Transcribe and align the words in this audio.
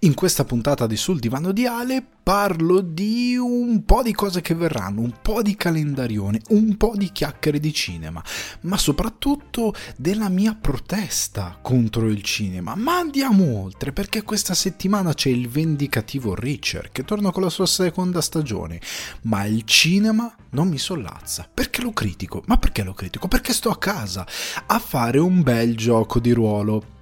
In 0.00 0.14
questa 0.14 0.44
puntata 0.44 0.86
di 0.86 0.96
Sul 0.96 1.18
divano 1.18 1.52
di 1.52 1.66
Ale 1.66 2.04
parlo 2.24 2.80
di 2.80 3.36
un 3.36 3.84
po' 3.84 4.02
di 4.02 4.12
cose 4.12 4.40
che 4.40 4.54
verranno, 4.54 5.02
un 5.02 5.12
po' 5.20 5.42
di 5.42 5.56
calendarione, 5.56 6.40
un 6.48 6.76
po' 6.78 6.92
di 6.96 7.12
chiacchiere 7.12 7.60
di 7.60 7.72
cinema, 7.72 8.24
ma 8.62 8.78
soprattutto 8.78 9.74
della 9.96 10.30
mia 10.30 10.56
protesta 10.58 11.58
contro 11.60 12.08
il 12.08 12.22
cinema. 12.22 12.74
Ma 12.76 12.96
andiamo 12.96 13.60
oltre 13.60 13.92
perché 13.92 14.22
questa 14.22 14.54
settimana 14.54 15.12
c'è 15.12 15.28
il 15.28 15.48
vendicativo 15.48 16.34
Richard 16.34 16.92
che 16.92 17.04
torna 17.04 17.30
con 17.30 17.42
la 17.42 17.50
sua 17.50 17.66
seconda 17.66 18.22
stagione, 18.22 18.80
ma 19.22 19.44
il 19.44 19.64
cinema 19.64 20.34
non 20.50 20.68
mi 20.68 20.78
sollazza. 20.78 21.46
Perché 21.52 21.82
lo 21.82 21.92
critico? 21.92 22.42
Ma 22.46 22.56
perché 22.56 22.82
lo 22.82 22.94
critico? 22.94 23.28
Perché 23.28 23.52
sto 23.52 23.68
a 23.68 23.76
casa 23.76 24.26
a 24.66 24.78
fare 24.78 25.18
un 25.18 25.42
bel 25.42 25.76
gioco 25.76 26.20
di 26.20 26.32
ruolo 26.32 26.92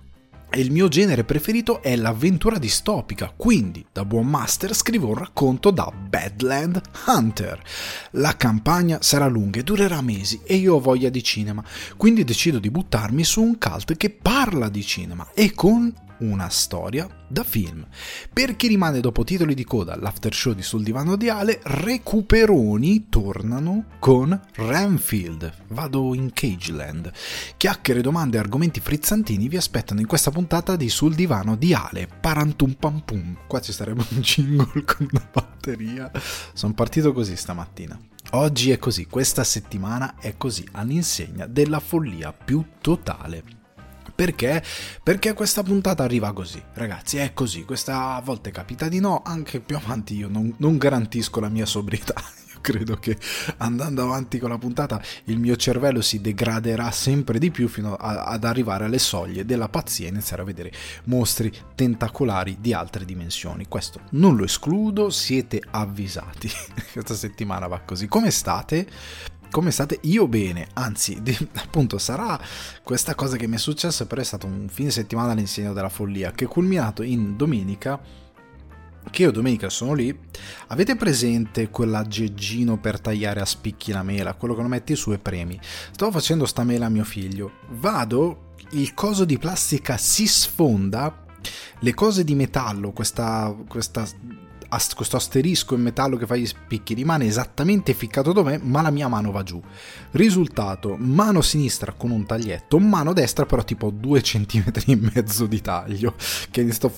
e 0.55 0.61
il 0.61 0.70
mio 0.70 0.88
genere 0.88 1.24
preferito 1.24 1.80
è 1.80 1.97
l'avventura 1.97 2.59
distopica, 2.59 3.33
quindi 3.34 3.84
da 3.91 4.05
buon 4.05 4.27
master 4.27 4.74
scrivo 4.74 5.09
un 5.09 5.15
racconto 5.15 5.70
da 5.70 5.91
Badland 5.91 6.80
Hunter. 7.06 7.60
La 8.12 8.37
campagna 8.37 8.98
sarà 9.01 9.27
lunga 9.29 9.60
e 9.60 9.62
durerà 9.62 10.02
mesi 10.02 10.41
e 10.45 10.57
io 10.57 10.74
ho 10.74 10.80
voglia 10.80 11.09
di 11.09 11.23
cinema, 11.23 11.65
quindi 11.96 12.24
decido 12.24 12.59
di 12.59 12.70
buttarmi 12.70 13.24
su 13.24 13.43
un 13.43 13.59
cult 13.59 13.96
che 13.96 14.10
parla 14.10 14.69
di 14.69 14.83
cinema 14.83 15.27
e 15.33 15.55
con 15.55 15.93
una 16.19 16.48
storia 16.48 17.09
da 17.29 17.43
film. 17.45 17.87
Per 18.33 18.57
chi 18.57 18.69
rimane 18.69 19.01
dopo 19.01 19.25
titoli 19.25 19.55
di 19.55 19.65
coda 19.65 19.95
all'after 19.95 20.35
show 20.35 20.52
di 20.52 20.62
Sul 20.62 20.83
Divano 20.83 21.16
di 21.16 21.29
Ale, 21.29 21.61
recuperoni 21.62 23.09
tornano 23.09 23.87
con 23.98 24.38
Ramfield. 24.55 25.52
Vado 25.69 26.15
in 26.15 26.33
Cageland. 26.33 27.11
Chiacchiere, 27.57 28.01
domande 28.01 28.37
e 28.37 28.41
argomenti 28.41 28.80
frizzantini 28.80 29.48
vi 29.48 29.57
aspettano 29.57 30.01
in 30.01 30.07
questa 30.07 30.30
puntata 30.30 30.77
di 30.77 30.88
Sul 30.88 31.15
Divano 31.15 31.57
di 31.57 31.74
Ale. 31.74 32.09
Parantum 32.21 32.73
pam 32.74 33.01
pum. 33.01 33.37
Qua 33.46 33.60
ci 33.60 33.73
sarebbe 33.73 34.05
un 34.10 34.21
jingle 34.21 34.85
con 34.85 35.09
una 35.10 35.29
batteria. 35.33 36.10
Sono 36.52 36.74
partito 36.74 37.13
così 37.13 37.37
stamattina. 37.37 37.99
Oggi 38.35 38.71
è 38.71 38.79
così, 38.79 39.07
questa 39.07 39.45
settimana 39.45 40.15
è 40.18 40.37
così, 40.38 40.66
all'insegna 40.73 41.46
della 41.46 41.80
follia 41.80 42.33
più 42.33 42.65
totale. 42.80 43.62
Perché? 44.15 44.63
Perché 45.02 45.32
questa 45.32 45.63
puntata 45.63 46.02
arriva 46.02 46.32
così, 46.32 46.63
ragazzi, 46.74 47.16
è 47.16 47.32
così. 47.32 47.65
Questa 47.65 48.21
volta 48.24 48.51
capita 48.51 48.88
di 48.88 49.01
no, 49.01 49.23
anche 49.24 49.60
più 49.60 49.77
avanti 49.77 50.16
io 50.16 50.29
non, 50.29 50.55
non 50.59 50.77
garantisco 50.77 51.41
la 51.41 51.49
mia 51.49 51.66
sobrietà 51.66 52.15
credo 52.63 52.96
che 52.96 53.18
andando 53.59 54.02
avanti 54.02 54.38
con 54.38 54.49
la 54.49 54.57
puntata 54.57 55.02
il 55.24 55.38
mio 55.38 55.57
cervello 55.57 56.01
si 56.01 56.21
degraderà 56.21 56.90
sempre 56.90 57.38
di 57.38 57.51
più 57.51 57.68
fino 57.68 57.95
a, 57.95 58.24
ad 58.24 58.45
arrivare 58.45 58.87
alle 58.87 58.99
soglie 58.99 59.45
della 59.45 59.68
pazzia 59.68 60.07
e 60.07 60.10
iniziare 60.10 60.43
a 60.43 60.46
vedere 60.46 60.73
mostri 61.05 61.52
tentacolari 61.74 62.57
di 62.60 62.73
altre 62.73 63.05
dimensioni. 63.05 63.66
Questo 63.68 64.00
non 64.10 64.37
lo 64.37 64.44
escludo, 64.44 65.10
siete 65.10 65.60
avvisati. 65.71 66.50
Questa 66.93 67.15
settimana 67.15 67.66
va 67.66 67.81
così. 67.81 68.06
Come 68.06 68.31
state? 68.31 68.87
Come 69.53 69.71
state? 69.71 70.00
Io 70.03 70.27
bene, 70.27 70.67
anzi, 70.72 71.21
di, 71.22 71.37
appunto 71.59 71.99
sarà 71.99 72.41
questa 72.83 73.15
cosa 73.15 73.37
che 73.37 73.47
mi 73.47 73.55
è 73.55 73.59
successa, 73.59 74.06
però 74.06 74.21
è 74.21 74.25
stato 74.25 74.47
un 74.47 74.67
fine 74.69 74.91
settimana 74.91 75.31
all'insegno 75.31 75.72
della 75.72 75.89
follia, 75.89 76.33
che 76.33 76.47
è 76.47 76.49
culminato 76.49 77.05
in 77.05 77.37
domenica, 77.37 78.00
che 79.11 79.23
io 79.23 79.31
domenica 79.31 79.69
sono 79.69 79.93
lì, 79.93 80.17
avete 80.69 80.97
presente 80.97 81.69
quell'aggeggino 81.71 82.78
per 82.78 83.00
tagliare 83.00 83.41
a 83.41 83.45
spicchi 83.45 83.93
la 83.93 84.03
mela, 84.03 84.34
quello 84.34 84.55
che 84.55 84.62
lo 84.62 84.69
metti 84.69 84.97
su 84.97 85.12
e 85.12 85.19
premi? 85.19 85.61
Stavo 85.93 86.11
facendo 86.11 86.47
sta 86.47 86.65
mela 86.65 86.87
a 86.87 86.91
mio 86.91 87.05
figlio, 87.05 87.59
vado, 87.71 88.55
il 88.71 88.95
coso 88.95 89.25
di 89.25 89.39
plastica 89.39 89.97
si 89.97 90.27
sfonda, 90.27 91.25
le 91.81 91.95
cose 91.95 92.25
di 92.25 92.34
metallo, 92.34 92.93
questa, 92.93 93.55
questa 93.69 94.06
questo 94.94 95.16
asterisco 95.16 95.75
in 95.75 95.83
metallo 95.83 96.16
che 96.16 96.27
fa 96.27 96.37
gli 96.37 96.47
spicchi 96.47 96.94
rimane 96.94 97.27
esattamente 97.27 97.93
ficcato 97.93 98.33
dov'è, 98.33 98.59
ma 98.62 98.81
la 98.81 98.91
mia 98.91 99.09
mano 99.09 99.31
va 99.31 99.43
giù. 99.43 99.60
Risultato, 100.12 100.97
mano 100.97 101.43
sinistra 101.43 101.93
con 101.93 102.10
un 102.10 102.25
taglietto, 102.25 102.78
mano 102.78 103.12
destra 103.12 103.44
però 103.44 103.62
tipo 103.65 103.91
2 103.91 104.21
cm 104.21 104.72
e 104.87 104.97
mezzo 104.97 105.47
di 105.47 105.61
taglio, 105.61 106.15
che 106.50 106.72
sto... 106.72 106.93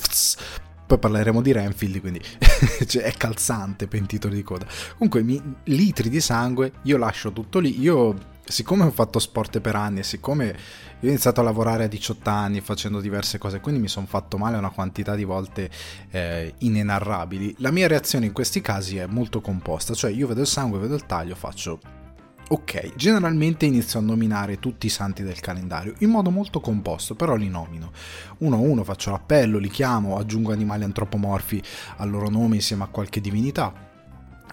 Poi 0.86 0.98
parleremo 0.98 1.40
di 1.40 1.50
Renfield, 1.50 2.00
quindi 2.00 2.20
cioè, 2.86 3.04
è 3.04 3.12
calzante 3.12 3.88
pentito 3.88 4.28
di 4.28 4.42
coda. 4.42 4.66
Comunque, 4.98 5.22
mi, 5.22 5.40
litri 5.64 6.10
di 6.10 6.20
sangue, 6.20 6.72
io 6.82 6.98
lascio 6.98 7.32
tutto 7.32 7.58
lì. 7.58 7.80
Io 7.80 8.32
siccome 8.47 8.84
ho 8.84 8.91
fatto 8.91 9.19
sport 9.19 9.60
per 9.60 9.77
anni 9.77 10.00
e 10.00 10.03
siccome 10.03 10.47
io 10.47 11.09
ho 11.09 11.12
iniziato 11.12 11.41
a 11.41 11.44
lavorare 11.44 11.84
a 11.84 11.88
18 11.88 12.31
anni 12.31 12.60
facendo 12.60 13.00
diverse 13.00 13.38
cose, 13.38 13.60
quindi 13.60 13.81
mi 13.81 13.88
sono 13.88 14.06
fatto 14.06 14.38
male 14.38 14.56
una 14.56 14.71
quantità 14.71 15.15
di 15.15 15.25
volte 15.25 15.71
eh, 16.10 16.55
inenarrabili, 16.59 17.56
la 17.59 17.71
mia 17.71 17.88
reazione 17.88 18.27
in 18.27 18.32
questi 18.32 18.60
casi 18.60 18.99
è 18.99 19.06
molto 19.06 19.41
composta, 19.41 19.94
cioè 19.94 20.10
io 20.10 20.27
vedo 20.27 20.41
il 20.41 20.47
sangue, 20.47 20.78
vedo 20.78 20.94
il 20.94 21.06
taglio, 21.06 21.34
faccio 21.34 22.03
ok, 22.47 22.94
generalmente 22.94 23.65
inizio 23.65 23.99
a 23.99 24.03
nominare 24.03 24.59
tutti 24.59 24.87
i 24.87 24.91
santi 24.91 25.22
del 25.22 25.41
calendario 25.41 25.94
in 25.99 26.11
modo 26.11 26.31
molto 26.31 26.61
composto, 26.61 27.15
però 27.15 27.37
li 27.37 27.49
nomino. 27.49 27.93
Uno 28.38 28.56
a 28.56 28.61
uno 28.61 28.84
faccio 28.84 29.11
l'appello, 29.11 29.59
li 29.59 29.71
chiamo, 29.71 30.19
aggiungo 30.19 30.53
animali 30.53 30.84
antropomorfi 30.84 31.62
al 31.97 32.11
loro 32.11 32.28
nome 32.28 32.56
insieme 32.56 32.84
a 32.84 32.88
qualche 32.88 33.21
divinità. 33.21 33.93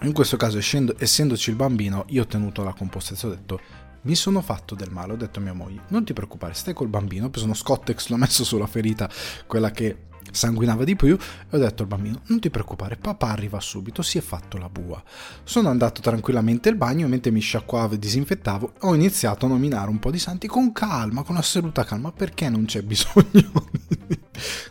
In 0.02 0.12
questo 0.12 0.36
caso, 0.36 0.58
essendo, 0.58 0.94
essendoci 0.98 1.50
il 1.50 1.56
bambino, 1.56 2.04
io 2.08 2.22
ho 2.22 2.26
tenuto 2.26 2.64
la 2.64 2.72
compostazione, 2.72 3.34
ho 3.34 3.36
detto 3.36 3.60
mi 4.02 4.14
sono 4.14 4.40
fatto 4.40 4.74
del 4.74 4.90
male, 4.90 5.12
ho 5.12 5.16
detto 5.16 5.38
a 5.38 5.42
mia 5.42 5.52
moglie, 5.52 5.82
non 5.88 6.04
ti 6.04 6.12
preoccupare, 6.12 6.54
stai 6.54 6.74
col 6.74 6.88
bambino, 6.88 7.26
ho 7.26 7.30
preso 7.30 7.46
uno 7.46 7.54
Scottex, 7.54 8.08
l'ho 8.08 8.16
messo 8.16 8.44
sulla 8.44 8.66
ferita, 8.66 9.08
quella 9.46 9.70
che 9.70 10.10
sanguinava 10.30 10.84
di 10.84 10.96
più, 10.96 11.16
e 11.16 11.56
ho 11.56 11.58
detto 11.58 11.82
al 11.82 11.88
bambino, 11.88 12.20
non 12.26 12.40
ti 12.40 12.50
preoccupare, 12.50 12.96
papà 12.96 13.28
arriva 13.28 13.60
subito, 13.60 14.02
si 14.02 14.18
è 14.18 14.20
fatto 14.20 14.58
la 14.58 14.68
bua. 14.68 15.02
Sono 15.44 15.68
andato 15.68 16.00
tranquillamente 16.00 16.68
al 16.68 16.76
bagno, 16.76 17.08
mentre 17.08 17.30
mi 17.30 17.40
sciacquavo 17.40 17.94
e 17.94 17.98
disinfettavo, 17.98 18.74
ho 18.80 18.94
iniziato 18.94 19.46
a 19.46 19.48
nominare 19.48 19.90
un 19.90 19.98
po' 19.98 20.10
di 20.10 20.18
santi 20.18 20.46
con 20.46 20.72
calma, 20.72 21.22
con 21.22 21.36
assoluta 21.36 21.84
calma, 21.84 22.12
perché 22.12 22.48
non 22.48 22.64
c'è 22.64 22.82
bisogno, 22.82 23.52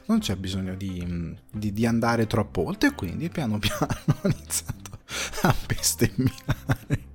non 0.06 0.20
c'è 0.20 0.36
bisogno 0.36 0.76
di, 0.76 1.36
di, 1.52 1.74
di 1.74 1.86
andare 1.86 2.28
troppo 2.28 2.66
oltre, 2.66 2.94
quindi 2.94 3.30
piano 3.30 3.60
piano 3.60 3.88
ho 4.22 4.28
iniziato 4.28 5.00
a 5.44 5.56
bestemmiare. 5.68 7.10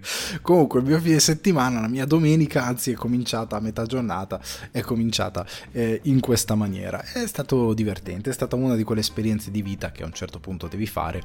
Comunque, 0.42 0.80
il 0.80 0.86
mio 0.86 1.00
fine 1.00 1.20
settimana, 1.20 1.80
la 1.80 1.88
mia 1.88 2.06
domenica, 2.06 2.64
anzi, 2.64 2.92
è 2.92 2.94
cominciata 2.94 3.56
a 3.56 3.60
metà 3.60 3.84
giornata, 3.86 4.40
è 4.70 4.80
cominciata 4.80 5.46
eh, 5.72 6.00
in 6.04 6.20
questa 6.20 6.54
maniera. 6.54 7.02
È 7.02 7.26
stato 7.26 7.74
divertente, 7.74 8.30
è 8.30 8.32
stata 8.32 8.56
una 8.56 8.76
di 8.76 8.84
quelle 8.84 9.00
esperienze 9.00 9.50
di 9.50 9.62
vita 9.62 9.92
che 9.92 10.02
a 10.02 10.06
un 10.06 10.12
certo 10.12 10.38
punto 10.38 10.66
devi 10.68 10.86
fare. 10.86 11.22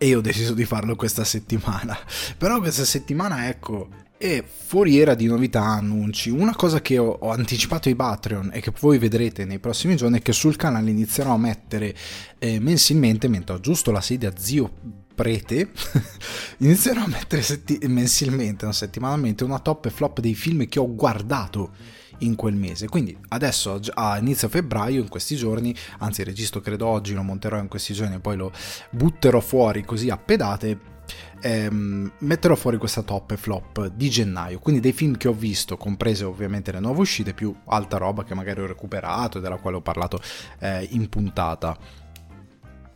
E 0.00 0.06
io 0.06 0.18
ho 0.18 0.22
deciso 0.22 0.54
di 0.54 0.64
farlo 0.64 0.94
questa 0.94 1.24
settimana. 1.24 1.98
Però 2.38 2.60
questa 2.60 2.84
settimana, 2.84 3.48
ecco, 3.48 3.88
è 4.16 4.44
foriera 4.44 5.14
di 5.14 5.26
novità, 5.26 5.62
annunci. 5.62 6.30
Una 6.30 6.54
cosa 6.54 6.80
che 6.80 6.98
ho, 6.98 7.18
ho, 7.20 7.30
anticipato 7.30 7.88
ai 7.88 7.96
Patreon 7.96 8.50
e 8.52 8.60
che 8.60 8.72
voi 8.80 8.98
vedrete 8.98 9.44
nei 9.44 9.58
prossimi 9.58 9.96
giorni 9.96 10.18
è 10.18 10.22
che 10.22 10.32
sul 10.32 10.56
canale 10.56 10.90
inizierò 10.90 11.34
a 11.34 11.38
mettere 11.38 11.94
eh, 12.38 12.60
mensilmente, 12.60 13.28
mentre 13.28 13.56
ho 13.56 13.60
giusto 13.60 13.90
la 13.90 14.00
sedia 14.00 14.32
zio 14.36 15.06
prete, 15.18 15.70
inizierò 16.58 17.02
a 17.02 17.08
mettere 17.08 17.42
setti- 17.42 17.80
mensilmente, 17.88 18.64
no, 18.64 18.70
settimanalmente, 18.70 19.42
una 19.42 19.58
top 19.58 19.86
e 19.86 19.90
flop 19.90 20.20
dei 20.20 20.36
film 20.36 20.68
che 20.68 20.78
ho 20.78 20.94
guardato 20.94 21.72
in 22.18 22.36
quel 22.36 22.54
mese. 22.54 22.86
Quindi 22.86 23.18
adesso 23.30 23.80
a 23.94 24.16
inizio 24.18 24.48
febbraio, 24.48 25.00
in 25.00 25.08
questi 25.08 25.34
giorni, 25.34 25.74
anzi 25.98 26.22
registro 26.22 26.60
credo 26.60 26.86
oggi, 26.86 27.14
lo 27.14 27.24
monterò 27.24 27.58
in 27.58 27.66
questi 27.66 27.94
giorni 27.94 28.14
e 28.14 28.20
poi 28.20 28.36
lo 28.36 28.52
butterò 28.90 29.40
fuori 29.40 29.84
così 29.84 30.08
a 30.08 30.16
pedate. 30.16 30.96
Ehm, 31.40 32.12
metterò 32.18 32.54
fuori 32.54 32.76
questa 32.76 33.02
top 33.02 33.32
e 33.32 33.36
flop 33.36 33.86
di 33.88 34.10
gennaio, 34.10 34.60
quindi 34.60 34.80
dei 34.80 34.92
film 34.92 35.16
che 35.16 35.26
ho 35.26 35.32
visto, 35.32 35.76
comprese 35.76 36.24
ovviamente 36.24 36.70
le 36.70 36.78
nuove 36.78 37.00
uscite, 37.00 37.34
più 37.34 37.52
alta 37.66 37.96
roba 37.96 38.22
che 38.22 38.34
magari 38.34 38.60
ho 38.60 38.66
recuperato 38.66 39.38
e 39.38 39.40
della 39.40 39.56
quale 39.56 39.78
ho 39.78 39.80
parlato 39.80 40.20
eh, 40.60 40.86
in 40.92 41.08
puntata. 41.08 41.97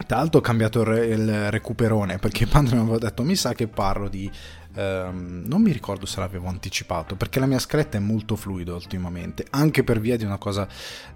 Tra 0.07 0.19
l'altro 0.19 0.41
ho 0.41 0.43
cambiato 0.43 0.81
il, 0.81 0.87
re, 0.87 1.07
il 1.07 1.51
recuperone 1.51 2.19
perché 2.19 2.47
quando 2.49 2.75
mi 2.75 2.81
avevo 2.81 2.99
detto 2.99 3.23
mi 3.23 3.37
sa 3.37 3.55
che 3.55 3.69
parlo 3.69 4.09
di... 4.09 4.31
Um, 4.75 5.43
non 5.45 5.61
mi 5.61 5.71
ricordo 5.71 6.07
se 6.07 6.19
l'avevo 6.19 6.49
anticipato 6.49 7.15
perché 7.15 7.39
la 7.39 7.45
mia 7.45 7.59
scaletta 7.59 7.99
è 7.99 8.01
molto 8.01 8.37
fluida 8.37 8.73
ultimamente, 8.73 9.45
anche 9.51 9.85
per 9.85 10.01
via 10.01 10.17
di 10.17 10.25
una 10.25 10.39
cosa 10.39 10.67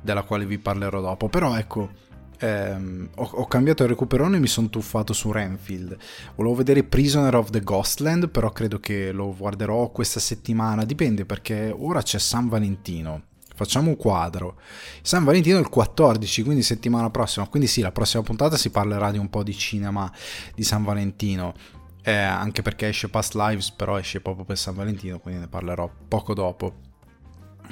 della 0.00 0.22
quale 0.22 0.46
vi 0.46 0.58
parlerò 0.58 1.00
dopo. 1.00 1.28
Però 1.28 1.56
ecco... 1.56 2.04
Um, 2.38 3.08
ho, 3.14 3.30
ho, 3.32 3.46
cambiato 3.46 3.82
il 3.82 3.88
recuperone 3.88 4.36
e 4.36 4.40
mi 4.40 4.46
sono 4.46 4.68
tuffato 4.68 5.14
su 5.14 5.32
Renfield. 5.32 5.96
Volevo 6.34 6.54
vedere 6.56 6.84
Prisoner 6.84 7.34
of 7.34 7.48
the 7.48 7.62
Ghostland, 7.62 8.28
però 8.28 8.50
credo 8.50 8.78
che 8.78 9.10
lo 9.10 9.34
guarderò 9.34 9.88
questa 9.88 10.20
settimana. 10.20 10.84
Dipende 10.84 11.24
perché 11.24 11.74
ora 11.74 12.02
c'è 12.02 12.18
San 12.18 12.50
Valentino 12.50 13.22
facciamo 13.56 13.88
un 13.88 13.96
quadro. 13.96 14.60
San 15.02 15.24
Valentino 15.24 15.56
è 15.56 15.60
il 15.60 15.70
14, 15.70 16.42
quindi 16.42 16.62
settimana 16.62 17.10
prossima. 17.10 17.48
Quindi 17.48 17.66
sì, 17.66 17.80
la 17.80 17.90
prossima 17.90 18.22
puntata 18.22 18.56
si 18.56 18.70
parlerà 18.70 19.10
di 19.10 19.18
un 19.18 19.30
po' 19.30 19.42
di 19.42 19.56
cinema 19.56 20.12
di 20.54 20.62
San 20.62 20.84
Valentino. 20.84 21.54
eh, 22.02 22.12
anche 22.12 22.62
perché 22.62 22.86
esce 22.86 23.08
Past 23.08 23.34
Lives, 23.34 23.72
però 23.72 23.98
esce 23.98 24.20
proprio 24.20 24.44
per 24.44 24.56
San 24.56 24.76
Valentino, 24.76 25.18
quindi 25.18 25.40
ne 25.40 25.48
parlerò 25.48 25.90
poco 26.06 26.34
dopo. 26.34 26.74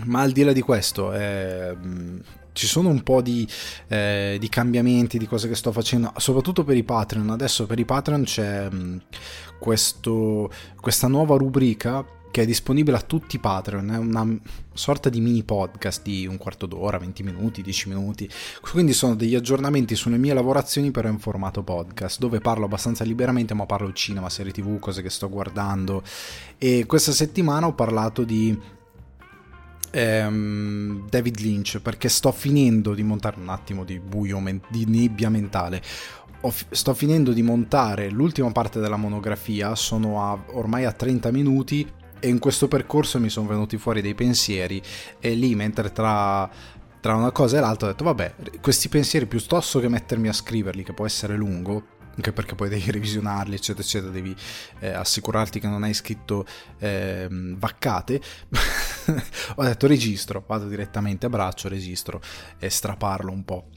Ma 0.06 0.22
al 0.22 0.32
di 0.32 0.42
là 0.42 0.52
di 0.52 0.60
questo, 0.60 1.12
eh, 1.12 1.76
ci 2.52 2.66
sono 2.66 2.88
un 2.88 3.02
po' 3.04 3.20
di, 3.20 3.46
eh, 3.86 4.36
di, 4.40 4.48
cambiamenti, 4.48 5.18
di 5.18 5.26
cose 5.28 5.46
che 5.48 5.54
sto 5.54 5.70
facendo, 5.70 6.12
soprattutto 6.16 6.64
per 6.64 6.76
i 6.76 6.82
Patreon. 6.82 7.30
Adesso 7.30 7.66
per 7.66 7.78
i 7.78 7.84
Patreon 7.84 8.24
c'è 8.24 8.68
mh, 8.70 8.76
mm, 8.76 8.96
questo, 9.60 10.50
questa 10.80 11.06
nuova 11.06 11.36
rubrica 11.36 12.04
che 12.34 12.42
è 12.42 12.46
disponibile 12.46 12.96
a 12.96 13.00
tutti 13.00 13.36
i 13.36 13.38
Patreon, 13.38 13.92
è 13.92 13.96
una 13.96 14.26
sorta 14.72 15.08
di 15.08 15.20
mini 15.20 15.44
podcast 15.44 16.02
di 16.02 16.26
un 16.26 16.36
quarto 16.36 16.66
d'ora, 16.66 16.98
20 16.98 17.22
minuti, 17.22 17.62
10 17.62 17.90
minuti. 17.90 18.28
Quindi 18.60 18.92
sono 18.92 19.14
degli 19.14 19.36
aggiornamenti 19.36 19.94
sulle 19.94 20.16
mie 20.16 20.34
lavorazioni 20.34 20.90
però 20.90 21.08
in 21.08 21.20
formato 21.20 21.62
podcast, 21.62 22.18
dove 22.18 22.40
parlo 22.40 22.64
abbastanza 22.64 23.04
liberamente, 23.04 23.54
ma 23.54 23.66
parlo 23.66 23.92
cinema, 23.92 24.28
serie 24.30 24.50
TV, 24.50 24.80
cose 24.80 25.00
che 25.00 25.10
sto 25.10 25.28
guardando. 25.28 26.02
E 26.58 26.86
questa 26.86 27.12
settimana 27.12 27.68
ho 27.68 27.72
parlato 27.72 28.24
di 28.24 28.58
ehm, 29.92 31.08
David 31.08 31.38
Lynch 31.38 31.78
perché 31.78 32.08
sto 32.08 32.32
finendo 32.32 32.94
di 32.94 33.04
montare 33.04 33.38
un 33.38 33.48
attimo 33.48 33.84
di 33.84 34.00
buio, 34.00 34.42
di 34.70 34.86
nebbia 34.86 35.30
mentale 35.30 35.80
sto 36.68 36.92
finendo 36.92 37.32
di 37.32 37.40
montare 37.40 38.10
l'ultima 38.10 38.52
parte 38.52 38.78
della 38.78 38.96
monografia, 38.96 39.74
sono 39.74 40.20
a, 40.20 40.44
ormai 40.48 40.84
a 40.84 40.92
30 40.92 41.30
minuti 41.30 41.90
e 42.24 42.28
in 42.28 42.38
questo 42.38 42.68
percorso 42.68 43.20
mi 43.20 43.28
sono 43.28 43.46
venuti 43.46 43.76
fuori 43.76 44.00
dei 44.00 44.14
pensieri 44.14 44.80
e 45.20 45.34
lì 45.34 45.54
mentre 45.54 45.92
tra, 45.92 46.50
tra 46.98 47.14
una 47.16 47.32
cosa 47.32 47.58
e 47.58 47.60
l'altra 47.60 47.88
ho 47.88 47.90
detto 47.90 48.04
vabbè 48.04 48.34
questi 48.62 48.88
pensieri 48.88 49.26
piuttosto 49.26 49.78
che 49.78 49.90
mettermi 49.90 50.28
a 50.28 50.32
scriverli 50.32 50.82
che 50.84 50.94
può 50.94 51.04
essere 51.04 51.36
lungo 51.36 51.92
anche 52.14 52.32
perché 52.32 52.54
poi 52.54 52.70
devi 52.70 52.88
revisionarli 52.90 53.54
eccetera 53.54 53.84
eccetera 53.84 54.10
devi 54.10 54.34
eh, 54.78 54.88
assicurarti 54.88 55.60
che 55.60 55.68
non 55.68 55.82
hai 55.82 55.92
scritto 55.92 56.46
eh, 56.78 57.28
vaccate 57.30 58.22
ho 59.56 59.62
detto 59.62 59.86
registro 59.86 60.44
vado 60.46 60.66
direttamente 60.66 61.26
a 61.26 61.28
braccio 61.28 61.68
registro 61.68 62.22
e 62.58 62.70
straparlo 62.70 63.30
un 63.30 63.44
po' 63.44 63.68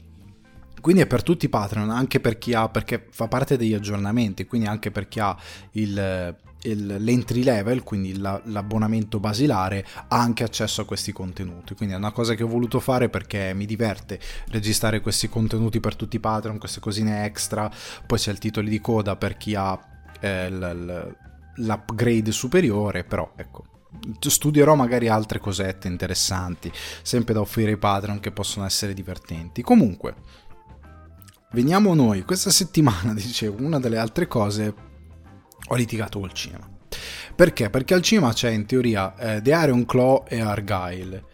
quindi 0.80 1.02
è 1.02 1.06
per 1.08 1.24
tutti 1.24 1.46
i 1.46 1.48
Patreon, 1.48 1.90
anche 1.90 2.20
per 2.20 2.38
chi 2.38 2.54
ha, 2.54 2.68
perché 2.68 3.08
fa 3.10 3.26
parte 3.26 3.56
degli 3.56 3.74
aggiornamenti, 3.74 4.46
quindi 4.46 4.68
anche 4.68 4.92
per 4.92 5.08
chi 5.08 5.18
ha 5.18 5.36
il, 5.72 6.36
l'entry 6.74 7.42
level, 7.42 7.82
quindi 7.82 8.16
l'abbonamento 8.18 9.20
basilare, 9.20 9.86
ha 10.08 10.18
anche 10.18 10.44
accesso 10.44 10.82
a 10.82 10.84
questi 10.84 11.12
contenuti. 11.12 11.74
Quindi 11.74 11.94
è 11.94 11.98
una 11.98 12.12
cosa 12.12 12.34
che 12.34 12.42
ho 12.42 12.48
voluto 12.48 12.80
fare 12.80 13.08
perché 13.08 13.52
mi 13.54 13.66
diverte 13.66 14.18
registrare 14.48 15.00
questi 15.00 15.28
contenuti 15.28 15.80
per 15.80 15.96
tutti 15.96 16.16
i 16.16 16.20
Patreon, 16.20 16.58
queste 16.58 16.80
cosine 16.80 17.24
extra. 17.24 17.70
Poi 18.06 18.18
c'è 18.18 18.30
il 18.30 18.38
titolo 18.38 18.68
di 18.68 18.80
coda 18.80 19.16
per 19.16 19.36
chi 19.36 19.54
ha 19.54 19.78
eh, 20.20 20.50
l'upgrade 21.54 22.32
superiore, 22.32 23.04
però 23.04 23.32
ecco. 23.36 23.64
Studierò 24.20 24.74
magari 24.74 25.08
altre 25.08 25.38
cosette 25.38 25.88
interessanti, 25.88 26.70
sempre 27.02 27.32
da 27.32 27.40
offrire 27.40 27.70
ai 27.70 27.78
Patreon 27.78 28.20
che 28.20 28.32
possono 28.32 28.66
essere 28.66 28.92
divertenti. 28.92 29.62
Comunque, 29.62 30.14
veniamo 31.52 31.94
noi. 31.94 32.22
Questa 32.22 32.50
settimana, 32.50 33.12
dicevo, 33.14 33.64
una 33.64 33.80
delle 33.80 33.96
altre 33.96 34.26
cose 34.26 34.86
ho 35.68 35.74
litigato 35.74 36.18
col 36.18 36.32
cinema. 36.32 36.68
Perché? 37.34 37.70
Perché 37.70 37.94
al 37.94 38.02
cinema 38.02 38.32
c'è 38.32 38.50
in 38.50 38.66
teoria 38.66 39.14
eh, 39.16 39.42
The 39.42 39.50
Iron 39.50 39.84
Claw 39.86 40.24
e 40.28 40.40
Argyle. 40.40 41.24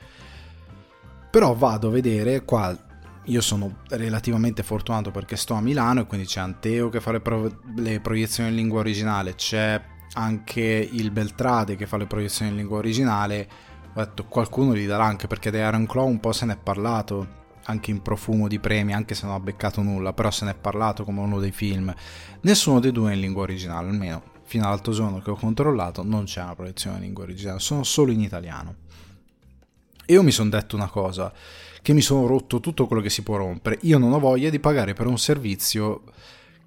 Però 1.31 1.55
vado 1.55 1.89
a 1.89 1.91
vedere 1.91 2.45
qua. 2.45 2.77
Io 3.29 3.41
sono 3.41 3.79
relativamente 3.89 4.63
fortunato 4.63 5.11
perché 5.11 5.37
sto 5.37 5.55
a 5.55 5.63
Milano 5.63 6.03
e 6.03 6.07
quindi 6.07 6.27
c'è 6.27 6.41
Anteo 6.41 6.91
che 6.91 7.01
fa 7.01 7.13
le, 7.13 7.21
pro- 7.21 7.61
le 7.77 8.01
proiezioni 8.01 8.51
in 8.51 8.57
lingua 8.57 8.81
originale, 8.81 9.35
c'è 9.35 9.81
anche 10.13 10.61
il 10.61 11.11
Beltrade 11.11 11.77
che 11.77 11.87
fa 11.87 11.97
le 11.97 12.07
proiezioni 12.07 12.51
in 12.51 12.59
lingua 12.59 12.77
originale. 12.77 13.49
Ho 13.95 14.05
detto 14.05 14.25
qualcuno 14.27 14.75
gli 14.75 14.87
darà 14.87 15.05
anche 15.05 15.27
perché 15.27 15.51
The 15.51 15.59
Iron 15.59 15.87
Claw 15.87 16.07
un 16.07 16.21
po' 16.21 16.33
se 16.33 16.45
n'è 16.45 16.59
parlato 16.63 17.44
anche 17.65 17.91
in 17.91 18.03
profumo 18.03 18.49
di 18.49 18.59
premi, 18.59 18.93
anche 18.93 19.15
se 19.15 19.27
non 19.27 19.35
ha 19.35 19.41
beccato 19.41 19.83
nulla, 19.83 20.13
però 20.13 20.31
se 20.31 20.45
ne 20.45 20.53
è 20.53 20.55
parlato 20.55 21.05
come 21.05 21.21
uno 21.21 21.41
dei 21.41 21.53
film. 21.53 21.95
Nessuno 22.43 22.81
dei 22.81 22.93
due 22.93 23.13
è 23.13 23.15
in 23.15 23.21
lingua 23.21 23.43
originale, 23.43 23.89
almeno 23.89 24.33
fino 24.45 24.67
all'altro 24.67 24.93
giorno 24.93 25.21
che 25.21 25.31
ho 25.31 25.37
controllato 25.37 26.03
non 26.05 26.25
c'è 26.25 26.43
una 26.43 26.55
proiezione 26.55 26.97
in 26.97 27.03
lingua 27.03 27.25
originale, 27.25 27.59
sono 27.59 27.83
solo 27.83 28.13
in 28.13 28.21
italiano. 28.21 28.77
E 30.07 30.13
io 30.13 30.23
mi 30.23 30.31
sono 30.31 30.51
detto 30.51 30.77
una 30.77 30.89
cosa, 30.89 31.33
che 31.81 31.93
mi 31.93 32.03
sono 32.03 32.27
rotto 32.27 32.61
tutto 32.61 32.87
quello 32.87 33.03
che 33.03 33.11
si 33.11 33.23
può 33.23 33.37
rompere, 33.37 33.79
io 33.83 33.99
non 33.99 34.13
ho 34.13 34.19
voglia 34.19 34.51
di 34.51 34.61
pagare 34.61 34.93
per 34.93 35.07
un 35.07 35.19
servizio 35.19 36.03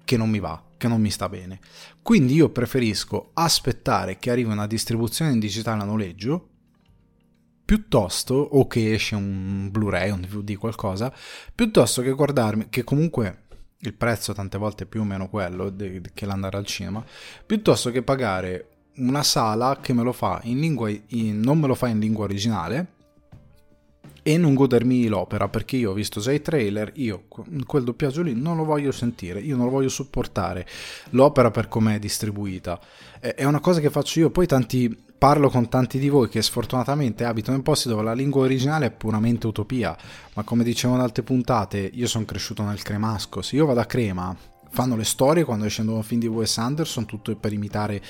che 0.04 0.16
non 0.16 0.28
mi 0.28 0.40
va, 0.40 0.60
che 0.76 0.88
non 0.88 1.00
mi 1.00 1.10
sta 1.10 1.28
bene. 1.28 1.60
Quindi 2.02 2.34
io 2.34 2.48
preferisco 2.48 3.30
aspettare 3.34 4.18
che 4.18 4.30
arrivi 4.30 4.50
una 4.50 4.66
distribuzione 4.66 5.32
in 5.32 5.38
digitale 5.38 5.82
a 5.82 5.84
noleggio, 5.84 6.48
piuttosto, 7.68 8.32
o 8.32 8.66
che 8.66 8.94
esce 8.94 9.14
un 9.14 9.68
Blu-ray, 9.70 10.08
un 10.08 10.22
DVD, 10.22 10.56
qualcosa, 10.56 11.12
piuttosto 11.54 12.00
che 12.00 12.12
guardarmi, 12.12 12.68
che 12.70 12.82
comunque 12.82 13.42
il 13.80 13.92
prezzo 13.92 14.32
tante 14.32 14.56
volte 14.56 14.84
è 14.84 14.86
più 14.86 15.02
o 15.02 15.04
meno 15.04 15.28
quello 15.28 15.68
de, 15.68 16.00
che 16.14 16.24
l'andare 16.24 16.56
al 16.56 16.64
cinema, 16.64 17.04
piuttosto 17.44 17.90
che 17.90 18.00
pagare 18.00 18.68
una 18.96 19.22
sala 19.22 19.80
che 19.82 19.92
me 19.92 20.02
lo 20.02 20.12
fa 20.12 20.40
in 20.44 20.60
lingua, 20.60 20.88
in, 20.88 21.40
non 21.40 21.58
me 21.58 21.66
lo 21.66 21.74
fa 21.74 21.88
in 21.88 21.98
lingua 21.98 22.24
originale 22.24 22.86
e 24.22 24.38
non 24.38 24.54
godermi 24.54 25.06
l'opera 25.06 25.48
perché 25.48 25.76
io 25.76 25.90
ho 25.90 25.94
visto 25.94 26.20
già 26.20 26.32
i 26.32 26.40
trailer, 26.40 26.92
io 26.94 27.24
quel 27.66 27.84
doppiaggio 27.84 28.22
lì 28.22 28.32
non 28.34 28.56
lo 28.56 28.64
voglio 28.64 28.92
sentire, 28.92 29.40
io 29.40 29.56
non 29.56 29.66
lo 29.66 29.72
voglio 29.72 29.90
supportare, 29.90 30.66
l'opera 31.10 31.50
per 31.50 31.68
come 31.68 31.96
è 31.96 31.98
distribuita. 31.98 32.80
È 33.20 33.44
una 33.44 33.60
cosa 33.60 33.80
che 33.80 33.90
faccio 33.90 34.20
io, 34.20 34.30
poi 34.30 34.46
tanti 34.46 35.04
parlo 35.18 35.50
con 35.50 35.68
tanti 35.68 35.98
di 35.98 36.08
voi 36.08 36.28
che 36.28 36.40
sfortunatamente 36.40 37.24
abitano 37.24 37.56
in 37.56 37.64
posti 37.64 37.88
dove 37.88 38.02
la 38.02 38.12
lingua 38.12 38.42
originale 38.42 38.86
è 38.86 38.90
puramente 38.92 39.48
utopia, 39.48 39.96
ma 40.34 40.44
come 40.44 40.62
dicevo 40.62 40.94
in 40.94 41.00
altre 41.00 41.24
puntate, 41.24 41.90
io 41.92 42.06
sono 42.06 42.24
cresciuto 42.24 42.62
nel 42.62 42.82
cremasco, 42.82 43.42
se 43.42 43.56
io 43.56 43.66
vado 43.66 43.80
a 43.80 43.84
Crema 43.84 44.36
fanno 44.70 44.96
le 44.96 45.04
storie 45.04 45.44
quando 45.44 45.66
nuovo 45.78 46.02
film 46.02 46.20
di 46.20 46.26
Wes 46.26 46.58
Anderson, 46.58 47.06
tutto 47.06 47.34
per 47.36 47.52
imitare 47.52 48.00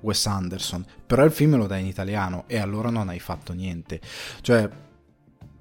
Wes 0.00 0.26
Anderson, 0.26 0.84
però 1.06 1.24
il 1.24 1.30
film 1.30 1.56
lo 1.56 1.66
dai 1.66 1.82
in 1.82 1.86
italiano 1.86 2.44
e 2.46 2.58
allora 2.58 2.90
non 2.90 3.08
hai 3.08 3.20
fatto 3.20 3.52
niente. 3.52 4.00
Cioè, 4.40 4.68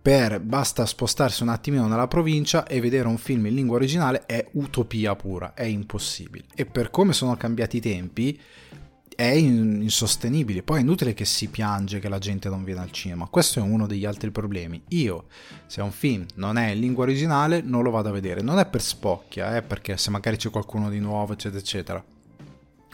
per 0.02 0.40
basta 0.40 0.86
spostarsi 0.86 1.42
un 1.44 1.50
attimino 1.50 1.88
nella 1.88 2.08
provincia 2.08 2.66
e 2.68 2.80
vedere 2.80 3.08
un 3.08 3.18
film 3.18 3.48
in 3.48 3.56
lingua 3.56 3.78
originale 3.78 4.26
è 4.26 4.48
utopia 4.54 5.16
pura, 5.16 5.54
è 5.54 5.64
impossibile. 5.64 6.46
E 6.54 6.66
per 6.66 6.90
come 6.92 7.12
sono 7.12 7.36
cambiati 7.36 7.78
i 7.78 7.82
tempi, 7.82 8.40
è 9.16 9.24
insostenibile. 9.24 10.64
Poi 10.64 10.80
è 10.80 10.82
inutile 10.82 11.14
che 11.14 11.26
si 11.26 11.48
piange 11.48 12.00
che 12.00 12.10
la 12.10 12.20
gente 12.20 12.50
non 12.50 12.64
viene 12.64 12.82
al 12.82 12.92
cinema. 12.92 13.28
Questo 13.28 13.60
è 13.60 13.62
uno 13.62 13.88
degli 13.88 14.06
altri 14.06 14.32
problemi. 14.32 14.82
Io, 14.90 15.26
se 15.66 15.82
un 15.82 15.92
film 15.92 16.26
non 16.36 16.58
è 16.58 16.72
in 16.72 16.80
lingua 16.80 17.04
originale, 17.04 17.62
non 17.62 17.84
lo 17.84 17.92
vado 17.92 18.10
a 18.10 18.14
vedere. 18.14 18.42
Non 18.42 18.60
è 18.60 18.66
per 18.66 18.82
spocchia, 18.82 19.56
è 19.56 19.62
perché 19.62 19.98
se 19.98 20.10
magari 20.10 20.38
c'è 20.38 20.50
qualcuno 20.50 20.90
di 20.90 21.00
nuovo, 21.00 21.34
eccetera, 21.34 21.60
eccetera 21.60 22.15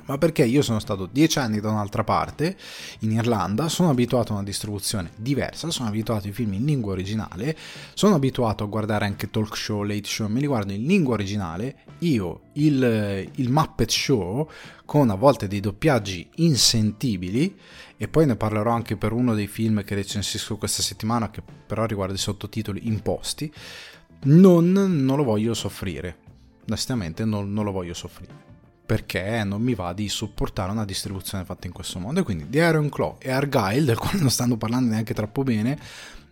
ma 0.05 0.17
perché 0.17 0.45
io 0.45 0.61
sono 0.61 0.79
stato 0.79 1.05
dieci 1.05 1.39
anni 1.39 1.59
da 1.59 1.69
un'altra 1.69 2.03
parte, 2.03 2.57
in 2.99 3.11
Irlanda, 3.11 3.69
sono 3.69 3.89
abituato 3.89 4.31
a 4.31 4.35
una 4.35 4.43
distribuzione 4.43 5.11
diversa, 5.15 5.69
sono 5.69 5.89
abituato 5.89 6.27
ai 6.27 6.33
film 6.33 6.53
in 6.53 6.65
lingua 6.65 6.93
originale, 6.93 7.55
sono 7.93 8.15
abituato 8.15 8.63
a 8.63 8.67
guardare 8.67 9.05
anche 9.05 9.29
talk 9.29 9.55
show, 9.55 9.83
late 9.83 10.07
show, 10.07 10.27
me 10.27 10.39
li 10.39 10.47
guardo 10.47 10.73
in 10.73 10.85
lingua 10.85 11.13
originale, 11.13 11.83
io 11.99 12.41
il, 12.53 13.29
il 13.35 13.49
Muppet 13.49 13.89
Show 13.89 14.49
con 14.85 15.09
a 15.09 15.15
volte 15.15 15.47
dei 15.47 15.59
doppiaggi 15.59 16.29
insentibili 16.35 17.57
e 17.95 18.07
poi 18.07 18.25
ne 18.25 18.35
parlerò 18.35 18.71
anche 18.71 18.97
per 18.97 19.13
uno 19.13 19.33
dei 19.33 19.47
film 19.47 19.83
che 19.83 19.95
recensisco 19.95 20.57
questa 20.57 20.81
settimana 20.81 21.29
che 21.29 21.41
però 21.41 21.85
riguarda 21.85 22.15
i 22.15 22.17
sottotitoli 22.17 22.87
imposti, 22.87 23.51
non, 24.23 24.71
non 24.71 25.17
lo 25.17 25.23
voglio 25.23 25.53
soffrire, 25.53 26.17
onestamente 26.67 27.23
non, 27.25 27.53
non 27.53 27.63
lo 27.63 27.71
voglio 27.71 27.93
soffrire 27.93 28.50
perché 28.91 29.41
non 29.45 29.61
mi 29.61 29.73
va 29.73 29.93
di 29.93 30.09
supportare 30.09 30.69
una 30.69 30.83
distribuzione 30.83 31.45
fatta 31.45 31.65
in 31.65 31.71
questo 31.71 31.97
modo. 31.97 32.19
E 32.19 32.23
quindi 32.23 32.49
di 32.49 32.57
Iron 32.57 32.89
Claw 32.89 33.15
e 33.19 33.31
Argyle, 33.31 33.85
del 33.85 33.97
quale 33.97 34.19
non 34.19 34.29
stanno 34.29 34.57
parlando 34.57 34.91
neanche 34.91 35.13
troppo 35.13 35.43
bene, 35.43 35.79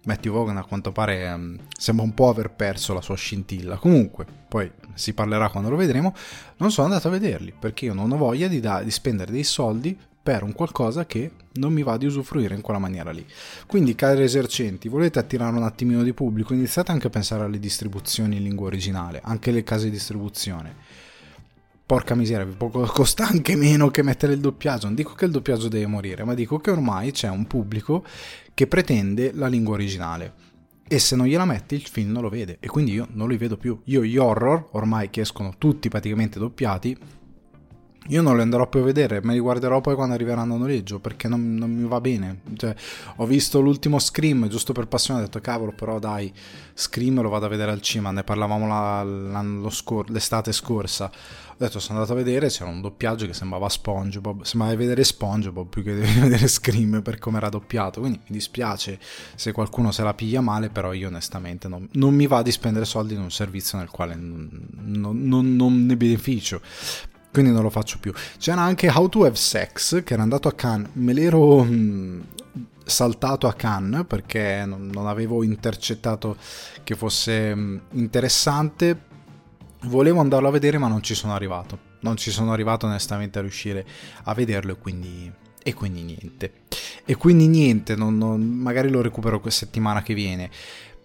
Matthew 0.04 0.34
Vaughan 0.34 0.58
a 0.58 0.66
quanto 0.66 0.92
pare 0.92 1.32
um, 1.32 1.58
sembra 1.78 2.04
un 2.04 2.13
po' 2.13 2.28
aver 2.28 2.50
perso 2.51 2.94
la 2.94 3.00
sua 3.00 3.16
scintilla. 3.16 3.78
Comunque, 3.78 4.25
poi 4.50 4.70
si 4.94 5.13
parlerà 5.13 5.50
quando 5.50 5.70
lo 5.70 5.78
vedremo. 5.78 6.13
Non 6.58 6.70
sono 6.70 6.88
andato 6.88 7.08
a 7.08 7.12
vederli 7.12 7.54
perché 7.58 7.86
io 7.86 7.94
non 7.94 8.12
ho 8.12 8.18
voglia 8.18 8.50
di, 8.50 8.60
da- 8.60 8.84
di 8.84 8.92
spendere 8.92 9.32
dei 9.32 9.46
soldi 9.46 9.98
per 10.22 10.44
un 10.44 10.51
qualcosa 10.51 11.06
che 11.06 11.32
non 11.54 11.72
mi 11.72 11.82
va 11.82 11.96
di 11.96 12.08
usufruire 12.08 12.56
in 12.56 12.62
quella 12.62 12.80
maniera 12.80 13.12
lì. 13.12 13.25
Quindi, 13.68 13.96
cari 13.96 14.22
esercenti, 14.22 14.89
volete 14.89 15.18
attirare 15.18 15.56
un 15.56 15.63
attimino 15.63 16.04
di 16.04 16.12
pubblico, 16.12 16.54
iniziate 16.54 16.92
anche 16.92 17.08
a 17.08 17.10
pensare 17.10 17.46
alle 17.46 17.58
distribuzioni 17.58 18.36
in 18.36 18.44
lingua 18.44 18.68
originale, 18.68 19.22
anche 19.24 19.51
le 19.51 19.63
case 19.63 19.86
di 19.86 19.92
distribuzione 19.92 20.88
porca 21.89 22.13
miseria, 22.13 22.48
costa 22.93 23.27
anche 23.27 23.55
meno 23.55 23.89
che 23.89 24.03
mettere 24.03 24.34
il 24.34 24.39
doppiaggio. 24.39 24.86
Non 24.86 24.93
dico 24.93 25.15
che 25.15 25.25
il 25.25 25.31
doppiaggio 25.31 25.69
deve 25.69 25.88
morire, 25.88 26.24
ma 26.24 26.36
dico 26.36 26.60
che 26.60 26.69
ormai 26.69 27.12
c'è 27.12 27.29
un 27.29 27.48
pubblico 27.48 28.05
che 28.53 28.67
pretende 28.67 29.31
la 29.34 29.48
lingua 29.48 29.74
originale. 29.74 30.34
E 30.88 31.00
se 31.00 31.15
non 31.15 31.25
gliela 31.25 31.46
metti, 31.46 31.74
il 31.74 31.88
film 31.88 32.12
non 32.12 32.22
lo 32.22 32.29
vede. 32.29 32.58
E 32.60 32.67
quindi 32.67 32.91
io 32.91 33.08
non 33.13 33.27
li 33.27 33.38
vedo 33.38 33.58
più. 33.58 33.81
Io 33.86 34.03
gli 34.03 34.17
horror, 34.17 34.67
ormai 34.74 35.10
che 35.10 35.22
escono 35.22 35.55
tutti 35.58 35.89
praticamente 35.89 36.38
doppiati, 36.38 36.96
io 38.10 38.22
non 38.24 38.36
li 38.36 38.42
andrò 38.42 38.68
più 38.68 38.80
a 38.80 38.84
vedere, 38.84 39.22
me 39.24 39.34
li 39.34 39.39
guarderò 39.39 39.82
poi 39.82 39.94
quando 39.94 40.16
arriveranno 40.16 40.56
a 40.56 40.58
noleggio 40.58 41.00
perché 41.00 41.28
non, 41.28 41.56
non 41.56 41.72
mi 41.72 41.88
va 41.88 42.01
bene. 42.01 42.42
Cioè, 42.56 42.74
ho 43.18 43.25
visto 43.25 43.60
l'ultimo 43.60 44.00
Scream, 44.00 44.48
giusto 44.48 44.74
per 44.74 44.88
passione, 44.88 45.20
ho 45.20 45.24
detto 45.24 45.39
cavolo, 45.39 45.72
però 45.72 46.00
dai, 46.00 46.34
Scream 46.74 47.22
lo 47.22 47.30
vado 47.30 47.46
a 47.46 47.50
vedere 47.50 47.72
al 47.72 47.82
cinema, 47.82 48.10
ne 48.10 48.24
parlavamo 48.24 48.68
la, 48.68 49.70
scor- 49.70 50.10
l'estate 50.10 50.51
scorsa. 50.51 51.06
Ho 51.06 51.66
detto 51.66 51.80
sono 51.80 52.00
andato 52.00 52.18
a 52.18 52.24
vedere, 52.24 52.48
c'era 52.48 52.70
un 52.70 52.82
doppiaggio 52.82 53.28
che 53.28 53.34
sembrava 53.34 53.70
SpongeBob, 53.70 54.44
sembrava 54.44 54.75
vedere 54.75 55.04
SpongeBob 55.04 55.68
più 55.68 55.84
che 55.84 55.94
vedere 55.94 56.48
Scream 56.48 57.01
per 57.04 57.20
come 57.20 57.38
era 57.38 57.50
doppiato. 57.50 58.00
Quindi 58.00 58.20
mi 58.20 58.36
dispiace 58.38 58.98
se 59.36 59.51
qualcuno 59.51 59.92
se 59.92 60.01
la 60.01 60.16
piglia 60.16 60.42
male, 60.42 60.70
però 60.70 60.94
io 60.94 61.10
onestamente 61.10 61.68
non, 61.68 61.88
non 61.92 62.16
mi 62.16 62.25
va 62.25 62.42
di 62.42 62.51
spendere 62.51 62.86
soldi 62.86 63.13
in 63.13 63.20
un 63.20 63.30
servizio 63.30 63.78
nel 63.78 63.89
quale 63.89 64.16
non, 64.16 64.50
non, 64.78 65.56
non 65.56 65.86
ne 65.86 65.96
beneficio 65.96 66.60
quindi 67.39 67.51
non 67.55 67.63
lo 67.63 67.69
faccio 67.69 68.00
più. 68.00 68.12
C'era 68.38 68.62
anche 68.62 68.89
How 68.89 69.08
to 69.08 69.24
Have 69.24 69.36
Sex 69.36 70.03
che 70.03 70.13
era 70.13 70.22
andato 70.22 70.50
a 70.50 70.53
Cannes, 70.53 70.89
me 70.93 71.13
l'ero 71.13 71.63
mm, 71.63 72.19
saltato 72.84 73.48
a 73.48 73.53
Cannes 73.53 74.05
perché 74.05 74.65
non, 74.65 74.91
avevo 75.08 75.41
intercettato 75.43 76.36
che 76.84 76.96
fosse 76.96 77.55
mm, 77.55 77.77
interessante. 77.91 79.08
Volevo 79.84 80.19
andarlo 80.19 80.50
a 80.50 80.51
vedere 80.51 80.77
ma 80.77 80.89
non 80.89 81.01
ci 81.01 81.15
sono 81.15 81.34
arrivato. 81.34 81.88
Non 82.01 82.17
ci 82.17 82.29
sono 82.29 82.51
arrivato 82.51 82.86
onestamente 82.86 83.39
a 83.39 83.41
riuscire 83.41 83.86
a 84.24 84.34
vederlo 84.34 84.74
e 84.74 84.77
quindi, 84.77 85.31
e 85.63 85.74
quindi 85.74 86.03
niente. 86.03 86.53
E 87.05 87.15
quindi 87.15 87.48
niente, 87.48 87.96
non, 87.96 88.17
non, 88.17 88.41
magari 88.41 88.89
lo 88.89 89.01
recupero 89.01 89.39
questa 89.39 89.65
settimana 89.65 90.01
che 90.01 90.13
viene. 90.13 90.50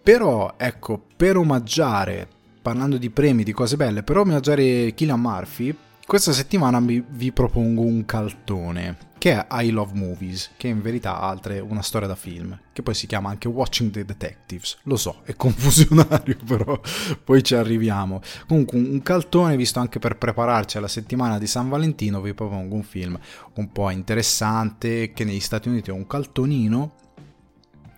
Però 0.02 0.54
ecco, 0.56 1.00
per 1.16 1.36
omaggiare, 1.36 2.28
parlando 2.60 2.96
di 2.96 3.10
premi, 3.10 3.44
di 3.44 3.52
cose 3.52 3.76
belle, 3.76 4.02
per 4.02 4.18
omaggiare 4.18 4.92
Killian 4.94 5.20
Murphy, 5.20 5.74
questa 6.06 6.32
settimana 6.32 6.80
vi, 6.80 7.32
propongo 7.32 7.82
un 7.82 8.04
caltone 8.04 9.12
che 9.18 9.32
è 9.32 9.62
I 9.62 9.70
Love 9.70 9.94
Movies, 9.94 10.50
che 10.58 10.68
in 10.68 10.82
verità 10.82 11.18
ha 11.18 11.38
una 11.62 11.80
storia 11.80 12.06
da 12.06 12.14
film, 12.14 12.60
che 12.74 12.82
poi 12.82 12.92
si 12.92 13.06
chiama 13.06 13.30
anche 13.30 13.48
Watching 13.48 13.90
the 13.90 14.04
Detectives. 14.04 14.76
Lo 14.82 14.96
so, 14.96 15.22
è 15.24 15.32
confusionario, 15.36 16.36
però 16.46 16.78
poi 17.24 17.42
ci 17.42 17.54
arriviamo. 17.54 18.20
Comunque 18.46 18.76
un 18.78 19.00
caltone, 19.02 19.56
visto 19.56 19.80
anche 19.80 19.98
per 19.98 20.18
prepararci 20.18 20.76
alla 20.76 20.88
settimana 20.88 21.38
di 21.38 21.46
San 21.46 21.70
Valentino, 21.70 22.20
vi 22.20 22.34
propongo 22.34 22.74
un 22.74 22.82
film 22.82 23.18
un 23.54 23.72
po' 23.72 23.88
interessante, 23.88 25.12
che 25.12 25.24
negli 25.24 25.40
Stati 25.40 25.68
Uniti 25.68 25.88
è 25.88 25.94
un 25.94 26.06
caltonino, 26.06 26.96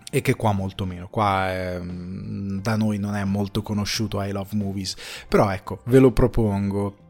e 0.09 0.21
che 0.21 0.35
qua 0.35 0.53
molto 0.53 0.85
meno. 0.85 1.09
Qua 1.09 1.79
mm, 1.81 2.59
da 2.59 2.77
noi 2.77 2.97
non 2.99 3.15
è 3.15 3.25
molto 3.25 3.61
conosciuto 3.61 4.21
I 4.21 4.31
Love 4.31 4.55
Movies, 4.55 4.95
però 5.27 5.51
ecco, 5.51 5.81
ve 5.85 5.99
lo 5.99 6.11
propongo. 6.11 7.05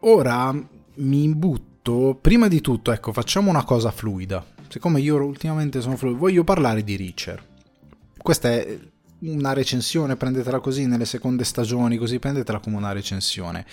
Ora 0.00 0.52
mi 0.52 1.22
imbutto, 1.22 2.18
prima 2.20 2.48
di 2.48 2.60
tutto, 2.60 2.92
ecco, 2.92 3.12
facciamo 3.12 3.50
una 3.50 3.64
cosa 3.64 3.90
fluida. 3.90 4.44
Siccome 4.68 5.00
io 5.00 5.22
ultimamente 5.22 5.80
sono 5.80 5.96
fluido, 5.96 6.18
voglio 6.18 6.44
parlare 6.44 6.82
di 6.82 6.96
Reacher. 6.96 7.46
Questa 8.16 8.48
è 8.48 8.78
una 9.20 9.52
recensione, 9.52 10.16
prendetela 10.16 10.60
così 10.60 10.86
nelle 10.86 11.04
seconde 11.04 11.44
stagioni, 11.44 11.96
così 11.96 12.18
prendetela 12.18 12.60
come 12.60 12.76
una 12.76 12.92
recensione. 12.92 13.66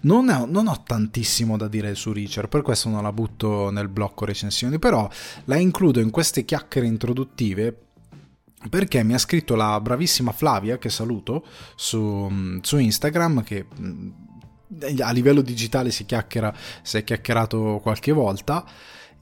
Non 0.00 0.28
ho, 0.28 0.46
non 0.46 0.68
ho, 0.68 0.82
tantissimo 0.84 1.56
da 1.56 1.66
dire 1.66 1.94
su 1.94 2.12
Reacher, 2.12 2.48
per 2.48 2.62
questo 2.62 2.88
non 2.88 3.02
la 3.02 3.12
butto 3.12 3.70
nel 3.70 3.88
blocco 3.88 4.24
recensioni, 4.24 4.78
però 4.78 5.08
la 5.44 5.56
includo 5.56 6.00
in 6.00 6.10
queste 6.10 6.44
chiacchiere 6.44 6.86
introduttive 6.86 7.78
perché 8.70 9.02
mi 9.02 9.14
ha 9.14 9.18
scritto 9.18 9.56
la 9.56 9.80
bravissima 9.80 10.32
Flavia, 10.32 10.78
che 10.78 10.88
saluto, 10.88 11.44
su, 11.74 12.58
su 12.62 12.78
Instagram, 12.78 13.42
che 13.42 13.66
a 15.00 15.10
livello 15.10 15.42
digitale 15.42 15.90
si 15.90 16.04
chiacchiera, 16.04 16.54
si 16.82 16.98
è 16.98 17.04
chiacchierato 17.04 17.80
qualche 17.82 18.12
volta 18.12 18.64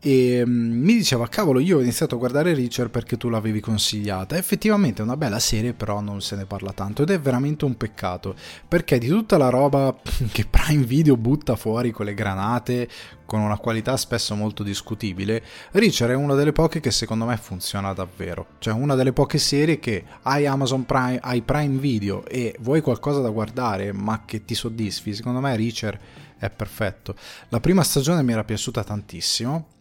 e 0.05 0.43
mm, 0.45 0.83
mi 0.83 0.95
diceva 0.95 1.29
cavolo 1.29 1.61
io 1.61 1.79
ho 1.79 1.81
iniziato 1.81 2.17
a 2.17 2.19
guardare 2.19 2.55
Richard 2.55 2.91
perché 2.91 3.17
tu 3.17 3.29
l'avevi 3.29 3.61
consigliata. 3.61 4.37
Effettivamente 4.37 5.01
è 5.01 5.05
una 5.05 5.17
bella 5.17 5.39
serie 5.39 5.75
però 5.75 6.01
non 6.01 6.21
se 6.21 6.35
ne 6.35 6.45
parla 6.45 6.73
tanto 6.73 7.03
ed 7.03 7.11
è 7.11 7.21
veramente 7.21 7.65
un 7.65 7.77
peccato 7.77 8.35
perché 8.67 8.99
di 8.99 9.07
tutta 9.07 9.37
la 9.37 9.49
roba 9.49 9.95
che 10.33 10.45
Prime 10.45 10.83
Video 10.83 11.17
butta 11.17 11.55
fuori 11.55 11.93
con 11.93 12.07
le 12.07 12.15
granate 12.15 12.89
con 13.25 13.41
una 13.41 13.59
qualità 13.59 13.97
spesso 13.97 14.35
molto 14.35 14.65
discutibile 14.65 15.41
Richard 15.71 16.11
è 16.11 16.17
una 16.17 16.35
delle 16.35 16.53
poche 16.53 16.81
che 16.81 16.91
secondo 16.91 17.25
me 17.25 17.37
funziona 17.37 17.93
davvero. 17.93 18.47
Cioè 18.59 18.75
una 18.75 18.97
delle 18.97 19.13
poche 19.13 19.39
serie 19.39 19.79
che 19.79 20.05
hai 20.23 20.47
Amazon 20.47 20.85
Prime 20.85 21.21
hai 21.23 21.43
Prime 21.43 21.79
Video 21.79 22.27
e 22.27 22.57
vuoi 22.59 22.81
qualcosa 22.81 23.21
da 23.21 23.31
guardare 23.31 23.93
ma 23.93 24.25
che 24.25 24.45
ti 24.45 24.57
soddisfi 24.57 25.15
secondo 25.15 25.39
me 25.39 25.55
Richard 25.55 25.99
è 26.39 26.51
perfetto. 26.51 27.15
La 27.51 27.61
prima 27.61 27.85
stagione 27.85 28.25
mi 28.25 28.33
era 28.33 28.43
piaciuta 28.43 28.83
tantissimo 28.83 29.72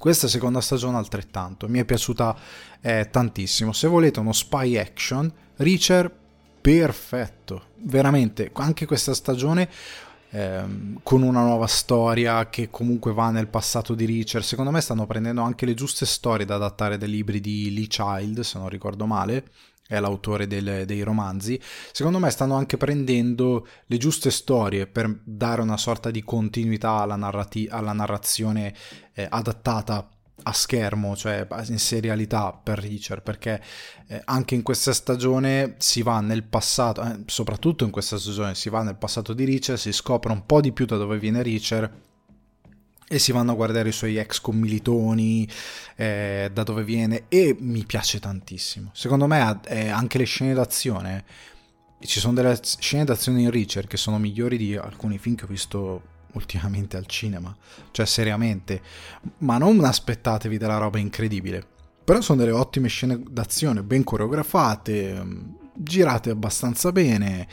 questa 0.00 0.28
seconda 0.28 0.62
stagione 0.62 0.96
altrettanto, 0.96 1.68
mi 1.68 1.78
è 1.78 1.84
piaciuta 1.84 2.34
eh, 2.80 3.08
tantissimo. 3.10 3.74
Se 3.74 3.86
volete 3.86 4.18
uno 4.18 4.32
spy 4.32 4.78
action, 4.78 5.30
Reacher 5.56 6.10
perfetto, 6.58 7.64
veramente, 7.82 8.50
anche 8.54 8.86
questa 8.86 9.12
stagione 9.12 9.68
ehm, 10.30 11.00
con 11.02 11.20
una 11.20 11.42
nuova 11.42 11.66
storia 11.66 12.48
che 12.48 12.70
comunque 12.70 13.12
va 13.12 13.28
nel 13.28 13.48
passato 13.48 13.94
di 13.94 14.06
Reacher. 14.06 14.42
Secondo 14.42 14.70
me 14.70 14.80
stanno 14.80 15.04
prendendo 15.04 15.42
anche 15.42 15.66
le 15.66 15.74
giuste 15.74 16.06
storie 16.06 16.46
da 16.46 16.54
adattare 16.54 16.96
dai 16.96 17.10
libri 17.10 17.38
di 17.38 17.70
Lee 17.74 17.86
Child, 17.86 18.40
se 18.40 18.58
non 18.58 18.70
ricordo 18.70 19.04
male 19.04 19.44
è 19.90 19.98
l'autore 19.98 20.46
del, 20.46 20.84
dei 20.86 21.02
romanzi, 21.02 21.60
secondo 21.90 22.20
me 22.20 22.30
stanno 22.30 22.54
anche 22.54 22.76
prendendo 22.76 23.66
le 23.86 23.96
giuste 23.96 24.30
storie 24.30 24.86
per 24.86 25.20
dare 25.24 25.62
una 25.62 25.76
sorta 25.76 26.12
di 26.12 26.22
continuità 26.22 26.92
alla, 26.92 27.16
narrati- 27.16 27.66
alla 27.68 27.92
narrazione 27.92 28.72
eh, 29.12 29.26
adattata 29.28 30.08
a 30.42 30.52
schermo, 30.52 31.16
cioè 31.16 31.44
in 31.66 31.80
serialità 31.80 32.52
per 32.52 32.78
Richard, 32.78 33.22
perché 33.22 33.60
eh, 34.06 34.22
anche 34.26 34.54
in 34.54 34.62
questa 34.62 34.92
stagione 34.92 35.74
si 35.78 36.02
va 36.02 36.20
nel 36.20 36.44
passato, 36.44 37.02
eh, 37.02 37.22
soprattutto 37.26 37.82
in 37.82 37.90
questa 37.90 38.16
stagione 38.16 38.54
si 38.54 38.68
va 38.68 38.84
nel 38.84 38.96
passato 38.96 39.34
di 39.34 39.42
Richard, 39.42 39.76
si 39.76 39.90
scopre 39.90 40.30
un 40.30 40.46
po' 40.46 40.60
di 40.60 40.70
più 40.70 40.86
da 40.86 40.96
dove 40.96 41.18
viene 41.18 41.42
Richard 41.42 41.90
e 43.12 43.18
si 43.18 43.32
vanno 43.32 43.50
a 43.50 43.54
guardare 43.56 43.88
i 43.88 43.92
suoi 43.92 44.18
ex 44.18 44.40
commilitoni, 44.40 45.48
eh, 45.96 46.48
da 46.52 46.62
dove 46.62 46.84
viene, 46.84 47.24
e 47.26 47.56
mi 47.58 47.84
piace 47.84 48.20
tantissimo. 48.20 48.90
Secondo 48.94 49.26
me 49.26 49.58
eh, 49.66 49.88
anche 49.88 50.16
le 50.16 50.22
scene 50.22 50.54
d'azione, 50.54 51.24
ci 51.98 52.20
sono 52.20 52.34
delle 52.34 52.56
scene 52.62 53.04
d'azione 53.04 53.40
in 53.40 53.50
Richard 53.50 53.88
che 53.88 53.96
sono 53.96 54.16
migliori 54.18 54.56
di 54.56 54.76
alcuni 54.76 55.18
film 55.18 55.34
che 55.34 55.44
ho 55.44 55.48
visto 55.48 56.02
ultimamente 56.34 56.96
al 56.96 57.06
cinema, 57.06 57.52
cioè 57.90 58.06
seriamente, 58.06 58.80
ma 59.38 59.58
non 59.58 59.82
aspettatevi 59.82 60.56
della 60.56 60.78
roba 60.78 61.00
incredibile. 61.00 61.66
Però 62.04 62.20
sono 62.20 62.38
delle 62.38 62.52
ottime 62.52 62.86
scene 62.86 63.20
d'azione, 63.28 63.82
ben 63.82 64.04
coreografate, 64.04 65.26
girate 65.74 66.30
abbastanza 66.30 66.92
bene, 66.92 67.48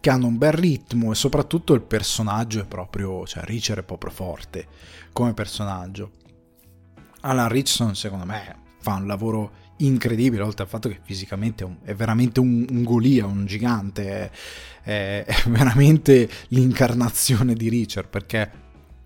che 0.00 0.10
hanno 0.10 0.26
un 0.26 0.38
bel 0.38 0.52
ritmo 0.52 1.12
e 1.12 1.14
soprattutto 1.14 1.74
il 1.74 1.82
personaggio 1.82 2.60
è 2.60 2.64
proprio, 2.66 3.26
cioè 3.26 3.44
Richard 3.44 3.80
è 3.80 3.84
proprio 3.84 4.10
forte 4.10 4.66
come 5.12 5.34
personaggio. 5.34 6.10
Alan 7.20 7.48
Richardson 7.48 7.94
secondo 7.94 8.24
me 8.24 8.64
fa 8.80 8.94
un 8.94 9.06
lavoro 9.06 9.64
incredibile, 9.78 10.42
oltre 10.42 10.62
al 10.62 10.68
fatto 10.68 10.88
che 10.88 11.00
fisicamente 11.02 11.64
è, 11.64 11.66
un, 11.66 11.76
è 11.82 11.94
veramente 11.94 12.40
un, 12.40 12.66
un, 12.70 12.82
golia, 12.82 13.26
un 13.26 13.46
gigante, 13.46 14.30
è, 14.82 15.24
è, 15.24 15.34
veramente 15.48 16.28
l'incarnazione 16.48 17.54
di 17.54 17.68
Richard, 17.68 18.08
perché 18.08 18.50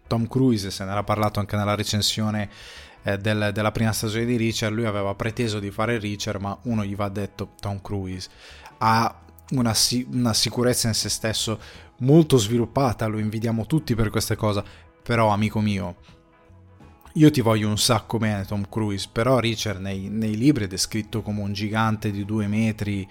Tom 0.06 0.28
Cruise, 0.28 0.70
se 0.70 0.84
ne 0.84 0.90
era 0.90 1.02
parlato 1.02 1.40
anche 1.40 1.56
nella 1.56 1.74
recensione 1.74 2.48
eh, 3.02 3.16
del, 3.18 3.50
della 3.52 3.72
prima 3.72 3.92
stagione 3.92 4.26
di 4.26 4.36
Richard, 4.36 4.74
lui 4.74 4.84
aveva 4.84 5.14
preteso 5.14 5.58
di 5.58 5.70
fare 5.70 5.98
Richard, 5.98 6.40
ma 6.40 6.56
uno 6.64 6.84
gli 6.84 6.94
va 6.94 7.08
detto 7.08 7.54
Tom 7.58 7.80
Cruise 7.80 8.28
ha 8.82 9.14
una, 9.50 9.74
una 10.12 10.34
sicurezza 10.34 10.88
in 10.88 10.94
se 10.94 11.08
stesso 11.08 11.60
molto 11.98 12.36
sviluppata, 12.36 13.06
lo 13.06 13.18
invidiamo 13.18 13.66
tutti 13.66 13.94
per 13.94 14.10
queste 14.10 14.36
cose, 14.36 14.62
però 15.02 15.28
amico 15.28 15.60
mio, 15.60 15.96
io 17.14 17.30
ti 17.30 17.40
voglio 17.40 17.68
un 17.68 17.78
sacco 17.78 18.18
bene 18.18 18.44
Tom 18.44 18.68
Cruise, 18.68 19.08
però 19.10 19.38
Richard 19.38 19.80
nei, 19.80 20.08
nei 20.08 20.36
libri 20.36 20.64
è 20.64 20.68
descritto 20.68 21.22
come 21.22 21.40
un 21.40 21.52
gigante 21.52 22.10
di 22.10 22.24
due 22.24 22.46
metri 22.46 23.08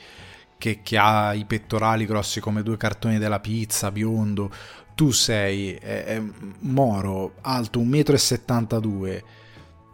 che, 0.57 0.79
che, 0.81 0.97
ha 0.97 1.33
i 1.33 1.45
pettorali 1.45 2.05
grossi 2.05 2.39
come 2.39 2.63
due 2.63 2.77
cartoni 2.77 3.17
della 3.17 3.39
pizza, 3.39 3.91
biondo, 3.91 4.51
tu 4.95 5.11
sei 5.11 5.73
è 5.73 6.21
moro, 6.59 7.35
alto 7.41 7.79
1,72 7.81 8.87
m, 8.87 9.23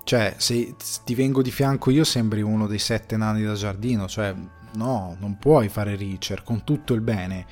cioè 0.04 0.36
se 0.38 0.76
ti 1.04 1.16
vengo 1.16 1.42
di 1.42 1.50
fianco 1.50 1.90
io 1.90 2.04
sembri 2.04 2.42
uno 2.44 2.68
dei 2.68 2.80
sette 2.80 3.18
nani 3.18 3.44
da 3.44 3.54
giardino, 3.54 4.08
cioè 4.08 4.36
no, 4.76 5.16
non 5.20 5.38
puoi 5.38 5.70
fare 5.70 5.96
Richard 5.96 6.44
con 6.44 6.64
tutto 6.64 6.94
il 6.94 7.02
bene. 7.02 7.46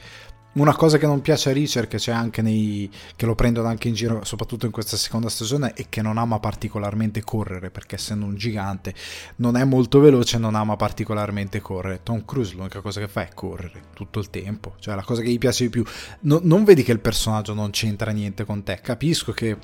una 0.53 0.75
cosa 0.75 0.99
che 0.99 1.07
non 1.07 1.21
piace 1.21 1.49
a 1.49 1.53
Richard, 1.53 1.87
che 1.87 1.97
c'è 1.97 2.11
anche 2.11 2.41
nei. 2.41 2.89
che 3.15 3.25
lo 3.25 3.33
prendono 3.35 3.67
anche 3.67 3.87
in 3.87 3.95
giro, 3.95 4.23
soprattutto 4.23 4.65
in 4.65 4.71
questa 4.71 4.97
seconda 4.97 5.29
stagione, 5.29 5.73
è 5.73 5.87
che 5.89 6.01
non 6.01 6.17
ama 6.17 6.39
particolarmente 6.39 7.23
correre, 7.23 7.71
perché 7.71 7.95
essendo 7.95 8.25
un 8.25 8.35
gigante 8.35 8.93
non 9.37 9.55
è 9.57 9.63
molto 9.63 9.99
veloce, 9.99 10.37
non 10.37 10.55
ama 10.55 10.75
particolarmente 10.75 11.59
correre. 11.59 12.01
Tom 12.03 12.23
Cruise 12.25 12.55
l'unica 12.55 12.81
cosa 12.81 12.99
che 12.99 13.07
fa 13.07 13.21
è 13.21 13.33
correre 13.33 13.81
tutto 13.93 14.19
il 14.19 14.29
tempo, 14.29 14.75
cioè 14.79 14.95
la 14.95 15.03
cosa 15.03 15.21
che 15.21 15.29
gli 15.29 15.39
piace 15.39 15.63
di 15.63 15.69
più. 15.69 15.83
No, 16.21 16.39
non 16.43 16.63
vedi 16.63 16.83
che 16.83 16.91
il 16.91 16.99
personaggio 16.99 17.53
non 17.53 17.71
c'entra 17.71 18.11
niente 18.11 18.45
con 18.45 18.63
te, 18.63 18.79
capisco 18.81 19.31
che 19.31 19.57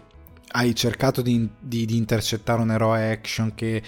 hai 0.52 0.74
cercato 0.76 1.22
di, 1.22 1.48
di, 1.60 1.86
di 1.86 1.98
intercettare 1.98 2.62
un 2.62 2.72
eroe 2.72 3.12
action 3.12 3.54
che 3.54 3.84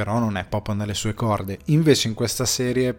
però 0.00 0.18
non 0.18 0.38
è 0.38 0.46
proprio 0.46 0.74
nelle 0.74 0.94
sue 0.94 1.12
corde. 1.12 1.58
Invece 1.66 2.08
in 2.08 2.14
questa 2.14 2.46
serie 2.46 2.98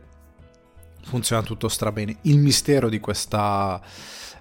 funziona 1.04 1.42
tutto 1.42 1.68
strabene. 1.68 2.18
Il 2.22 2.38
mistero 2.38 2.90
di 2.90 3.00
questa, 3.00 3.82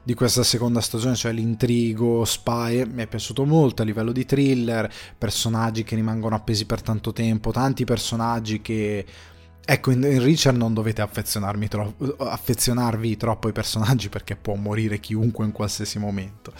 di 0.02 0.12
questa 0.12 0.42
seconda 0.42 0.82
stagione, 0.82 1.14
cioè 1.14 1.32
l'intrigo, 1.32 2.22
spy, 2.26 2.84
mi 2.84 3.02
è 3.02 3.06
piaciuto 3.06 3.46
molto 3.46 3.80
a 3.80 3.86
livello 3.86 4.12
di 4.12 4.26
thriller, 4.26 4.92
personaggi 5.16 5.84
che 5.84 5.94
rimangono 5.94 6.34
appesi 6.34 6.66
per 6.66 6.82
tanto 6.82 7.14
tempo, 7.14 7.50
tanti 7.50 7.84
personaggi 7.84 8.60
che... 8.60 9.06
Ecco, 9.64 9.90
in, 9.90 10.22
Richard 10.22 10.58
non 10.58 10.74
dovete 10.74 11.08
tro- 11.68 11.94
affezionarvi 12.18 13.16
troppo 13.16 13.46
ai 13.46 13.54
personaggi 13.54 14.10
perché 14.10 14.36
può 14.36 14.54
morire 14.54 15.00
chiunque 15.00 15.46
in 15.46 15.52
qualsiasi 15.52 15.98
momento. 15.98 16.52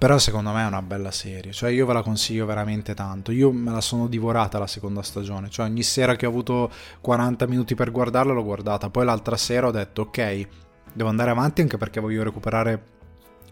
Però 0.00 0.16
secondo 0.16 0.50
me 0.52 0.62
è 0.62 0.66
una 0.66 0.80
bella 0.80 1.10
serie, 1.10 1.52
cioè 1.52 1.68
io 1.68 1.84
ve 1.84 1.92
la 1.92 2.00
consiglio 2.00 2.46
veramente 2.46 2.94
tanto. 2.94 3.32
Io 3.32 3.52
me 3.52 3.70
la 3.70 3.82
sono 3.82 4.06
divorata 4.06 4.58
la 4.58 4.66
seconda 4.66 5.02
stagione, 5.02 5.50
cioè 5.50 5.66
ogni 5.66 5.82
sera 5.82 6.16
che 6.16 6.24
ho 6.24 6.30
avuto 6.30 6.70
40 7.02 7.46
minuti 7.46 7.74
per 7.74 7.90
guardarla 7.90 8.32
l'ho 8.32 8.42
guardata. 8.42 8.88
Poi 8.88 9.04
l'altra 9.04 9.36
sera 9.36 9.66
ho 9.66 9.70
detto 9.70 10.00
ok, 10.00 10.48
devo 10.94 11.10
andare 11.10 11.28
avanti 11.28 11.60
anche 11.60 11.76
perché 11.76 12.00
voglio 12.00 12.22
recuperare 12.22 12.82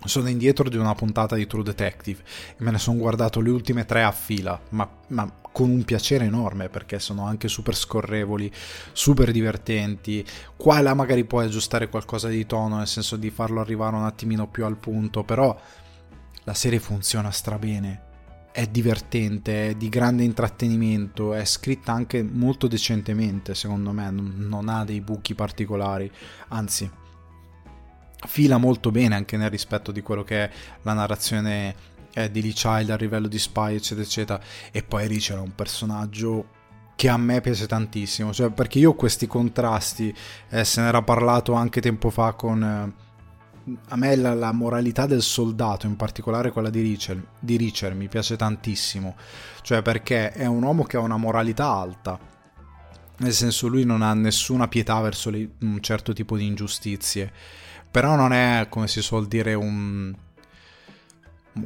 sono 0.05 0.31
indietro 0.31 0.71
di 0.71 0.78
una 0.78 0.95
puntata 0.95 1.35
di 1.35 1.47
True 1.47 1.64
Detective 1.64 2.23
e 2.57 2.64
me 2.64 2.71
ne 2.71 2.78
sono 2.78 2.97
guardato 2.97 3.40
le 3.40 3.50
ultime 3.50 3.85
tre 3.85 4.02
a 4.02 4.12
fila, 4.12 4.59
ma, 4.71 4.88
ma, 5.09 5.31
con 5.52 5.69
un 5.69 5.85
piacere 5.85 6.25
enorme 6.25 6.71
perché 6.71 6.99
sono 6.99 7.26
anche 7.26 7.49
super 7.49 7.76
scorrevoli, 7.76 8.50
super 8.93 9.33
divertenti. 9.33 10.25
Qua 10.57 10.78
e 10.78 10.83
là 10.83 10.95
magari 10.95 11.25
puoi 11.25 11.45
aggiustare 11.45 11.90
qualcosa 11.90 12.28
di 12.28 12.47
tono, 12.47 12.78
nel 12.78 12.87
senso 12.87 13.17
di 13.17 13.28
farlo 13.28 13.61
arrivare 13.61 13.97
un 13.97 14.05
attimino 14.05 14.49
più 14.49 14.64
al 14.64 14.78
punto, 14.78 15.25
però 15.25 15.55
la 16.49 16.55
serie 16.55 16.78
funziona 16.78 17.31
strabene, 17.31 18.05
è 18.52 18.67
divertente, 18.69 19.69
è 19.69 19.75
di 19.75 19.90
grande 19.90 20.25
intrattenimento, 20.25 21.35
è 21.35 21.45
scritta 21.45 21.93
anche 21.93 22.23
molto 22.23 22.67
decentemente, 22.67 23.55
secondo 23.55 23.93
me, 23.93 24.11
non 24.11 24.71
ha 24.71 24.83
dei 24.83 25.02
buchi 25.02 25.35
particolari, 25.35 26.11
anzi 26.49 26.90
fila 28.26 28.57
molto 28.57 28.90
bene 28.90 29.14
anche 29.14 29.37
nel 29.37 29.50
rispetto 29.50 29.93
di 29.93 30.00
quello 30.00 30.25
che 30.25 30.45
è 30.45 30.50
la 30.83 30.95
narrazione 30.95 31.75
eh, 32.14 32.31
di 32.31 32.40
Lee 32.40 32.52
Child 32.52 32.90
a 32.90 32.97
livello 32.97 33.28
di 33.28 33.38
spy 33.38 33.75
eccetera 33.75 34.07
eccetera. 34.07 34.40
E 34.73 34.83
poi 34.83 35.07
Rich 35.07 35.31
era 35.31 35.43
un 35.43 35.55
personaggio 35.55 36.49
che 36.97 37.11
a 37.11 37.19
me 37.19 37.43
piace 37.43 37.67
tantissimo. 37.67 38.33
Cioè 38.33 38.50
perché 38.50 38.78
io 38.78 38.95
questi 38.95 39.26
contrasti 39.26 40.12
eh, 40.49 40.64
se 40.64 40.81
ne 40.81 40.88
era 40.88 41.02
parlato 41.02 41.52
anche 41.52 41.83
tempo 41.83 42.09
fa 42.09 42.33
con 42.33 42.62
eh, 42.62 43.08
a 43.89 43.97
me 43.97 44.17
la, 44.17 44.35
la, 44.35 44.53
moralità 44.53 45.07
del 45.07 45.23
soldato, 45.23 45.87
in 45.87 45.97
particolare 45.97 46.51
quella 46.51 46.71
di 46.71 46.81
Richard, 46.81 47.23
di 47.39 47.57
Richard, 47.57 47.97
mi 47.97 48.09
piace 48.09 48.37
tantissimo, 48.37 49.17
cioè 49.63 49.83
perché 49.83 50.33
è 50.33 50.47
un 50.47 50.63
uomo 50.63 50.85
che 50.85 50.97
ha 50.97 51.01
una 51.01 51.17
moralità 51.17 51.67
alta, 51.67 52.19
nel 53.19 53.33
senso 53.33 53.67
lui 53.69 53.85
non 53.85 54.03
ha 54.03 54.15
nessuna 54.15 54.69
pietà 54.69 55.01
verso 55.01 55.31
le, 55.31 55.49
un 55.61 55.81
certo 55.81 56.13
tipo 56.13 56.37
di 56.37 56.47
ingiustizie, 56.47 57.33
però 57.91 58.15
non 58.17 58.33
è, 58.33 58.67
come 58.69 58.89
si 58.89 59.03
suol 59.03 59.27
dire, 59.27 59.55
un, 59.55 60.15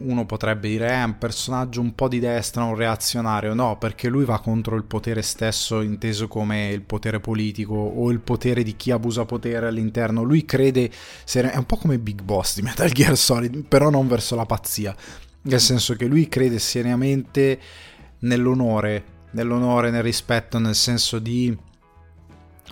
uno 0.00 0.26
potrebbe 0.26 0.68
dire 0.68 0.88
è 0.88 1.02
un 1.02 1.18
personaggio 1.18 1.80
un 1.80 1.94
po' 1.94 2.08
di 2.08 2.18
destra, 2.18 2.64
un 2.64 2.74
reazionario, 2.74 3.54
no, 3.54 3.78
perché 3.78 4.08
lui 4.08 4.24
va 4.24 4.40
contro 4.40 4.76
il 4.76 4.84
potere 4.84 5.22
stesso 5.22 5.80
inteso 5.80 6.28
come 6.28 6.70
il 6.70 6.82
potere 6.82 7.20
politico 7.20 7.74
o 7.74 8.10
il 8.10 8.20
potere 8.20 8.62
di 8.62 8.76
chi 8.76 8.90
abusa 8.90 9.24
potere 9.24 9.66
all'interno. 9.66 10.22
Lui 10.22 10.44
crede, 10.44 10.90
è 11.30 11.56
un 11.56 11.66
po' 11.66 11.76
come 11.76 11.98
Big 11.98 12.22
Boss 12.22 12.54
di 12.56 12.62
Metal 12.62 12.90
Gear 12.92 13.16
Solid, 13.16 13.64
però 13.64 13.90
non 13.90 14.08
verso 14.08 14.34
la 14.36 14.46
pazzia, 14.46 14.94
nel 15.42 15.60
senso 15.60 15.94
che 15.94 16.06
lui 16.06 16.28
crede 16.28 16.58
seriamente 16.58 17.60
nell'onore, 18.20 19.04
nell'onore, 19.32 19.90
nel 19.90 20.02
rispetto, 20.02 20.58
nel 20.58 20.74
senso 20.74 21.18
di 21.18 21.56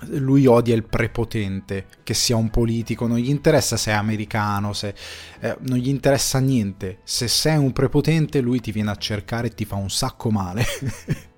lui 0.08 0.46
odia 0.46 0.74
il 0.74 0.84
prepotente, 0.84 1.86
che 2.02 2.14
sia 2.14 2.36
un 2.36 2.50
politico, 2.50 3.06
non 3.06 3.18
gli 3.18 3.28
interessa 3.28 3.76
se 3.76 3.90
è 3.90 3.94
americano, 3.94 4.72
se, 4.72 4.94
eh, 5.40 5.56
non 5.60 5.78
gli 5.78 5.88
interessa 5.88 6.38
niente. 6.38 6.98
Se 7.04 7.28
sei 7.28 7.56
un 7.56 7.72
prepotente 7.72 8.40
lui 8.40 8.60
ti 8.60 8.72
viene 8.72 8.90
a 8.90 8.96
cercare 8.96 9.48
e 9.48 9.54
ti 9.54 9.64
fa 9.64 9.76
un 9.76 9.90
sacco 9.90 10.30
male. 10.30 10.64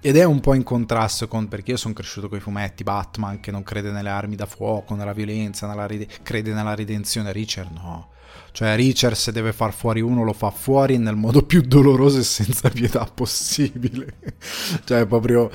Ed 0.00 0.16
è 0.16 0.24
un 0.24 0.40
po' 0.40 0.52
in 0.52 0.64
contrasto 0.64 1.28
con, 1.28 1.48
perché 1.48 1.72
io 1.72 1.76
sono 1.78 1.94
cresciuto 1.94 2.28
con 2.28 2.36
i 2.36 2.40
fumetti, 2.42 2.82
Batman 2.82 3.40
che 3.40 3.50
non 3.50 3.62
crede 3.62 3.90
nelle 3.90 4.10
armi 4.10 4.36
da 4.36 4.44
fuoco, 4.44 4.94
nella 4.94 5.14
violenza, 5.14 5.66
nella 5.66 5.86
ride- 5.86 6.08
crede 6.22 6.52
nella 6.52 6.74
redenzione, 6.74 7.32
Richard 7.32 7.72
no. 7.72 8.10
Cioè 8.52 8.76
Richard 8.76 9.14
se 9.14 9.32
deve 9.32 9.52
far 9.52 9.72
fuori 9.72 10.00
uno 10.00 10.22
lo 10.22 10.32
fa 10.32 10.50
fuori 10.50 10.98
nel 10.98 11.16
modo 11.16 11.42
più 11.42 11.62
doloroso 11.62 12.18
e 12.18 12.22
senza 12.22 12.68
pietà 12.68 13.04
possibile. 13.06 14.18
cioè 14.84 15.06
proprio 15.06 15.50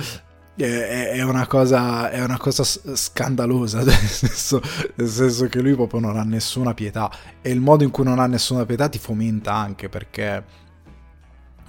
è 0.66 1.22
una 1.22 1.48
cosa, 1.48 2.10
è 2.10 2.22
una 2.22 2.38
cosa 2.38 2.64
scandalosa, 2.64 3.82
nel 3.84 3.96
senso, 3.96 4.62
nel 4.96 5.08
senso, 5.08 5.48
che 5.48 5.62
lui 5.62 5.74
proprio 5.74 6.02
non 6.02 6.18
ha 6.18 6.24
nessuna 6.24 6.74
pietà. 6.74 7.10
E 7.42 7.50
il 7.50 7.62
modo 7.62 7.84
in 7.84 7.92
cui 7.92 8.04
non 8.04 8.20
ha 8.20 8.28
nessuna 8.28 8.66
pietà 8.66 8.90
ti 8.90 9.00
fomenta 9.00 9.54
anche 9.54 9.88
perché 9.88 10.44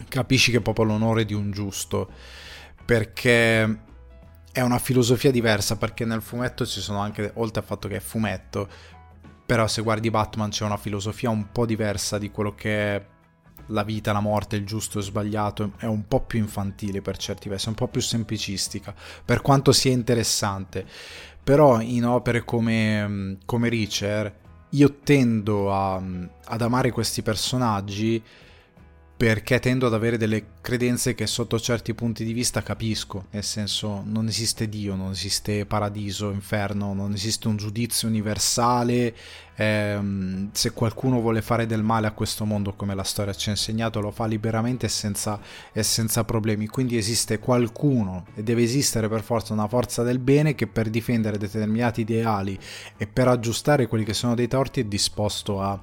capisci 0.08 0.50
che 0.50 0.58
è 0.58 0.60
proprio 0.60 0.86
l'onore 0.86 1.24
di 1.24 1.34
un 1.34 1.52
giusto, 1.52 2.10
perché 2.84 3.78
è 4.50 4.60
una 4.60 4.78
filosofia 4.78 5.30
diversa, 5.30 5.76
perché 5.76 6.04
nel 6.04 6.22
fumetto 6.22 6.66
ci 6.66 6.80
sono 6.80 6.98
anche, 6.98 7.30
oltre 7.34 7.60
al 7.60 7.66
fatto 7.66 7.86
che 7.86 7.96
è 7.96 8.00
fumetto, 8.00 8.68
però 9.46 9.68
se 9.68 9.82
guardi 9.82 10.10
Batman 10.10 10.50
c'è 10.50 10.64
una 10.64 10.76
filosofia 10.76 11.30
un 11.30 11.52
po' 11.52 11.64
diversa 11.64 12.18
di 12.18 12.30
quello 12.30 12.54
che 12.56 13.04
la 13.70 13.82
vita, 13.82 14.12
la 14.12 14.20
morte, 14.20 14.56
il 14.56 14.66
giusto 14.66 14.98
e 14.98 15.02
sbagliato 15.02 15.72
è 15.78 15.86
un 15.86 16.06
po' 16.06 16.20
più 16.20 16.38
infantile 16.38 17.02
per 17.02 17.16
certi 17.16 17.48
versi, 17.48 17.68
un 17.68 17.74
po' 17.74 17.88
più 17.88 18.00
semplicistica, 18.00 18.94
per 19.24 19.40
quanto 19.40 19.72
sia 19.72 19.92
interessante. 19.92 20.86
Però 21.42 21.80
in 21.80 22.04
opere 22.04 22.44
come, 22.44 23.38
come 23.44 23.68
Richard 23.68 24.32
io 24.70 24.98
tendo 25.02 25.72
a, 25.72 25.96
ad 25.96 26.62
amare 26.62 26.90
questi 26.90 27.22
personaggi 27.22 28.22
perché 29.20 29.60
tendo 29.60 29.86
ad 29.86 29.92
avere 29.92 30.16
delle 30.16 30.46
credenze 30.62 31.14
che 31.14 31.26
sotto 31.26 31.60
certi 31.60 31.92
punti 31.92 32.24
di 32.24 32.32
vista 32.32 32.62
capisco, 32.62 33.26
nel 33.32 33.44
senso 33.44 34.02
non 34.06 34.28
esiste 34.28 34.66
Dio, 34.66 34.94
non 34.94 35.10
esiste 35.10 35.66
paradiso, 35.66 36.30
inferno, 36.30 36.94
non 36.94 37.12
esiste 37.12 37.46
un 37.46 37.58
giudizio 37.58 38.08
universale, 38.08 39.14
ehm, 39.56 40.48
se 40.52 40.72
qualcuno 40.72 41.20
vuole 41.20 41.42
fare 41.42 41.66
del 41.66 41.82
male 41.82 42.06
a 42.06 42.12
questo 42.12 42.46
mondo 42.46 42.72
come 42.72 42.94
la 42.94 43.02
storia 43.02 43.34
ci 43.34 43.50
ha 43.50 43.52
insegnato 43.52 44.00
lo 44.00 44.10
fa 44.10 44.24
liberamente 44.24 44.86
e 44.86 44.88
senza, 44.88 45.38
e 45.70 45.82
senza 45.82 46.24
problemi, 46.24 46.66
quindi 46.66 46.96
esiste 46.96 47.38
qualcuno 47.40 48.24
e 48.34 48.42
deve 48.42 48.62
esistere 48.62 49.06
per 49.10 49.22
forza 49.22 49.52
una 49.52 49.68
forza 49.68 50.02
del 50.02 50.18
bene 50.18 50.54
che 50.54 50.66
per 50.66 50.88
difendere 50.88 51.36
determinati 51.36 52.00
ideali 52.00 52.58
e 52.96 53.06
per 53.06 53.28
aggiustare 53.28 53.86
quelli 53.86 54.04
che 54.04 54.14
sono 54.14 54.34
dei 54.34 54.48
torti 54.48 54.80
è 54.80 54.84
disposto 54.84 55.60
a 55.60 55.78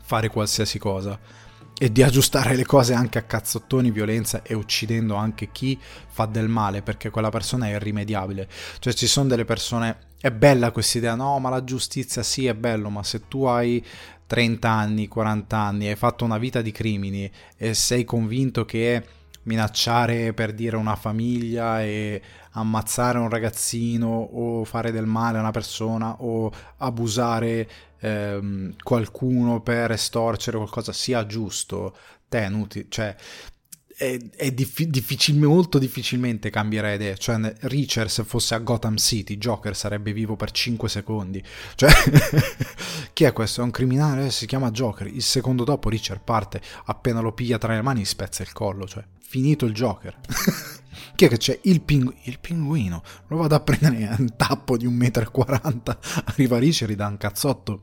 fare 0.00 0.28
qualsiasi 0.28 0.78
cosa 0.78 1.45
e 1.78 1.92
di 1.92 2.02
aggiustare 2.02 2.56
le 2.56 2.64
cose 2.64 2.94
anche 2.94 3.18
a 3.18 3.22
cazzottoni, 3.22 3.90
violenza 3.90 4.42
e 4.42 4.54
uccidendo 4.54 5.14
anche 5.14 5.50
chi 5.52 5.78
fa 5.80 6.24
del 6.24 6.48
male 6.48 6.80
perché 6.80 7.10
quella 7.10 7.28
persona 7.28 7.66
è 7.66 7.74
irrimediabile. 7.74 8.48
Cioè 8.78 8.92
ci 8.92 9.06
sono 9.06 9.28
delle 9.28 9.44
persone... 9.44 10.04
È 10.18 10.30
bella 10.30 10.70
questa 10.70 10.98
idea, 10.98 11.14
no, 11.14 11.38
ma 11.38 11.50
la 11.50 11.62
giustizia 11.62 12.22
sì 12.22 12.46
è 12.46 12.54
bello, 12.54 12.88
ma 12.88 13.02
se 13.04 13.28
tu 13.28 13.44
hai 13.44 13.84
30 14.26 14.68
anni, 14.68 15.06
40 15.06 15.56
anni, 15.56 15.88
hai 15.88 15.94
fatto 15.94 16.24
una 16.24 16.38
vita 16.38 16.62
di 16.62 16.72
crimini 16.72 17.30
e 17.56 17.74
sei 17.74 18.04
convinto 18.04 18.64
che 18.64 19.04
minacciare 19.42 20.32
per 20.32 20.52
dire 20.52 20.76
una 20.76 20.96
famiglia 20.96 21.82
e 21.82 22.20
ammazzare 22.56 23.18
un 23.18 23.28
ragazzino 23.28 24.08
o 24.08 24.64
fare 24.64 24.90
del 24.90 25.06
male 25.06 25.38
a 25.38 25.40
una 25.40 25.50
persona 25.50 26.22
o 26.22 26.50
abusare 26.78 27.68
ehm, 28.00 28.74
qualcuno 28.82 29.60
per 29.60 29.92
estorcere 29.92 30.56
qualcosa 30.56 30.92
sia 30.92 31.26
giusto, 31.26 31.96
te 32.28 32.40
è 32.40 32.46
inutile, 32.46 32.86
cioè 32.88 33.14
è, 33.96 34.18
è 34.36 34.52
diffi- 34.52 34.90
difficil- 34.90 35.38
molto 35.38 35.78
difficilmente 35.78 36.50
cambierà 36.50 36.92
idea. 36.92 37.16
Cioè, 37.16 37.54
Richard, 37.60 38.10
se 38.10 38.24
fosse 38.24 38.54
a 38.54 38.58
Gotham 38.58 38.96
City, 38.96 39.38
Joker 39.38 39.74
sarebbe 39.74 40.12
vivo 40.12 40.36
per 40.36 40.50
5 40.50 40.88
secondi. 40.88 41.42
Cioè, 41.74 41.90
chi 43.14 43.24
è 43.24 43.32
questo? 43.32 43.62
È 43.62 43.64
un 43.64 43.70
criminale? 43.70 44.30
Si 44.30 44.44
chiama 44.44 44.70
Joker. 44.70 45.06
Il 45.06 45.22
secondo 45.22 45.64
dopo, 45.64 45.88
Richard 45.88 46.20
parte, 46.22 46.60
appena 46.84 47.20
lo 47.20 47.32
piglia 47.32 47.56
tra 47.56 47.72
le 47.74 47.80
mani, 47.80 48.04
spezza 48.04 48.42
il 48.42 48.52
collo. 48.52 48.86
Cioè, 48.86 49.02
finito 49.18 49.64
il 49.64 49.72
Joker. 49.72 50.14
Chi 51.16 51.24
è 51.24 51.28
che 51.28 51.38
c'è? 51.38 51.58
Il, 51.62 51.80
pingu- 51.80 52.14
il 52.24 52.38
pinguino. 52.38 53.02
Lo 53.28 53.38
vado 53.38 53.54
a 53.54 53.60
prendere 53.60 54.14
un 54.18 54.36
tappo 54.36 54.76
di 54.76 54.86
1,40 54.86 55.74
m. 55.74 55.96
Arriva 56.26 56.58
Richard, 56.58 56.90
gli 56.90 56.96
dà 56.96 57.06
un 57.06 57.16
cazzotto 57.16 57.80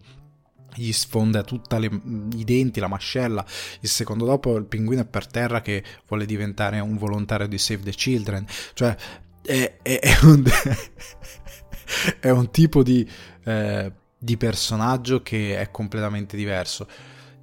gli 0.76 0.92
sfonda 0.92 1.44
tutti 1.44 1.76
i 1.76 2.44
denti, 2.44 2.80
la 2.80 2.88
mascella. 2.88 3.46
Il 3.82 3.90
secondo 3.90 4.26
dopo 4.26 4.56
il 4.56 4.66
pinguino 4.66 5.02
è 5.02 5.06
per 5.06 5.28
terra 5.28 5.62
che 5.62 5.84
vuole 6.08 6.26
diventare 6.26 6.80
un 6.80 6.98
volontario 6.98 7.48
di 7.48 7.58
Save 7.58 7.84
the 7.84 7.92
Children. 7.92 8.46
Cioè, 8.74 8.96
è, 9.42 9.78
è, 9.82 10.00
è, 10.00 10.18
un, 10.24 10.44
è 12.20 12.30
un, 12.30 12.52
tipo 12.52 12.84
di, 12.84 13.08
eh, 13.44 13.92
di 14.18 14.38
personaggio 14.38 15.22
che 15.22 15.60
è 15.60 15.70
completamente 15.72 16.38
diverso. 16.38 16.88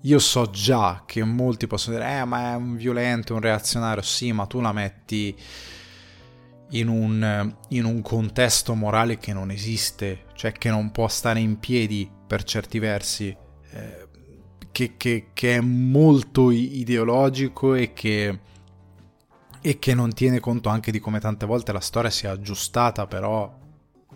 Io 0.05 0.19
so 0.19 0.49
già 0.49 1.03
che 1.05 1.23
molti 1.25 1.66
possono 1.66 1.97
dire, 1.97 2.21
eh, 2.21 2.25
ma 2.25 2.53
è 2.53 2.55
un 2.55 2.77
violento, 2.77 3.35
un 3.35 3.40
reazionario. 3.40 4.03
Sì, 4.03 4.33
ma 4.33 4.47
tu 4.47 4.61
la 4.61 4.73
metti 4.73 5.37
in 6.71 6.89
un, 6.89 7.55
in 7.69 7.85
un 7.85 8.03
contesto 8.03 8.75
morale 8.75 9.19
che 9.19 9.33
non 9.33 9.51
esiste, 9.51 10.25
cioè 10.35 10.53
che 10.53 10.71
non 10.71 10.91
può 10.91 11.09
stare 11.09 11.41
in 11.41 11.59
piedi 11.59 12.09
per 12.27 12.45
certi 12.45 12.79
versi, 12.79 13.37
eh, 13.73 14.09
che, 14.71 14.97
che, 14.97 15.29
che, 15.33 15.57
è 15.57 15.61
molto 15.61 16.51
ideologico 16.51 17.75
e 17.75 17.93
che, 17.93 18.39
e 19.61 19.79
che 19.79 19.95
non 19.95 20.13
tiene 20.13 20.41
conto 20.41 20.69
anche 20.69 20.93
di 20.93 21.01
come 21.01 21.21
tante 21.21 21.47
volte 21.47 21.73
la 21.73 21.81
storia 21.81 22.11
si 22.11 22.27
è 22.27 22.29
aggiustata 22.29 23.07
però 23.07 23.59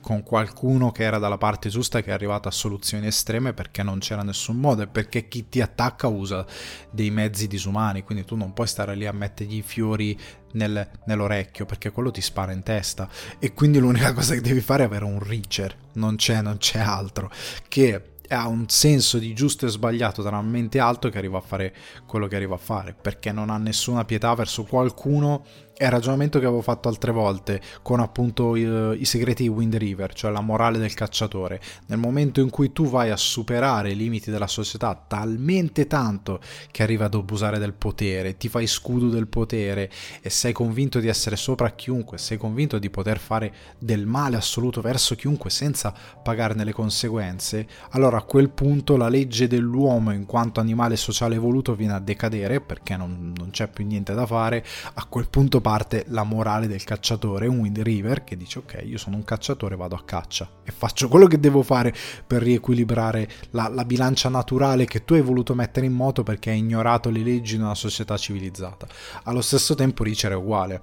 con 0.05 0.23
qualcuno 0.23 0.93
che 0.93 1.03
era 1.03 1.17
dalla 1.17 1.39
parte 1.39 1.71
giusta 1.71 2.03
che 2.03 2.11
è 2.11 2.13
arrivato 2.13 2.47
a 2.47 2.51
soluzioni 2.51 3.07
estreme 3.07 3.55
perché 3.55 3.83
non 3.83 4.01
c'era 4.01 4.23
nessun 4.23 4.57
modo 4.57 4.83
e 4.83 4.87
perché 4.87 5.29
chi 5.29 5.49
ti 5.49 5.63
attacca 5.63 6.09
usa 6.09 6.45
dei 6.91 7.11
mezzi 7.11 7.47
disumani, 7.47 8.03
quindi 8.03 8.27
tu 8.27 8.37
non 8.37 8.53
puoi 8.53 8.67
stare 8.67 8.95
lì 8.97 9.07
a 9.07 9.13
mettergli 9.13 9.57
i 9.57 9.63
fiori 9.63 10.15
nel, 10.53 10.91
nell'orecchio 11.07 11.65
perché 11.65 11.91
quello 11.91 12.11
ti 12.11 12.21
spara 12.21 12.53
in 12.53 12.63
testa. 12.63 13.09
E 13.39 13.55
quindi 13.55 13.79
l'unica 13.79 14.13
cosa 14.15 14.35
che 14.35 14.43
devi 14.43 14.61
fare 14.61 14.83
è 14.83 14.87
avere 14.87 15.07
un 15.07 15.21
Reacher, 15.21 15.75
non 15.95 16.17
c'è, 16.17 16.43
non 16.43 16.59
c'è 16.59 16.81
altro, 16.81 17.31
che 17.67 18.11
ha 18.29 18.47
un 18.47 18.69
senso 18.69 19.19
di 19.19 19.33
giusto 19.33 19.65
e 19.65 19.71
sbagliato 19.71 20.23
talmente 20.23 20.79
alto 20.79 21.09
che 21.09 21.17
arriva 21.17 21.39
a 21.39 21.43
fare 21.43 21.75
quello 22.07 22.27
che 22.27 22.37
arriva 22.37 22.57
a 22.57 22.59
fare, 22.59 22.95
perché 22.95 23.33
non 23.33 23.49
ha 23.49 23.57
nessuna 23.57 24.05
pietà 24.05 24.35
verso 24.35 24.65
qualcuno 24.65 25.47
è 25.77 25.85
il 25.85 25.91
ragionamento 25.91 26.39
che 26.39 26.47
avevo 26.47 26.63
fatto 26.63 26.89
altre 26.89 27.11
volte 27.11 27.61
con 27.83 27.99
appunto 27.99 28.55
i, 28.55 29.01
i, 29.01 29.05
segreti 29.05 29.43
di 29.43 29.49
Wind 29.49 29.75
River, 29.75 30.15
cioè 30.15 30.31
la 30.31 30.41
morale 30.41 30.79
del 30.79 30.95
cacciatore. 30.95 31.61
Nel 31.87 31.99
momento 31.99 32.41
in 32.41 32.49
cui 32.49 32.73
tu 32.73 32.89
vai 32.89 33.11
a 33.11 33.17
superare 33.17 33.91
i 33.91 33.97
limiti 33.97 34.31
della 34.31 34.47
società 34.47 34.95
talmente 34.95 35.87
tanto 35.89 36.41
che 36.71 36.85
arrivi 36.85 37.03
ad 37.03 37.15
abusare 37.15 37.59
del 37.59 37.73
potere, 37.73 38.37
ti 38.37 38.49
fai 38.49 38.69
scudo 38.69 39.09
del 39.09 39.27
potere 39.27 39.91
e 40.21 40.31
sei 40.31 40.53
convinto 40.53 41.01
di 41.01 41.09
essere 41.09 41.35
sopra 41.35 41.71
chiunque, 41.71 42.19
sei 42.19 42.39
convinto 42.39 42.79
di 42.79 42.89
poter 42.89 43.19
fare 43.19 43.53
del 43.79 44.07
male 44.07 44.37
assoluto 44.37 44.81
verso 44.81 45.17
chiunque 45.17 45.51
senza 45.51 45.93
pagarne 46.23 46.63
le 46.63 46.73
conseguenze, 46.73 47.67
allora 47.91 48.19
a 48.19 48.23
quel 48.23 48.51
punto 48.51 48.97
la 48.97 49.09
legge 49.09 49.49
dell'uomo 49.49 50.13
in 50.13 50.25
quanto 50.25 50.61
animale 50.61 50.95
sociale 50.97 51.35
evoluto 51.35 51.75
viene 51.75 51.95
a 51.95 52.01
decadere 52.01 52.61
perché 52.61 52.97
non, 52.97 53.33
non 53.37 53.51
c'è 53.51 53.69
più 53.69 53.85
niente 53.85 54.15
da 54.15 54.25
fare, 54.25 54.65
a 54.95 55.05
quel 55.07 55.29
punto 55.29 55.61
parte 55.65 56.05
la 56.09 56.25
morale 56.25 56.67
del 56.67 56.85
cacciatore, 56.85 57.47
un 57.47 57.61
Wind 57.61 57.79
River 57.79 58.23
che 58.23 58.37
dice 58.37 58.59
ok, 58.59 58.83
io 58.85 58.99
sono 58.99 59.17
un 59.17 59.25
cacciatore, 59.25 59.77
vado 59.77 59.95
a 59.95 60.03
caccia 60.05 60.47
e 60.63 60.71
faccio 60.71 61.09
quello 61.09 61.27
che 61.27 61.41
devo 61.41 61.63
fare 61.63 61.95
per 62.27 62.43
riequilibrare 62.43 63.27
la, 63.53 63.69
la 63.69 63.87
bilancia 63.87 64.29
naturale 64.29 64.85
che 64.85 65.07
tu 65.07 65.15
hai 65.15 65.23
voluto 65.23 65.55
mettere 65.55 65.87
in 65.87 65.95
moto 65.95 66.23
perché 66.23 66.51
hai 66.51 66.59
ignorato 66.59 67.09
le 67.09 67.21
leggi 67.21 67.57
di 67.57 67.63
una 67.63 67.75
società 67.75 68.19
civilizzata. 68.19 68.87
Allo 69.23 69.41
stesso 69.41 69.75
tempo 69.75 70.05
Richard 70.05 70.35
è 70.35 70.37
uguale 70.37 70.83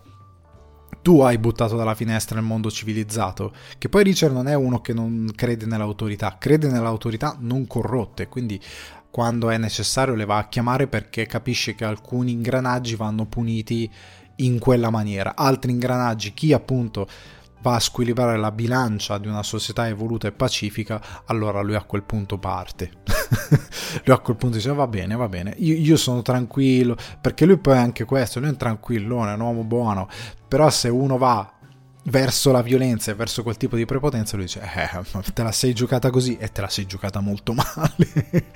tu 1.04 1.22
hai 1.22 1.38
buttato 1.38 1.76
dalla 1.76 1.96
finestra 1.96 2.38
il 2.38 2.46
mondo 2.46 2.70
civilizzato, 2.70 3.54
che 3.78 3.90
poi 3.90 4.04
Richard 4.04 4.34
non 4.34 4.48
è 4.48 4.54
uno 4.54 4.82
che 4.82 4.94
non 4.94 5.32
crede 5.36 5.66
nell'autorità, 5.66 6.38
crede 6.38 6.70
nell'autorità 6.70 7.36
non 7.40 7.66
corrotte, 7.66 8.28
quindi 8.28 8.62
quando 9.12 9.50
è 9.50 9.58
necessario 9.58 10.16
le 10.16 10.26
va 10.26 10.38
a 10.38 10.48
chiamare 10.48 10.88
perché 10.88 11.26
capisce 11.26 11.76
che 11.76 11.84
alcuni 11.84 12.32
ingranaggi 12.32 12.96
vanno 12.96 13.26
puniti 13.26 13.92
in 14.46 14.60
quella 14.60 14.90
maniera. 14.90 15.36
Altri 15.36 15.72
ingranaggi, 15.72 16.34
chi 16.34 16.54
appunto 16.54 17.08
va 17.62 17.76
a 17.76 17.80
squilibrare 17.80 18.38
la 18.38 18.52
bilancia 18.52 19.18
di 19.18 19.28
una 19.28 19.44
società 19.44 19.88
evoluta 19.88 20.28
e 20.28 20.32
pacifica, 20.32 21.02
allora 21.26 21.62
lui 21.62 21.76
a 21.76 21.84
quel 21.84 22.04
punto 22.04 22.38
parte. 22.38 22.92
lui 24.04 24.16
a 24.16 24.20
quel 24.20 24.36
punto 24.36 24.58
dice 24.58 24.74
va 24.74 24.88
bene, 24.88 25.16
va 25.16 25.28
bene, 25.28 25.54
io, 25.58 25.76
io, 25.76 25.98
sono 25.98 26.22
tranquillo, 26.22 26.96
perché 27.20 27.46
lui 27.46 27.58
poi 27.58 27.76
è 27.76 27.78
anche 27.78 28.06
questo, 28.06 28.40
lui 28.40 28.50
è 28.50 28.52
un 28.52 28.58
tranquillone, 28.58 29.32
è 29.32 29.36
un 29.36 29.42
uomo 29.42 29.64
buono, 29.64 30.10
però 30.48 30.70
se 30.70 30.90
uno 30.90 31.18
va 31.18 31.60
verso 32.04 32.52
la 32.52 32.62
violenza 32.62 33.12
e 33.12 33.16
verso 33.16 33.44
quel 33.44 33.58
tipo 33.58 33.76
di 33.76 33.86
prepotenza, 33.86 34.36
lui 34.36 34.46
dice: 34.46 34.62
Eh, 34.62 35.32
te 35.34 35.44
la 35.44 35.52
sei 35.52 35.74
giocata 35.74 36.10
così 36.10 36.38
e 36.38 36.52
te 36.52 36.62
la 36.62 36.70
sei 36.70 36.86
giocata 36.86 37.20
molto 37.20 37.54
male. 37.54 38.52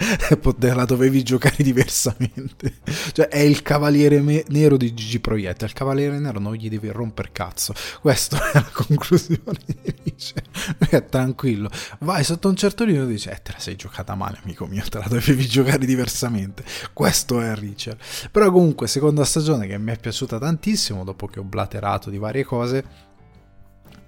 te 0.57 0.73
la 0.73 0.85
dovevi 0.85 1.23
giocare 1.23 1.63
diversamente. 1.63 2.75
cioè, 3.11 3.27
è 3.27 3.39
il 3.39 3.61
cavaliere 3.61 4.21
me- 4.21 4.43
nero 4.47 4.77
di 4.77 4.93
Gigi 4.93 5.19
Proietta. 5.19 5.65
Il 5.65 5.73
cavaliere 5.73 6.19
nero 6.19 6.39
non 6.39 6.53
gli 6.53 6.69
devi 6.69 6.89
romper 6.89 7.31
cazzo. 7.31 7.73
Questa 8.01 8.51
è 8.51 8.53
la 8.53 8.69
conclusione. 8.71 9.59
dice: 10.03 10.43
è 10.89 11.05
tranquillo, 11.05 11.69
vai 11.99 12.23
sotto 12.23 12.49
un 12.49 12.55
certo 12.55 12.83
livello. 12.83 13.05
Dice: 13.05 13.31
Eh, 13.31 13.41
te 13.41 13.51
la 13.51 13.59
sei 13.59 13.75
giocata 13.75 14.15
male, 14.15 14.39
amico 14.43 14.65
mio. 14.65 14.83
Te 14.89 14.99
la 14.99 15.07
dovevi 15.07 15.45
giocare 15.47 15.85
diversamente. 15.85 16.63
Questo 16.93 17.41
è 17.41 17.53
Richard. 17.55 17.99
Però, 18.31 18.51
comunque, 18.51 18.87
seconda 18.87 19.23
stagione 19.25 19.67
che 19.67 19.77
mi 19.77 19.91
è 19.91 19.97
piaciuta 19.97 20.39
tantissimo. 20.39 21.03
Dopo 21.03 21.27
che 21.27 21.39
ho 21.39 21.43
blaterato 21.43 22.09
di 22.09 22.17
varie 22.17 22.43
cose 22.43 23.04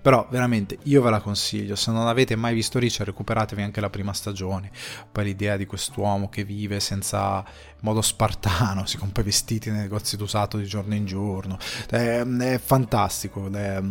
però 0.08 0.26
veramente 0.30 0.78
io 0.84 1.02
ve 1.02 1.10
la 1.10 1.20
consiglio, 1.20 1.76
se 1.76 1.92
non 1.92 2.08
avete 2.08 2.38
mai 2.38 2.54
visto 2.54 2.80
Richard 2.80 3.10
recuperatevi 3.10 3.62
anche 3.62 3.82
la 3.82 3.90
prima 3.90 4.14
stagione. 4.14 4.72
Poi 5.12 5.26
l'idea 5.26 5.58
di 5.58 5.66
quest'uomo 5.66 6.30
che 6.30 6.46
vive 6.46 6.80
senza 6.80 7.44
modo 7.82 8.02
spartano, 8.02 8.86
si 8.86 8.96
compra 8.96 9.22
vestiti 9.22 9.70
nei 9.70 9.82
negozi 9.82 10.16
d'usato 10.16 10.56
di 10.56 10.66
giorno 10.66 10.96
in 10.96 11.06
giorno. 11.06 11.58
È, 11.90 12.22
è 12.22 12.58
fantastico, 12.58 13.52
è, 13.52 13.82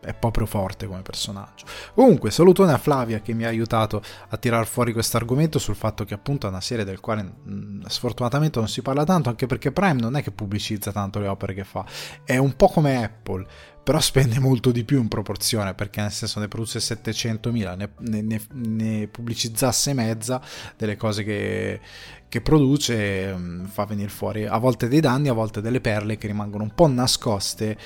è 0.00 0.14
proprio 0.14 0.46
forte 0.46 0.86
come 0.86 1.02
personaggio. 1.02 1.66
Comunque, 1.94 2.30
salutone 2.30 2.72
a 2.72 2.78
Flavia 2.78 3.20
che 3.20 3.34
mi 3.34 3.44
ha 3.44 3.48
aiutato 3.48 4.02
a 4.28 4.36
tirar 4.38 4.66
fuori 4.66 4.94
questo 4.94 5.18
argomento 5.18 5.58
sul 5.58 5.74
fatto 5.74 6.04
che 6.04 6.14
appunto 6.14 6.46
è 6.46 6.48
una 6.48 6.62
serie 6.62 6.84
del 6.84 7.00
quale 7.00 7.22
mh, 7.22 7.86
sfortunatamente 7.86 8.58
non 8.58 8.68
si 8.68 8.80
parla 8.80 9.04
tanto, 9.04 9.28
anche 9.28 9.46
perché 9.46 9.72
Prime 9.72 10.00
non 10.00 10.16
è 10.16 10.22
che 10.22 10.30
pubblicizza 10.30 10.90
tanto 10.90 11.18
le 11.18 11.28
opere 11.28 11.52
che 11.52 11.64
fa, 11.64 11.84
è 12.24 12.38
un 12.38 12.56
po' 12.56 12.68
come 12.68 13.04
Apple 13.04 13.46
però 13.82 13.98
spende 14.00 14.38
molto 14.38 14.70
di 14.70 14.84
più 14.84 15.00
in 15.00 15.08
proporzione 15.08 15.74
perché 15.74 16.00
nel 16.00 16.12
senso 16.12 16.38
ne 16.38 16.48
produce 16.48 16.78
700.000 16.78 17.76
ne, 17.76 18.22
ne, 18.22 18.40
ne 18.52 19.08
pubblicizzasse 19.08 19.92
mezza 19.94 20.40
delle 20.76 20.96
cose 20.96 21.24
che, 21.24 21.80
che 22.28 22.40
produce 22.40 23.34
mm, 23.34 23.64
fa 23.64 23.86
venire 23.86 24.10
fuori 24.10 24.46
a 24.46 24.58
volte 24.58 24.88
dei 24.88 25.00
danni 25.00 25.28
a 25.28 25.32
volte 25.32 25.60
delle 25.60 25.80
perle 25.80 26.18
che 26.18 26.26
rimangono 26.26 26.64
un 26.64 26.74
po' 26.74 26.86
nascoste 26.86 27.76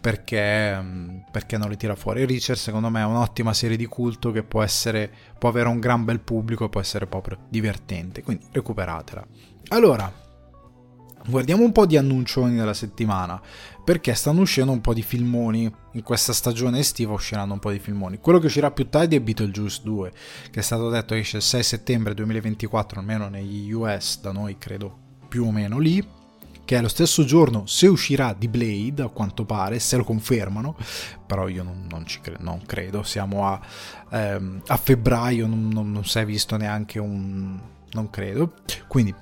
perché, 0.00 0.80
mm, 0.80 1.18
perché 1.30 1.58
non 1.58 1.68
le 1.68 1.76
tira 1.76 1.96
fuori. 1.96 2.24
Richard 2.24 2.58
secondo 2.58 2.88
me 2.88 3.00
è 3.00 3.04
un'ottima 3.04 3.52
serie 3.52 3.76
di 3.76 3.86
culto 3.86 4.30
che 4.30 4.42
può 4.42 4.62
essere 4.62 5.10
può 5.38 5.48
avere 5.48 5.68
un 5.68 5.80
gran 5.80 6.04
bel 6.04 6.20
pubblico 6.20 6.66
e 6.66 6.68
può 6.68 6.80
essere 6.80 7.06
proprio 7.06 7.38
divertente 7.48 8.22
quindi 8.22 8.44
recuperatela. 8.52 9.26
Allora 9.68 10.26
guardiamo 11.26 11.64
un 11.64 11.72
po' 11.72 11.86
di 11.86 11.96
annuncioni 11.96 12.56
della 12.56 12.74
settimana, 12.74 13.40
perché 13.88 14.12
stanno 14.14 14.42
uscendo 14.42 14.70
un 14.70 14.82
po' 14.82 14.92
di 14.92 15.00
filmoni. 15.00 15.72
In 15.92 16.02
questa 16.02 16.34
stagione 16.34 16.80
estiva 16.80 17.14
usciranno 17.14 17.54
un 17.54 17.58
po' 17.58 17.70
di 17.70 17.78
filmoni. 17.78 18.18
Quello 18.18 18.38
che 18.38 18.44
uscirà 18.44 18.70
più 18.70 18.90
tardi 18.90 19.16
è 19.16 19.20
Beetlejuice 19.22 19.80
2, 19.82 20.12
che 20.50 20.60
è 20.60 20.62
stato 20.62 20.90
detto 20.90 21.14
che 21.14 21.20
esce 21.20 21.38
il 21.38 21.42
6 21.42 21.62
settembre 21.62 22.12
2024, 22.12 23.00
almeno 23.00 23.30
negli 23.30 23.72
US, 23.72 24.20
da 24.20 24.30
noi 24.30 24.58
credo 24.58 24.94
più 25.26 25.46
o 25.46 25.50
meno 25.50 25.78
lì, 25.78 26.06
che 26.66 26.76
è 26.76 26.82
lo 26.82 26.88
stesso 26.88 27.24
giorno 27.24 27.64
se 27.64 27.86
uscirà 27.86 28.34
di 28.34 28.46
Blade, 28.48 29.04
a 29.04 29.08
quanto 29.08 29.46
pare, 29.46 29.78
se 29.78 29.96
lo 29.96 30.04
confermano, 30.04 30.76
però 31.26 31.48
io 31.48 31.62
non, 31.62 31.86
non 31.88 32.04
ci 32.04 32.20
credo, 32.20 32.42
non 32.42 32.60
credo, 32.66 33.02
siamo 33.02 33.46
a, 33.46 33.58
ehm, 34.10 34.64
a 34.66 34.76
febbraio, 34.76 35.46
non, 35.46 35.66
non, 35.68 35.90
non 35.90 36.04
si 36.04 36.18
è 36.18 36.26
visto 36.26 36.58
neanche 36.58 36.98
un... 36.98 37.58
non 37.92 38.10
credo, 38.10 38.52
quindi 38.86 39.14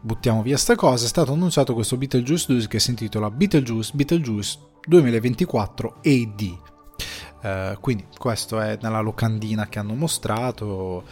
buttiamo 0.00 0.42
via 0.42 0.56
sta 0.56 0.74
cosa, 0.74 1.04
è 1.04 1.08
stato 1.08 1.32
annunciato 1.32 1.74
questo 1.74 1.96
Beetlejuice 1.96 2.52
2 2.52 2.66
che 2.66 2.78
si 2.78 2.90
intitola 2.90 3.30
Beetlejuice 3.30 3.92
Beetlejuice 3.94 4.58
2024 4.86 6.00
AD. 6.04 6.58
Uh, 7.42 7.80
quindi 7.80 8.04
questo 8.18 8.60
è 8.60 8.78
nella 8.82 9.00
locandina 9.00 9.66
che 9.66 9.78
hanno 9.78 9.94
mostrato. 9.94 11.04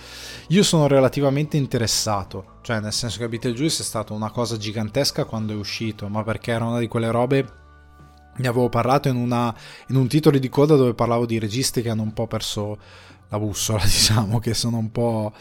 Io 0.48 0.62
sono 0.62 0.86
relativamente 0.86 1.56
interessato, 1.56 2.58
cioè 2.62 2.80
nel 2.80 2.92
senso 2.92 3.18
che 3.18 3.28
Beetlejuice 3.28 3.82
è 3.82 3.84
stata 3.84 4.12
una 4.12 4.30
cosa 4.30 4.56
gigantesca 4.56 5.24
quando 5.24 5.52
è 5.52 5.56
uscito, 5.56 6.08
ma 6.08 6.22
perché 6.22 6.52
era 6.52 6.66
una 6.66 6.78
di 6.78 6.88
quelle 6.88 7.10
robe 7.10 7.66
ne 8.38 8.48
avevo 8.48 8.68
parlato 8.68 9.08
in, 9.08 9.16
una, 9.16 9.54
in 9.88 9.96
un 9.96 10.06
titolo 10.06 10.38
di 10.38 10.48
coda 10.48 10.76
dove 10.76 10.94
parlavo 10.94 11.26
di 11.26 11.38
registi 11.38 11.82
che 11.82 11.90
hanno 11.90 12.02
un 12.02 12.12
po' 12.12 12.26
perso 12.26 12.78
la 13.28 13.38
bussola, 13.38 13.82
diciamo, 13.84 14.38
che 14.38 14.54
sono 14.54 14.78
un 14.78 14.90
po', 14.90 15.32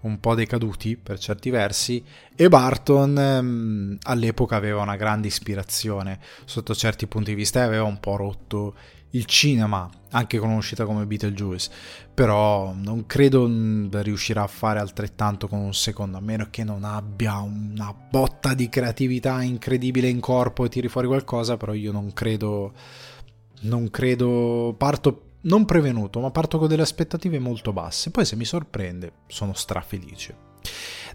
un 0.00 0.20
po' 0.20 0.34
decaduti 0.34 0.96
per 0.96 1.18
certi 1.18 1.50
versi, 1.50 2.04
e 2.34 2.48
Barton 2.48 3.18
ehm, 3.18 3.98
all'epoca 4.02 4.56
aveva 4.56 4.82
una 4.82 4.96
grande 4.96 5.28
ispirazione. 5.28 6.18
Sotto 6.44 6.74
certi 6.74 7.06
punti 7.06 7.30
di 7.30 7.36
vista 7.36 7.60
e 7.60 7.64
aveva 7.64 7.84
un 7.84 8.00
po' 8.00 8.16
rotto 8.16 8.74
il 9.14 9.26
cinema, 9.26 9.90
anche 10.10 10.38
con 10.38 10.50
un'uscita 10.50 10.84
come 10.84 11.04
Beetlejuice, 11.04 11.70
però 12.14 12.72
non 12.74 13.04
credo 13.06 13.46
riuscirà 14.00 14.42
a 14.42 14.46
fare 14.46 14.78
altrettanto 14.78 15.48
con 15.48 15.58
un 15.58 15.74
secondo, 15.74 16.16
a 16.16 16.20
meno 16.20 16.48
che 16.50 16.64
non 16.64 16.84
abbia 16.84 17.38
una 17.38 17.92
botta 17.92 18.54
di 18.54 18.68
creatività 18.68 19.42
incredibile 19.42 20.08
in 20.08 20.20
corpo 20.20 20.64
e 20.64 20.68
tiri 20.70 20.88
fuori 20.88 21.08
qualcosa, 21.08 21.58
però 21.58 21.74
io 21.74 21.92
non 21.92 22.12
credo, 22.14 22.72
non 23.62 23.90
credo, 23.90 24.74
parto 24.78 25.31
non 25.42 25.64
prevenuto, 25.64 26.20
ma 26.20 26.30
parto 26.30 26.58
con 26.58 26.68
delle 26.68 26.82
aspettative 26.82 27.38
molto 27.38 27.72
basse, 27.72 28.10
poi 28.10 28.24
se 28.24 28.36
mi 28.36 28.44
sorprende 28.44 29.12
sono 29.26 29.54
strafelice. 29.54 30.50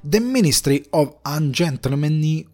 The 0.02 0.20
Ministry 0.20 0.84
of 0.92 1.18
Ungentlemanly, 1.24 2.48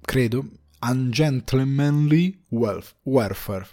credo, 0.00 0.44
Ungentlemanly 0.80 2.44
Welfare 2.48 3.68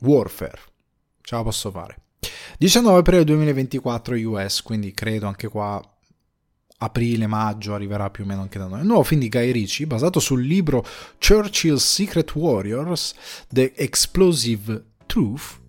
Warfare. 0.00 0.58
Ce 1.22 1.34
la 1.34 1.42
posso 1.42 1.70
fare. 1.70 2.00
19 2.58 2.98
aprile 2.98 3.24
2024 3.24 4.16
US, 4.28 4.62
quindi 4.62 4.92
credo 4.92 5.26
anche 5.26 5.48
qua 5.48 5.82
aprile, 6.78 7.26
maggio 7.26 7.74
arriverà 7.74 8.10
più 8.10 8.24
o 8.24 8.26
meno 8.26 8.42
anche 8.42 8.58
da 8.58 8.66
noi. 8.66 8.80
Il 8.80 8.86
nuovo 8.86 9.02
film 9.02 9.20
di 9.20 9.28
Guy 9.28 9.50
Ritchie, 9.50 9.86
basato 9.86 10.20
sul 10.20 10.44
libro 10.44 10.84
Churchill's 11.18 11.84
Secret 11.84 12.34
Warriors, 12.34 13.14
The 13.48 13.72
Explosive 13.74 14.84
Truth, 15.06 15.60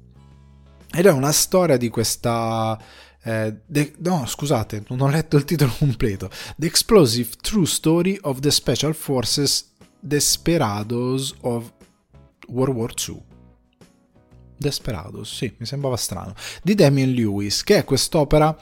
ed 0.92 1.06
è 1.06 1.12
una 1.12 1.32
storia 1.32 1.78
di 1.78 1.90
questa... 1.90 2.80
Eh, 3.24 3.62
the, 3.68 3.94
no, 4.00 4.26
scusate, 4.26 4.84
non 4.88 5.02
ho 5.02 5.10
letto 5.10 5.38
il 5.38 5.46
titolo 5.46 5.72
completo. 5.78 6.30
The 6.56 6.66
Explosive 6.66 7.30
True 7.42 7.66
Story 7.66 8.18
of 8.22 8.40
the 8.40 8.52
Special 8.52 8.96
Forces 8.96 9.74
Desperados 10.00 11.36
of 11.42 11.72
World 12.48 12.76
War 12.76 12.94
II. 13.08 13.22
Desperados, 14.58 15.36
sì, 15.36 15.54
mi 15.58 15.66
sembrava 15.66 15.98
strano, 15.98 16.34
di 16.64 16.74
Damien 16.74 17.12
Lewis, 17.12 17.64
che 17.64 17.78
è 17.78 17.84
quest'opera 17.84 18.58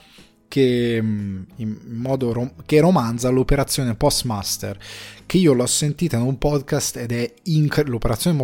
che, 0.48 1.00
mm, 1.02 1.44
in 1.58 1.78
modo 1.86 2.34
rom- 2.34 2.66
che 2.66 2.80
romanza 2.80 3.30
l'operazione 3.30 3.96
Postmaster, 3.96 4.78
che 5.26 5.38
io 5.38 5.54
l'ho 5.54 5.66
sentita 5.66 6.18
in 6.18 6.24
un 6.24 6.38
podcast 6.38 6.98
ed 6.98 7.12
è 7.12 7.34
incredibile, 7.44 7.92
l'operazione 7.92 8.38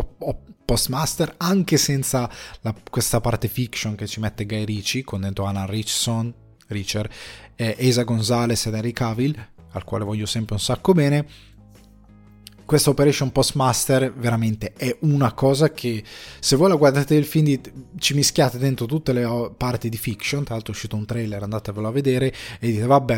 Postmaster 0.64 1.34
anche 1.38 1.76
senza 1.76 2.28
la, 2.60 2.74
questa 2.90 3.20
parte 3.20 3.48
fiction 3.48 3.94
che 3.94 4.06
ci 4.06 4.20
mette 4.20 4.46
Guy 4.46 4.64
Ritchie, 4.64 5.04
con 5.04 5.20
dentro 5.20 5.44
Anna 5.44 5.64
Richson, 5.64 6.32
Richard, 6.68 7.10
eh, 7.56 7.76
Esa 7.78 8.04
Gonzalez 8.04 8.66
ed 8.66 8.74
Henry 8.74 8.92
Cavill, 8.92 9.48
al 9.72 9.84
quale 9.84 10.04
voglio 10.04 10.26
sempre 10.26 10.54
un 10.54 10.60
sacco 10.60 10.92
bene, 10.92 11.26
questa 12.64 12.90
Operation 12.90 13.32
Postmaster 13.32 14.14
veramente 14.14 14.72
è 14.74 14.96
una 15.00 15.32
cosa 15.32 15.72
che 15.72 16.02
se 16.40 16.56
voi 16.56 16.68
la 16.68 16.76
guardate 16.76 17.14
il 17.14 17.26
film 17.26 17.60
ci 17.98 18.14
mischiate 18.14 18.56
dentro 18.56 18.86
tutte 18.86 19.12
le 19.12 19.52
parti 19.56 19.88
di 19.88 19.96
fiction, 19.98 20.44
tra 20.44 20.54
l'altro 20.54 20.72
è 20.72 20.76
uscito 20.76 20.96
un 20.96 21.04
trailer, 21.04 21.42
andatevelo 21.42 21.88
a 21.88 21.90
vedere 21.90 22.32
e 22.58 22.70
dite 22.70 22.86
vabbè 22.86 23.14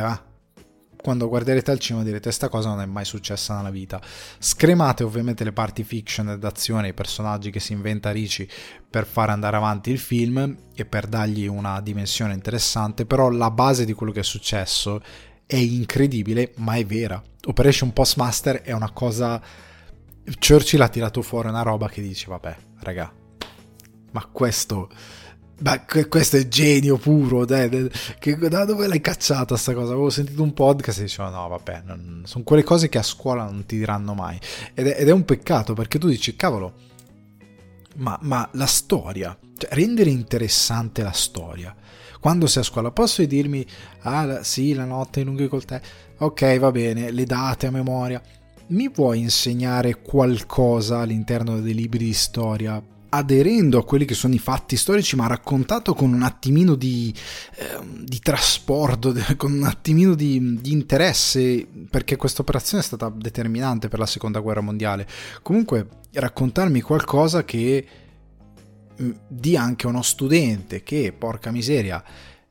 quando 1.05 1.29
guarderete 1.29 1.71
al 1.71 1.79
cinema 1.79 2.03
direte 2.03 2.23
questa 2.23 2.49
cosa 2.49 2.71
non 2.71 2.81
è 2.81 2.87
mai 2.87 3.05
successa 3.05 3.55
nella 3.55 3.69
vita. 3.69 4.01
Scremate 4.39 5.05
ovviamente 5.05 5.45
le 5.45 5.53
parti 5.53 5.85
fiction 5.85 6.31
ed 6.31 6.43
azione, 6.43 6.89
i 6.89 6.95
personaggi 6.95 7.51
che 7.51 7.61
si 7.61 7.75
inventa 7.75 8.11
Ricci 8.11 8.49
per 8.89 9.05
fare 9.05 9.31
andare 9.31 9.57
avanti 9.57 9.91
il 9.91 9.99
film 9.99 10.57
e 10.75 10.87
per 10.87 11.07
dargli 11.07 11.47
una 11.47 11.83
dimensione 11.83 12.33
interessante, 12.33 13.05
però 13.05 13.29
la 13.29 13.51
base 13.51 13.85
di 13.85 13.93
quello 13.93 14.13
che 14.13 14.21
è 14.21 14.25
successo 14.25 15.03
è 15.45 15.57
incredibile, 15.57 16.55
ma 16.57 16.77
è 16.77 16.87
vera. 16.87 17.23
Operation 17.49 17.93
Postmaster 17.93 18.63
è 18.63 18.73
una 18.73 18.91
cosa... 18.91 19.39
Churchill 20.39 20.81
ha 20.81 20.89
tirato 20.89 21.21
fuori 21.21 21.49
una 21.49 21.61
roba 21.61 21.91
che 21.91 22.01
dice, 22.01 22.29
vabbè, 22.29 22.57
raga, 22.79 23.13
ma 24.13 24.25
questo... 24.33 24.89
Ma 25.61 25.85
questo 26.09 26.37
è 26.37 26.49
genio 26.49 26.97
puro, 26.97 27.45
dai, 27.45 27.89
che, 28.19 28.37
da 28.37 28.65
dove 28.65 28.89
l'hai 28.89 29.01
cacciata 29.01 29.57
sta 29.57 29.73
cosa? 29.73 29.93
Avevo 29.93 30.11
sentito 30.11 30.43
un 30.43 30.53
podcast 30.53 30.99
e 30.99 31.03
dicevo 31.03 31.31
no 31.31 31.49
vabbè, 31.49 31.83
non, 31.85 32.23
sono 32.27 32.43
quelle 32.43 32.65
cose 32.65 32.89
che 32.89 32.99
a 32.99 33.05
scuola 33.05 33.45
non 33.45 33.65
ti 33.65 33.77
diranno 33.79 34.15
mai. 34.15 34.39
Ed 34.75 34.89
è, 34.89 35.01
ed 35.01 35.09
è 35.09 35.13
un 35.13 35.25
peccato 35.25 35.73
perché 35.75 35.99
tu 35.99 36.09
dici 36.09 36.35
cavolo, 36.35 36.75
ma, 37.97 38.19
ma 38.23 38.49
la 38.55 38.67
storia, 38.67 39.37
cioè 39.57 39.71
rendere 39.75 40.11
interessante 40.11 41.05
la 41.05 41.13
storia, 41.13 41.75
quando 42.19 42.49
sei 42.49 42.63
a 42.63 42.67
scuola 42.67 42.91
posso 42.91 43.25
dirmi, 43.25 43.65
ah 44.01 44.43
sì, 44.43 44.75
la 44.75 44.85
notte 44.85 45.21
in 45.21 45.27
lunghi 45.27 45.47
col 45.47 45.65
tè, 45.65 45.81
ok 46.19 46.59
va 46.59 46.73
bene, 46.73 47.13
le 47.13 47.25
date 47.25 47.69
a 47.69 47.71
memoria, 47.71 48.21
mi 48.69 48.89
vuoi 48.89 49.21
insegnare 49.21 50.01
qualcosa 50.01 50.99
all'interno 50.99 51.61
dei 51.61 51.75
libri 51.75 52.07
di 52.07 52.13
storia 52.13 52.83
aderendo 53.15 53.79
a 53.79 53.85
quelli 53.85 54.05
che 54.05 54.15
sono 54.15 54.35
i 54.35 54.39
fatti 54.39 54.77
storici, 54.77 55.17
ma 55.17 55.27
raccontato 55.27 55.95
con 55.95 56.13
un 56.13 56.23
attimino 56.23 56.75
di, 56.75 57.15
eh, 57.57 57.79
di 58.03 58.19
trasporto, 58.21 59.15
con 59.37 59.53
un 59.53 59.65
attimino 59.65 60.15
di, 60.15 60.61
di, 60.61 60.73
interesse, 60.73 61.67
perché 61.91 62.17
questa 62.17 62.43
operazione 62.43 62.83
è 62.83 62.87
stata 62.87 63.11
determinante 63.15 63.89
per 63.89 63.99
la 63.99 64.07
seconda 64.07 64.41
guerra 64.41 64.61
mondiale. 64.61 65.07
Comunque, 65.43 65.89
raccontarmi 66.13 66.81
qualcosa 66.81 67.45
che 67.45 67.87
Mm, 69.03 69.11
di 69.27 69.57
anche 69.57 69.89
uno 69.89 70.03
studente 70.03 70.85
che, 70.85 71.13
porca 71.17 71.51
miseria, 71.51 72.03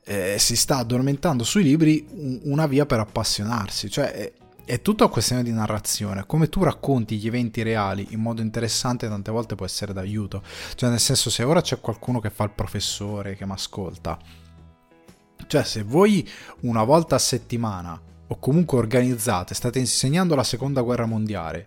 eh, 0.04 0.36
si 0.38 0.56
sta 0.56 0.76
addormentando 0.76 1.42
sui 1.42 1.62
libri, 1.62 2.06
una 2.44 2.66
via 2.66 2.84
per 2.84 2.98
appassionarsi. 3.00 3.88
Cioè, 3.88 4.32
è, 4.64 4.82
tutta 4.82 5.08
questione 5.08 5.42
di 5.42 5.52
narrazione. 5.52 6.24
Come 6.26 6.48
tu 6.48 6.62
racconti 6.62 7.16
gli 7.16 7.26
eventi 7.26 7.62
reali 7.62 8.06
in 8.10 8.20
modo 8.20 8.42
interessante, 8.42 9.08
tante 9.08 9.30
volte 9.30 9.54
può 9.54 9.64
essere 9.66 9.92
d'aiuto. 9.92 10.42
Cioè, 10.74 10.90
nel 10.90 11.00
senso, 11.00 11.30
se 11.30 11.42
ora 11.42 11.60
c'è 11.60 11.80
qualcuno 11.80 12.20
che 12.20 12.30
fa 12.30 12.44
il 12.44 12.50
professore, 12.50 13.36
che 13.36 13.46
mi 13.46 13.52
ascolta, 13.52 14.18
cioè, 15.46 15.62
se 15.64 15.82
voi 15.82 16.28
una 16.60 16.84
volta 16.84 17.16
a 17.16 17.18
settimana 17.18 18.00
o 18.26 18.38
comunque 18.38 18.78
organizzate, 18.78 19.54
state 19.54 19.78
insegnando 19.78 20.34
la 20.34 20.44
seconda 20.44 20.80
guerra 20.80 21.06
mondiale, 21.06 21.66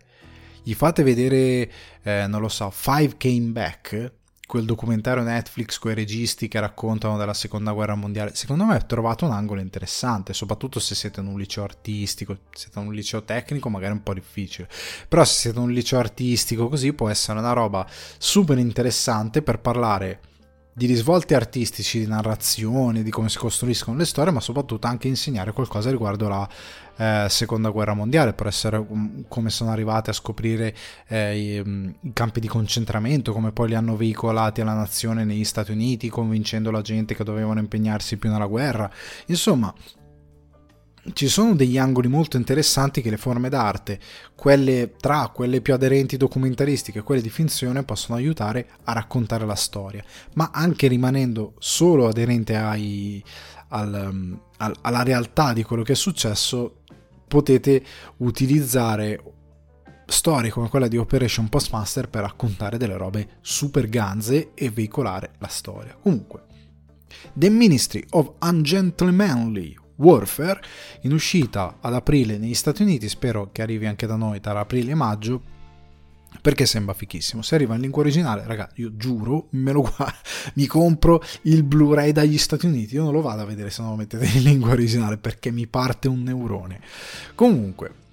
gli 0.64 0.74
fate 0.74 1.04
vedere, 1.04 1.72
eh, 2.02 2.28
non 2.28 2.42
lo 2.42 2.50
so, 2.50 2.70
Five 2.72 3.16
Came 3.18 3.52
Back, 3.52 4.12
quel 4.48 4.64
documentario 4.64 5.24
Netflix 5.24 5.78
con 5.78 5.92
i 5.92 5.94
registi 5.94 6.48
che 6.48 6.60
raccontano 6.62 7.18
della 7.18 7.34
seconda 7.34 7.74
guerra 7.74 7.96
mondiale, 7.96 8.34
secondo 8.34 8.64
me 8.64 8.76
ho 8.76 8.86
trovato 8.86 9.26
un 9.26 9.34
angolo 9.34 9.60
interessante, 9.60 10.34
soprattutto 10.34 10.80
se 10.80 10.96
siete 10.96 11.20
in 11.20 11.28
un 11.28 11.38
liceo 11.38 11.64
artistico, 11.64 12.34
se 12.34 12.62
siete 12.62 12.80
in 12.80 12.88
un 12.88 12.94
liceo 12.94 13.24
tecnico 13.24 13.68
magari 13.70 13.92
è 13.92 13.98
un 13.98 14.04
po' 14.04 14.14
difficile, 14.14 14.70
però 15.10 15.26
se 15.26 15.34
siete 15.34 15.58
in 15.58 15.66
un 15.66 15.72
liceo 15.72 16.00
artistico 16.00 16.70
così 16.70 16.94
può 16.94 17.10
essere 17.10 17.40
una 17.40 17.52
roba 17.52 17.86
super 18.18 18.58
interessante 18.58 19.42
per 19.42 19.60
parlare 19.60 20.22
di 20.78 20.86
risvolti 20.86 21.34
artistici, 21.34 22.00
di 22.00 22.08
narrazione, 22.08 23.02
di 23.02 23.10
come 23.10 23.30
si 23.30 23.40
costruiscono 23.40 23.98
le 23.98 24.06
storie, 24.06 24.32
ma 24.32 24.40
soprattutto 24.40 24.86
anche 24.86 25.08
insegnare 25.08 25.52
qualcosa 25.52 25.90
riguardo 25.90 26.28
la 26.30 26.48
eh, 26.98 27.28
seconda 27.30 27.70
guerra 27.70 27.94
mondiale, 27.94 28.34
per 28.34 28.48
essere 28.48 28.78
um, 28.78 29.26
come 29.28 29.50
sono 29.50 29.72
arrivati 29.72 30.10
a 30.10 30.14
scoprire 30.14 30.76
eh, 31.08 31.38
i, 31.38 31.60
um, 31.60 31.94
i, 32.02 32.14
campi 32.14 32.40
di 32.40 32.48
concentramento, 32.48 33.32
come 33.34 33.52
poi 33.52 33.70
li 33.70 33.76
hanno 33.76 33.96
veicolati 33.96 34.62
alla 34.62 34.74
nazione 34.74 35.24
negli 35.24 35.44
Stati 35.46 35.72
Uniti, 35.72 36.10
convincendo 36.10 36.72
la 36.72 36.82
gente 36.82 37.16
che 37.16 37.24
dovevano 37.24 37.60
impegnarsi 37.60 38.18
più 38.18 38.30
nella 38.30 38.48
guerra. 38.48 38.90
Insomma, 39.28 39.74
ci 41.14 41.28
sono 41.28 41.56
degli 41.56 41.78
angoli 41.78 42.08
molto 42.08 42.38
interessanti 42.38 43.02
che 43.02 43.10
le 43.10 43.18
forme 43.18 43.50
d'arte, 43.50 44.00
quelle 44.36 44.94
tra 45.00 45.30
quelle 45.34 45.62
più 45.62 45.74
aderenti 45.74 46.18
documentaristiche 46.18 47.00
e 47.00 47.04
quelle 47.04 47.22
di 47.22 47.30
finzione, 47.30 47.84
possono 47.84 48.18
aiutare 48.18 48.68
a 48.84 48.94
raccontare 48.94 49.46
la 49.46 49.56
storia, 49.56 50.04
ma 50.34 50.50
anche 50.54 50.88
rimanendo 50.88 51.54
solo 51.60 52.08
aderente 52.08 52.56
ai, 52.56 53.24
al, 53.70 54.10
um, 54.12 54.40
al, 54.58 54.76
alla 54.82 55.04
realtà 55.04 55.54
di 55.54 55.64
quello 55.64 55.84
che 55.84 55.94
è 55.94 55.96
successo, 55.96 56.82
potete 57.28 57.84
utilizzare 58.18 59.22
storie 60.06 60.50
come 60.50 60.70
quella 60.70 60.88
di 60.88 60.98
Operation 60.98 61.50
Postmaster 61.50 62.10
per 62.10 62.22
raccontare 62.22 62.78
delle 62.78 62.98
robe 62.98 63.38
super 63.42 63.90
ganze 63.90 64.52
e 64.54 64.70
veicolare 64.70 65.34
la 65.40 65.48
storia. 65.48 65.98
Comunque, 66.02 66.44
The 67.34 67.50
Ministry 67.50 68.06
of 68.12 68.34
Ungentlemanly 68.42 69.76
Warfare, 69.98 70.62
in 71.02 71.12
uscita 71.12 71.78
ad 71.82 71.94
aprile 71.94 72.38
negli 72.38 72.54
Stati 72.54 72.84
Uniti, 72.84 73.10
spero 73.10 73.50
che 73.52 73.62
arrivi 73.62 73.86
anche 73.86 74.06
da 74.06 74.16
noi 74.16 74.40
tra 74.40 74.60
aprile 74.60 74.92
e 74.92 74.96
maggio, 74.96 75.56
perché 76.42 76.66
sembra 76.66 76.94
fichissimo. 76.94 77.42
Se 77.42 77.56
arriva 77.56 77.76
in 77.76 77.82
lingua 77.82 78.02
originale, 78.02 78.44
raga, 78.46 78.70
io 78.76 78.96
giuro, 78.96 79.48
me 79.52 79.72
lo 79.72 79.82
guardo, 79.82 80.18
mi 80.56 80.66
compro 80.66 81.22
il 81.44 81.64
Blu-ray 81.64 82.12
dagli 82.12 82.38
Stati 82.38 82.66
Uniti. 82.66 82.96
Io 82.96 83.04
non 83.04 83.14
lo 83.14 83.22
vado 83.22 83.42
a 83.42 83.46
vedere 83.46 83.70
se 83.70 83.82
non 83.82 83.92
lo 83.92 83.98
mettete 83.98 84.26
in 84.26 84.44
lingua 84.44 84.72
originale 84.72 85.18
perché 85.18 85.52
mi 85.52 85.68
parte 85.68 86.08
un 86.08 86.24
neurone. 86.24 86.82
Comunque, 87.36 88.06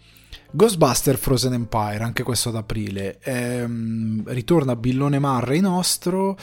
Ghostbuster 0.57 1.19
Frozen 1.19 1.53
Empire, 1.53 2.05
anche 2.05 2.23
questo 2.23 2.51
ad 2.51 2.55
aprile, 2.55 3.19
ehm, 3.21 4.23
ritorna 4.27 4.77
Billone 4.77 5.19
Marray 5.19 5.59
nostro 5.59 6.39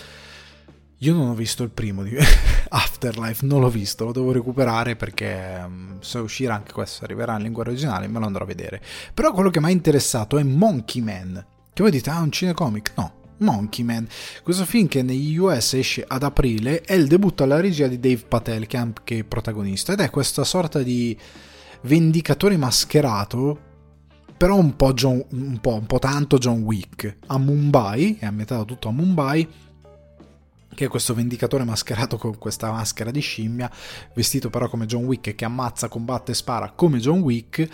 Io 0.97 1.13
non 1.13 1.29
ho 1.29 1.33
visto 1.33 1.63
il 1.63 1.69
primo 1.69 2.03
di 2.03 2.17
Afterlife, 2.69 3.45
non 3.45 3.61
l'ho 3.61 3.69
visto, 3.69 4.03
lo 4.03 4.11
devo 4.11 4.33
recuperare 4.33 4.97
perché 4.97 5.63
um, 5.65 5.99
se 6.01 6.17
uscirà 6.19 6.55
anche 6.55 6.73
questo, 6.73 7.05
arriverà 7.05 7.37
in 7.37 7.43
lingua 7.43 7.63
originale, 7.63 8.07
me 8.07 8.19
lo 8.19 8.25
andrò 8.25 8.43
a 8.43 8.47
vedere. 8.47 8.81
Però 9.13 9.31
quello 9.31 9.49
che 9.49 9.61
mi 9.61 9.67
ha 9.67 9.71
interessato 9.71 10.37
è 10.37 10.43
Monkey 10.43 11.01
Man. 11.01 11.45
Che 11.73 11.81
voi 11.81 11.91
dite, 11.91 12.09
ah, 12.09 12.19
un 12.19 12.31
cinecomic? 12.31 12.91
No, 12.97 13.13
Monkey 13.37 13.85
Man. 13.85 14.05
Questo 14.43 14.65
film 14.65 14.87
che 14.87 15.03
negli 15.03 15.37
US 15.37 15.73
esce 15.75 16.03
ad 16.05 16.23
aprile 16.23 16.81
è 16.81 16.93
il 16.93 17.07
debutto 17.07 17.43
alla 17.43 17.61
regia 17.61 17.87
di 17.87 17.97
Dave 17.97 18.25
Patel, 18.27 18.67
che 18.67 18.75
è 18.75 18.79
anche 18.81 19.23
protagonista, 19.23 19.93
ed 19.93 20.01
è 20.01 20.09
questa 20.09 20.43
sorta 20.43 20.83
di 20.83 21.17
vendicatore 21.83 22.57
mascherato, 22.57 23.59
però 24.35 24.57
un 24.57 24.75
po', 24.75 24.91
John, 24.93 25.23
un 25.31 25.59
po', 25.61 25.75
un 25.75 25.85
po 25.85 25.97
tanto 25.97 26.37
John 26.37 26.63
Wick, 26.63 27.19
a 27.27 27.37
Mumbai, 27.37 28.17
è 28.19 28.25
ambientato 28.25 28.65
tutto 28.65 28.89
a 28.89 28.91
Mumbai, 28.91 29.47
che 30.73 30.85
è 30.85 30.87
questo 30.87 31.13
vendicatore 31.13 31.63
mascherato 31.63 32.17
con 32.17 32.37
questa 32.37 32.71
maschera 32.71 33.11
di 33.11 33.19
scimmia, 33.19 33.69
vestito 34.13 34.49
però 34.49 34.69
come 34.69 34.85
John 34.85 35.05
Wick, 35.05 35.35
che 35.35 35.45
ammazza, 35.45 35.87
combatte 35.87 36.31
e 36.31 36.35
spara 36.35 36.71
come 36.71 36.99
John 36.99 37.19
Wick, 37.19 37.67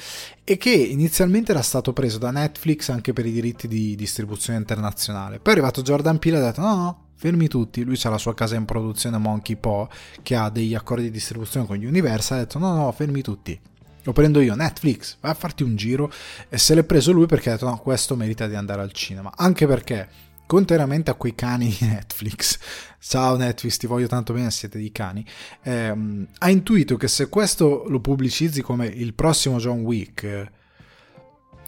e 0.44 0.58
che 0.58 0.72
inizialmente 0.72 1.52
era 1.52 1.62
stato 1.62 1.94
preso 1.94 2.18
da 2.18 2.32
Netflix 2.32 2.90
anche 2.90 3.14
per 3.14 3.26
i 3.26 3.32
diritti 3.32 3.68
di 3.68 3.96
distribuzione 3.96 4.60
internazionale. 4.60 5.40
Poi 5.40 5.54
è 5.54 5.58
arrivato 5.58 5.82
Jordan 5.82 6.20
Peele 6.20 6.38
e 6.38 6.42
ha 6.42 6.44
detto 6.46 6.62
no, 6.62 6.76
no, 6.76 7.06
fermi 7.16 7.48
tutti, 7.48 7.84
lui 7.84 8.00
ha 8.02 8.10
la 8.10 8.18
sua 8.18 8.34
casa 8.34 8.56
in 8.56 8.66
produzione 8.66 9.18
Monkey 9.18 9.56
Paw, 9.56 9.88
che 10.22 10.36
ha 10.36 10.50
degli 10.50 10.76
accordi 10.76 11.04
di 11.04 11.12
distribuzione 11.12 11.66
con 11.66 11.78
Universal, 11.78 12.38
ha 12.38 12.42
detto 12.42 12.60
no, 12.60 12.76
no, 12.76 12.92
fermi 12.92 13.22
tutti. 13.22 13.60
Lo 14.04 14.14
prendo 14.14 14.40
io, 14.40 14.56
Netflix, 14.56 15.18
vai 15.20 15.32
a 15.32 15.34
farti 15.34 15.64
un 15.64 15.76
giro 15.76 16.10
e 16.48 16.58
se 16.58 16.74
l'è 16.74 16.84
preso 16.84 17.12
lui 17.12 17.26
perché 17.26 17.50
ha 17.50 17.54
detto 17.54 17.66
no, 17.66 17.78
questo 17.78 18.16
merita 18.16 18.48
di 18.48 18.56
andare 18.56 18.82
al 18.82 18.94
cinema. 18.94 19.34
Anche 19.36 19.68
perché 19.68 20.08
contrariamente 20.48 21.12
a 21.12 21.14
quei 21.14 21.36
cani 21.36 21.68
di 21.68 21.86
Netflix, 21.86 22.58
ciao 23.00 23.36
Netflix, 23.36 23.78
ti 23.78 23.86
voglio 23.86 24.08
tanto 24.08 24.34
bene, 24.34 24.50
siete 24.50 24.80
dei 24.80 24.92
cani, 24.92 25.24
ehm, 25.62 26.28
ha 26.40 26.50
intuito 26.50 26.98
che 26.98 27.08
se 27.08 27.30
questo 27.30 27.84
lo 27.88 28.00
pubblicizzi 28.00 28.64
come 28.64 28.88
il 28.88 29.14
prossimo 29.14 29.58
John 29.58 29.82
Wick, 29.82 30.52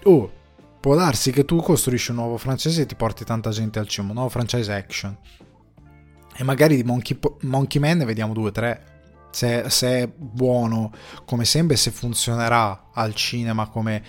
oh, 0.03 0.31
può 0.79 0.95
darsi 0.95 1.31
che 1.31 1.45
tu 1.45 1.61
costruisci 1.61 2.11
un 2.11 2.17
nuovo 2.17 2.37
francese 2.37 2.81
e 2.81 2.85
ti 2.85 2.95
porti 2.95 3.25
tanta 3.25 3.51
gente 3.51 3.79
al 3.79 3.87
cinema, 3.87 4.13
un 4.13 4.19
nuovo 4.19 4.31
franchise 4.31 4.73
action. 4.73 5.17
E 6.35 6.43
magari 6.43 6.77
di 6.77 6.83
Monkey, 6.83 7.19
Monkey 7.41 7.81
Man 7.81 7.97
ne 7.97 8.05
vediamo 8.05 8.33
due 8.33 8.47
o 8.47 8.51
tre. 8.51 8.85
Se, 9.31 9.69
se, 9.69 9.87
è 10.03 10.07
buono 10.07 10.91
come 11.25 11.45
sembra 11.45 11.75
e 11.75 11.77
se 11.77 11.91
funzionerà 11.91 12.89
al 12.93 13.13
cinema 13.13 13.67
come 13.67 14.03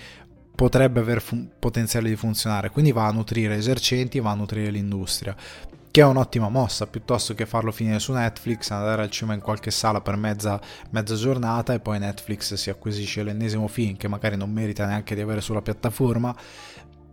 potrebbe 0.55 1.01
avere 1.01 1.21
fun- 1.21 1.49
potenziale 1.59 2.09
di 2.09 2.17
funzionare, 2.17 2.71
quindi 2.71 2.93
va 2.93 3.07
a 3.07 3.13
nutrire 3.13 3.57
esercenti, 3.57 4.21
va 4.21 4.31
a 4.31 4.35
nutrire 4.35 4.71
l'industria, 4.71 5.35
che 5.91 6.01
è 6.01 6.05
un'ottima 6.05 6.49
mossa, 6.49 6.87
piuttosto 6.87 7.35
che 7.35 7.47
farlo 7.47 7.73
finire 7.73 7.99
su 7.99 8.13
Netflix, 8.13 8.71
andare 8.71 9.03
al 9.03 9.11
cinema 9.11 9.35
in 9.35 9.41
qualche 9.41 9.71
sala 9.71 10.01
per 10.01 10.17
mezza, 10.17 10.61
mezza 10.91 11.15
giornata 11.17 11.75
e 11.75 11.81
poi 11.81 11.99
Netflix 11.99 12.55
si 12.55 12.71
acquisisce 12.71 13.23
l'ennesimo 13.23 13.67
film 13.67 13.97
che 13.97 14.07
magari 14.07 14.37
non 14.37 14.53
merita 14.53 14.87
neanche 14.87 15.15
di 15.15 15.21
avere 15.21 15.41
sulla 15.41 15.63
piattaforma 15.63 16.35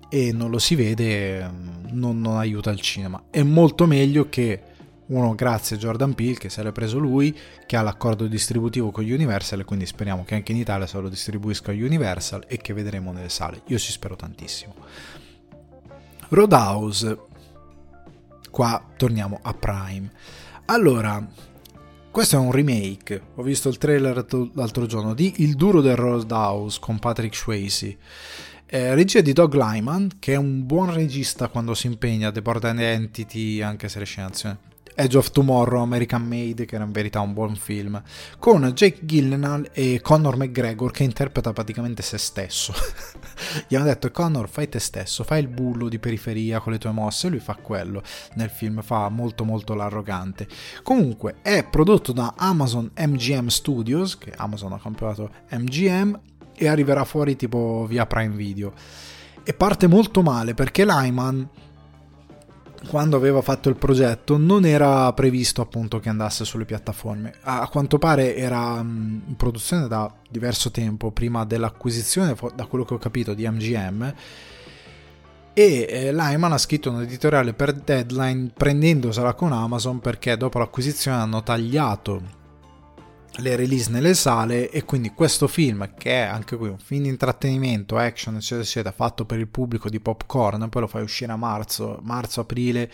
e 0.10 0.32
non 0.32 0.50
lo 0.52 0.60
si 0.60 0.76
vede, 0.76 1.50
non, 1.90 2.22
non 2.22 2.38
aiuta 2.38 2.70
il 2.70 2.80
cinema. 2.80 3.24
È 3.30 3.42
molto 3.42 3.88
meglio 3.88 4.30
che 4.30 4.62
uno 5.08 5.36
grazie 5.36 5.76
a 5.76 5.80
Jordan 5.80 6.14
Peele 6.14 6.38
che 6.38 6.50
se 6.50 6.64
l'è 6.64 6.72
preso 6.72 6.98
lui, 6.98 7.36
che 7.66 7.76
ha 7.76 7.82
l'accordo 7.82 8.28
distributivo 8.28 8.92
con 8.92 9.04
Universal 9.04 9.60
e 9.60 9.64
quindi 9.64 9.86
speriamo 9.86 10.24
che 10.26 10.36
anche 10.36 10.52
in 10.52 10.58
Italia 10.58 10.88
se 10.88 11.00
lo 11.00 11.10
distribuisca 11.10 11.72
Universal 11.72 12.44
e 12.48 12.58
che 12.58 12.74
vedremo 12.74 13.12
nelle 13.12 13.30
sale. 13.30 13.62
Io 13.68 13.78
ci 13.78 13.92
spero 13.92 14.16
tantissimo. 14.16 14.76
Roadhouse. 16.30 17.18
Qua 18.52 18.84
torniamo 18.98 19.40
a 19.42 19.54
Prime. 19.54 20.12
Allora, 20.66 21.26
questo 22.12 22.36
è 22.36 22.40
un 22.40 22.52
remake. 22.52 23.22
Ho 23.36 23.44
visto 23.44 23.70
il 23.70 23.78
trailer 23.78 24.26
l'altro 24.54 24.86
giorno 24.88 25.14
di 25.14 25.36
Il 25.38 25.56
duro 25.56 25.82
del 25.82 25.96
Roadhouse 25.96 26.80
con 26.82 27.00
Patrick 27.00 27.36
Swayze. 27.36 27.98
Eh, 28.66 28.96
regia 28.96 29.22
di 29.22 29.32
Doug 29.32 29.54
Lyman, 29.54 30.18
che 30.20 30.34
è 30.34 30.36
un 30.36 30.66
buon 30.66 30.94
regista 30.94 31.48
quando 31.48 31.74
si 31.74 31.88
impegna, 31.88 32.32
The 32.32 32.42
Border 32.42 32.78
Entity, 32.78 33.62
anche 33.62 33.88
se 33.88 34.00
le 34.00 34.06
scene 34.06 34.26
Edge 35.00 35.16
of 35.16 35.30
Tomorrow, 35.30 35.84
American 35.84 36.24
Made, 36.24 36.66
che 36.66 36.74
era 36.74 36.84
in 36.84 36.92
verità 36.92 37.20
un 37.20 37.32
buon 37.32 37.56
film, 37.56 38.02
con 38.40 38.64
Jake 38.74 39.06
Gyllenhaal 39.06 39.70
e 39.72 40.02
Conor 40.02 40.38
McGregor 40.38 40.90
che 40.90 41.04
interpreta 41.04 41.54
praticamente 41.54 42.02
se 42.02 42.18
stesso. 42.18 42.74
Gli 43.70 43.76
hanno 43.76 43.86
detto 43.86 44.10
Conor 44.10 44.50
fai 44.50 44.68
te 44.68 44.80
stesso, 44.80 45.24
fai 45.24 45.42
il 45.42 45.50
bullo 45.50 45.88
di 45.88 46.00
periferia 46.00 46.60
con 46.60 46.72
le 46.72 46.80
tue 46.80 46.90
mosse 46.90 47.28
e 47.28 47.30
lui 47.30 47.40
fa 47.40 47.54
quello. 47.54 48.02
Nel 48.34 48.50
film 48.50 48.82
fa 48.82 49.08
molto 49.10 49.44
molto 49.44 49.76
l'arrogante. 49.76 50.48
Comunque 50.82 51.36
è 51.44 51.64
prodotto 51.64 52.12
da 52.12 52.34
Amazon 52.36 52.90
MGM 52.98 53.48
Studios, 53.48 54.18
che 54.18 54.34
Amazon 54.36 54.74
ha 54.74 54.80
comprato 54.80 55.30
MGM, 55.52 56.20
e 56.56 56.68
arriverà 56.68 57.04
fuori 57.06 57.36
tipo 57.36 57.86
via 57.88 58.08
Prime 58.08 58.36
Video. 58.36 58.74
E 59.44 59.54
parte 59.54 59.86
molto 59.86 60.24
male 60.24 60.56
perché 60.56 60.84
Lyman 60.86 61.48
quando 62.88 63.16
aveva 63.16 63.42
fatto 63.42 63.70
il 63.70 63.76
progetto 63.76 64.38
non 64.38 64.66
era 64.66 65.12
previsto 65.14 65.62
appunto 65.62 66.00
che 66.00 66.10
andasse 66.10 66.46
sulle 66.46 66.66
piattaforme. 66.66 67.34
A 67.42 67.68
quanto 67.70 67.98
pare 67.98 68.36
era 68.36 68.82
mm, 68.82 69.20
in 69.28 69.36
produzione 69.36 69.88
da 69.88 70.12
diverso 70.30 70.72
tempo, 70.72 71.12
prima 71.12 71.46
dell'acquisizione, 71.46 72.36
da 72.56 72.66
quello 72.66 72.86
che 72.86 72.94
ho 72.94 72.98
capito, 72.98 73.34
di 73.34 73.48
MGM. 73.48 74.14
E 75.54 75.88
eh, 75.90 76.14
Lyman 76.14 76.54
ha 76.54 76.58
scritto 76.60 76.92
un 76.92 77.02
editoriale 77.02 77.54
per 77.54 77.74
Deadline 77.74 78.52
prendendosela 78.56 79.34
con 79.34 79.52
Amazon 79.52 80.00
perché 80.00 80.38
dopo 80.38 80.60
l'acquisizione 80.60 81.18
hanno 81.18 81.42
tagliato 81.42 82.37
le 83.38 83.56
release 83.56 83.90
nelle 83.92 84.14
sale 84.14 84.70
e 84.70 84.84
quindi 84.84 85.12
questo 85.12 85.48
film 85.48 85.94
che 85.98 86.12
è 86.12 86.26
anche 86.26 86.56
qui 86.56 86.70
un 86.70 86.80
film 86.80 87.04
di 87.04 87.10
intrattenimento, 87.10 87.98
action 87.98 88.36
eccetera 88.36 88.62
eccetera 88.62 88.96
fatto 88.96 89.26
per 89.26 89.40
il 89.40 89.48
pubblico 89.48 89.90
di 89.90 90.00
popcorn 90.00 90.70
poi 90.70 90.82
lo 90.82 90.88
fai 90.88 91.04
uscire 91.04 91.32
a 91.32 91.36
marzo, 91.36 92.00
marzo-aprile 92.02 92.92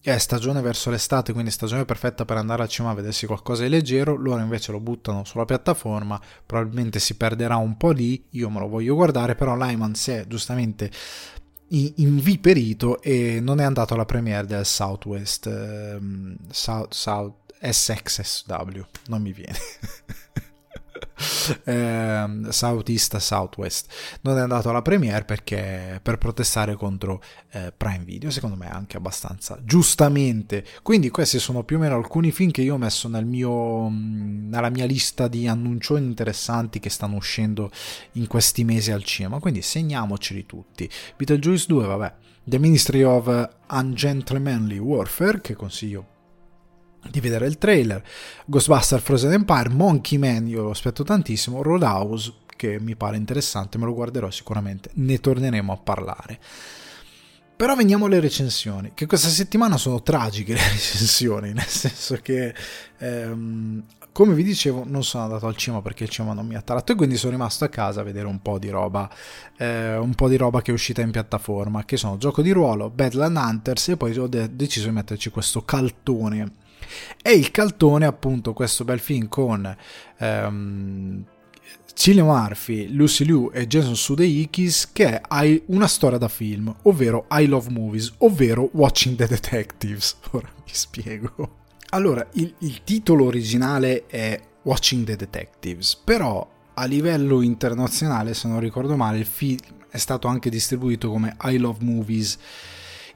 è 0.00 0.16
stagione 0.18 0.60
verso 0.60 0.90
l'estate 0.90 1.32
quindi 1.32 1.50
stagione 1.50 1.84
perfetta 1.84 2.24
per 2.24 2.36
andare 2.36 2.62
al 2.62 2.68
cinema 2.68 2.92
a 2.92 2.96
vedersi 2.96 3.26
qualcosa 3.26 3.62
di 3.62 3.68
leggero 3.68 4.16
loro 4.16 4.40
invece 4.40 4.72
lo 4.72 4.80
buttano 4.80 5.24
sulla 5.24 5.44
piattaforma 5.44 6.20
probabilmente 6.46 6.98
si 6.98 7.16
perderà 7.16 7.56
un 7.56 7.76
po' 7.76 7.90
lì 7.90 8.24
io 8.30 8.48
me 8.48 8.60
lo 8.60 8.68
voglio 8.68 8.94
guardare 8.94 9.34
però 9.34 9.56
Lyman 9.56 9.94
si 9.94 10.12
è 10.12 10.24
giustamente 10.26 10.90
inviperito 11.70 13.02
e 13.02 13.40
non 13.40 13.60
è 13.60 13.64
andato 13.64 13.92
alla 13.94 14.06
premiere 14.06 14.46
del 14.46 14.64
Southwest 14.64 15.46
um, 15.46 16.34
South, 16.50 16.94
South 16.94 17.47
SXSW, 17.60 18.80
non 19.06 19.22
mi 19.22 19.32
viene. 19.32 19.58
eh, 21.64 22.26
Southeast 22.50 23.16
Southwest. 23.16 23.92
Non 24.22 24.38
è 24.38 24.40
andato 24.40 24.70
alla 24.70 24.82
premiere 24.82 25.24
perché 25.24 26.00
per 26.02 26.18
protestare 26.18 26.74
contro 26.74 27.22
eh, 27.50 27.72
Prime 27.76 28.04
Video 28.04 28.30
secondo 28.30 28.56
me 28.56 28.70
anche 28.70 28.96
abbastanza 28.96 29.58
giustamente. 29.62 30.64
Quindi 30.82 31.10
questi 31.10 31.38
sono 31.38 31.64
più 31.64 31.76
o 31.76 31.80
meno 31.80 31.96
alcuni 31.96 32.30
film 32.30 32.50
che 32.50 32.62
io 32.62 32.74
ho 32.74 32.78
messo 32.78 33.08
nel 33.08 33.26
mio, 33.26 33.88
mm, 33.88 34.50
nella 34.50 34.70
mia 34.70 34.86
lista 34.86 35.28
di 35.28 35.46
annuncioni 35.46 36.04
interessanti 36.04 36.80
che 36.80 36.90
stanno 36.90 37.16
uscendo 37.16 37.70
in 38.12 38.26
questi 38.26 38.64
mesi 38.64 38.90
al 38.90 39.04
cinema. 39.04 39.38
Quindi 39.38 39.62
segniamoceli 39.62 40.46
tutti. 40.46 40.88
Beetlejuice 41.16 41.66
2 41.68 41.86
vabbè. 41.86 42.14
The 42.44 42.58
Ministry 42.58 43.02
of 43.02 43.50
Ungentlemanly 43.68 44.78
Warfare 44.78 45.42
che 45.42 45.54
consiglio 45.54 46.16
di 47.10 47.20
vedere 47.20 47.46
il 47.46 47.58
trailer, 47.58 48.02
Ghostbuster 48.46 49.00
Frozen 49.00 49.32
Empire, 49.32 49.68
Monkey 49.68 50.18
Man, 50.18 50.46
io 50.46 50.62
lo 50.62 50.70
aspetto 50.70 51.04
tantissimo, 51.04 51.62
Roadhouse, 51.62 52.32
che 52.56 52.78
mi 52.80 52.96
pare 52.96 53.16
interessante, 53.16 53.78
me 53.78 53.86
lo 53.86 53.94
guarderò 53.94 54.30
sicuramente, 54.30 54.90
ne 54.94 55.18
torneremo 55.18 55.72
a 55.72 55.76
parlare. 55.76 56.38
Però 57.58 57.74
veniamo 57.74 58.06
alle 58.06 58.20
recensioni, 58.20 58.92
che 58.94 59.06
questa 59.06 59.28
settimana 59.28 59.76
sono 59.76 60.00
tragiche 60.02 60.52
le 60.52 60.62
recensioni, 60.70 61.52
nel 61.52 61.66
senso 61.66 62.16
che, 62.22 62.54
ehm, 62.98 63.82
come 64.12 64.34
vi 64.34 64.44
dicevo, 64.44 64.84
non 64.86 65.02
sono 65.02 65.24
andato 65.24 65.46
al 65.48 65.56
cinema 65.56 65.82
perché 65.82 66.04
il 66.04 66.08
cinema 66.08 66.34
non 66.34 66.46
mi 66.46 66.54
ha 66.54 66.58
attratto 66.58 66.92
e 66.92 66.94
quindi 66.94 67.16
sono 67.16 67.32
rimasto 67.32 67.64
a 67.64 67.68
casa 67.68 68.00
a 68.00 68.04
vedere 68.04 68.28
un 68.28 68.40
po' 68.42 68.60
di 68.60 68.68
roba, 68.68 69.10
eh, 69.56 69.96
un 69.96 70.14
po' 70.14 70.28
di 70.28 70.36
roba 70.36 70.62
che 70.62 70.70
è 70.70 70.74
uscita 70.74 71.02
in 71.02 71.10
piattaforma, 71.10 71.84
che 71.84 71.96
sono 71.96 72.16
gioco 72.16 72.42
di 72.42 72.52
ruolo, 72.52 72.90
Badland 72.90 73.36
Hunters 73.36 73.88
e 73.88 73.96
poi 73.96 74.16
ho 74.16 74.28
de- 74.28 74.54
deciso 74.54 74.86
di 74.86 74.94
metterci 74.94 75.30
questo 75.30 75.64
caltone 75.64 76.66
e 77.22 77.32
il 77.32 77.50
caltone, 77.50 78.06
appunto, 78.06 78.52
questo 78.52 78.84
bel 78.84 79.00
film 79.00 79.28
con 79.28 79.76
um, 80.18 81.24
Cillian 81.94 82.26
Murphy, 82.26 82.92
Lucy 82.92 83.24
Liu 83.24 83.50
e 83.52 83.66
Jason 83.66 83.96
Sudeikis 83.96 84.92
che 84.92 85.20
è 85.20 85.62
una 85.66 85.88
storia 85.88 86.16
da 86.16 86.28
film, 86.28 86.72
ovvero 86.82 87.26
I 87.32 87.46
Love 87.46 87.70
Movies, 87.70 88.12
ovvero 88.18 88.70
Watching 88.72 89.16
the 89.16 89.26
Detectives. 89.26 90.16
Ora 90.30 90.48
mi 90.54 90.70
spiego. 90.72 91.56
Allora, 91.90 92.24
il, 92.34 92.54
il 92.58 92.84
titolo 92.84 93.24
originale 93.24 94.06
è 94.06 94.40
Watching 94.62 95.06
the 95.06 95.16
Detectives, 95.16 95.96
però 95.96 96.48
a 96.74 96.84
livello 96.84 97.40
internazionale, 97.40 98.34
se 98.34 98.46
non 98.46 98.60
ricordo 98.60 98.94
male, 98.94 99.18
il 99.18 99.26
film 99.26 99.58
è 99.90 99.96
stato 99.96 100.28
anche 100.28 100.50
distribuito 100.50 101.10
come 101.10 101.36
I 101.42 101.56
Love 101.56 101.84
Movies 101.84 102.38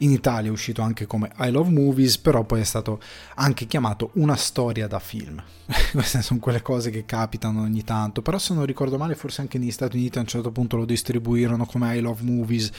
In 0.03 0.11
Italia 0.11 0.51
è 0.51 0.53
uscito 0.53 0.83
anche 0.83 1.07
come 1.07 1.31
I 1.39 1.51
Love 1.51 1.71
Movies, 1.71 2.19
però 2.19 2.43
poi 2.43 2.61
è 2.61 2.65
stato 2.65 3.01
anche 3.37 3.67
chiamato 3.67 4.11
Una 4.15 4.35
storia 4.35 4.89
da 4.89 4.99
film. 4.99 5.41
Queste 5.93 6.23
sono 6.23 6.41
quelle 6.41 6.61
cose 6.61 6.91
che 6.91 7.05
capitano 7.05 7.63
ogni 7.63 7.85
tanto, 7.85 8.21
però 8.21 8.37
se 8.37 8.53
non 8.53 8.67
ricordo 8.67 8.99
male 8.99 9.15
forse 9.15 9.43
anche 9.43 9.59
negli 9.59 9.71
Stati 9.71 9.97
Uniti 9.97 10.19
a 10.19 10.23
un 10.23 10.27
certo 10.27 10.51
punto 10.51 10.77
lo 10.77 10.85
distribuirono 10.85 11.67
come 11.67 11.97
I 11.97 12.01
Love 12.01 12.23
Movies, 12.25 12.71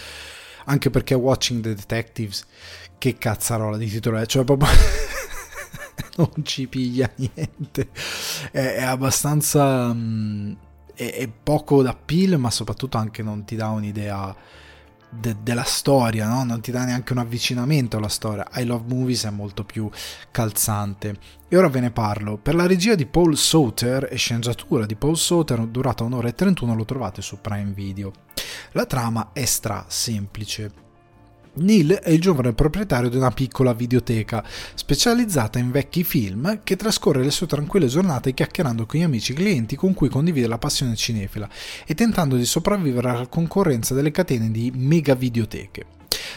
anche 0.65 0.89
perché 0.89 1.13
Watching 1.13 1.63
the 1.63 1.73
Detectives, 1.73 2.45
che 2.97 3.17
cazzarola 3.17 3.77
di 3.77 3.87
titolo 3.87 4.17
è, 4.17 4.25
cioè 4.25 4.43
proprio... 4.43 4.69
non 6.17 6.29
ci 6.43 6.67
piglia 6.67 7.09
niente, 7.15 7.89
è, 8.51 8.75
è 8.75 8.83
abbastanza... 8.83 9.93
Mh, 9.93 10.57
è, 10.93 11.13
è 11.13 11.29
poco 11.29 11.81
da 11.81 11.91
appeal, 11.91 12.37
ma 12.37 12.51
soprattutto 12.51 12.97
anche 12.97 13.23
non 13.23 13.45
ti 13.45 13.55
dà 13.55 13.69
un'idea 13.69 14.35
de- 15.19 15.37
della 15.41 15.63
storia, 15.63 16.27
no? 16.27 16.43
non 16.43 16.61
ti 16.61 16.71
dà 16.71 16.85
neanche 16.85 17.13
un 17.13 17.19
avvicinamento 17.19 17.97
alla 17.97 18.09
storia. 18.09 18.47
I 18.55 18.65
Love 18.65 18.93
Movies 18.93 19.25
è 19.25 19.29
molto 19.29 19.63
più 19.63 19.89
calzante. 20.31 21.17
E 21.47 21.57
ora 21.57 21.69
ve 21.69 21.79
ne 21.79 21.91
parlo. 21.91 22.37
Per 22.37 22.55
la 22.55 22.65
regia 22.65 22.95
di 22.95 23.05
Paul 23.05 23.37
Sauter 23.37 24.07
e 24.11 24.15
sceneggiatura 24.15 24.85
di 24.85 24.95
Paul 24.95 25.17
Sauter, 25.17 25.65
durata 25.67 26.03
un'ora 26.03 26.27
e 26.27 26.35
31, 26.35 26.75
lo 26.75 26.85
trovate 26.85 27.21
su 27.21 27.39
Prime 27.39 27.71
Video. 27.71 28.11
La 28.71 28.85
trama 28.85 29.29
è 29.33 29.45
stra 29.45 29.85
semplice. 29.87 30.82
Neil 31.55 31.91
è 31.91 32.09
il 32.09 32.19
giovane 32.19 32.53
proprietario 32.53 33.09
di 33.09 33.17
una 33.17 33.29
piccola 33.29 33.73
videoteca 33.73 34.43
specializzata 34.73 35.59
in 35.59 35.69
vecchi 35.69 36.03
film 36.03 36.61
che 36.63 36.75
trascorre 36.75 37.23
le 37.23 37.29
sue 37.29 37.45
tranquille 37.45 37.85
giornate 37.85 38.33
chiacchierando 38.33 38.87
con 38.87 38.99
gli 38.99 39.03
amici 39.03 39.33
clienti 39.33 39.75
con 39.75 39.93
cui 39.93 40.09
condivide 40.09 40.47
la 40.47 40.57
passione 40.57 40.95
cinefila 40.95 41.47
e 41.85 41.93
tentando 41.93 42.37
di 42.37 42.45
sopravvivere 42.45 43.09
alla 43.09 43.27
concorrenza 43.27 43.93
delle 43.93 44.09
catene 44.09 44.49
di 44.49 44.71
mega 44.73 45.13
videoteche. 45.13 45.85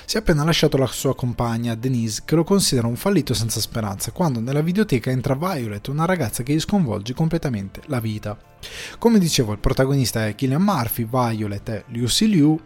Si 0.04 0.16
è 0.16 0.20
appena 0.20 0.44
lasciato 0.44 0.76
la 0.76 0.86
sua 0.86 1.14
compagna, 1.14 1.74
Denise, 1.74 2.22
che 2.24 2.34
lo 2.34 2.44
considera 2.44 2.86
un 2.86 2.96
fallito 2.96 3.34
senza 3.34 3.60
speranza, 3.60 4.12
quando 4.12 4.38
nella 4.38 4.60
videoteca 4.60 5.10
entra 5.10 5.34
Violet, 5.34 5.88
una 5.88 6.04
ragazza 6.04 6.42
che 6.42 6.52
gli 6.52 6.60
sconvolge 6.60 7.14
completamente 7.14 7.80
la 7.86 8.00
vita. 8.00 8.38
Come 8.98 9.18
dicevo, 9.18 9.52
il 9.52 9.58
protagonista 9.58 10.26
è 10.26 10.34
Killian 10.34 10.62
Murphy, 10.62 11.06
Violet 11.10 11.70
è 11.70 11.84
Lucy 11.88 12.26
Liu, 12.26 12.60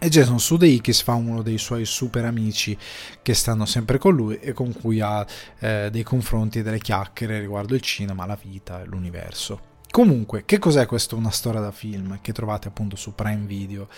e 0.00 0.08
Jason 0.08 0.38
Sudeikis 0.38 1.02
fa 1.02 1.14
uno 1.14 1.42
dei 1.42 1.58
suoi 1.58 1.84
super 1.84 2.24
amici 2.24 2.76
che 3.20 3.34
stanno 3.34 3.66
sempre 3.66 3.98
con 3.98 4.14
lui 4.14 4.38
e 4.38 4.52
con 4.52 4.72
cui 4.72 5.00
ha 5.00 5.26
eh, 5.58 5.88
dei 5.90 6.04
confronti 6.04 6.60
e 6.60 6.62
delle 6.62 6.78
chiacchiere 6.78 7.40
riguardo 7.40 7.74
il 7.74 7.80
cinema, 7.80 8.24
la 8.24 8.38
vita 8.40 8.80
e 8.80 8.86
l'universo. 8.86 9.60
Comunque, 9.90 10.44
che 10.44 10.58
cos'è 10.58 10.86
questo 10.86 11.16
Una 11.16 11.30
storia 11.30 11.60
da 11.60 11.72
film 11.72 12.18
che 12.20 12.32
trovate 12.32 12.68
appunto 12.68 12.94
su 12.94 13.14
Prime 13.14 13.46
Video? 13.46 13.88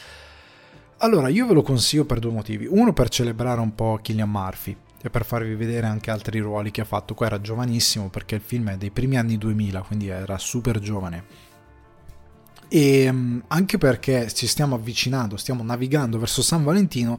Allora, 0.98 1.28
io 1.28 1.46
ve 1.46 1.54
lo 1.54 1.62
consiglio 1.62 2.04
per 2.04 2.18
due 2.18 2.30
motivi. 2.30 2.66
Uno 2.68 2.92
per 2.92 3.08
celebrare 3.08 3.60
un 3.60 3.74
po' 3.74 3.98
Killian 4.00 4.30
Murphy 4.30 4.76
e 5.02 5.10
per 5.10 5.24
farvi 5.24 5.54
vedere 5.54 5.86
anche 5.86 6.10
altri 6.10 6.38
ruoli 6.38 6.70
che 6.70 6.82
ha 6.82 6.84
fatto. 6.84 7.14
Qua 7.14 7.26
era 7.26 7.40
giovanissimo 7.40 8.08
perché 8.08 8.36
il 8.36 8.42
film 8.42 8.70
è 8.70 8.76
dei 8.76 8.90
primi 8.90 9.18
anni 9.18 9.36
2000, 9.36 9.82
quindi 9.82 10.08
era 10.08 10.38
super 10.38 10.78
giovane 10.78 11.49
e 12.72 13.02
ehm, 13.02 13.42
anche 13.48 13.78
perché 13.78 14.32
ci 14.32 14.46
stiamo 14.46 14.76
avvicinando, 14.76 15.36
stiamo 15.36 15.64
navigando 15.64 16.18
verso 16.20 16.40
San 16.40 16.62
Valentino 16.62 17.18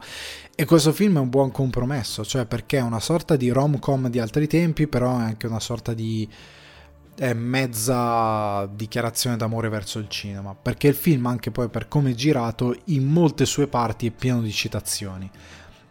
e 0.55 0.63
questo 0.63 0.93
film 0.93 1.17
è 1.17 1.19
un 1.19 1.29
buon 1.29 1.51
compromesso, 1.51 2.23
cioè 2.23 2.45
perché 2.45 2.77
è 2.77 2.81
una 2.81 3.01
sorta 3.01 3.35
di 3.35 3.49
rom-com 3.49 4.07
di 4.07 4.19
altri 4.19 4.47
tempi, 4.47 4.87
però 4.87 5.19
è 5.19 5.23
anche 5.23 5.47
una 5.47 5.59
sorta 5.59 5.93
di 5.93 6.27
mezza 7.35 8.65
dichiarazione 8.73 9.35
d'amore 9.35 9.67
verso 9.69 9.99
il 9.99 10.07
cinema, 10.07 10.55
perché 10.55 10.87
il 10.87 10.95
film 10.95 11.25
anche 11.25 11.51
poi 11.51 11.67
per 11.67 11.87
come 11.87 12.11
è 12.11 12.15
girato 12.15 12.75
in 12.85 13.05
molte 13.05 13.45
sue 13.45 13.67
parti 13.67 14.07
è 14.07 14.11
pieno 14.11 14.41
di 14.41 14.51
citazioni, 14.51 15.29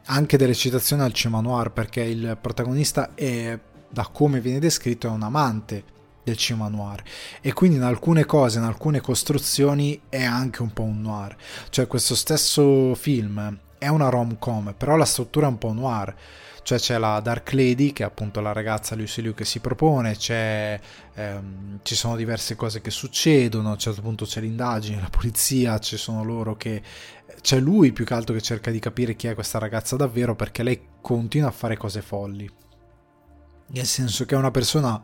anche 0.07 0.39
delle 0.39 0.55
citazioni 0.55 1.03
al 1.03 1.13
cinema 1.13 1.41
noir, 1.41 1.71
perché 1.71 2.01
il 2.01 2.37
protagonista 2.41 3.15
è 3.15 3.57
da 3.93 4.09
come 4.11 4.41
viene 4.41 4.59
descritto 4.59 5.07
è 5.07 5.11
un 5.11 5.23
amante 5.23 5.85
del 6.31 6.39
cinema 6.39 6.69
noir. 6.69 7.03
E 7.41 7.53
quindi 7.53 7.77
in 7.77 7.83
alcune 7.83 8.25
cose, 8.25 8.59
in 8.59 8.65
alcune 8.65 9.01
costruzioni 9.01 10.01
è 10.09 10.25
anche 10.25 10.63
un 10.63 10.73
po' 10.73 10.83
un 10.83 11.01
noir, 11.01 11.37
cioè 11.69 11.87
questo 11.87 12.15
stesso 12.15 12.95
film 12.95 13.59
è 13.79 13.89
una 13.89 14.09
rom-com, 14.09 14.75
però 14.77 14.97
la 14.97 15.07
struttura 15.07 15.47
è 15.47 15.49
un 15.49 15.59
po' 15.59 15.73
noir, 15.73 16.15
cioè 16.63 16.79
c'è 16.79 16.99
la 16.99 17.19
Dark 17.21 17.53
Lady 17.53 17.93
che 17.93 18.03
è 18.03 18.07
appunto 18.07 18.41
la 18.41 18.53
ragazza 18.53 18.95
Lucy 18.95 19.23
Liu 19.23 19.33
che 19.33 19.47
si 19.47 19.61
propone, 19.61 20.17
ehm, 20.29 21.81
ci 21.83 21.95
sono 21.95 22.17
diverse 22.17 22.57
cose 22.57 22.83
che 22.83 22.91
succedono, 22.91 23.71
a 23.71 23.73
un 23.73 23.79
certo 23.79 24.03
punto 24.03 24.27
c'è 24.27 24.41
l'indagine, 24.41 25.01
la 25.01 25.09
polizia, 25.09 25.79
ci 25.79 25.97
sono 25.97 26.23
loro 26.23 26.57
che 26.57 26.83
c'è 27.41 27.59
lui 27.59 27.93
più 27.93 28.05
che 28.05 28.13
altro 28.13 28.35
che 28.35 28.43
cerca 28.43 28.71
di 28.71 28.79
capire 28.79 29.17
chi 29.17 29.27
è 29.29 29.35
questa 29.35 29.59
ragazza 29.59 29.97
davvero 29.97 30.37
perché 30.37 30.63
lei 30.63 30.81
continua 31.01 31.49
a 31.49 31.53
fare 31.53 31.79
cose 31.79 32.03
folli. 32.03 32.49
Nel 33.73 33.87
senso 33.87 34.27
che 34.27 34.35
è 34.35 34.39
una 34.39 34.51
persona 34.51 35.01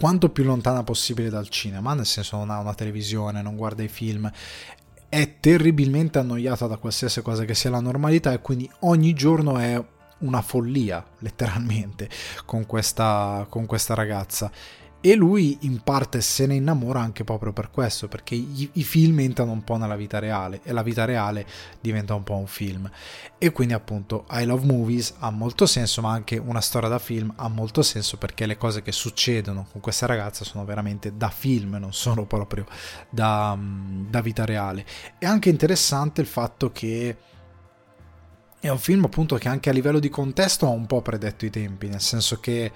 quanto 0.00 0.30
più 0.30 0.44
lontana 0.44 0.82
possibile 0.82 1.28
dal 1.28 1.50
cinema, 1.50 1.92
nel 1.92 2.06
senso 2.06 2.38
non 2.38 2.48
ha 2.48 2.58
una 2.58 2.72
televisione, 2.72 3.42
non 3.42 3.54
guarda 3.54 3.82
i 3.82 3.88
film, 3.88 4.32
è 5.10 5.34
terribilmente 5.40 6.18
annoiata 6.18 6.66
da 6.66 6.78
qualsiasi 6.78 7.20
cosa 7.20 7.44
che 7.44 7.54
sia 7.54 7.68
la 7.68 7.80
normalità 7.80 8.32
e 8.32 8.40
quindi 8.40 8.70
ogni 8.80 9.12
giorno 9.12 9.58
è 9.58 9.78
una 10.20 10.40
follia, 10.40 11.04
letteralmente, 11.18 12.08
con 12.46 12.64
questa, 12.64 13.44
con 13.50 13.66
questa 13.66 13.92
ragazza 13.92 14.50
e 15.02 15.14
lui 15.14 15.56
in 15.62 15.80
parte 15.82 16.20
se 16.20 16.46
ne 16.46 16.56
innamora 16.56 17.00
anche 17.00 17.24
proprio 17.24 17.52
per 17.52 17.70
questo, 17.70 18.06
perché 18.06 18.34
i, 18.34 18.68
i, 18.74 18.82
film 18.82 19.20
entrano 19.20 19.52
un 19.52 19.64
po' 19.64 19.76
nella 19.76 19.96
vita 19.96 20.18
reale 20.18 20.60
e 20.62 20.72
la 20.72 20.82
vita 20.82 21.06
reale 21.06 21.46
diventa 21.80 22.14
un 22.14 22.22
po' 22.22 22.36
un 22.36 22.46
film. 22.46 22.90
E 23.38 23.50
quindi 23.50 23.72
appunto 23.72 24.26
I 24.30 24.44
Love 24.44 24.66
Movies 24.66 25.14
ha 25.20 25.30
molto 25.30 25.64
senso, 25.64 26.02
ma 26.02 26.12
anche 26.12 26.36
una 26.36 26.60
storia 26.60 26.90
da 26.90 26.98
film 26.98 27.32
ha 27.36 27.48
molto 27.48 27.80
senso 27.82 28.18
perché 28.18 28.44
le 28.44 28.58
cose 28.58 28.82
che 28.82 28.92
succedono 28.92 29.66
con 29.72 29.80
questa 29.80 30.04
ragazza 30.04 30.44
sono 30.44 30.66
veramente 30.66 31.16
da 31.16 31.30
film, 31.30 31.76
non 31.80 31.94
sono 31.94 32.26
proprio 32.26 32.66
da, 33.08 33.56
da 33.58 34.20
vita 34.20 34.44
reale. 34.44 34.84
È 35.18 35.24
anche 35.24 35.48
interessante 35.48 36.20
il 36.20 36.26
fatto 36.26 36.72
che 36.72 37.16
è 38.60 38.68
un 38.68 38.78
film 38.78 39.04
appunto 39.04 39.36
che 39.36 39.48
anche 39.48 39.70
a 39.70 39.72
livello 39.72 39.98
di 39.98 40.10
contesto 40.10 40.66
ha 40.66 40.70
un 40.70 40.84
po' 40.84 41.00
predetto 41.00 41.46
i 41.46 41.50
tempi, 41.50 41.88
nel 41.88 42.02
senso 42.02 42.38
che 42.38 42.70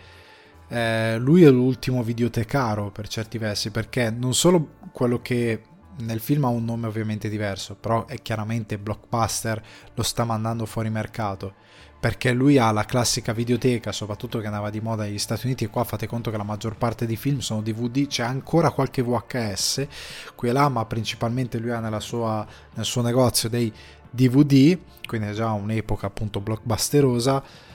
eh, 0.74 1.18
lui 1.18 1.44
è 1.44 1.50
l'ultimo 1.50 2.02
videotecaro 2.02 2.90
per 2.90 3.06
certi 3.06 3.38
versi, 3.38 3.70
perché 3.70 4.10
non 4.10 4.34
solo 4.34 4.70
quello 4.90 5.22
che 5.22 5.62
nel 5.98 6.18
film 6.18 6.46
ha 6.46 6.48
un 6.48 6.64
nome 6.64 6.88
ovviamente 6.88 7.28
diverso, 7.28 7.76
però 7.76 8.06
è 8.06 8.20
chiaramente 8.20 8.76
blockbuster, 8.76 9.62
lo 9.94 10.02
sta 10.02 10.24
mandando 10.24 10.66
fuori 10.66 10.90
mercato, 10.90 11.54
perché 12.00 12.32
lui 12.32 12.58
ha 12.58 12.72
la 12.72 12.84
classica 12.84 13.32
videoteca, 13.32 13.92
soprattutto 13.92 14.40
che 14.40 14.46
andava 14.46 14.70
di 14.70 14.80
moda 14.80 15.04
negli 15.04 15.18
Stati 15.18 15.46
Uniti, 15.46 15.62
e 15.62 15.68
qua 15.68 15.84
fate 15.84 16.08
conto 16.08 16.32
che 16.32 16.36
la 16.36 16.42
maggior 16.42 16.76
parte 16.76 17.06
dei 17.06 17.14
film 17.14 17.38
sono 17.38 17.62
DVD, 17.62 18.08
c'è 18.08 18.24
ancora 18.24 18.72
qualche 18.72 19.00
VHS 19.00 19.86
qui 20.34 20.48
e 20.48 20.52
là, 20.52 20.68
ma 20.68 20.84
principalmente 20.86 21.58
lui 21.58 21.70
ha 21.70 22.00
sua, 22.00 22.44
nel 22.74 22.84
suo 22.84 23.00
negozio 23.00 23.48
dei 23.48 23.72
DVD, 24.10 24.76
quindi 25.06 25.28
è 25.28 25.32
già 25.34 25.52
un'epoca 25.52 26.06
appunto 26.06 26.40
blockbusterosa 26.40 27.72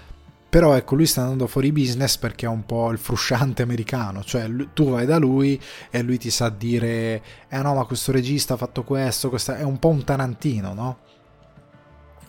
però 0.50 0.76
ecco, 0.76 0.96
lui 0.96 1.06
sta 1.06 1.22
andando 1.22 1.46
fuori 1.46 1.72
business 1.72 2.18
perché 2.18 2.48
è 2.48 2.50
un 2.50 2.66
po' 2.66 2.90
il 2.90 2.98
frusciante 2.98 3.62
americano, 3.62 4.24
cioè 4.24 4.50
tu 4.74 4.90
vai 4.90 5.06
da 5.06 5.20
lui 5.20 5.62
e 5.92 6.02
lui 6.02 6.18
ti 6.18 6.32
sa 6.32 6.50
dire, 6.50 7.22
eh 7.48 7.62
no, 7.62 7.76
ma 7.76 7.86
questo 7.86 8.12
regista 8.12 8.56
ha 8.56 8.58
fatto 8.58 8.84
questo, 8.84 9.30
questo 9.30 9.54
è 9.54 9.62
un 9.62 9.78
po' 9.78 9.90
un 9.90 10.04
Tarantino, 10.04 10.74
no? 10.74 10.98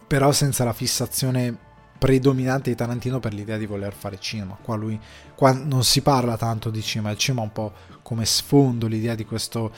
Però 0.07 0.33
senza 0.33 0.65
la 0.65 0.75
fissazione 0.75 1.57
predominante 1.97 2.69
di 2.69 2.77
Tarantino 2.77 3.21
per 3.21 3.33
l'idea 3.33 3.57
di 3.57 3.65
voler 3.65 3.95
fare 3.95 4.19
cinema. 4.19 4.59
Qua 4.61 4.77
lui 4.77 5.01
qua 5.35 5.53
non 5.53 5.83
si 5.83 6.03
parla 6.03 6.37
tanto 6.37 6.69
di 6.69 6.83
cinema, 6.83 7.11
il 7.11 7.17
cinema 7.17 7.43
è 7.43 7.47
un 7.47 7.53
po' 7.53 7.73
come 8.03 8.27
sfondo 8.27 8.87
l'idea 8.87 9.15
di 9.15 9.25
questo 9.25 9.73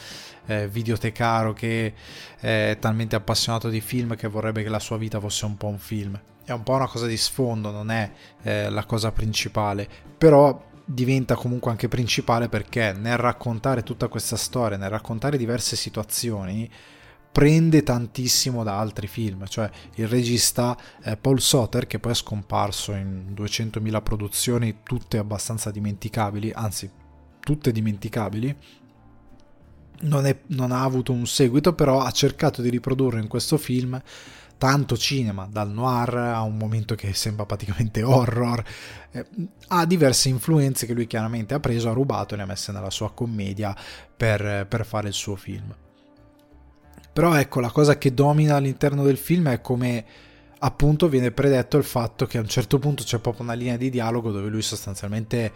eh, 0.47 0.67
videotecaro 0.67 1.53
che 1.53 1.95
è 2.41 2.77
talmente 2.81 3.15
appassionato 3.15 3.69
di 3.69 3.81
film 3.81 4.17
che 4.17 4.27
vorrebbe 4.27 4.65
che 4.65 4.69
la 4.69 4.81
sua 4.81 4.97
vita 4.97 5.21
fosse 5.21 5.45
un 5.45 5.57
po' 5.57 5.69
un 5.69 5.79
film 5.79 6.21
è 6.45 6.53
un 6.53 6.63
po' 6.63 6.75
una 6.75 6.89
cosa 6.89 7.07
di 7.07 7.17
sfondo, 7.17 7.71
non 7.71 7.91
è 7.91 8.11
eh, 8.43 8.71
la 8.71 8.85
cosa 8.85 9.13
principale, 9.13 9.89
però 10.17 10.71
diventa 10.85 11.35
comunque 11.35 11.71
anche 11.71 11.89
principale 11.89 12.49
perché 12.49 12.93
nel 12.93 13.17
raccontare 13.17 13.83
tutta 13.83 14.09
questa 14.09 14.37
storia, 14.37 14.77
nel 14.77 14.91
raccontare 14.91 15.37
diverse 15.37 15.77
situazioni, 15.77 16.69
prende 17.33 17.83
tantissimo 17.83 18.63
da 18.63 18.79
altri 18.79 19.07
film, 19.07 19.47
cioè 19.47 19.71
il 19.95 20.07
regista 20.07 20.77
eh, 21.03 21.17
Paul 21.17 21.41
Soter 21.41 21.87
che 21.87 21.99
poi 21.99 22.13
è 22.13 22.15
scomparso 22.15 22.93
in 22.93 23.33
200.000 23.35 24.03
produzioni, 24.03 24.79
tutte 24.83 25.17
abbastanza 25.17 25.71
dimenticabili, 25.71 26.53
anzi 26.55 26.91
tutte 27.41 27.73
dimenticabili, 27.73 28.55
non, 30.03 30.27
è, 30.27 30.41
non 30.49 30.73
ha 30.73 30.83
avuto 30.83 31.13
un 31.13 31.27
seguito, 31.27 31.73
però 31.73 32.01
ha 32.01 32.11
cercato 32.11 32.61
di 32.61 32.69
riprodurre 32.69 33.21
in 33.21 33.29
questo 33.29 33.57
film 33.57 34.01
tanto 34.63 34.97
cinema, 34.97 35.49
dal 35.51 35.71
noir 35.71 36.15
a 36.15 36.43
un 36.43 36.57
momento 36.57 36.95
che 36.95 37.13
sembra 37.15 37.45
praticamente 37.45 38.01
horror, 38.07 38.63
eh, 39.11 39.27
ha 39.67 39.85
diverse 39.87 40.29
influenze 40.29 40.87
che 40.87 40.93
lui 40.93 41.09
chiaramente 41.09 41.55
ha 41.55 41.59
preso, 41.59 41.91
ha 41.91 41.93
rubato 41.93 42.35
e 42.35 42.37
le 42.37 42.45
ha 42.45 42.47
messe 42.47 42.71
nella 42.71 42.91
sua 42.91 43.11
commedia 43.11 43.75
per, 44.17 44.65
per 44.69 44.87
fare 44.87 45.09
il 45.09 45.15
suo 45.15 45.35
film. 45.35 45.75
Però 47.13 47.35
ecco, 47.35 47.59
la 47.59 47.73
cosa 47.73 47.99
che 47.99 48.15
domina 48.15 48.55
all'interno 48.55 49.03
del 49.03 49.17
film 49.17 49.49
è 49.49 49.61
come 49.61 50.05
appunto 50.61 51.09
viene 51.09 51.33
predetto 51.33 51.77
il 51.77 51.83
fatto 51.83 52.27
che 52.27 52.39
a 52.39 52.41
un 52.41 52.49
certo 52.49 52.79
punto 52.79 53.03
c'è 53.03 53.19
proprio 53.19 53.43
una 53.43 53.55
linea 53.55 53.77
di 53.77 53.91
dialogo 53.91 54.31
dove 54.31 54.49
lui 54.49 54.63
sostanzialmente 54.63 55.53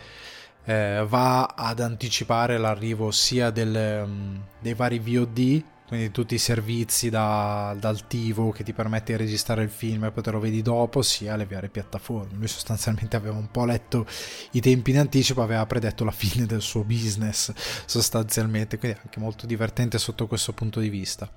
eh, 0.65 1.07
va 1.09 1.45
ad 1.57 1.79
anticipare 1.79 2.59
l'arrivo 2.59 3.13
sia 3.13 3.51
del, 3.51 4.03
um, 4.05 4.43
dei 4.61 4.75
vari 4.75 4.99
VOD 4.99 5.63
quindi 5.87 6.11
tutti 6.11 6.35
i 6.35 6.39
servizi 6.39 7.11
da, 7.11 7.77
dal 7.79 8.09
TiVo 8.09 8.51
che 8.51 8.65
ti 8.65 8.73
permette 8.73 9.13
di 9.13 9.19
registrare 9.19 9.63
il 9.63 9.71
film 9.71 10.05
e 10.05 10.11
poi 10.11 10.23
te 10.23 10.33
vedi 10.33 10.61
dopo, 10.61 11.01
sia 11.01 11.37
le 11.37 11.47
varie 11.47 11.69
piattaforme. 11.69 12.37
Lui 12.37 12.49
sostanzialmente 12.49 13.15
aveva 13.15 13.37
un 13.37 13.51
po' 13.51 13.65
letto 13.65 14.05
i 14.53 14.61
tempi 14.61 14.91
in 14.91 14.99
anticipo, 14.99 15.43
aveva 15.43 15.65
predetto 15.65 16.05
la 16.05 16.11
fine 16.11 16.45
del 16.45 16.61
suo 16.61 16.83
business 16.83 17.53
sostanzialmente, 17.87 18.79
quindi 18.79 18.99
è 18.99 19.01
anche 19.05 19.21
molto 19.21 19.47
divertente 19.47 19.99
sotto 19.99 20.27
questo 20.27 20.53
punto 20.53 20.81
di 20.81 20.89
vista. 20.89 21.31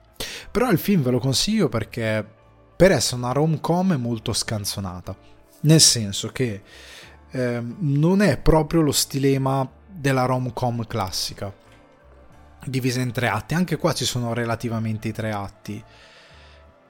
Però 0.50 0.70
il 0.72 0.80
film 0.80 1.04
ve 1.04 1.12
lo 1.12 1.20
consiglio 1.20 1.70
perché 1.70 2.26
per 2.76 2.92
essere 2.92 3.18
una 3.18 3.32
rom-com 3.32 3.94
è 3.94 3.98
molto 3.98 4.34
scanzonata, 4.34 5.16
nel 5.62 5.82
senso 5.82 6.30
che 6.30 6.64
eh, 7.30 7.64
non 7.80 8.24
è 8.24 8.38
proprio 8.40 8.82
lo 8.82 8.92
stilema 8.92 9.70
della 9.88 10.26
rom-com 10.26 10.88
classica 10.88 11.68
divisa 12.66 13.02
in 13.02 13.12
tre 13.12 13.28
atti. 13.28 13.54
Anche 13.54 13.78
qua 13.78 13.94
ci 13.94 14.06
sono 14.06 14.34
relativamente 14.34 15.08
i 15.08 15.14
tre 15.14 15.32
atti. 15.32 15.84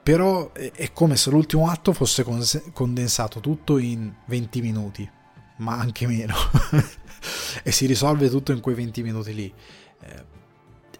Però 0.01 0.51
è 0.53 0.91
come 0.91 1.15
se 1.17 1.29
l'ultimo 1.29 1.69
atto 1.69 1.93
fosse 1.93 2.25
condensato 2.73 3.39
tutto 3.41 3.77
in 3.77 4.11
20 4.25 4.61
minuti, 4.61 5.09
ma 5.57 5.77
anche 5.77 6.07
meno. 6.07 6.35
e 7.63 7.71
si 7.71 7.85
risolve 7.85 8.29
tutto 8.29 8.51
in 8.51 8.59
quei 8.59 8.75
20 8.75 9.03
minuti 9.03 9.33
lì. 9.33 9.53
Eh, 10.01 10.37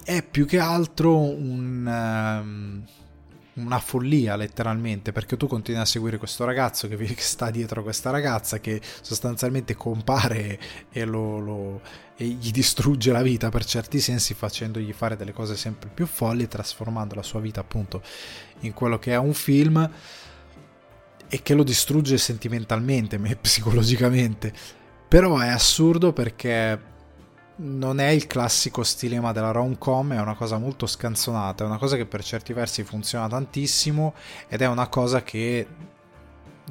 è 0.03 0.23
più 0.23 0.45
che 0.45 0.59
altro 0.59 1.17
un, 1.17 1.85
um, 1.85 2.83
una 3.65 3.79
follia 3.79 4.35
letteralmente 4.35 5.11
perché 5.11 5.37
tu 5.37 5.47
continui 5.47 5.81
a 5.81 5.85
seguire 5.85 6.17
questo 6.17 6.45
ragazzo 6.45 6.87
che, 6.87 7.15
sta 7.17 7.49
dietro 7.49 7.83
questa 7.83 8.09
ragazza 8.09 8.59
che 8.59 8.81
sostanzialmente 9.01 9.75
compare 9.75 10.59
e, 10.91 11.05
lo, 11.05 11.39
lo, 11.39 11.81
e 12.15 12.25
gli 12.25 12.51
distrugge 12.51 13.11
la 13.11 13.21
vita 13.21 13.49
per 13.49 13.65
certi 13.65 13.99
sensi 13.99 14.33
facendogli 14.33 14.93
fare 14.93 15.15
delle 15.15 15.33
cose 15.33 15.55
sempre 15.55 15.89
più 15.93 16.05
folli 16.05 16.47
trasformando 16.47 17.15
la 17.15 17.23
sua 17.23 17.39
vita 17.39 17.59
appunto 17.59 18.01
in 18.61 18.73
quello 18.73 18.99
che 18.99 19.11
è 19.11 19.17
un 19.17 19.33
film 19.33 19.89
e 21.31 21.43
che 21.43 21.53
lo 21.53 21.63
distrugge 21.63 22.17
sentimentalmente, 22.17 23.19
psicologicamente. 23.39 24.51
Però 25.07 25.37
è 25.39 25.47
assurdo 25.47 26.11
perché 26.11 26.88
non 27.61 27.99
è 27.99 28.07
il 28.07 28.27
classico 28.27 28.83
stilema 28.83 29.31
della 29.31 29.51
rom-com, 29.51 30.13
è 30.13 30.19
una 30.19 30.35
cosa 30.35 30.57
molto 30.57 30.85
scanzonata, 30.85 31.63
è 31.63 31.67
una 31.67 31.77
cosa 31.77 31.97
che 31.97 32.05
per 32.05 32.23
certi 32.23 32.53
versi 32.53 32.83
funziona 32.83 33.27
tantissimo 33.27 34.13
ed 34.47 34.61
è 34.61 34.67
una 34.67 34.87
cosa 34.87 35.23
che 35.23 35.67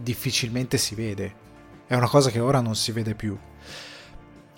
difficilmente 0.00 0.78
si 0.78 0.94
vede. 0.94 1.46
È 1.86 1.94
una 1.94 2.08
cosa 2.08 2.30
che 2.30 2.40
ora 2.40 2.60
non 2.60 2.74
si 2.74 2.92
vede 2.92 3.14
più. 3.14 3.36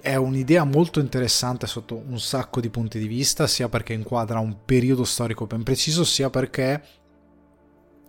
È 0.01 0.15
un'idea 0.15 0.65
molto 0.65 1.01
interessante 1.01 1.67
sotto 1.67 1.97
un 1.97 2.19
sacco 2.21 2.61
di 2.61 2.71
punti 2.71 2.99
di 2.99 3.07
vista, 3.07 3.47
sia 3.47 3.69
perché 3.69 3.93
inquadra 3.93 4.39
un 4.39 4.65
periodo 4.65 5.05
storico 5.05 5.47
ben 5.47 5.63
preciso, 5.63 6.05
sia 6.05 6.31
perché 6.31 6.83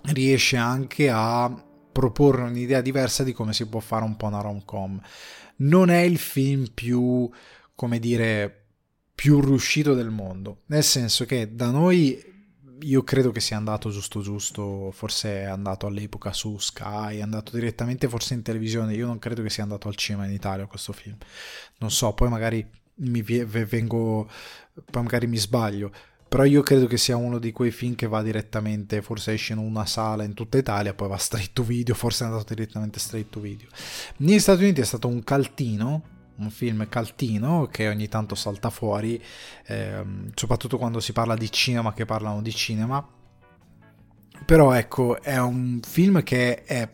riesce 0.06 0.58
anche 0.58 1.10
a 1.10 1.52
proporre 1.92 2.44
un'idea 2.44 2.82
diversa 2.82 3.24
di 3.24 3.34
come 3.34 3.54
si 3.54 3.68
può 3.68 3.80
fare 3.80 4.04
un 4.04 4.16
po' 4.16 4.28
una 4.28 4.42
rom-com. 4.42 5.00
Non 5.58 5.90
è 5.90 6.00
il 6.00 6.18
film 6.18 6.68
più 6.74 7.30
come 7.82 7.98
dire, 7.98 8.66
più 9.16 9.42
riuscito 9.42 9.96
del 9.96 10.12
mondo. 10.12 10.62
Nel 10.68 10.84
senso 10.84 11.26
che 11.26 11.56
da 11.56 11.72
noi 11.72 12.24
io 12.82 13.04
credo 13.04 13.32
che 13.32 13.40
sia 13.40 13.58
andato 13.58 13.90
giusto 13.90 14.22
giusto, 14.22 14.92
forse 14.92 15.42
è 15.42 15.46
andato 15.46 15.88
all'epoca 15.88 16.32
su 16.32 16.60
Sky, 16.60 17.18
è 17.18 17.22
andato 17.22 17.54
direttamente 17.56 18.08
forse 18.08 18.36
in 18.36 18.44
televisione, 18.44 18.94
io 18.94 19.08
non 19.08 19.18
credo 19.18 19.42
che 19.42 19.50
sia 19.50 19.64
andato 19.64 19.88
al 19.88 19.96
cinema 19.96 20.28
in 20.28 20.32
Italia 20.32 20.68
questo 20.68 20.94
film. 20.94 21.18
Non 21.80 21.90
so, 21.90 22.14
poi 22.14 22.30
magari 22.30 22.64
mi 22.98 23.24
vengo 23.24 24.30
poi 24.86 25.02
magari 25.02 25.26
mi 25.26 25.38
sbaglio, 25.38 25.92
però 26.30 26.44
io 26.44 26.62
credo 26.62 26.86
che 26.86 26.98
sia 26.98 27.16
uno 27.16 27.40
di 27.40 27.52
quei 27.52 27.72
film 27.72 27.96
che 27.96 28.06
va 28.06 28.22
direttamente, 28.22 29.02
forse 29.02 29.34
esce 29.34 29.54
in 29.54 29.60
una 29.60 29.88
sala 29.88 30.24
in 30.24 30.36
tutta 30.36 30.60
Italia, 30.60 30.94
poi 30.94 31.08
va 31.08 31.18
straight 31.18 31.52
to 31.54 31.64
video, 31.64 31.96
forse 31.96 32.26
è 32.26 32.28
andato 32.28 32.54
direttamente 32.54 33.00
straight 33.00 33.32
to 33.32 33.40
video. 33.40 33.70
Negli 34.18 34.38
Stati 34.38 34.62
Uniti 34.62 34.82
è 34.82 34.86
stato 34.86 35.08
un 35.08 35.24
caltino 35.24 36.11
un 36.42 36.50
film 36.50 36.88
caltino 36.90 37.68
che 37.72 37.88
ogni 37.88 38.08
tanto 38.08 38.36
salta 38.36 38.70
fuori, 38.70 39.22
ehm, 39.68 40.32
soprattutto 40.34 40.78
quando 40.78 41.00
si 41.00 41.14
parla 41.14 41.36
di 41.36 41.52
cinema 41.52 41.94
che 41.94 42.06
parlano 42.06 42.42
di 42.42 42.54
cinema. 42.54 43.06
Però 44.46 44.74
ecco, 44.74 45.22
è 45.22 45.40
un 45.40 45.80
film 45.84 46.24
che 46.24 46.64
è 46.64 46.90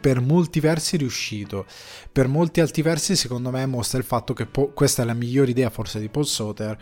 per 0.00 0.20
molti 0.20 0.60
versi 0.60 0.96
riuscito, 0.96 1.66
per 2.10 2.26
molti 2.26 2.60
altri 2.60 2.82
versi 2.82 3.14
secondo 3.14 3.50
me 3.50 3.66
mostra 3.66 3.98
il 3.98 4.04
fatto 4.04 4.32
che 4.32 4.46
po- 4.46 4.72
questa 4.72 5.02
è 5.02 5.04
la 5.04 5.14
migliore 5.14 5.50
idea 5.50 5.70
forse 5.70 6.00
di 6.00 6.08
Paul 6.08 6.26
Soter 6.26 6.76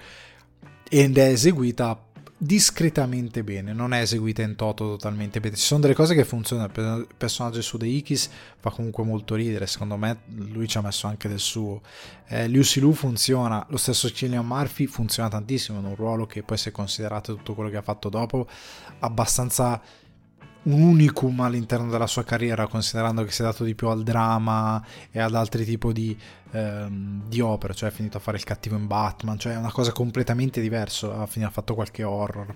ed 0.89 1.19
è 1.19 1.29
eseguita 1.29 2.10
discretamente 2.43 3.45
bene, 3.45 3.75
non 3.75 3.93
è 3.93 4.01
eseguita 4.01 4.41
in 4.41 4.57
toto 4.57 4.89
totalmente 4.89 5.41
bene. 5.41 5.57
Ci 5.57 5.63
sono 5.63 5.81
delle 5.81 5.93
cose 5.93 6.15
che 6.15 6.25
funzionano. 6.25 6.73
Il 6.97 7.07
personaggio 7.15 7.61
su 7.61 7.77
The 7.77 7.87
Ikis 7.87 8.31
fa 8.59 8.71
comunque 8.71 9.05
molto 9.05 9.35
ridere. 9.35 9.67
Secondo 9.67 9.99
me, 9.99 10.21
lui 10.29 10.67
ci 10.67 10.79
ha 10.79 10.81
messo 10.81 11.07
anche 11.07 11.29
del 11.29 11.39
suo. 11.39 11.83
Eh, 12.29 12.49
Lucy 12.49 12.81
Lu 12.81 12.95
funziona, 12.95 13.67
lo 13.69 13.77
stesso 13.77 14.11
Cillian 14.11 14.47
Murphy 14.47 14.87
funziona 14.87 15.29
tantissimo 15.29 15.81
in 15.81 15.85
un 15.85 15.95
ruolo 15.95 16.27
che 16.27 16.43
poi, 16.43 16.57
se 16.57 16.71
considerate 16.71 17.35
tutto 17.35 17.55
quello 17.55 17.69
che 17.69 17.77
ha 17.77 17.83
fatto 17.83 18.09
dopo, 18.09 18.47
abbastanza 19.01 19.79
un 20.63 20.83
unicum 20.83 21.41
all'interno 21.41 21.91
della 21.91 22.07
sua 22.07 22.25
carriera, 22.25 22.67
considerando 22.67 23.25
che 23.25 23.31
si 23.31 23.41
è 23.41 23.45
dato 23.45 23.65
di 23.65 23.75
più 23.75 23.89
al 23.89 24.03
dramma 24.03 24.85
e 25.11 25.19
ad 25.19 25.35
altri 25.35 25.65
tipi 25.65 25.93
di, 25.93 26.19
ehm, 26.53 27.29
di 27.29 27.41
opere, 27.41 27.75
cioè 27.75 27.89
ha 27.89 27.93
finito 27.93 28.19
a 28.19 28.21
fare 28.21 28.37
il 28.37 28.45
cattivo 28.45 28.77
in 28.77 28.87
Batman, 28.87 29.39
cioè 29.39 29.55
è 29.55 29.57
una 29.57 29.73
cosa 29.73 29.93
completamente 29.93 30.61
diversa, 30.61 31.15
alla 31.15 31.27
fine 31.27 31.47
ha 31.47 31.51
fatto 31.51 31.75
qualche 31.75 32.03
horror. 32.03 32.55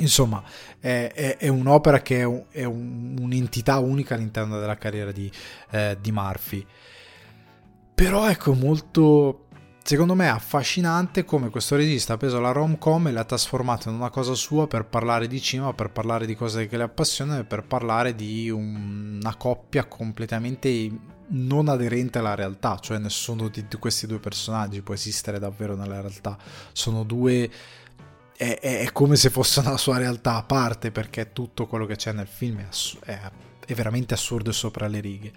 Insomma, 0.00 0.42
è, 0.78 1.12
è, 1.12 1.36
è 1.38 1.48
un'opera 1.48 2.00
che 2.00 2.20
è, 2.20 2.24
un, 2.24 2.44
è 2.50 2.64
un, 2.64 3.16
un'entità 3.20 3.78
unica 3.78 4.14
all'interno 4.14 4.58
della 4.58 4.76
carriera 4.76 5.10
di, 5.10 5.30
eh, 5.70 5.96
di 6.00 6.12
Murphy. 6.12 6.64
Però 7.94 8.28
ecco, 8.28 8.54
molto 8.54 9.47
Secondo 9.88 10.14
me 10.14 10.26
è 10.26 10.28
affascinante 10.28 11.24
come 11.24 11.48
questo 11.48 11.74
regista 11.74 12.12
ha 12.12 12.16
preso 12.18 12.38
la 12.40 12.52
rom-com 12.52 13.06
e 13.06 13.10
l'ha 13.10 13.24
trasformata 13.24 13.88
in 13.88 13.94
una 13.94 14.10
cosa 14.10 14.34
sua 14.34 14.66
per 14.66 14.84
parlare 14.84 15.26
di 15.26 15.40
cinema, 15.40 15.72
per 15.72 15.88
parlare 15.88 16.26
di 16.26 16.34
cose 16.34 16.66
che 16.66 16.76
le 16.76 16.82
appassionano 16.82 17.40
e 17.40 17.44
per 17.44 17.64
parlare 17.64 18.14
di 18.14 18.50
una 18.50 19.34
coppia 19.36 19.86
completamente 19.86 20.90
non 21.28 21.68
aderente 21.68 22.18
alla 22.18 22.34
realtà, 22.34 22.78
cioè 22.80 22.98
nessuno 22.98 23.48
di 23.48 23.64
questi 23.78 24.06
due 24.06 24.18
personaggi 24.18 24.82
può 24.82 24.92
esistere 24.92 25.38
davvero 25.38 25.74
nella 25.74 26.02
realtà, 26.02 26.36
sono 26.72 27.02
due 27.02 27.50
è, 28.36 28.58
è, 28.60 28.92
come 28.92 29.16
se 29.16 29.30
fosse 29.30 29.60
una 29.60 29.78
sua 29.78 29.96
realtà 29.96 30.34
a 30.34 30.42
parte 30.42 30.90
perché 30.90 31.32
tutto 31.32 31.66
quello 31.66 31.86
che 31.86 31.96
c'è 31.96 32.12
nel 32.12 32.28
film 32.28 32.58
è, 32.58 32.66
ass- 32.68 32.98
è, 33.00 33.18
è 33.64 33.72
veramente 33.72 34.12
assurdo 34.12 34.50
e 34.50 34.52
sopra 34.52 34.86
le 34.86 35.00
righe. 35.00 35.32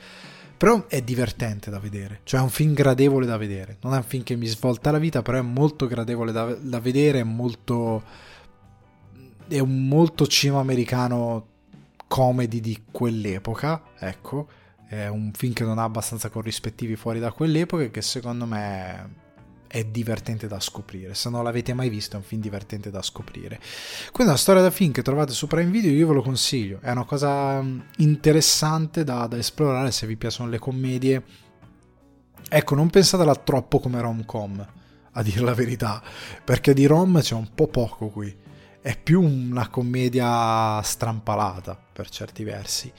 Però 0.62 0.86
è 0.86 1.02
divertente 1.02 1.72
da 1.72 1.80
vedere, 1.80 2.20
cioè 2.22 2.40
è 2.40 2.44
un 2.44 2.52
film 2.52 2.74
gradevole 2.74 3.26
da 3.26 3.36
vedere. 3.36 3.78
Non 3.82 3.96
è 3.96 3.98
un 3.98 4.04
film 4.04 4.22
che 4.22 4.36
mi 4.36 4.46
svolta 4.46 4.92
la 4.92 5.00
vita, 5.00 5.24
però 5.24 5.40
è 5.40 5.42
molto 5.42 5.88
gradevole 5.88 6.32
da, 6.32 6.54
da 6.54 6.80
vedere, 6.80 7.22
è 7.22 7.24
molto... 7.24 8.04
è 9.48 9.58
un 9.58 9.88
molto 9.88 10.28
cinema 10.28 10.60
americano 10.60 11.48
comedy 12.08 12.60
di 12.60 12.84
quell'epoca, 12.92 13.82
ecco. 13.98 14.50
È 14.88 15.08
un 15.08 15.32
film 15.34 15.54
che 15.54 15.64
non 15.64 15.80
ha 15.80 15.84
abbastanza 15.84 16.30
corrispettivi 16.30 16.96
fuori 16.96 17.20
da 17.20 17.32
quell'epoca 17.32 17.82
e 17.82 17.90
che 17.90 18.04
secondo 18.04 18.46
me 18.46 19.21
è 19.72 19.86
divertente 19.86 20.48
da 20.48 20.60
scoprire. 20.60 21.14
Se 21.14 21.30
non 21.30 21.46
l'avete 21.46 21.74
mai 21.74 21.88
visto, 21.88 22.16
è 22.16 22.20
un 22.20 22.26
film 22.26 22.42
divertente 22.42 22.92
da 22.92 23.02
scoprire. 23.02 23.58
Quindi, 24.12 24.34
una 24.34 24.36
storia 24.36 24.62
da 24.62 24.70
film 24.70 24.92
che 24.92 25.02
trovate 25.02 25.32
su 25.32 25.48
Prime 25.48 25.72
Video, 25.72 25.92
io 25.92 26.08
ve 26.08 26.14
lo 26.16 26.22
consiglio. 26.22 26.80
È 26.82 26.92
una 26.92 27.06
cosa 27.06 27.62
mm, 27.62 27.80
interessante 27.98 29.06
da, 29.06 29.28
da 29.28 29.38
esplorare 29.38 29.92
se 29.92 30.06
vi 30.08 30.18
piacciono 30.18 30.50
le 30.50 30.60
commedie. 30.60 31.24
Ecco, 32.50 32.76
non 32.76 32.90
pensatela 32.90 33.34
troppo 33.36 33.80
come 33.80 34.02
rom-com, 34.02 34.68
a 35.14 35.24
dire 35.24 35.40
la 35.40 35.54
verità, 35.54 36.04
perché 36.44 36.74
di 36.74 36.86
rom 36.86 37.22
c'è 37.22 37.36
un 37.36 37.54
po' 37.56 37.68
poco 37.68 38.10
qui 38.10 38.41
è 38.82 38.98
più 38.98 39.22
una 39.22 39.68
commedia 39.68 40.82
strampalata 40.82 41.80
per 41.94 42.10
certi 42.10 42.44
versi 42.44 42.92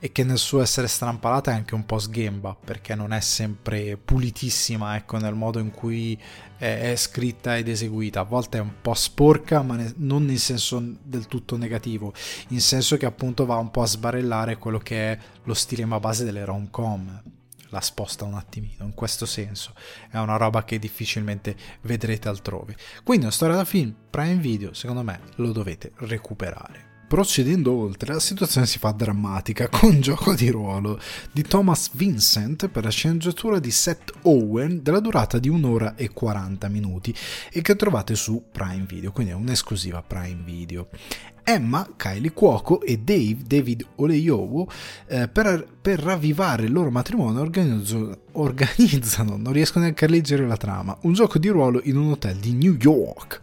e 0.00 0.10
che 0.10 0.24
nel 0.24 0.36
suo 0.38 0.60
essere 0.60 0.88
strampalata 0.88 1.52
è 1.52 1.54
anche 1.54 1.76
un 1.76 1.86
po' 1.86 2.00
sghemba 2.00 2.56
perché 2.64 2.96
non 2.96 3.12
è 3.12 3.20
sempre 3.20 3.96
pulitissima 3.96 4.96
ecco 4.96 5.16
nel 5.18 5.34
modo 5.34 5.60
in 5.60 5.70
cui 5.70 6.20
è, 6.56 6.92
scritta 6.96 7.56
ed 7.56 7.68
eseguita. 7.68 8.18
A 8.20 8.24
volte 8.24 8.58
è 8.58 8.60
un 8.60 8.80
po' 8.82 8.94
sporca 8.94 9.62
ma 9.62 9.76
ne, 9.76 9.92
non 9.98 10.28
in 10.28 10.38
senso 10.38 10.82
del 11.02 11.28
tutto 11.28 11.56
negativo 11.56 12.12
in 12.48 12.60
senso 12.60 12.96
che 12.96 13.06
appunto 13.06 13.46
va 13.46 13.56
un 13.56 13.70
po' 13.70 13.82
a 13.82 13.86
sbarellare 13.86 14.58
quello 14.58 14.78
che 14.78 15.12
è 15.12 15.18
lo 15.44 15.54
stilema 15.54 16.00
base 16.00 16.24
delle 16.24 16.44
rom-com 16.44 17.22
la 17.70 17.80
sposta 17.80 18.24
un 18.24 18.34
attimino, 18.34 18.84
in 18.84 18.94
questo 18.94 19.26
senso. 19.26 19.74
È 20.10 20.18
una 20.18 20.36
roba 20.36 20.64
che 20.64 20.78
difficilmente 20.78 21.56
vedrete 21.82 22.28
altrove. 22.28 22.76
Quindi 23.02 23.24
una 23.24 23.34
storia 23.34 23.56
da 23.56 23.64
film, 23.64 23.94
Prime 24.10 24.36
Video, 24.36 24.72
secondo 24.74 25.02
me 25.02 25.20
lo 25.36 25.52
dovete 25.52 25.92
recuperare. 25.96 26.86
Procedendo 27.08 27.72
oltre, 27.72 28.12
la 28.12 28.20
situazione 28.20 28.66
si 28.66 28.78
fa 28.78 28.90
drammatica 28.90 29.66
con 29.72 29.98
gioco 30.02 30.34
di 30.34 30.50
ruolo 30.50 31.00
di 31.32 31.40
Thomas 31.40 31.88
Vincent 31.94 32.68
per 32.68 32.84
la 32.84 32.90
sceneggiatura 32.90 33.58
di 33.58 33.70
Seth 33.70 34.12
Owen 34.24 34.82
della 34.82 35.00
durata 35.00 35.38
di 35.38 35.48
un'ora 35.48 35.94
e 35.94 36.10
40 36.10 36.68
minuti 36.68 37.14
e 37.50 37.62
che 37.62 37.76
trovate 37.76 38.14
su 38.14 38.44
Prime 38.52 38.84
Video, 38.86 39.10
quindi 39.10 39.32
è 39.32 39.36
un'esclusiva 39.36 40.02
Prime 40.02 40.42
Video. 40.44 40.88
Emma, 41.48 41.88
Kylie 41.96 42.34
Cuoco 42.34 42.82
e 42.82 42.98
Dave, 42.98 43.38
David 43.46 43.86
Oleiowo, 43.94 44.70
eh, 45.06 45.28
per, 45.28 45.66
per, 45.80 45.98
ravvivare 45.98 46.64
il 46.64 46.72
loro 46.72 46.90
matrimonio 46.90 47.40
organizzano, 47.40 48.14
organizzano, 48.32 49.38
non 49.38 49.54
riesco 49.54 49.78
neanche 49.78 50.04
a 50.04 50.08
leggere 50.08 50.46
la 50.46 50.58
trama, 50.58 50.94
un 51.04 51.14
gioco 51.14 51.38
di 51.38 51.48
ruolo 51.48 51.80
in 51.84 51.96
un 51.96 52.10
hotel 52.10 52.36
di 52.36 52.52
New 52.52 52.76
York. 52.78 53.40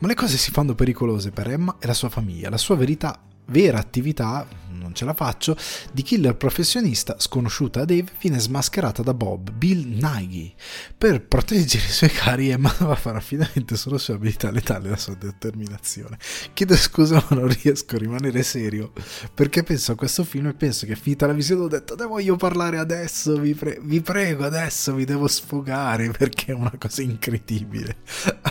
Ma 0.00 0.08
le 0.08 0.14
cose 0.14 0.36
si 0.36 0.50
fanno 0.50 0.74
pericolose 0.74 1.30
per 1.30 1.48
Emma 1.48 1.76
e 1.78 1.86
la 1.86 1.94
sua 1.94 2.10
famiglia. 2.10 2.50
La 2.50 2.58
sua 2.58 2.76
verità 2.76 3.18
vera 3.46 3.78
attività, 3.78 4.46
non 4.70 4.94
ce 4.94 5.04
la 5.04 5.14
faccio, 5.14 5.56
di 5.92 6.02
killer 6.02 6.36
professionista 6.36 7.16
sconosciuta 7.18 7.80
a 7.80 7.84
Dave 7.84 8.06
viene 8.20 8.38
smascherata 8.38 9.02
da 9.02 9.14
Bob, 9.14 9.50
Bill 9.50 9.98
Nighy. 10.00 10.54
Per 10.96 11.26
proteggere 11.26 11.84
i 11.84 11.90
suoi 11.90 12.10
cari 12.10 12.50
Emma 12.50 12.74
va 12.78 12.92
a 12.92 12.96
fare 12.96 13.18
affidamento 13.18 13.76
sulla 13.76 13.98
sua 13.98 14.14
abilità 14.14 14.50
letale 14.50 14.88
e 14.88 14.90
la 14.90 14.96
sua 14.96 15.14
determinazione. 15.14 16.18
Chiedo 16.52 16.76
scusa 16.76 17.24
ma 17.28 17.36
non 17.36 17.48
riesco 17.48 17.96
a 17.96 17.98
rimanere 17.98 18.42
serio 18.42 18.92
perché 19.32 19.62
penso 19.62 19.92
a 19.92 19.94
questo 19.96 20.24
film 20.24 20.48
e 20.48 20.54
penso 20.54 20.86
che 20.86 20.96
finita 20.96 21.26
la 21.26 21.32
visione 21.32 21.62
ho 21.62 21.68
detto 21.68 21.94
ne 21.96 22.06
voglio 22.06 22.36
parlare 22.36 22.78
adesso, 22.78 23.38
vi, 23.38 23.54
pre- 23.54 23.78
vi 23.82 24.00
prego 24.00 24.44
adesso 24.44 24.94
vi 24.94 25.04
devo 25.04 25.28
sfogare 25.28 26.10
perché 26.10 26.52
è 26.52 26.54
una 26.54 26.72
cosa 26.78 27.02
incredibile. 27.02 27.96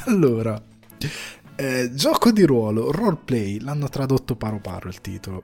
Allora... 0.06 0.62
Eh, 1.58 1.92
gioco 1.94 2.32
di 2.32 2.44
ruolo, 2.44 2.92
roleplay, 2.92 3.60
l'hanno 3.60 3.88
tradotto 3.88 4.36
paro 4.36 4.60
paro 4.60 4.90
il 4.90 5.00
titolo. 5.00 5.44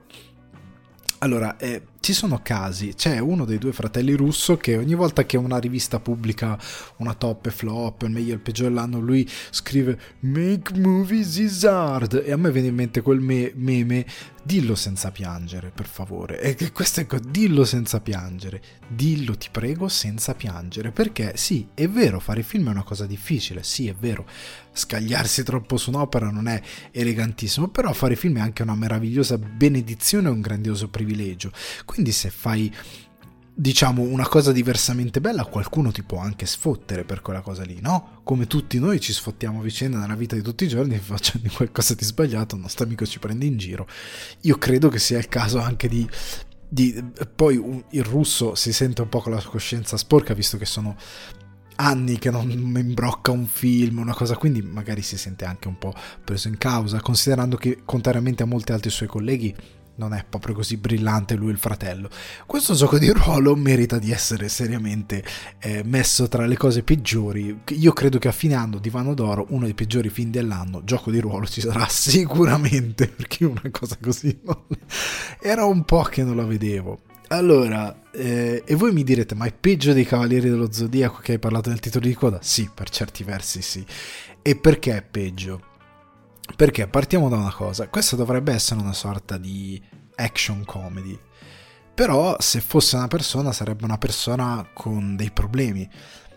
Allora, 1.20 1.56
eh, 1.56 1.82
ci 2.02 2.14
sono 2.14 2.40
casi, 2.42 2.96
c'è 2.96 3.20
uno 3.20 3.46
dei 3.46 3.60
due 3.60 3.72
fratelli 3.72 4.14
russo 4.14 4.58
che 4.58 4.76
ogni 4.76 4.96
volta 4.96 5.24
che 5.24 5.38
una 5.38 5.60
rivista 5.60 6.00
pubblica 6.00 6.60
una 6.98 7.14
top 7.14 7.46
e 7.46 7.52
flop, 7.52 8.02
il 8.02 8.10
meglio 8.10 8.32
e 8.32 8.36
il 8.36 8.40
peggio 8.40 8.64
dell'anno, 8.64 9.00
lui 9.00 9.30
scrive 9.52 10.00
Make 10.22 10.80
movies 10.80 11.38
is 11.38 11.64
hard 11.64 12.24
e 12.26 12.32
a 12.32 12.38
me 12.38 12.52
viene 12.52 12.70
in 12.70 12.76
mente 12.76 13.02
quel 13.02 13.20
me- 13.20 13.52
meme 13.56 14.06
dillo 14.44 14.76
senza 14.76 15.12
piangere, 15.12 15.72
per 15.74 15.86
favore. 15.88 16.40
E 16.42 16.72
questo 16.72 17.02
è 17.02 17.06
dillo 17.20 17.64
senza 17.64 18.00
piangere, 18.00 18.62
dillo 18.88 19.38
ti 19.38 19.50
prego 19.52 19.88
senza 19.88 20.34
piangere, 20.34 20.92
perché 20.92 21.34
sì, 21.36 21.68
è 21.74 21.88
vero, 21.88 22.20
fare 22.20 22.44
film 22.44 22.68
è 22.68 22.72
una 22.72 22.84
cosa 22.84 23.06
difficile, 23.06 23.64
sì, 23.64 23.88
è 23.88 23.94
vero. 23.94 24.26
Scagliarsi 24.74 25.44
troppo 25.44 25.78
su 25.78 25.90
un'opera 25.90 26.32
non 26.32 26.48
è 26.48 26.60
elegantissimo, 26.92 27.68
però 27.68 27.92
fare 27.94 28.16
film 28.16 28.38
è 28.38 28.42
anche 28.42 28.64
una 28.64 28.76
meravigliosa 28.76 29.38
benedizione 29.38 30.30
e 30.30 30.32
un 30.32 30.42
grandioso 30.42 30.88
privilegio 30.88 31.52
quindi 31.92 32.14
se 32.14 32.30
fai 32.30 32.74
diciamo 33.54 34.02
una 34.02 34.26
cosa 34.26 34.54
diversamente 34.54 35.20
bella, 35.20 35.44
qualcuno 35.44 35.92
ti 35.92 36.04
può 36.04 36.20
anche 36.20 36.46
sfottere 36.46 37.04
per 37.04 37.22
quella 37.22 37.42
cosa 37.42 37.64
lì, 37.64 37.82
no? 37.82 38.22
Come 38.24 38.48
tutti 38.48 38.80
noi 38.80 39.02
ci 39.02 39.12
sfottiamo 39.12 39.60
a 39.60 39.62
vicenda 39.62 40.00
nella 40.00 40.16
vita 40.16 40.38
di 40.38 40.42
tutti 40.42 40.64
i 40.64 40.70
giorni 40.70 40.98
facendo 41.04 41.50
qualcosa 41.54 41.94
di 41.94 42.06
sbagliato, 42.06 42.56
il 42.56 42.62
nostro 42.62 42.86
amico 42.86 43.06
ci 43.06 43.20
prende 43.20 43.44
in 43.44 43.58
giro. 43.58 43.86
Io 44.42 44.58
credo 44.58 44.88
che 44.88 45.00
sia 45.00 45.18
il 45.18 45.28
caso 45.28 45.60
anche 45.60 45.90
di 45.90 46.10
di, 46.74 47.04
poi 47.36 47.58
un, 47.58 47.84
il 47.90 48.06
russo 48.06 48.56
si 48.56 48.72
sente 48.72 49.02
un 49.02 49.10
po' 49.10 49.20
con 49.20 49.34
la 49.34 49.44
coscienza 49.44 49.98
sporca 49.98 50.34
visto 50.34 50.58
che 50.58 50.66
sono 50.66 50.96
anni 51.76 52.18
che 52.18 52.32
non 52.32 52.50
imbrocca 52.50 53.32
un 53.32 53.46
film, 53.46 53.98
una 53.98 54.14
cosa, 54.14 54.38
quindi 54.38 54.62
magari 54.62 55.02
si 55.02 55.18
sente 55.18 55.44
anche 55.44 55.68
un 55.68 55.78
po' 55.78 55.94
preso 56.24 56.48
in 56.48 56.58
causa, 56.58 57.02
considerando 57.02 57.58
che 57.58 57.82
contrariamente 57.84 58.44
a 58.44 58.46
molti 58.46 58.72
altri 58.72 58.90
suoi 58.90 59.10
colleghi 59.10 59.54
non 59.96 60.14
è 60.14 60.26
proprio 60.28 60.56
così 60.56 60.78
brillante 60.78 61.36
lui 61.36 61.52
il 61.52 61.58
fratello. 61.58 62.10
Questo 62.46 62.74
gioco 62.74 62.98
di 62.98 63.10
ruolo 63.10 63.56
merita 63.56 64.00
di 64.00 64.12
essere 64.12 64.50
seriamente 64.50 65.24
eh, 65.60 65.84
messo 65.84 66.28
tra 66.28 66.46
le 66.46 66.58
cose 66.58 66.84
peggiori. 66.84 67.62
Io 67.70 67.94
credo 67.94 68.18
che 68.18 68.28
a 68.28 68.32
fine 68.32 68.56
anno 68.56 68.78
Divano 68.78 69.14
d'Oro, 69.14 69.48
uno 69.50 69.66
dei 69.66 69.74
peggiori 69.74 70.10
film 70.10 70.32
dell'anno, 70.32 70.84
gioco 70.84 71.12
di 71.12 71.20
ruolo 71.20 71.46
ci 71.46 71.62
sarà 71.62 71.88
sicuramente, 71.90 73.08
perché 73.08 73.46
una 73.46 73.62
cosa 73.72 73.98
così 74.02 74.40
non... 74.44 74.58
era 75.40 75.66
un 75.66 75.84
po' 75.84 76.04
che 76.04 76.24
non 76.24 76.36
la 76.36 76.46
vedevo. 76.46 77.00
Allora, 77.28 78.10
eh, 78.12 78.62
e 78.66 78.76
voi 78.76 78.92
mi 78.92 79.04
direte, 79.04 79.36
ma 79.36 79.46
è 79.46 79.54
peggio 79.54 79.94
dei 79.94 80.06
Cavalieri 80.06 80.50
dello 80.50 80.72
Zodiaco 80.72 81.20
che 81.22 81.34
hai 81.34 81.40
parlato 81.40 81.70
nel 81.70 81.80
titolo 81.80 82.06
di 82.06 82.14
coda? 82.14 82.40
Sì, 82.42 82.70
per 82.74 82.90
certi 82.90 83.24
versi 83.24 83.62
sì. 83.62 83.86
E 84.42 84.56
perché 84.58 84.98
è 84.98 85.02
peggio? 85.02 85.70
Perché 86.56 86.88
partiamo 86.88 87.30
da 87.30 87.38
una 87.38 87.54
cosa, 87.54 87.88
questa 87.88 88.16
dovrebbe 88.16 88.54
essere 88.54 88.80
una 88.80 88.94
sorta 88.94 89.38
di 89.38 89.82
action 90.16 90.64
comedy. 90.66 91.18
Però 91.94 92.36
se 92.40 92.62
fosse 92.62 92.96
una 92.96 93.08
persona 93.08 93.52
sarebbe 93.52 93.84
una 93.84 93.98
persona 93.98 94.68
con 94.74 95.16
dei 95.16 95.32
problemi. 95.32 95.90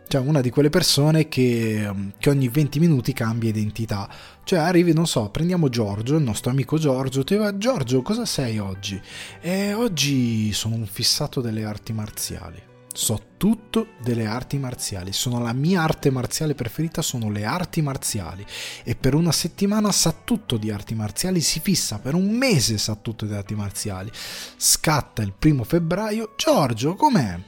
Cioè 0.06 0.20
una 0.20 0.40
di 0.42 0.50
quelle 0.50 0.68
persone 0.68 1.28
che, 1.28 1.90
che, 2.18 2.30
ogni 2.30 2.48
20 2.48 2.78
minuti 2.78 3.12
cambia 3.12 3.48
identità. 3.48 4.08
Cioè 4.44 4.58
arrivi, 4.58 4.92
non 4.92 5.06
so, 5.06 5.30
prendiamo 5.30 5.68
Giorgio, 5.68 6.16
il 6.16 6.22
nostro 6.22 6.50
amico 6.50 6.76
Giorgio, 6.76 7.24
ti 7.24 7.36
va 7.36 7.56
Giorgio, 7.56 8.02
cosa 8.02 8.26
sei 8.26 8.58
oggi? 8.58 9.00
E 9.40 9.72
oggi 9.72 10.52
sono 10.52 10.74
un 10.74 10.86
fissato 10.86 11.40
delle 11.40 11.64
arti 11.64 11.92
marziali 11.92 12.72
so 12.94 13.32
tutto 13.36 13.88
delle 14.00 14.24
arti 14.24 14.56
marziali, 14.56 15.12
sono 15.12 15.40
la 15.40 15.52
mia 15.52 15.82
arte 15.82 16.10
marziale 16.10 16.54
preferita, 16.54 17.02
sono 17.02 17.28
le 17.28 17.44
arti 17.44 17.82
marziali. 17.82 18.46
E 18.84 18.94
per 18.94 19.14
una 19.14 19.32
settimana 19.32 19.90
sa 19.92 20.14
tutto 20.24 20.56
di 20.56 20.70
arti 20.70 20.94
marziali, 20.94 21.40
si 21.40 21.60
fissa 21.60 21.98
per 21.98 22.14
un 22.14 22.30
mese 22.30 22.78
sa 22.78 22.94
tutto 22.94 23.26
di 23.26 23.34
arti 23.34 23.54
marziali, 23.54 24.10
scatta 24.56 25.22
il 25.22 25.34
primo 25.36 25.64
febbraio, 25.64 26.34
Giorgio 26.36 26.94
com'è? 26.94 27.38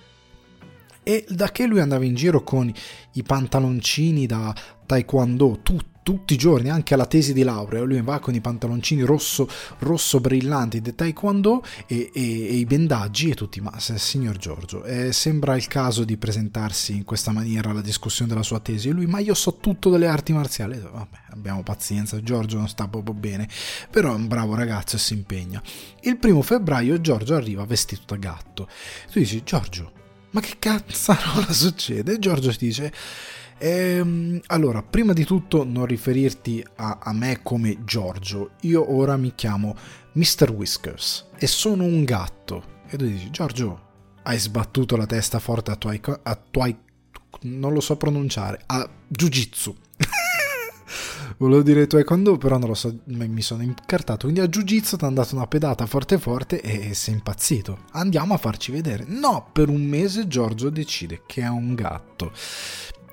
E 1.02 1.24
da 1.28 1.52
che 1.52 1.66
lui 1.66 1.80
andava 1.80 2.04
in 2.04 2.16
giro 2.16 2.42
con 2.42 2.70
i 3.12 3.22
pantaloncini 3.22 4.26
da 4.26 4.52
taekwondo, 4.84 5.60
tutto 5.62 5.95
tutti 6.06 6.34
i 6.34 6.36
giorni, 6.36 6.70
anche 6.70 6.94
alla 6.94 7.06
tesi 7.06 7.32
di 7.32 7.42
laurea, 7.42 7.82
lui 7.82 8.00
va 8.00 8.20
con 8.20 8.32
i 8.32 8.40
pantaloncini 8.40 9.02
rosso, 9.02 9.48
rosso 9.80 10.20
brillanti 10.20 10.80
di 10.80 10.94
taekwondo 10.94 11.64
e, 11.88 12.12
e, 12.14 12.20
e, 12.46 12.54
i 12.54 12.64
bendaggi 12.64 13.30
e 13.30 13.34
tutti, 13.34 13.60
ma 13.60 13.72
signor 13.80 14.36
Giorgio, 14.36 14.84
eh, 14.84 15.12
sembra 15.12 15.56
il 15.56 15.66
caso 15.66 16.04
di 16.04 16.16
presentarsi 16.16 16.94
in 16.94 17.02
questa 17.02 17.32
maniera 17.32 17.70
alla 17.70 17.80
discussione 17.80 18.30
della 18.30 18.44
sua 18.44 18.60
tesi 18.60 18.92
lui, 18.92 19.06
ma 19.06 19.18
io 19.18 19.34
so 19.34 19.56
tutto 19.56 19.90
delle 19.90 20.06
arti 20.06 20.32
marziali, 20.32 20.78
vabbè, 20.78 21.18
abbiamo 21.30 21.64
pazienza, 21.64 22.22
Giorgio 22.22 22.58
non 22.58 22.68
sta 22.68 22.86
proprio 22.86 23.12
bene, 23.12 23.48
però 23.90 24.12
è 24.12 24.14
un 24.14 24.28
bravo 24.28 24.54
ragazzo 24.54 24.94
e 24.94 25.00
si 25.00 25.12
impegna. 25.12 25.60
Il 26.02 26.18
primo 26.18 26.40
febbraio 26.40 27.00
Giorgio 27.00 27.34
arriva 27.34 27.64
vestito 27.64 28.02
da 28.06 28.16
gatto, 28.16 28.68
tu 29.10 29.18
dici, 29.18 29.42
Giorgio, 29.42 29.90
ma 30.30 30.40
che 30.40 30.54
cazzarola 30.60 31.52
succede? 31.52 32.12
E 32.12 32.18
Giorgio 32.20 32.50
ti 32.50 32.66
dice 32.66 32.92
Ehm, 33.58 34.40
allora, 34.46 34.82
prima 34.82 35.12
di 35.12 35.24
tutto 35.24 35.64
non 35.64 35.86
riferirti 35.86 36.64
a, 36.76 36.98
a, 37.02 37.12
me 37.12 37.40
come 37.42 37.84
Giorgio, 37.84 38.50
io 38.62 38.94
ora 38.94 39.16
mi 39.16 39.34
chiamo 39.34 39.74
Mr. 40.12 40.50
Whiskers 40.50 41.28
e 41.38 41.46
sono 41.46 41.84
un 41.84 42.04
gatto. 42.04 42.74
E 42.88 42.96
tu 42.96 43.06
dici, 43.06 43.30
Giorgio, 43.30 43.80
hai 44.22 44.38
sbattuto 44.38 44.96
la 44.96 45.06
testa 45.06 45.38
forte 45.38 45.70
a 45.70 45.76
tuoi... 45.76 46.00
A 46.22 46.36
tuoi 46.36 46.76
non 47.42 47.72
lo 47.72 47.80
so 47.80 47.96
pronunciare, 47.96 48.62
a 48.66 48.88
Jiu-Jitsu. 49.08 49.76
Volevo 51.38 51.62
dire 51.62 51.86
taekwondo, 51.86 52.38
però 52.38 52.56
non 52.56 52.68
lo 52.68 52.74
so, 52.74 52.98
mi 53.04 53.42
sono 53.42 53.62
incartato. 53.62 54.22
Quindi 54.22 54.40
a 54.40 54.48
Jiu-Jitsu 54.48 54.96
ti 54.96 55.04
hanno 55.04 55.16
dato 55.16 55.34
una 55.34 55.46
pedata 55.46 55.84
forte 55.86 56.18
forte 56.18 56.60
e 56.60 56.94
sei 56.94 57.14
impazzito. 57.14 57.80
Andiamo 57.92 58.34
a 58.34 58.38
farci 58.38 58.72
vedere. 58.72 59.04
No, 59.06 59.48
per 59.52 59.68
un 59.68 59.84
mese 59.84 60.26
Giorgio 60.28 60.70
decide 60.70 61.22
che 61.26 61.42
è 61.42 61.48
un 61.48 61.74
gatto. 61.74 62.32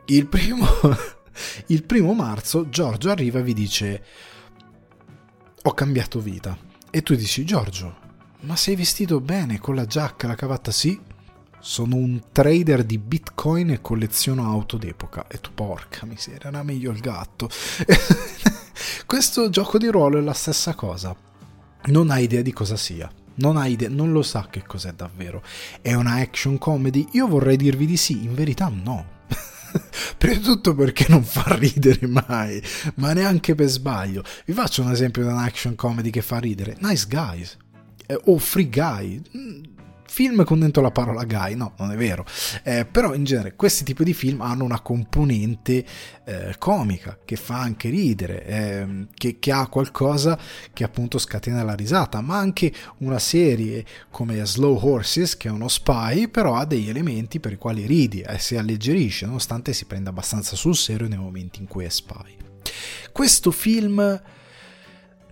Il 0.06 0.28
primo, 0.28 0.68
il 1.68 1.84
primo 1.84 2.14
marzo 2.14 2.68
Giorgio 2.68 3.10
arriva 3.10 3.40
e 3.40 3.44
vi 3.44 3.54
dice 3.54 4.04
ho 5.62 5.74
cambiato 5.74 6.20
vita. 6.20 6.58
E 6.90 7.02
tu 7.02 7.16
dici 7.16 7.46
Giorgio, 7.46 7.96
ma 8.42 8.56
sei 8.58 8.76
vestito 8.76 9.22
bene 9.22 9.60
con 9.60 9.76
la 9.76 9.86
giacca, 9.86 10.28
la 10.28 10.36
cavatta? 10.36 10.72
Sì, 10.72 11.00
sono 11.60 11.96
un 11.96 12.20
trader 12.34 12.84
di 12.84 12.98
bitcoin 12.98 13.72
e 13.72 13.82
colleziono 13.82 14.46
auto 14.50 14.76
d'epoca. 14.76 15.28
E 15.28 15.40
tu 15.40 15.52
porca 15.54 16.06
miseria, 16.06 16.50
era 16.50 16.64
meglio 16.64 16.92
il 16.92 17.00
gatto. 17.00 17.50
Questo 19.06 19.50
gioco 19.50 19.78
di 19.78 19.88
ruolo 19.88 20.18
è 20.18 20.22
la 20.22 20.34
stessa 20.34 20.76
cosa. 20.76 21.16
Non 21.86 22.12
hai 22.12 22.26
idea 22.26 22.42
di 22.42 22.52
cosa 22.52 22.76
sia. 22.76 23.10
Non 23.36 23.56
ha 23.56 23.68
idea, 23.68 23.88
non 23.88 24.12
lo 24.12 24.22
sa 24.22 24.48
che 24.50 24.64
cos'è 24.64 24.92
davvero. 24.92 25.42
È 25.82 25.94
una 25.94 26.16
action 26.16 26.58
comedy? 26.58 27.08
Io 27.14 27.28
vorrei 27.28 27.56
dirvi 27.56 27.86
di 27.86 27.98
sì, 27.98 28.24
in 28.24 28.36
verità 28.36 28.68
no. 28.68 29.13
Prima 30.18 30.36
di 30.36 30.42
tutto 30.42 30.76
perché 30.76 31.06
non 31.10 31.24
fa 31.24 31.56
ridere 31.56 32.08
mai, 32.08 32.62
ma 32.96 33.14
neanche 33.14 33.56
per 33.56 33.68
sbaglio. 33.68 34.24
Vi 34.46 34.54
faccio 34.54 34.82
un 34.82 34.92
esempio 34.92 35.24
di 35.24 35.30
un 35.30 35.38
action 35.38 35.76
comedy 35.76 36.10
che 36.10 36.22
fa 36.22 36.40
ridere. 36.40 36.78
Nice 36.80 37.06
Guys 37.10 37.58
eh, 38.06 38.20
o 38.26 38.38
Free 38.38 38.70
Guy. 38.70 39.22
Film 40.14 40.44
con 40.44 40.60
dentro 40.60 40.84
la 40.84 40.92
parola 40.92 41.24
guy, 41.24 41.56
no, 41.56 41.74
non 41.80 41.92
è 41.92 41.96
vero. 41.96 42.24
Eh, 42.62 42.86
però 42.86 43.16
in 43.16 43.24
genere 43.24 43.56
questi 43.56 43.84
tipi 43.84 44.04
di 44.04 44.14
film 44.14 44.42
hanno 44.42 44.64
una 44.64 44.80
componente 44.80 45.84
eh, 46.24 46.54
comica 46.60 47.18
che 47.26 47.36
fa 47.36 47.60
anche 47.60 47.90
ridere, 47.90 48.46
eh, 48.46 49.08
che, 49.16 49.40
che, 49.40 49.52
ha 49.52 49.66
qualcosa 49.66 50.38
che 50.72 50.84
appunto 50.84 51.18
scatena 51.18 51.64
la 51.64 51.74
risata, 51.74 52.22
ma 52.22 52.38
anche 52.38 52.72
una 53.00 53.18
serie 53.18 53.84
come 54.12 54.46
Slow 54.46 54.78
Horses, 54.80 55.36
che 55.36 55.48
è 55.48 55.52
uno 55.52 55.68
spy, 55.68 56.28
però 56.28 56.58
ha 56.58 56.66
degli 56.66 56.90
elementi 56.90 57.40
per 57.40 57.54
i 57.54 57.58
quali 57.58 57.88
ridi 57.88 58.22
e 58.22 58.38
si 58.38 58.56
alleggerisce, 58.56 59.26
nonostante 59.26 59.74
si 59.74 59.86
prenda 59.86 60.12
abbastanza 60.12 60.56
sul 60.56 60.76
serio 60.76 61.08
nei 61.08 61.18
momenti 61.18 61.60
in 61.60 61.66
cui 61.66 61.86
è 61.86 61.90
spy. 61.90 62.38
Questo 63.12 63.50
film 63.50 64.22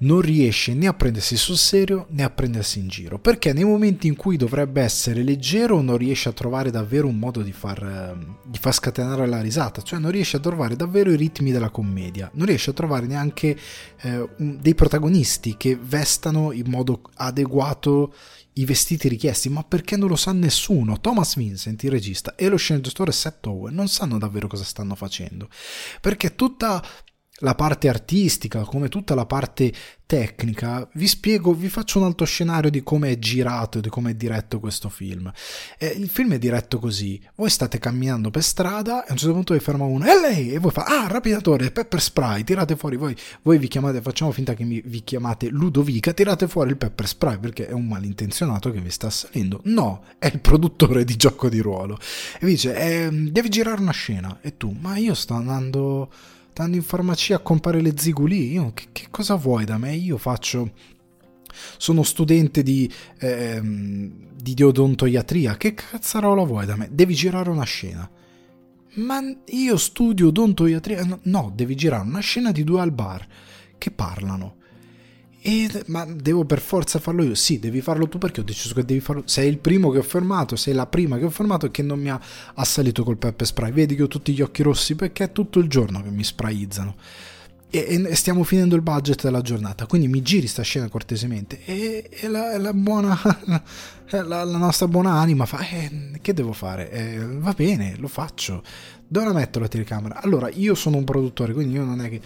non 0.01 0.21
riesce 0.21 0.73
né 0.73 0.87
a 0.87 0.93
prendersi 0.93 1.35
sul 1.35 1.57
serio 1.57 2.07
né 2.09 2.23
a 2.23 2.29
prendersi 2.29 2.79
in 2.79 2.87
giro, 2.87 3.19
perché 3.19 3.53
nei 3.53 3.63
momenti 3.63 4.07
in 4.07 4.15
cui 4.15 4.37
dovrebbe 4.37 4.81
essere 4.81 5.23
leggero 5.23 5.81
non 5.81 5.97
riesce 5.97 6.29
a 6.29 6.33
trovare 6.33 6.71
davvero 6.71 7.07
un 7.07 7.17
modo 7.17 7.41
di 7.41 7.51
far, 7.51 8.17
di 8.43 8.57
far 8.57 8.73
scatenare 8.73 9.27
la 9.27 9.41
risata, 9.41 9.81
cioè 9.81 9.99
non 9.99 10.11
riesce 10.11 10.37
a 10.37 10.39
trovare 10.39 10.75
davvero 10.75 11.11
i 11.11 11.15
ritmi 11.15 11.51
della 11.51 11.69
commedia, 11.69 12.29
non 12.33 12.47
riesce 12.47 12.71
a 12.71 12.73
trovare 12.73 13.05
neanche 13.05 13.57
eh, 14.01 14.29
dei 14.37 14.75
protagonisti 14.75 15.55
che 15.57 15.77
vestano 15.79 16.51
in 16.51 16.65
modo 16.67 17.01
adeguato 17.15 18.13
i 18.53 18.65
vestiti 18.65 19.07
richiesti, 19.07 19.49
ma 19.49 19.63
perché 19.63 19.95
non 19.95 20.09
lo 20.09 20.15
sa 20.15 20.33
nessuno? 20.33 20.99
Thomas 20.99 21.35
Vincent, 21.35 21.81
il 21.83 21.91
regista, 21.91 22.35
e 22.35 22.49
lo 22.49 22.57
sceneggiatore 22.57 23.11
Seth 23.11 23.45
Owen 23.45 23.73
non 23.73 23.87
sanno 23.87 24.17
davvero 24.17 24.47
cosa 24.47 24.63
stanno 24.63 24.95
facendo, 24.95 25.47
perché 26.01 26.35
tutta 26.35 26.83
la 27.41 27.55
parte 27.55 27.89
artistica, 27.89 28.63
come 28.63 28.89
tutta 28.89 29.15
la 29.15 29.25
parte 29.25 29.71
tecnica, 30.05 30.87
vi 30.95 31.07
spiego, 31.07 31.53
vi 31.53 31.69
faccio 31.69 31.99
un 31.99 32.05
alto 32.05 32.25
scenario 32.25 32.69
di 32.69 32.83
come 32.83 33.11
è 33.11 33.19
girato 33.19 33.79
di 33.79 33.87
come 33.87 34.11
è 34.11 34.13
diretto 34.13 34.59
questo 34.59 34.89
film. 34.89 35.31
Eh, 35.77 35.87
il 35.87 36.09
film 36.09 36.33
è 36.33 36.37
diretto 36.37 36.79
così: 36.79 37.21
voi 37.35 37.49
state 37.49 37.79
camminando 37.79 38.29
per 38.29 38.43
strada 38.43 39.05
e 39.05 39.09
a 39.09 39.11
un 39.11 39.17
certo 39.17 39.33
punto 39.33 39.53
vi 39.53 39.59
ferma 39.59 39.85
uno, 39.85 40.05
e 40.05 40.19
lei? 40.19 40.53
E 40.53 40.59
voi 40.59 40.71
fate, 40.71 40.91
ah, 40.91 41.07
rapinatore, 41.07 41.71
pepper 41.71 42.01
spray, 42.01 42.43
tirate 42.43 42.75
fuori, 42.75 42.97
voi, 42.97 43.15
voi 43.41 43.57
vi 43.57 43.67
chiamate, 43.67 44.01
facciamo 44.01 44.31
finta 44.31 44.53
che 44.53 44.63
mi, 44.63 44.81
vi 44.83 45.03
chiamate 45.03 45.47
Ludovica, 45.47 46.13
tirate 46.13 46.47
fuori 46.47 46.71
il 46.71 46.77
pepper 46.77 47.07
spray 47.07 47.39
perché 47.39 47.67
è 47.67 47.71
un 47.71 47.87
malintenzionato 47.87 48.71
che 48.71 48.81
vi 48.81 48.91
sta 48.91 49.09
salendo. 49.09 49.61
No, 49.63 50.03
è 50.19 50.27
il 50.27 50.41
produttore 50.41 51.05
di 51.05 51.15
gioco 51.15 51.49
di 51.49 51.59
ruolo. 51.59 51.97
E 52.39 52.45
vi 52.45 52.51
dice, 52.51 52.75
eh, 52.75 53.09
devi 53.09 53.49
girare 53.49 53.81
una 53.81 53.91
scena. 53.91 54.39
E 54.41 54.57
tu, 54.57 54.75
ma 54.77 54.97
io 54.97 55.13
sto 55.13 55.33
andando 55.33 56.11
andando 56.53 56.77
in 56.77 56.83
farmacia 56.83 57.35
a 57.35 57.39
comprare 57.39 57.81
le 57.81 57.93
ziguli. 57.95 58.51
Io, 58.51 58.71
che, 58.73 58.87
che, 58.91 59.07
cosa 59.09 59.35
vuoi 59.35 59.65
da 59.65 59.77
me? 59.77 59.95
Io 59.95 60.17
faccio. 60.17 60.71
Sono 61.77 62.03
studente 62.03 62.63
di, 62.63 62.91
ehm, 63.19 64.11
di 64.35 64.61
odontoiatria. 64.61 65.57
Che 65.57 65.73
cazzarola 65.73 66.43
vuoi 66.43 66.65
da 66.65 66.75
me? 66.75 66.89
Devi 66.91 67.13
girare 67.13 67.49
una 67.49 67.63
scena. 67.63 68.09
Ma 68.95 69.21
io 69.47 69.77
studio 69.77 70.27
odontoiatria. 70.27 71.19
No, 71.23 71.51
devi 71.55 71.75
girare 71.75 72.07
una 72.07 72.19
scena 72.19 72.51
di 72.51 72.63
due 72.63 72.81
al 72.81 72.91
bar 72.91 73.25
che 73.77 73.91
parlano. 73.91 74.57
E, 75.43 75.83
ma 75.87 76.05
devo 76.05 76.45
per 76.45 76.61
forza 76.61 76.99
farlo 76.99 77.23
io? 77.23 77.33
Sì, 77.33 77.57
devi 77.57 77.81
farlo 77.81 78.07
tu 78.07 78.19
perché 78.19 78.41
ho 78.41 78.43
deciso 78.43 78.75
che 78.75 78.85
devi 78.85 78.99
farlo. 78.99 79.23
Sei 79.25 79.49
il 79.49 79.57
primo 79.57 79.89
che 79.89 79.97
ho 79.97 80.03
fermato, 80.03 80.55
sei 80.55 80.75
la 80.75 80.85
prima 80.85 81.17
che 81.17 81.25
ho 81.25 81.31
fermato 81.31 81.65
e 81.65 81.71
che 81.71 81.81
non 81.81 81.99
mi 81.99 82.09
ha 82.09 82.21
assalito 82.53 83.03
col 83.03 83.17
peppe 83.17 83.45
spray. 83.45 83.71
Vedi 83.71 83.95
che 83.95 84.03
ho 84.03 84.07
tutti 84.07 84.33
gli 84.33 84.41
occhi 84.41 84.61
rossi 84.61 84.93
perché 84.93 85.23
è 85.23 85.31
tutto 85.31 85.57
il 85.57 85.67
giorno 85.67 86.03
che 86.03 86.11
mi 86.11 86.23
sprayizzano. 86.23 86.95
E, 87.73 88.03
e 88.05 88.15
stiamo 88.15 88.43
finendo 88.43 88.75
il 88.75 88.81
budget 88.81 89.23
della 89.23 89.41
giornata, 89.41 89.85
quindi 89.85 90.09
mi 90.09 90.21
giri 90.21 90.45
sta 90.45 90.61
scena 90.61 90.89
cortesemente. 90.89 91.61
E, 91.65 92.07
e 92.11 92.27
la, 92.27 92.57
la, 92.59 92.73
buona, 92.73 93.17
la, 94.09 94.43
la, 94.43 94.57
nostra 94.57 94.87
buona 94.87 95.13
anima 95.13 95.45
fa: 95.45 95.67
eh, 95.67 96.19
Che 96.21 96.33
devo 96.33 96.53
fare? 96.53 96.91
Eh, 96.91 97.25
va 97.25 97.53
bene, 97.53 97.95
lo 97.97 98.09
faccio. 98.09 98.61
Dove 99.07 99.25
la 99.25 99.33
metto 99.33 99.59
la 99.59 99.67
telecamera? 99.67 100.21
Allora, 100.21 100.49
io 100.49 100.75
sono 100.75 100.97
un 100.97 101.03
produttore, 101.03 101.53
quindi 101.53 101.75
io 101.75 101.83
non 101.83 101.99
è 101.99 102.09
che 102.09 102.21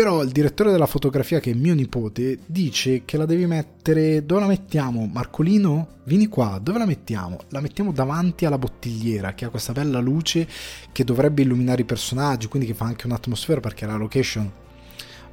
però 0.00 0.22
il 0.22 0.30
direttore 0.30 0.70
della 0.70 0.86
fotografia, 0.86 1.40
che 1.40 1.50
è 1.50 1.54
mio 1.54 1.74
nipote, 1.74 2.38
dice 2.46 3.04
che 3.04 3.18
la 3.18 3.26
devi 3.26 3.44
mettere. 3.44 4.24
Dove 4.24 4.40
la 4.40 4.46
mettiamo? 4.46 5.04
Marcolino? 5.04 5.98
Vieni 6.04 6.26
qua, 6.26 6.58
dove 6.58 6.78
la 6.78 6.86
mettiamo? 6.86 7.40
La 7.50 7.60
mettiamo 7.60 7.92
davanti 7.92 8.46
alla 8.46 8.56
bottigliera 8.56 9.34
che 9.34 9.44
ha 9.44 9.50
questa 9.50 9.74
bella 9.74 10.00
luce 10.00 10.48
che 10.90 11.04
dovrebbe 11.04 11.42
illuminare 11.42 11.82
i 11.82 11.84
personaggi, 11.84 12.46
quindi 12.46 12.66
che 12.66 12.72
fa 12.72 12.86
anche 12.86 13.04
un'atmosfera 13.04 13.60
perché 13.60 13.84
la 13.84 13.96
location 13.96 14.50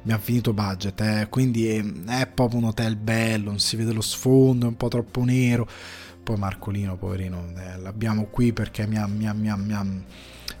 abbiamo 0.02 0.20
finito 0.20 0.52
budget, 0.52 1.00
eh? 1.00 1.26
quindi 1.30 1.68
è, 1.68 1.82
è, 2.06 2.26
proprio 2.26 2.58
un 2.58 2.66
hotel 2.66 2.96
bello, 2.96 3.48
non 3.48 3.60
si 3.60 3.74
vede 3.74 3.94
lo 3.94 4.02
sfondo, 4.02 4.66
è 4.66 4.68
un 4.68 4.76
po' 4.76 4.88
troppo 4.88 5.24
nero. 5.24 5.66
Poi 6.22 6.36
Marcolino, 6.36 6.98
poverino, 6.98 7.42
eh, 7.56 7.78
l'abbiamo 7.78 8.26
qui 8.26 8.52
perché 8.52 8.86
mi 8.86 8.98
ha, 8.98 9.06
mi 9.06 9.26
ha, 9.26 9.32
mi 9.32 9.48
ha, 9.48 9.56
mi 9.56 9.72
ha 9.72 9.86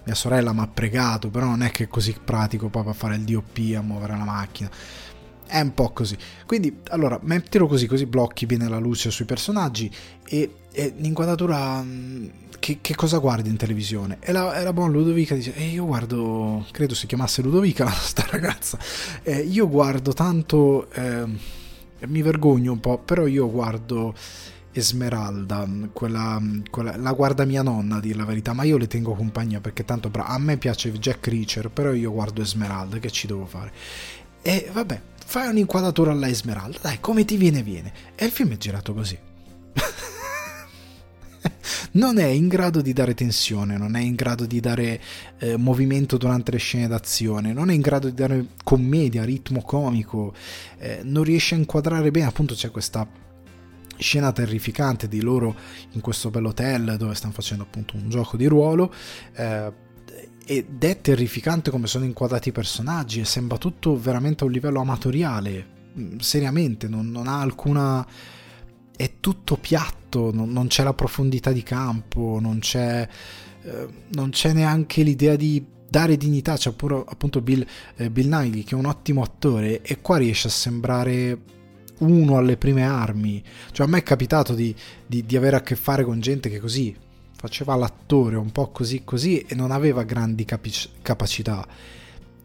mia 0.08 0.14
sorella 0.14 0.54
mi 0.54 0.60
ha 0.60 0.66
pregato, 0.66 1.28
però 1.28 1.44
non 1.44 1.62
è 1.62 1.70
che 1.70 1.84
è 1.84 1.88
così 1.88 2.16
pratico 2.24 2.68
proprio 2.68 2.92
a 2.92 2.96
fare 2.96 3.16
il 3.16 3.24
DOP, 3.24 3.76
a 3.76 3.82
muovere 3.82 4.16
la 4.16 4.24
macchina. 4.24 4.70
È 5.46 5.60
un 5.60 5.74
po' 5.74 5.90
così. 5.90 6.16
Quindi, 6.46 6.80
allora, 6.88 7.18
mettilo 7.22 7.66
così, 7.66 7.86
così 7.86 8.06
blocchi 8.06 8.46
bene 8.46 8.68
la 8.68 8.78
luce 8.78 9.10
sui 9.10 9.26
personaggi 9.26 9.90
e, 10.26 10.54
e 10.72 10.94
l'inquadratura... 10.96 11.82
Mm, 11.82 12.26
che, 12.58 12.78
che, 12.80 12.94
cosa 12.96 13.18
guardi 13.18 13.50
in 13.50 13.56
televisione? 13.56 14.16
E 14.20 14.32
la, 14.32 14.58
e 14.58 14.64
la 14.64 14.72
buona 14.72 14.92
Ludovica 14.92 15.34
dice, 15.34 15.54
e 15.54 15.66
io 15.66 15.84
guardo, 15.84 16.66
credo 16.72 16.94
si 16.94 17.06
chiamasse 17.06 17.42
Ludovica, 17.42 17.86
sta 17.92 18.26
ragazza, 18.30 18.78
eh, 19.22 19.40
io 19.40 19.68
guardo 19.68 20.12
tanto, 20.12 20.90
eh, 20.90 21.24
mi 22.06 22.22
vergogno 22.22 22.72
un 22.72 22.80
po', 22.80 22.98
però 22.98 23.26
io 23.26 23.48
guardo 23.48 24.14
Esmeralda, 24.78 25.68
quella, 25.92 26.40
quella, 26.70 26.96
la 26.96 27.12
guarda 27.12 27.44
mia 27.44 27.62
nonna 27.62 27.96
a 27.96 28.00
dire 28.00 28.16
la 28.16 28.24
verità, 28.24 28.52
ma 28.52 28.62
io 28.62 28.76
le 28.76 28.86
tengo 28.86 29.14
compagnia 29.14 29.60
perché 29.60 29.84
tanto 29.84 30.08
bra- 30.08 30.26
a 30.26 30.38
me 30.38 30.56
piace 30.56 30.92
Jack 30.92 31.26
Reacher, 31.28 31.70
però 31.70 31.92
io 31.92 32.12
guardo 32.12 32.42
Esmeralda, 32.42 32.98
che 32.98 33.10
ci 33.10 33.26
devo 33.26 33.46
fare? 33.46 33.72
E 34.42 34.70
vabbè, 34.72 35.00
fai 35.24 35.48
un'inquadratura 35.48 36.12
alla 36.12 36.28
Esmeralda, 36.28 36.78
dai, 36.80 37.00
come 37.00 37.24
ti 37.24 37.36
viene 37.36 37.62
viene. 37.62 37.92
E 38.14 38.24
il 38.24 38.30
film 38.30 38.52
è 38.52 38.56
girato 38.56 38.94
così. 38.94 39.18
non 41.92 42.18
è 42.18 42.24
in 42.24 42.48
grado 42.48 42.80
di 42.80 42.92
dare 42.92 43.14
tensione, 43.14 43.76
non 43.76 43.96
è 43.96 44.00
in 44.00 44.14
grado 44.14 44.46
di 44.46 44.60
dare 44.60 45.00
eh, 45.38 45.56
movimento 45.56 46.16
durante 46.16 46.50
le 46.50 46.58
scene 46.58 46.88
d'azione, 46.88 47.52
non 47.52 47.70
è 47.70 47.74
in 47.74 47.80
grado 47.80 48.08
di 48.08 48.14
dare 48.14 48.46
commedia, 48.64 49.24
ritmo 49.24 49.62
comico, 49.62 50.34
eh, 50.78 51.00
non 51.02 51.24
riesce 51.24 51.54
a 51.54 51.58
inquadrare 51.58 52.10
bene, 52.10 52.26
appunto 52.26 52.54
c'è 52.54 52.70
questa 52.70 53.06
scena 53.98 54.32
terrificante 54.32 55.08
di 55.08 55.20
loro 55.20 55.54
in 55.92 56.00
questo 56.00 56.30
bell'hotel 56.30 56.96
dove 56.96 57.14
stanno 57.14 57.32
facendo 57.32 57.64
appunto 57.64 57.96
un 57.96 58.08
gioco 58.08 58.36
di 58.36 58.46
ruolo 58.46 58.92
eh, 59.34 59.72
ed 60.44 60.82
è 60.82 61.00
terrificante 61.00 61.70
come 61.70 61.86
sono 61.86 62.04
inquadrati 62.04 62.48
i 62.48 62.52
personaggi 62.52 63.20
e 63.20 63.24
sembra 63.24 63.58
tutto 63.58 63.98
veramente 63.98 64.44
a 64.44 64.46
un 64.46 64.52
livello 64.52 64.80
amatoriale 64.80 65.66
mm, 65.98 66.18
seriamente 66.18 66.88
non, 66.88 67.10
non 67.10 67.28
ha 67.28 67.40
alcuna 67.40 68.06
è 68.96 69.12
tutto 69.20 69.56
piatto 69.56 70.32
non, 70.32 70.50
non, 70.50 70.68
c'è 70.68 70.82
la 70.84 70.94
profondità 70.94 71.52
di 71.52 71.62
campo 71.62 72.38
non 72.40 72.60
c'è 72.60 73.06
eh, 73.62 73.88
non 74.14 74.30
c'è 74.30 74.52
neanche 74.52 75.02
l'idea 75.02 75.36
di 75.36 75.64
dare 75.88 76.16
dignità 76.16 76.56
c'è 76.56 76.72
pure 76.72 77.02
appunto 77.06 77.40
Bill, 77.40 77.66
eh, 77.96 78.10
Bill 78.10 78.28
Nighy 78.28 78.62
che 78.64 78.74
è 78.74 78.78
un 78.78 78.86
ottimo 78.86 79.22
attore 79.22 79.82
e 79.82 80.00
qua 80.00 80.18
riesce 80.18 80.48
a 80.48 80.50
sembrare 80.50 81.38
uno 81.98 82.36
alle 82.36 82.56
prime 82.56 82.84
armi. 82.84 83.42
Cioè, 83.72 83.86
a 83.86 83.90
me 83.90 83.98
è 83.98 84.02
capitato 84.02 84.54
di, 84.54 84.74
di, 85.06 85.24
di 85.24 85.36
avere 85.36 85.56
a 85.56 85.62
che 85.62 85.76
fare 85.76 86.04
con 86.04 86.20
gente 86.20 86.48
che 86.48 86.60
così 86.60 86.94
faceva 87.38 87.76
l'attore 87.76 88.34
un 88.34 88.50
po' 88.50 88.70
così 88.70 89.04
così 89.04 89.38
e 89.42 89.54
non 89.54 89.70
aveva 89.70 90.02
grandi 90.02 90.44
capic- 90.44 90.88
capacità. 91.02 91.66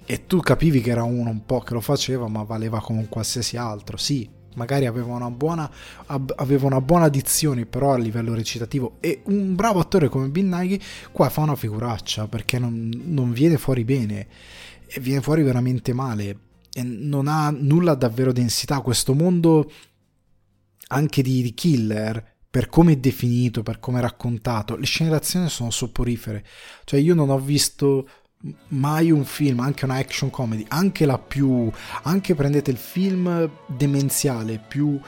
E 0.05 0.25
tu 0.27 0.39
capivi 0.39 0.81
che 0.81 0.91
era 0.91 1.03
uno 1.03 1.29
un 1.29 1.45
po' 1.45 1.61
che 1.61 1.73
lo 1.73 1.81
faceva, 1.81 2.27
ma 2.27 2.43
valeva 2.43 2.81
come 2.81 3.07
qualsiasi 3.09 3.57
altro. 3.57 3.97
Sì, 3.97 4.29
magari 4.55 4.85
aveva 4.85 5.13
una 5.13 5.31
buona, 5.31 5.69
aveva 6.05 6.67
una 6.67 6.81
buona 6.81 7.09
dizione, 7.09 7.65
però 7.65 7.93
a 7.93 7.97
livello 7.97 8.33
recitativo. 8.33 8.97
E 8.99 9.21
un 9.25 9.55
bravo 9.55 9.79
attore 9.79 10.09
come 10.09 10.27
Bill 10.27 10.47
Nighy 10.47 10.79
qua 11.11 11.29
fa 11.29 11.41
una 11.41 11.55
figuraccia 11.55 12.27
perché 12.27 12.59
non, 12.59 12.91
non 13.05 13.31
viene 13.31 13.57
fuori 13.57 13.83
bene. 13.83 14.27
E 14.85 14.99
viene 14.99 15.21
fuori 15.21 15.41
veramente 15.41 15.91
male 15.93 16.37
non 16.81 17.27
ha 17.27 17.49
nulla 17.51 17.93
davvero 17.95 18.31
densità. 18.31 18.81
Questo 18.81 19.13
mondo 19.13 19.71
anche 20.87 21.21
di, 21.21 21.41
di 21.41 21.53
killer, 21.53 22.31
per 22.49 22.69
come 22.69 22.93
è 22.93 22.97
definito, 22.97 23.63
per 23.63 23.79
come 23.79 23.99
è 23.99 24.01
raccontato, 24.01 24.75
le 24.75 24.85
scene 24.85 25.09
d'azione 25.09 25.49
sono 25.49 25.71
sopporifere. 25.71 26.45
Cioè 26.83 26.99
io 26.99 27.15
non 27.15 27.29
ho 27.29 27.39
visto 27.39 28.07
mai 28.69 29.09
un 29.11 29.23
film, 29.23 29.59
anche 29.59 29.85
una 29.85 29.95
action 29.95 30.29
comedy, 30.29 30.65
anche 30.69 31.05
la 31.05 31.17
più... 31.17 31.71
anche 32.03 32.35
prendete 32.35 32.71
il 32.71 32.77
film 32.77 33.49
demenziale 33.67 34.59
più 34.59 34.99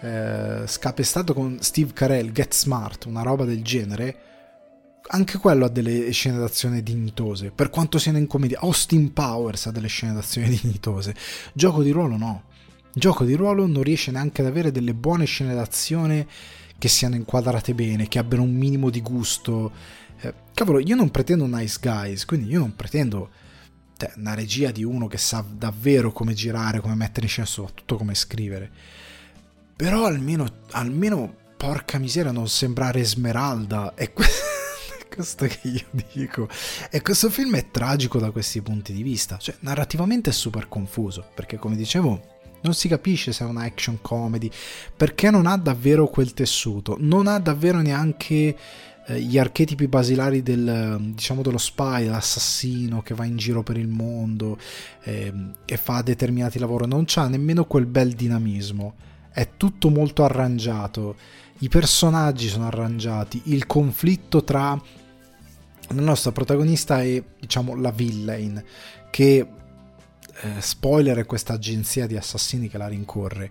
eh, 0.00 0.64
scapestato 0.66 1.32
con 1.32 1.58
Steve 1.60 1.92
Carell, 1.92 2.32
Get 2.32 2.54
Smart, 2.54 3.04
una 3.06 3.22
roba 3.22 3.44
del 3.44 3.62
genere, 3.62 4.31
anche 5.14 5.38
quello 5.38 5.66
ha 5.66 5.68
delle 5.68 6.10
scene 6.10 6.38
d'azione 6.38 6.82
dignitose, 6.82 7.50
per 7.50 7.70
quanto 7.70 7.98
siano 7.98 8.18
in 8.18 8.26
commedia. 8.26 8.60
Austin 8.60 9.12
Powers 9.12 9.66
ha 9.66 9.70
delle 9.70 9.88
scene 9.88 10.14
d'azione 10.14 10.48
dignitose. 10.60 11.14
Gioco 11.52 11.82
di 11.82 11.90
ruolo 11.90 12.16
no. 12.16 12.44
Gioco 12.94 13.24
di 13.24 13.34
ruolo 13.34 13.66
non 13.66 13.82
riesce 13.82 14.10
neanche 14.10 14.42
ad 14.42 14.48
avere 14.48 14.70
delle 14.70 14.94
buone 14.94 15.24
scene 15.24 15.54
d'azione 15.54 16.26
che 16.78 16.88
siano 16.88 17.14
inquadrate 17.14 17.74
bene, 17.74 18.08
che 18.08 18.18
abbiano 18.18 18.44
un 18.44 18.54
minimo 18.54 18.90
di 18.90 19.00
gusto. 19.00 19.70
Eh, 20.20 20.34
cavolo, 20.54 20.78
io 20.78 20.96
non 20.96 21.10
pretendo 21.10 21.46
Nice 21.46 21.78
Guys, 21.80 22.24
quindi 22.24 22.48
io 22.48 22.58
non 22.58 22.74
pretendo 22.74 23.30
cioè, 23.96 24.12
una 24.16 24.34
regia 24.34 24.70
di 24.70 24.82
uno 24.82 25.06
che 25.06 25.18
sa 25.18 25.44
davvero 25.46 26.10
come 26.10 26.34
girare, 26.34 26.80
come 26.80 26.94
mettere 26.94 27.26
in 27.26 27.28
scena, 27.28 27.46
soprattutto 27.46 27.96
come 27.96 28.14
scrivere. 28.14 28.70
Però 29.76 30.06
almeno, 30.06 30.46
almeno 30.70 31.34
porca 31.56 31.98
miseria, 31.98 32.32
non 32.32 32.48
sembrare 32.48 33.00
Esmeralda. 33.00 33.94
E 33.94 34.12
questo 34.12 34.44
che 35.46 35.68
io 35.68 36.04
dico. 36.12 36.48
E 36.90 37.02
questo 37.02 37.30
film 37.30 37.56
è 37.56 37.70
tragico 37.70 38.18
da 38.18 38.30
questi 38.30 38.62
punti 38.62 38.92
di 38.92 39.02
vista. 39.02 39.38
Cioè, 39.38 39.56
narrativamente 39.60 40.30
è 40.30 40.32
super 40.32 40.68
confuso, 40.68 41.24
perché 41.34 41.56
come 41.58 41.76
dicevo, 41.76 42.40
non 42.62 42.74
si 42.74 42.88
capisce 42.88 43.32
se 43.32 43.44
è 43.44 43.46
una 43.46 43.64
action 43.64 43.98
comedy, 44.00 44.50
perché 44.96 45.30
non 45.30 45.46
ha 45.46 45.56
davvero 45.56 46.08
quel 46.08 46.32
tessuto, 46.32 46.96
non 46.98 47.26
ha 47.26 47.38
davvero 47.38 47.80
neanche 47.80 48.56
eh, 49.06 49.20
gli 49.20 49.38
archetipi 49.38 49.88
basilari 49.88 50.42
del, 50.42 51.10
diciamo, 51.14 51.42
dello 51.42 51.58
spy, 51.58 52.06
l'assassino 52.06 53.02
che 53.02 53.14
va 53.14 53.24
in 53.24 53.36
giro 53.36 53.62
per 53.62 53.76
il 53.76 53.88
mondo 53.88 54.58
eh, 55.02 55.32
e 55.64 55.76
fa 55.76 56.02
determinati 56.02 56.58
lavori, 56.58 56.86
non 56.86 57.04
c'ha 57.06 57.28
nemmeno 57.28 57.64
quel 57.64 57.86
bel 57.86 58.12
dinamismo, 58.12 58.94
è 59.32 59.50
tutto 59.56 59.90
molto 59.90 60.24
arrangiato, 60.24 61.16
i 61.58 61.68
personaggi 61.68 62.48
sono 62.48 62.66
arrangiati, 62.66 63.42
il 63.46 63.66
conflitto 63.66 64.44
tra 64.44 64.80
la 65.94 66.02
nostra 66.02 66.32
protagonista 66.32 67.02
e 67.02 67.22
diciamo 67.38 67.74
la 67.76 67.90
villain 67.90 68.62
che 69.10 69.46
eh, 70.40 70.60
spoiler 70.60 71.18
è 71.18 71.26
questa 71.26 71.52
agenzia 71.52 72.06
di 72.06 72.16
assassini 72.16 72.68
che 72.68 72.78
la 72.78 72.88
rincorre. 72.88 73.50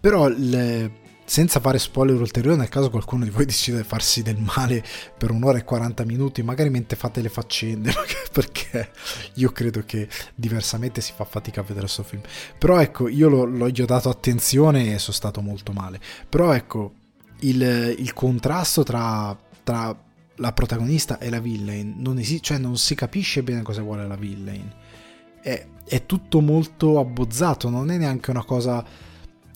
Però 0.00 0.28
le, 0.28 1.00
senza 1.24 1.60
fare 1.60 1.78
spoiler 1.78 2.20
ulteriori, 2.20 2.58
nel 2.58 2.68
caso 2.68 2.90
qualcuno 2.90 3.24
di 3.24 3.30
voi 3.30 3.44
decide 3.46 3.78
di 3.78 3.84
farsi 3.84 4.22
del 4.22 4.38
male 4.38 4.84
per 5.16 5.30
un'ora 5.30 5.58
e 5.58 5.64
40 5.64 6.04
minuti, 6.04 6.42
magari 6.42 6.70
mentre 6.70 6.96
fate 6.96 7.20
le 7.20 7.28
faccende, 7.28 7.92
perché 8.32 8.90
io 9.34 9.50
credo 9.50 9.82
che 9.84 10.08
diversamente 10.34 11.00
si 11.00 11.12
fa 11.14 11.24
fatica 11.24 11.60
a 11.60 11.64
vedere 11.64 11.86
questo 11.86 12.02
film. 12.02 12.22
Però 12.58 12.80
ecco, 12.80 13.08
io 13.08 13.28
lo, 13.28 13.44
l'ho 13.44 13.68
gli 13.68 13.80
ho 13.80 13.86
dato 13.86 14.08
attenzione 14.08 14.94
e 14.94 14.98
sono 14.98 15.14
stato 15.14 15.40
molto 15.40 15.72
male. 15.72 16.00
Però 16.28 16.52
ecco, 16.52 16.94
il, 17.40 17.94
il 17.98 18.12
contrasto 18.12 18.82
tra, 18.82 19.36
tra, 19.62 19.96
la 20.36 20.52
protagonista 20.52 21.18
e 21.18 21.30
la 21.30 21.40
villain 21.40 21.94
non 21.98 22.18
esiste, 22.18 22.42
cioè 22.42 22.58
non 22.58 22.76
si 22.76 22.94
capisce 22.94 23.42
bene 23.42 23.62
cosa 23.62 23.82
vuole 23.82 24.06
la 24.06 24.16
villain. 24.16 24.70
È, 25.40 25.66
è 25.84 26.06
tutto 26.06 26.40
molto 26.40 26.98
abbozzato, 26.98 27.68
non 27.68 27.90
è 27.90 27.96
neanche 27.96 28.30
una 28.30 28.44
cosa 28.44 28.84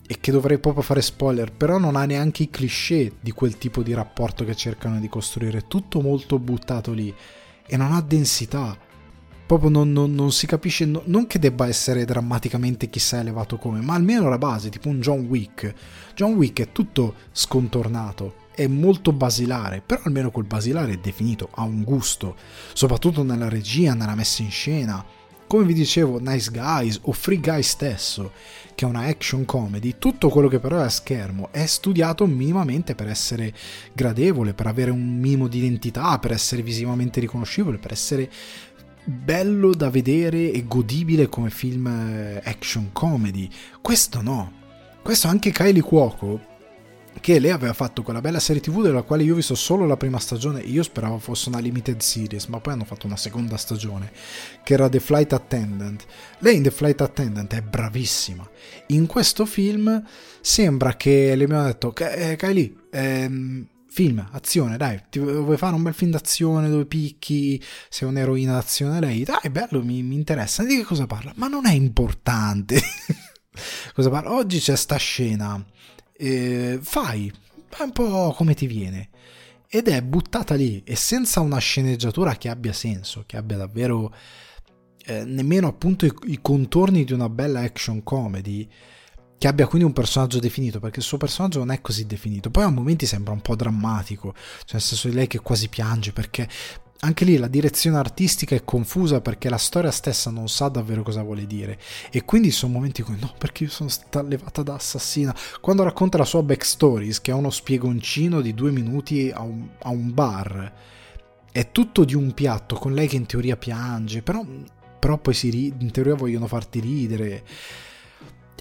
e 0.09 0.19
che 0.21 0.31
dovrei 0.31 0.57
proprio 0.57 0.83
fare 0.83 1.01
spoiler, 1.01 1.51
però 1.51 1.77
non 1.77 1.97
ha 1.97 2.05
neanche 2.05 2.43
i 2.43 2.49
cliché 2.49 3.11
di 3.19 3.31
quel 3.31 3.57
tipo 3.57 3.83
di 3.83 3.93
rapporto 3.93 4.45
che 4.45 4.55
cercano 4.55 4.99
di 4.99 5.09
costruire, 5.09 5.59
è 5.59 5.67
tutto 5.67 5.99
molto 5.99 6.39
buttato 6.39 6.93
lì 6.93 7.13
e 7.65 7.77
non 7.77 7.91
ha 7.91 8.01
densità. 8.01 8.77
Proprio 9.45 9.69
non, 9.69 9.91
non, 9.93 10.13
non 10.13 10.31
si 10.31 10.45
capisce, 10.45 10.85
no, 10.85 11.03
non 11.05 11.25
che 11.25 11.39
debba 11.39 11.67
essere 11.67 12.03
drammaticamente 12.03 12.89
chissà 12.89 13.19
elevato 13.19 13.57
come, 13.57 13.81
ma 13.81 13.93
almeno 13.93 14.27
la 14.29 14.37
base, 14.37 14.69
tipo 14.69 14.89
un 14.89 14.99
John 14.99 15.25
Wick. 15.25 15.73
John 16.15 16.33
Wick 16.33 16.61
è 16.61 16.71
tutto 16.71 17.15
scontornato, 17.31 18.36
è 18.57 18.65
molto 18.65 19.11
basilare, 19.13 19.83
però 19.85 20.01
almeno 20.05 20.31
quel 20.31 20.47
basilare 20.47 20.93
è 20.93 20.97
definito, 20.97 21.49
ha 21.53 21.61
un 21.61 21.83
gusto, 21.83 22.35
soprattutto 22.73 23.21
nella 23.21 23.49
regia, 23.49 23.93
nella 23.93 24.15
messa 24.15 24.41
in 24.41 24.49
scena 24.49 25.05
come 25.47 25.63
vi 25.63 25.73
dicevo, 25.73 26.19
Nice 26.19 26.51
Guys 26.51 26.99
o 27.03 27.13
Free 27.13 27.39
Guy 27.39 27.63
stesso, 27.63 28.33
che 28.75 28.85
è 28.85 28.87
una 28.87 29.05
action 29.05 29.45
comedy, 29.45 29.95
tutto 29.97 30.27
quello 30.27 30.49
che 30.49 30.59
però 30.59 30.79
è 30.79 30.83
a 30.83 30.89
schermo 30.89 31.47
è 31.51 31.65
studiato 31.65 32.25
minimamente 32.25 32.95
per 32.95 33.07
essere 33.07 33.53
gradevole, 33.93 34.53
per 34.53 34.67
avere 34.67 34.91
un 34.91 35.17
minimo 35.17 35.47
di 35.47 35.59
identità, 35.59 36.19
per 36.19 36.33
essere 36.33 36.61
visivamente 36.61 37.21
riconoscibile, 37.21 37.77
per 37.77 37.93
essere 37.93 38.29
bello 39.05 39.73
da 39.73 39.89
vedere 39.89 40.51
e 40.51 40.65
godibile 40.67 41.29
come 41.29 41.49
film 41.49 41.87
eh, 41.87 42.41
action 42.43 42.89
comedy. 42.91 43.49
Questo 43.79 44.21
no. 44.21 44.51
Questo 45.01 45.29
anche 45.29 45.51
Kylie 45.51 45.81
Cuoco 45.81 46.46
che 47.27 47.39
lei 47.39 47.51
aveva 47.51 47.73
fatto 47.73 48.03
quella 48.03 48.21
bella 48.21 48.39
serie 48.39 48.61
tv 48.61 48.83
della 48.83 49.01
quale 49.01 49.21
io 49.21 49.33
ho 49.33 49.35
visto 49.35 49.53
solo 49.53 49.85
la 49.85 49.97
prima 49.97 50.17
stagione 50.17 50.61
io 50.61 50.81
speravo 50.81 51.19
fosse 51.19 51.49
una 51.49 51.59
limited 51.59 51.99
series 51.99 52.45
ma 52.45 52.61
poi 52.61 52.71
hanno 52.71 52.85
fatto 52.85 53.05
una 53.05 53.17
seconda 53.17 53.57
stagione 53.57 54.13
che 54.63 54.73
era 54.73 54.87
The 54.87 55.01
Flight 55.01 55.33
Attendant 55.33 56.05
lei 56.39 56.55
in 56.55 56.63
The 56.63 56.71
Flight 56.71 57.01
Attendant 57.01 57.53
è 57.53 57.61
bravissima 57.61 58.49
in 58.87 59.07
questo 59.07 59.45
film 59.45 60.01
sembra 60.39 60.95
che 60.95 61.35
le 61.35 61.43
abbiamo 61.43 61.65
detto 61.65 61.93
eh, 61.97 62.37
Kylie 62.37 62.73
ehm, 62.91 63.67
film, 63.89 64.25
azione, 64.31 64.77
dai, 64.77 65.01
ti 65.09 65.19
vuoi 65.19 65.57
fare 65.57 65.75
un 65.75 65.81
bel 65.81 65.93
film 65.93 66.11
d'azione 66.11 66.69
dove 66.69 66.85
picchi, 66.85 67.61
sei 67.89 68.07
un'eroina 68.07 68.53
d'azione 68.53 68.99
lei, 68.99 69.23
dai, 69.23 69.49
bello, 69.49 69.83
mi, 69.83 70.03
mi 70.03 70.13
interessa, 70.13 70.63
di 70.63 70.77
che 70.77 70.83
cosa 70.83 71.07
parla? 71.07 71.33
Ma 71.35 71.47
non 71.47 71.65
è 71.65 71.73
importante. 71.73 72.79
cosa 73.95 74.11
parla? 74.11 74.33
Oggi 74.33 74.59
c'è 74.59 74.75
sta 74.75 74.97
scena 74.97 75.65
eh, 76.17 76.79
fai, 76.81 77.31
è 77.69 77.81
un 77.81 77.91
po' 77.91 78.33
come 78.35 78.53
ti 78.53 78.67
viene. 78.67 79.09
Ed 79.69 79.87
è 79.89 80.01
buttata 80.01 80.55
lì 80.55 80.81
e 80.85 80.95
senza 80.95 81.41
una 81.41 81.57
sceneggiatura 81.57 82.35
che 82.35 82.49
abbia 82.49 82.73
senso, 82.73 83.23
che 83.25 83.35
abbia 83.37 83.57
davvero 83.57 84.13
eh, 85.05 85.23
nemmeno 85.25 85.67
appunto 85.67 86.05
i, 86.05 86.13
i 86.25 86.39
contorni 86.41 87.03
di 87.03 87.13
una 87.13 87.29
bella 87.29 87.61
action 87.61 88.01
comedy 88.03 88.67
che 89.37 89.47
abbia 89.47 89.67
quindi 89.67 89.85
un 89.85 89.93
personaggio 89.93 90.39
definito, 90.39 90.79
perché 90.79 90.99
il 90.99 91.05
suo 91.05 91.17
personaggio 91.17 91.59
non 91.59 91.71
è 91.71 91.79
così 91.79 92.05
definito. 92.07 92.49
Poi 92.49 92.63
a 92.63 92.69
momenti 92.69 93.05
sembra 93.05 93.33
un 93.33 93.41
po' 93.41 93.55
drammatico, 93.55 94.33
cioè 94.33 94.73
nel 94.73 94.81
senso 94.81 95.09
di 95.09 95.15
lei 95.15 95.27
che 95.27 95.39
quasi 95.39 95.69
piange 95.69 96.11
perché 96.11 96.47
anche 96.99 97.25
lì 97.25 97.37
la 97.37 97.47
direzione 97.47 97.97
artistica 97.97 98.55
è 98.55 98.63
confusa 98.63 99.21
perché 99.21 99.49
la 99.49 99.57
storia 99.57 99.91
stessa 99.91 100.31
non 100.31 100.49
sa 100.49 100.67
davvero 100.67 101.03
cosa 101.03 101.21
vuole 101.21 101.45
dire. 101.45 101.77
E 102.11 102.25
quindi 102.25 102.49
sono 102.51 102.73
momenti 102.73 103.03
cui 103.03 103.17
no 103.19 103.33
perché 103.37 103.65
io 103.65 103.69
sono 103.69 103.89
stata 103.89 104.19
allevata 104.19 104.63
da 104.63 104.73
assassina. 104.73 105.35
Quando 105.61 105.83
racconta 105.83 106.17
la 106.17 106.25
sua 106.25 106.41
backstories 106.41 107.21
che 107.21 107.31
è 107.31 107.35
uno 107.35 107.51
spiegoncino 107.51 108.41
di 108.41 108.53
due 108.53 108.71
minuti 108.71 109.31
a 109.31 109.41
un, 109.41 109.67
a 109.79 109.89
un 109.89 110.13
bar 110.13 110.73
è 111.51 111.71
tutto 111.71 112.03
di 112.03 112.15
un 112.15 112.33
piatto 112.33 112.75
con 112.75 112.93
lei 112.93 113.07
che 113.07 113.15
in 113.15 113.25
teoria 113.25 113.57
piange 113.57 114.21
però, 114.21 114.43
però 114.99 115.17
poi 115.17 115.33
ri- 115.49 115.73
in 115.77 115.91
teoria 115.91 116.15
vogliono 116.15 116.47
farti 116.47 116.79
ridere. 116.79 117.43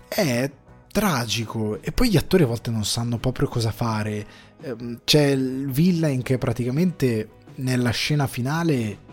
È 0.08 0.50
tragico. 0.92 1.82
E 1.82 1.92
poi 1.92 2.08
gli 2.10 2.16
attori 2.16 2.42
a 2.42 2.46
volte 2.46 2.70
non 2.70 2.84
sanno 2.84 3.18
proprio 3.18 3.48
cosa 3.48 3.70
fare. 3.70 4.26
Ehm, 4.62 5.00
c'è 5.04 5.26
il 5.26 5.70
villain 5.70 6.22
che 6.22 6.38
praticamente 6.38 7.28
nella 7.56 7.90
scena 7.90 8.26
finale 8.26 9.04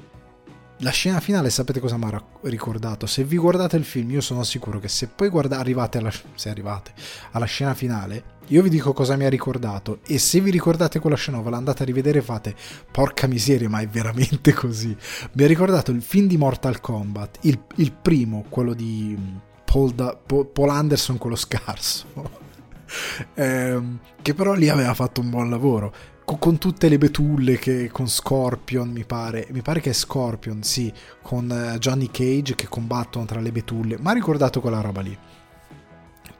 la 0.84 0.90
scena 0.90 1.22
finale 1.22 1.50
sapete 1.50 1.80
cosa 1.80 1.98
mi 1.98 2.06
ha 2.06 2.22
ricordato? 2.42 3.06
Se 3.06 3.24
vi 3.24 3.38
guardate 3.38 3.78
il 3.78 3.86
film, 3.86 4.12
io 4.12 4.22
sono 4.22 4.44
sicuro 4.44 4.80
che 4.80 4.90
se 4.90 5.08
poi 5.08 5.30
guarda, 5.30 5.58
arrivate, 5.58 5.98
alla, 5.98 6.12
se 6.36 6.50
arrivate 6.50 6.92
alla 7.32 7.46
scena 7.46 7.74
finale, 7.74 8.32
io 8.48 8.62
vi 8.62 8.70
dico 8.70 8.92
cosa 8.92 9.16
mi 9.16 9.24
ha 9.24 9.30
ricordato. 9.30 10.00
E 10.06 10.18
se 10.18 10.42
vi 10.42 10.52
ricordate 10.52 11.00
quella 11.00 11.16
scena, 11.16 11.40
ve 11.40 11.52
la 11.52 11.58
andate 11.58 11.84
a 11.84 11.86
rivedere 11.86 12.20
e 12.20 12.22
fate, 12.22 12.56
porca 12.92 13.28
miseria, 13.28 13.70
ma 13.70 13.80
è 13.80 13.88
veramente 13.88 14.52
così. 14.54 14.96
Mi 15.34 15.44
ha 15.44 15.48
ricordato 15.48 15.92
il 15.92 16.02
film 16.02 16.28
di 16.28 16.38
Mortal 16.38 16.82
Kombat, 16.82 17.38
il, 17.42 17.64
il 17.76 17.94
primo, 17.94 18.44
quello 18.50 18.74
di 18.74 19.18
Paul, 19.64 19.94
da, 19.94 20.18
Paul 20.18 20.70
Anderson, 20.70 21.18
quello 21.18 21.38
scarso. 21.38 22.08
eh, 23.36 23.82
che 24.22 24.34
però 24.34 24.54
lì 24.54 24.68
aveva 24.68 24.94
fatto 24.94 25.22
un 25.22 25.30
buon 25.30 25.50
lavoro 25.50 25.94
con 26.26 26.58
tutte 26.58 26.90
le 26.90 26.98
betulle 26.98 27.58
che 27.58 27.90
con 27.92 28.08
Scorpion 28.08 28.90
mi 28.90 29.04
pare 29.04 29.48
mi 29.52 29.62
pare 29.62 29.82
che 29.82 29.90
è 29.90 29.94
Scorpion 29.94 30.64
sì 30.64 30.92
con 31.22 31.50
eh, 31.52 31.78
Johnny 31.80 32.10
Cage 32.10 32.56
che 32.56 32.68
combattono 32.68 33.26
tra 33.26 33.40
le 33.40 33.52
betulle 33.52 33.98
ma 34.00 34.12
ha 34.12 34.14
ricordato 34.14 34.62
quella 34.62 34.82
roba 34.82 35.02
lì. 35.02 35.18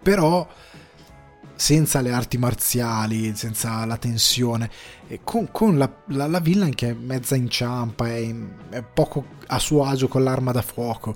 Però 0.02 0.48
senza 1.56 2.02
le 2.02 2.12
arti 2.12 2.38
marziali 2.38 3.36
senza 3.36 3.86
la 3.86 3.98
tensione 3.98 4.70
con, 5.24 5.50
con 5.52 5.78
la, 5.78 5.92
la, 6.08 6.28
la, 6.28 6.40
villain 6.40 6.74
che 6.74 6.90
è 6.90 6.94
mezza 6.94 7.36
inciampa 7.36 8.08
è, 8.08 8.36
è 8.70 8.82
poco 8.82 9.26
a 9.48 9.60
suo 9.60 9.86
agio 9.86 10.08
con 10.08 10.24
l'arma 10.24 10.52
da 10.52 10.64
fuoco 10.64 11.16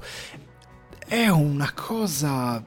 è 1.07 1.27
una 1.27 1.71
cosa 1.73 2.63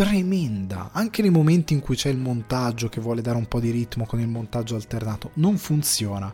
tremenda, 0.00 0.88
anche 0.92 1.20
nei 1.20 1.30
momenti 1.30 1.74
in 1.74 1.80
cui 1.80 1.94
c'è 1.94 2.08
il 2.08 2.16
montaggio 2.16 2.88
che 2.88 3.02
vuole 3.02 3.20
dare 3.20 3.36
un 3.36 3.44
po' 3.46 3.60
di 3.60 3.70
ritmo 3.70 4.06
con 4.06 4.18
il 4.18 4.28
montaggio 4.28 4.74
alternato, 4.74 5.32
non 5.34 5.58
funziona. 5.58 6.32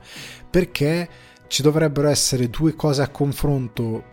Perché 0.48 1.08
ci 1.48 1.62
dovrebbero 1.62 2.06
essere 2.06 2.48
due 2.48 2.76
cose 2.76 3.02
a 3.02 3.08
confronto 3.08 4.04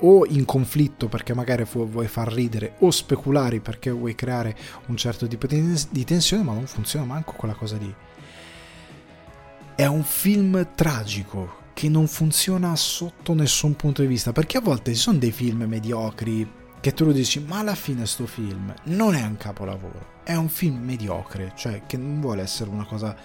o 0.00 0.26
in 0.26 0.44
conflitto 0.44 1.08
perché 1.08 1.32
magari 1.32 1.64
vuoi 1.64 2.06
far 2.06 2.30
ridere 2.30 2.74
o 2.80 2.90
speculari 2.90 3.60
perché 3.60 3.90
vuoi 3.90 4.14
creare 4.14 4.54
un 4.88 4.96
certo 4.98 5.26
tipo 5.26 5.46
di 5.46 6.04
tensione 6.04 6.42
ma 6.42 6.52
non 6.52 6.66
funziona 6.66 7.06
manco 7.06 7.32
quella 7.32 7.54
cosa 7.54 7.78
lì. 7.78 7.94
È 9.74 9.86
un 9.86 10.02
film 10.02 10.72
tragico 10.74 11.64
che 11.72 11.88
non 11.88 12.06
funziona 12.06 12.76
sotto 12.76 13.32
nessun 13.32 13.74
punto 13.74 14.02
di 14.02 14.08
vista 14.08 14.32
perché 14.32 14.58
a 14.58 14.60
volte 14.60 14.92
ci 14.92 15.00
sono 15.00 15.16
dei 15.16 15.32
film 15.32 15.62
mediocri 15.62 16.64
che 16.86 16.94
tu 16.94 17.04
lo 17.04 17.10
dici, 17.10 17.40
ma 17.40 17.58
alla 17.58 17.74
fine 17.74 18.06
sto 18.06 18.28
film 18.28 18.72
non 18.84 19.16
è 19.16 19.22
un 19.24 19.36
capolavoro, 19.36 20.20
è 20.22 20.36
un 20.36 20.48
film 20.48 20.84
mediocre, 20.84 21.50
cioè 21.56 21.82
che 21.84 21.96
non 21.96 22.20
vuole 22.20 22.42
essere 22.42 22.70
una 22.70 22.84
cosa 22.84 23.16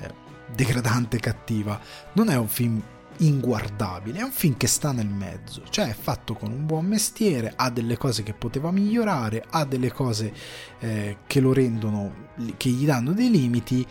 eh, 0.00 0.12
degradante, 0.54 1.18
cattiva, 1.18 1.80
non 2.12 2.28
è 2.28 2.36
un 2.36 2.46
film 2.46 2.78
inguardabile, 3.16 4.18
è 4.18 4.22
un 4.22 4.32
film 4.32 4.58
che 4.58 4.66
sta 4.66 4.92
nel 4.92 5.08
mezzo, 5.08 5.62
cioè 5.70 5.88
è 5.88 5.96
fatto 5.98 6.34
con 6.34 6.52
un 6.52 6.66
buon 6.66 6.84
mestiere, 6.84 7.54
ha 7.56 7.70
delle 7.70 7.96
cose 7.96 8.22
che 8.22 8.34
poteva 8.34 8.70
migliorare, 8.70 9.46
ha 9.48 9.64
delle 9.64 9.90
cose 9.90 10.34
eh, 10.80 11.16
che 11.26 11.40
lo 11.40 11.54
rendono, 11.54 12.12
che 12.58 12.68
gli 12.68 12.84
danno 12.84 13.12
dei 13.12 13.30
limiti, 13.30 13.86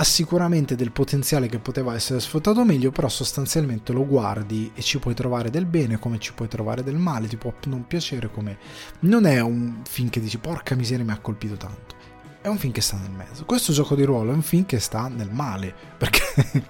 ha 0.00 0.04
sicuramente 0.04 0.76
del 0.76 0.92
potenziale 0.92 1.46
che 1.46 1.58
poteva 1.58 1.94
essere 1.94 2.20
sfruttato 2.20 2.64
meglio, 2.64 2.90
però 2.90 3.06
sostanzialmente 3.10 3.92
lo 3.92 4.06
guardi 4.06 4.72
e 4.74 4.80
ci 4.80 4.98
puoi 4.98 5.12
trovare 5.12 5.50
del 5.50 5.66
bene 5.66 5.98
come 5.98 6.18
ci 6.18 6.32
puoi 6.32 6.48
trovare 6.48 6.82
del 6.82 6.96
male, 6.96 7.28
ti 7.28 7.36
può 7.36 7.52
non 7.66 7.86
piacere 7.86 8.30
come... 8.30 8.56
Non 9.00 9.26
è 9.26 9.40
un 9.40 9.82
film 9.86 10.08
che 10.08 10.20
dici 10.20 10.38
porca 10.38 10.74
miseria 10.74 11.04
mi 11.04 11.12
ha 11.12 11.18
colpito 11.18 11.56
tanto 11.56 11.98
è 12.42 12.48
un 12.48 12.56
film 12.56 12.72
che 12.72 12.80
sta 12.80 12.96
nel 12.96 13.10
mezzo. 13.10 13.44
Questo 13.44 13.70
gioco 13.74 13.94
di 13.94 14.02
ruolo 14.02 14.30
è 14.30 14.34
un 14.34 14.40
film 14.40 14.64
che 14.64 14.78
sta 14.78 15.08
nel 15.08 15.30
male, 15.30 15.74
perché, 15.98 16.64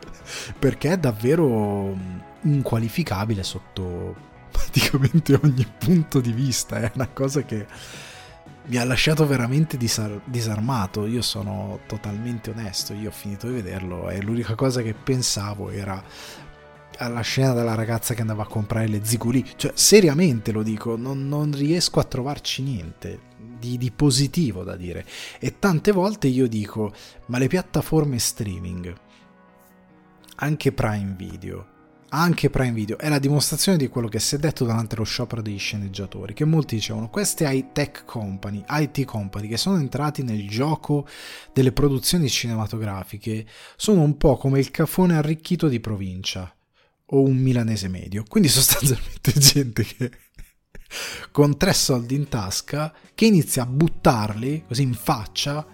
perché 0.58 0.90
è 0.90 0.98
davvero 0.98 1.96
inqualificabile 2.40 3.44
sotto 3.44 4.16
praticamente 4.50 5.38
ogni 5.40 5.64
punto 5.78 6.18
di 6.18 6.32
vista. 6.32 6.80
È 6.80 6.90
una 6.96 7.06
cosa 7.06 7.42
che 7.42 7.68
mi 8.66 8.76
ha 8.76 8.84
lasciato 8.84 9.26
veramente 9.26 9.76
disar- 9.76 10.20
disarmato. 10.24 11.06
Io 11.06 11.22
sono 11.22 11.80
totalmente 11.86 12.50
onesto, 12.50 12.92
io 12.94 13.08
ho 13.08 13.12
finito 13.12 13.46
di 13.46 13.54
vederlo 13.54 14.08
e 14.10 14.20
l'unica 14.20 14.54
cosa 14.54 14.82
che 14.82 14.94
pensavo 14.94 15.70
era 15.70 16.02
alla 16.98 17.22
scena 17.22 17.52
della 17.54 17.74
ragazza 17.74 18.14
che 18.14 18.20
andava 18.20 18.42
a 18.42 18.46
comprare 18.46 18.86
le 18.86 19.04
ziguli. 19.04 19.44
Cioè, 19.56 19.72
seriamente 19.74 20.52
lo 20.52 20.62
dico, 20.62 20.96
non, 20.96 21.26
non 21.28 21.52
riesco 21.52 22.00
a 22.00 22.04
trovarci 22.04 22.62
niente 22.62 23.20
di, 23.58 23.78
di, 23.78 23.90
positivo 23.90 24.62
da 24.62 24.76
dire. 24.76 25.06
E 25.38 25.58
tante 25.58 25.92
volte 25.92 26.28
io 26.28 26.46
dico, 26.46 26.92
ma 27.26 27.38
le 27.38 27.48
piattaforme 27.48 28.18
streaming, 28.18 28.94
anche 30.36 30.72
Prime 30.72 31.14
Video, 31.16 31.69
anche 32.10 32.50
Prime 32.50 32.72
Video, 32.72 32.98
è 32.98 33.08
la 33.08 33.18
dimostrazione 33.18 33.78
di 33.78 33.88
quello 33.88 34.08
che 34.08 34.18
si 34.18 34.34
è 34.34 34.38
detto 34.38 34.64
durante 34.64 34.96
lo 34.96 35.04
sciopero 35.04 35.42
degli 35.42 35.58
sceneggiatori, 35.58 36.34
che 36.34 36.44
molti 36.44 36.76
dicevano, 36.76 37.08
queste 37.08 37.44
high-tech 37.44 38.04
company, 38.04 38.64
IT 38.68 39.04
company, 39.04 39.48
che 39.48 39.56
sono 39.56 39.78
entrati 39.78 40.22
nel 40.22 40.48
gioco 40.48 41.06
delle 41.52 41.72
produzioni 41.72 42.28
cinematografiche, 42.28 43.46
sono 43.76 44.02
un 44.02 44.16
po' 44.16 44.36
come 44.36 44.58
il 44.58 44.70
cafone 44.70 45.16
arricchito 45.16 45.68
di 45.68 45.80
provincia 45.80 46.54
o 47.12 47.22
un 47.22 47.36
milanese 47.36 47.88
medio. 47.88 48.24
Quindi 48.28 48.48
sostanzialmente 48.50 49.32
gente 49.32 49.84
che 49.84 50.10
con 51.30 51.56
tre 51.56 51.72
soldi 51.72 52.16
in 52.16 52.28
tasca 52.28 52.92
che 53.14 53.26
inizia 53.26 53.62
a 53.62 53.66
buttarli 53.66 54.64
così 54.66 54.82
in 54.82 54.94
faccia 54.94 55.64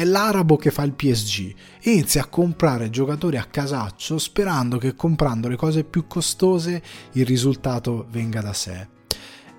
è 0.00 0.04
l'arabo 0.04 0.56
che 0.56 0.70
fa 0.70 0.82
il 0.84 0.94
PSG 0.94 1.54
inizia 1.82 2.22
a 2.22 2.26
comprare 2.26 2.88
giocatori 2.88 3.36
a 3.36 3.44
casaccio 3.44 4.16
sperando 4.16 4.78
che 4.78 4.94
comprando 4.94 5.46
le 5.46 5.56
cose 5.56 5.84
più 5.84 6.06
costose 6.06 6.82
il 7.12 7.26
risultato 7.26 8.06
venga 8.10 8.40
da 8.40 8.54
sé. 8.54 8.88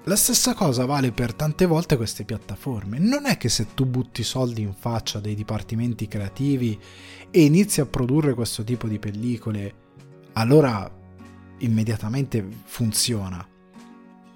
La 0.06 0.16
stessa 0.16 0.56
cosa 0.56 0.86
vale 0.86 1.12
per 1.12 1.36
tante 1.36 1.68
volte 1.68 1.96
queste 1.96 2.24
piattaforme. 2.24 2.98
Non 2.98 3.28
è 3.28 3.38
che 3.38 3.50
se 3.50 3.76
tu 3.76 3.86
butti 3.86 4.24
soldi 4.24 4.64
in 4.64 4.74
faccia 4.74 5.20
dei 5.20 5.36
dipartimenti 5.36 6.08
creativi 6.08 6.76
e 7.30 7.44
inizi 7.44 7.80
a 7.80 7.86
produrre 7.86 8.34
questo 8.34 8.64
tipo 8.64 8.88
di 8.88 8.98
pellicole, 8.98 9.74
allora 10.34 10.92
immediatamente 11.60 12.44
funziona. 12.64 13.51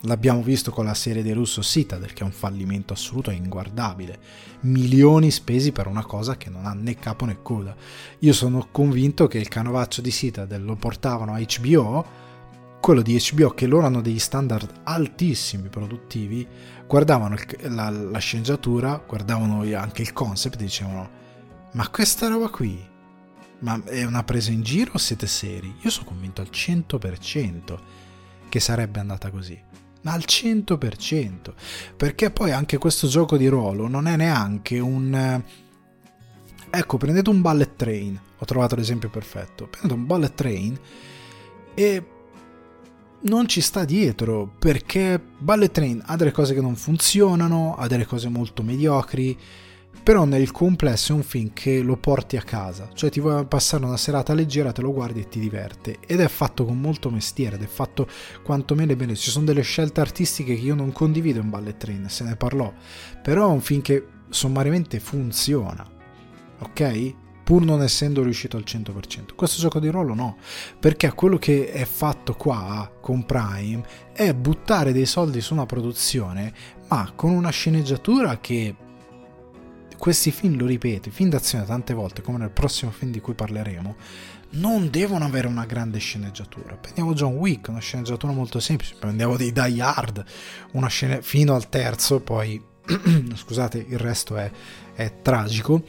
L'abbiamo 0.05 0.41
visto 0.41 0.71
con 0.71 0.85
la 0.85 0.93
serie 0.93 1.23
di 1.23 1.31
Russo 1.31 1.61
Citadel, 1.61 2.13
che 2.13 2.21
è 2.21 2.25
un 2.25 2.31
fallimento 2.31 2.93
assoluto 2.93 3.31
e 3.31 3.35
inguardabile. 3.35 4.19
Milioni 4.61 5.31
spesi 5.31 5.71
per 5.71 5.87
una 5.87 6.05
cosa 6.05 6.37
che 6.37 6.49
non 6.49 6.65
ha 6.65 6.73
né 6.73 6.95
capo 6.95 7.25
né 7.25 7.41
coda. 7.41 7.75
Io 8.19 8.33
sono 8.33 8.67
convinto 8.71 9.27
che 9.27 9.37
il 9.37 9.47
canovaccio 9.47 10.01
di 10.01 10.11
Citadel 10.11 10.63
lo 10.63 10.75
portavano 10.75 11.33
a 11.33 11.39
HBO, 11.39 12.05
quello 12.79 13.01
di 13.01 13.19
HBO 13.31 13.49
che 13.49 13.65
loro 13.65 13.87
hanno 13.87 14.01
degli 14.01 14.19
standard 14.19 14.81
altissimi 14.83 15.69
produttivi, 15.69 16.47
guardavano 16.85 17.35
la, 17.61 17.89
la 17.89 18.19
sceneggiatura, 18.19 19.03
guardavano 19.05 19.61
anche 19.75 20.03
il 20.03 20.13
concept 20.13 20.61
e 20.61 20.63
dicevano 20.65 21.09
ma 21.71 21.89
questa 21.89 22.27
roba 22.27 22.47
qui 22.49 22.93
ma 23.59 23.81
è 23.85 24.03
una 24.03 24.23
presa 24.23 24.51
in 24.51 24.61
giro 24.61 24.91
o 24.93 24.97
siete 24.97 25.27
seri? 25.27 25.73
Io 25.81 25.89
sono 25.89 26.05
convinto 26.05 26.41
al 26.41 26.49
100% 26.51 27.77
che 28.49 28.59
sarebbe 28.59 28.99
andata 28.99 29.31
così. 29.31 29.59
Al 30.05 30.23
100%. 30.25 31.53
Perché 31.95 32.31
poi 32.31 32.51
anche 32.51 32.77
questo 32.77 33.07
gioco 33.07 33.37
di 33.37 33.47
ruolo 33.47 33.87
non 33.87 34.07
è 34.07 34.15
neanche 34.15 34.79
un... 34.79 35.13
Eh, 35.13 35.43
ecco, 36.69 36.97
prendete 36.97 37.29
un 37.29 37.41
bullet 37.41 37.75
train. 37.75 38.19
Ho 38.37 38.45
trovato 38.45 38.75
l'esempio 38.75 39.09
perfetto. 39.09 39.67
Prendete 39.67 39.93
un 39.93 40.05
bullet 40.05 40.33
train 40.33 40.79
e 41.73 42.03
non 43.21 43.47
ci 43.47 43.61
sta 43.61 43.85
dietro 43.85 44.51
perché 44.59 45.19
Bullet 45.19 45.71
Train 45.71 46.01
ha 46.05 46.15
delle 46.15 46.31
cose 46.31 46.53
che 46.53 46.61
non 46.61 46.75
funzionano, 46.75 47.75
ha 47.75 47.87
delle 47.87 48.05
cose 48.05 48.29
molto 48.29 48.61
mediocri 48.61 49.37
però 50.03 50.25
nel 50.25 50.51
complesso 50.51 51.13
è 51.13 51.15
un 51.15 51.23
film 51.23 51.51
che 51.53 51.81
lo 51.81 51.97
porti 51.97 52.37
a 52.37 52.41
casa, 52.41 52.89
cioè 52.93 53.09
ti 53.09 53.19
vuoi 53.19 53.45
passare 53.45 53.85
una 53.85 53.97
serata 53.97 54.33
leggera, 54.33 54.71
te 54.71 54.81
lo 54.81 54.93
guardi 54.93 55.21
e 55.21 55.27
ti 55.27 55.39
diverte. 55.39 55.97
Ed 56.05 56.19
è 56.19 56.27
fatto 56.27 56.65
con 56.65 56.79
molto 56.79 57.09
mestiere 57.09 57.55
ed 57.55 57.63
è 57.63 57.67
fatto 57.67 58.07
quantomeno 58.43 58.95
bene, 58.95 59.15
ci 59.15 59.31
sono 59.31 59.45
delle 59.45 59.61
scelte 59.61 60.01
artistiche 60.01 60.55
che 60.55 60.61
io 60.61 60.75
non 60.75 60.91
condivido 60.91 61.39
in 61.39 61.49
Ballet 61.49 61.77
Train, 61.77 62.09
se 62.09 62.23
ne 62.23 62.35
parlò, 62.35 62.71
però 63.21 63.49
è 63.49 63.51
un 63.51 63.61
film 63.61 63.81
che 63.81 64.05
sommariamente 64.29 64.99
funziona, 64.99 65.89
ok? 66.59 67.15
Pur 67.43 67.63
non 67.63 67.83
essendo 67.83 68.23
riuscito 68.23 68.57
al 68.57 68.63
100%. 68.65 69.35
Questo 69.35 69.61
gioco 69.61 69.79
di 69.79 69.89
ruolo 69.89 70.15
no, 70.15 70.37
perché 70.79 71.11
quello 71.13 71.37
che 71.37 71.71
è 71.71 71.85
fatto 71.85 72.33
qua 72.33 72.91
con 72.99 73.23
Prime 73.25 73.83
è 74.13 74.33
buttare 74.33 74.91
dei 74.91 75.05
soldi 75.05 75.41
su 75.41 75.53
una 75.53 75.67
produzione, 75.67 76.53
ma 76.87 77.11
con 77.15 77.31
una 77.31 77.51
sceneggiatura 77.51 78.39
che 78.39 78.75
questi 80.05 80.29
film, 80.29 80.55
lo 80.59 80.67
ripeto, 80.67 81.09
i 81.09 81.11
film 81.11 81.29
d'azione 81.29 81.65
tante 81.65 81.95
volte, 81.95 82.21
come 82.21 82.37
nel 82.37 82.51
prossimo 82.51 82.91
film 82.91 83.09
di 83.09 83.19
cui 83.19 83.33
parleremo, 83.33 83.95
non 84.51 84.91
devono 84.91 85.25
avere 85.25 85.47
una 85.47 85.65
grande 85.65 85.97
sceneggiatura. 85.97 86.75
Prendiamo 86.75 87.15
John 87.15 87.33
Wick, 87.37 87.69
una 87.69 87.79
sceneggiatura 87.79 88.31
molto 88.31 88.59
semplice, 88.59 88.97
prendiamo 88.99 89.35
dei 89.35 89.51
Die 89.51 89.81
Hard, 89.81 90.23
una 90.73 90.89
scena 90.89 91.21
fino 91.21 91.55
al 91.55 91.69
terzo, 91.69 92.19
poi 92.19 92.63
scusate, 93.33 93.83
il 93.89 93.97
resto 93.97 94.37
è, 94.37 94.51
è 94.93 95.21
tragico. 95.23 95.83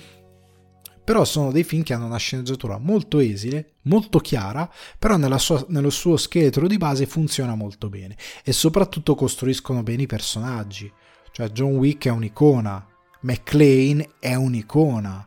Però 1.04 1.22
sono 1.26 1.52
dei 1.52 1.64
film 1.64 1.82
che 1.82 1.92
hanno 1.92 2.06
una 2.06 2.16
sceneggiatura 2.16 2.78
molto 2.78 3.18
esile, 3.18 3.74
molto 3.82 4.18
chiara, 4.20 4.66
però 4.98 5.18
sua, 5.36 5.62
nello 5.68 5.90
suo 5.90 6.16
scheletro 6.16 6.66
di 6.66 6.78
base 6.78 7.04
funziona 7.04 7.54
molto 7.54 7.90
bene 7.90 8.16
e 8.42 8.52
soprattutto 8.52 9.14
costruiscono 9.14 9.82
bene 9.82 10.04
i 10.04 10.06
personaggi. 10.06 10.90
Cioè 11.32 11.50
John 11.50 11.76
Wick 11.76 12.06
è 12.06 12.10
un'icona, 12.10 12.95
McLean 13.20 14.04
è 14.18 14.34
un'icona, 14.34 15.26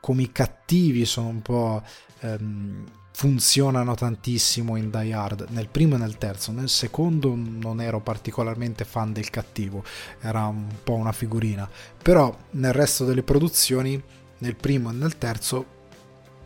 come 0.00 0.22
i 0.22 0.32
cattivi 0.32 1.04
sono 1.04 1.28
un 1.28 1.42
po'... 1.42 1.82
Ehm, 2.20 2.84
funzionano 3.20 3.94
tantissimo 3.94 4.76
in 4.76 4.88
Die 4.88 5.12
Hard. 5.12 5.48
Nel 5.50 5.68
primo 5.68 5.96
e 5.96 5.98
nel 5.98 6.16
terzo. 6.16 6.52
Nel 6.52 6.70
secondo 6.70 7.34
non 7.36 7.82
ero 7.82 8.00
particolarmente 8.00 8.86
fan 8.86 9.12
del 9.12 9.28
cattivo. 9.28 9.84
Era 10.20 10.46
un 10.46 10.66
po' 10.82 10.94
una 10.94 11.12
figurina. 11.12 11.68
Però 12.02 12.34
nel 12.52 12.72
resto 12.72 13.04
delle 13.04 13.22
produzioni 13.22 14.02
nel 14.38 14.56
primo 14.56 14.88
e 14.88 14.94
nel 14.94 15.18
terzo 15.18 15.66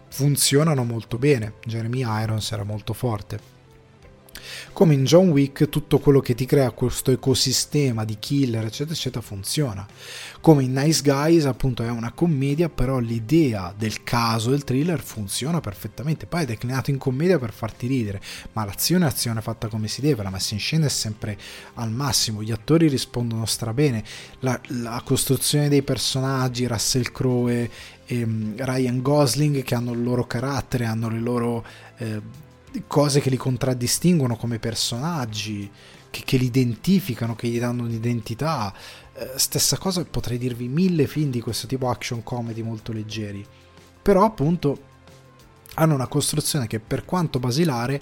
funzionano 0.09 0.83
molto 0.83 1.17
bene. 1.17 1.55
Jeremy 1.65 2.03
Irons 2.23 2.51
era 2.51 2.65
molto 2.65 2.93
forte 2.93 3.54
come 4.73 4.95
in 4.95 5.05
John 5.05 5.29
Wick 5.29 5.69
tutto 5.69 5.99
quello 5.99 6.21
che 6.21 6.35
ti 6.35 6.47
crea 6.47 6.71
questo 6.71 7.11
ecosistema 7.11 8.05
di 8.05 8.17
killer 8.19 8.65
eccetera 8.65 8.95
eccetera 8.95 9.21
funziona. 9.23 9.87
Come 10.41 10.65
in 10.65 10.73
Nice 10.73 11.03
Guys 11.03 11.47
appunto 11.47 11.83
è 11.83 11.89
una 11.89 12.13
commedia 12.13 12.69
però 12.69 12.99
l'idea 12.99 13.73
del 13.77 14.03
caso 14.03 14.51
del 14.51 14.65
thriller 14.65 15.01
funziona 15.01 15.61
perfettamente, 15.61 16.27
poi 16.27 16.43
è 16.43 16.47
declinato 16.47 16.91
in 16.91 16.99
commedia 16.99 17.39
per 17.39 17.53
farti 17.53 17.87
ridere, 17.87 18.21
ma 18.53 18.65
l'azione 18.65 19.07
è 19.07 19.09
azione 19.09 19.41
fatta 19.41 19.69
come 19.69 19.89
si 19.89 20.01
deve, 20.01 20.23
la 20.23 20.31
messa 20.31 20.55
in 20.55 20.61
scena 20.61 20.87
è 20.87 20.91
sempre 20.91 21.39
al 21.75 21.91
massimo, 21.91 22.43
gli 22.43 22.53
attori 22.53 22.89
rispondono 22.89 23.47
strabene, 23.47 24.05
la, 24.41 24.61
la 24.69 25.01
costruzione 25.05 25.69
dei 25.69 25.83
personaggi, 25.83 26.67
Russell 26.67 27.11
Crowe 27.11 27.71
e 28.07 28.23
um, 28.23 28.55
Ryan 28.57 29.01
Gosling 29.01 29.63
che 29.63 29.75
hanno 29.75 29.93
il 29.93 30.03
loro 30.03 30.27
carattere, 30.27 30.85
hanno 30.85 31.09
le 31.09 31.21
loro... 31.21 31.65
Eh, 31.97 32.43
cose 32.87 33.21
che 33.21 33.31
li 33.31 33.37
contraddistinguono 33.37 34.37
come 34.37 34.59
personaggi, 34.59 35.71
che, 36.11 36.23
che 36.25 36.37
li 36.37 36.47
identificano, 36.47 37.35
che 37.35 37.49
gli 37.49 37.59
danno 37.59 37.83
un'identità. 37.83 38.73
Eh, 39.15 39.33
stessa 39.37 39.79
cosa 39.79 40.05
potrei 40.05 40.39
dirvi 40.39 40.69
mille 40.69 41.07
film 41.07 41.31
di 41.31 41.41
questo 41.41 41.67
tipo 41.67 41.89
action 41.89 42.23
comedy 42.23 42.63
molto 42.63 42.93
leggeri. 42.93 43.45
Però 44.03 44.25
appunto 44.25 44.93
hanno 45.75 45.95
una 45.95 46.07
costruzione 46.07 46.67
che 46.67 46.81
per 46.81 47.05
quanto 47.05 47.39
basilare 47.39 48.01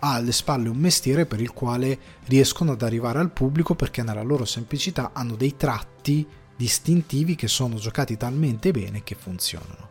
ha 0.00 0.14
alle 0.14 0.32
spalle 0.32 0.68
un 0.68 0.78
mestiere 0.78 1.26
per 1.26 1.40
il 1.40 1.52
quale 1.52 1.98
riescono 2.24 2.72
ad 2.72 2.82
arrivare 2.82 3.18
al 3.18 3.30
pubblico 3.30 3.74
perché 3.74 4.02
nella 4.02 4.22
loro 4.22 4.44
semplicità 4.44 5.10
hanno 5.12 5.36
dei 5.36 5.56
tratti 5.56 6.26
distintivi 6.56 7.36
che 7.36 7.48
sono 7.48 7.76
giocati 7.76 8.16
talmente 8.16 8.70
bene 8.70 9.02
che 9.02 9.14
funzionano. 9.14 9.88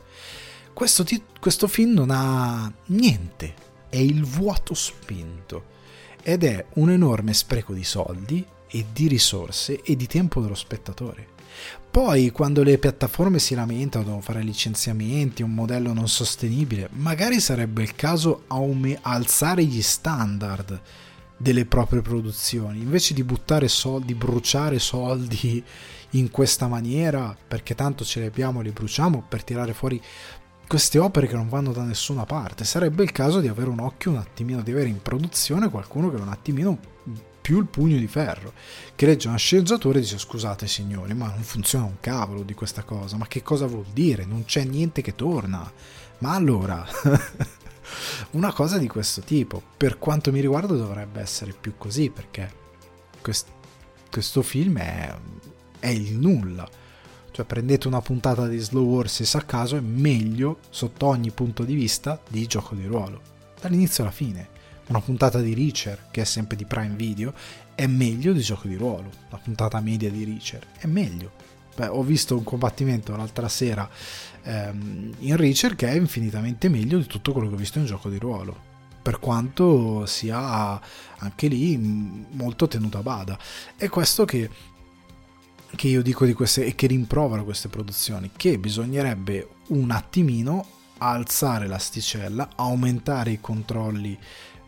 Questo, 0.74 1.04
ti- 1.04 1.24
questo 1.40 1.68
film 1.68 1.94
non 1.94 2.10
ha 2.10 2.72
niente, 2.88 3.54
è 3.90 3.98
il 3.98 4.24
vuoto 4.24 4.74
spinto 4.74 5.78
ed 6.22 6.44
è 6.44 6.66
un 6.76 6.92
enorme 6.92 7.34
spreco 7.34 7.74
di 7.74 7.84
soldi 7.84 8.46
e 8.68 8.86
di 8.94 9.08
risorse 9.08 9.82
e 9.82 9.96
di 9.96 10.08
tempo 10.08 10.42
dello 10.42 10.56
spettatore. 10.56 11.38
Poi 11.90 12.30
quando 12.30 12.62
le 12.62 12.78
piattaforme 12.78 13.40
si 13.40 13.56
lamentano, 13.56 14.04
devono 14.04 14.22
fare 14.22 14.44
licenziamenti, 14.44 15.42
un 15.42 15.54
modello 15.54 15.92
non 15.92 16.08
sostenibile, 16.08 16.88
magari 16.92 17.40
sarebbe 17.40 17.82
il 17.82 17.96
caso 17.96 18.44
aume- 18.48 19.00
alzare 19.02 19.64
gli 19.66 19.82
standard 19.82 20.80
delle 21.36 21.66
proprie 21.66 22.02
produzioni, 22.02 22.80
invece 22.82 23.14
di 23.14 23.24
buttare 23.24 23.68
soldi, 23.68 24.14
bruciare 24.14 24.78
soldi 24.78 25.64
in 26.12 26.30
questa 26.30 26.68
maniera, 26.68 27.36
perché 27.48 27.76
tanto 27.76 28.04
ce 28.04 28.20
li 28.20 28.26
abbiamo, 28.28 28.62
li 28.62 28.72
bruciamo 28.72 29.24
per 29.28 29.44
tirare 29.44 29.74
fuori 29.74 30.02
queste 30.70 31.00
opere 31.00 31.26
che 31.26 31.34
non 31.34 31.50
vanno 31.50 31.72
da 31.72 31.82
nessuna 31.82 32.26
parte. 32.26 32.64
Sarebbe 32.64 33.02
il 33.02 33.12
caso 33.12 33.40
di 33.40 33.48
avere 33.48 33.72
un 33.72 33.80
occhio 33.80 34.12
un 34.12 34.18
attimino, 34.18 34.62
di 34.62 34.70
avere 34.70 34.88
in 34.88 35.02
produzione 35.02 35.68
qualcuno 35.68 36.12
che 36.12 36.18
è 36.18 36.22
un 36.22 36.30
attimino 36.30 36.78
più 37.42 37.58
il 37.58 37.66
pugno 37.66 37.98
di 37.98 38.06
ferro, 38.06 38.54
che 38.94 39.08
legge 39.08 39.28
una 39.28 39.38
sceneggiatura 39.38 39.98
e 39.98 40.02
dice 40.02 40.20
scusate 40.20 40.68
signori, 40.68 41.16
ma 41.16 41.26
non 41.26 41.42
funziona 41.42 41.86
un 41.86 42.00
cavolo 42.00 42.44
di 42.44 42.54
questa 42.54 42.84
cosa, 42.84 43.18
ma 43.18 43.26
che 43.26 43.42
cosa 43.42 43.66
vuol 43.66 43.88
dire? 43.92 44.26
Non 44.26 44.46
c'è 44.46 44.64
niente 44.64 45.02
che 45.02 45.16
torna. 45.16 45.74
Ma 46.20 46.36
allora, 46.36 46.86
una 48.32 48.54
cosa 48.54 48.78
di 48.78 48.88
questo 48.88 49.22
tipo, 49.22 49.64
per 49.76 49.98
quanto 49.98 50.32
mi 50.32 50.40
riguarda 50.40 50.76
dovrebbe 50.76 51.20
essere 51.20 51.56
più 51.60 51.78
così, 51.80 52.12
perché 52.12 52.54
quest- 53.24 53.50
questo 54.12 54.44
film 54.44 54.78
è, 54.78 55.16
è 55.80 55.88
il 55.88 56.16
nulla. 56.16 56.70
Cioè 57.40 57.48
prendete 57.48 57.88
una 57.88 58.02
puntata 58.02 58.48
di 58.48 58.58
Slow 58.58 58.96
Horses 58.96 59.34
a 59.36 59.44
caso 59.44 59.78
è 59.78 59.80
meglio 59.80 60.60
sotto 60.70 61.06
ogni 61.06 61.32
punto 61.32 61.64
di 61.64 61.74
vista 61.74 62.20
di 62.28 62.46
gioco 62.48 62.76
di 62.76 62.86
ruolo, 62.86 63.22
dall'inizio 63.62 64.04
alla 64.04 64.12
fine 64.12 64.50
una 64.88 65.00
puntata 65.00 65.40
di 65.40 65.54
Reacher, 65.54 66.08
che 66.12 66.20
è 66.20 66.26
sempre 66.26 66.58
di 66.58 66.66
Prime 66.66 66.96
Video, 66.96 67.34
è 67.76 67.88
meglio 67.88 68.34
di 68.34 68.42
gioco 68.42 68.68
di 68.68 68.76
ruolo. 68.76 69.10
La 69.30 69.38
puntata 69.38 69.80
media 69.80 70.12
di 70.12 70.26
Reacher 70.26 70.66
è 70.80 70.88
meglio. 70.88 71.32
Beh, 71.78 71.88
ho 71.88 72.04
visto 72.04 72.36
un 72.36 72.44
combattimento 72.44 73.16
l'altra 73.16 73.48
sera 73.48 73.90
ehm, 74.44 75.14
in 75.20 75.38
Reacher 75.38 75.76
che 75.76 75.88
è 75.88 75.96
infinitamente 75.96 76.68
meglio 76.68 76.98
di 76.98 77.06
tutto 77.06 77.32
quello 77.32 77.48
che 77.48 77.54
ho 77.54 77.58
visto 77.58 77.80
in 77.80 77.86
gioco 77.86 78.10
di 78.10 78.18
ruolo. 78.18 78.68
Per 79.02 79.20
quanto 79.20 80.06
sia 80.06 80.82
anche 81.20 81.48
lì 81.48 81.78
molto 81.78 82.68
tenuto 82.68 82.98
a 82.98 83.02
bada. 83.02 83.40
È 83.78 83.88
questo 83.88 84.26
che, 84.26 84.50
che 85.76 85.88
io 85.88 86.02
dico 86.02 86.26
di 86.26 86.34
queste 86.34 86.66
e 86.66 86.76
che 86.76 86.88
rimprovero 86.88 87.44
queste 87.44 87.68
produzioni, 87.68 88.32
che 88.36 88.58
bisognerebbe 88.58 89.48
un 89.68 89.92
attimino 89.92 90.66
alzare 91.00 91.68
l'asticella, 91.68 92.50
aumentare 92.56 93.32
i 93.32 93.42
controlli 93.42 94.18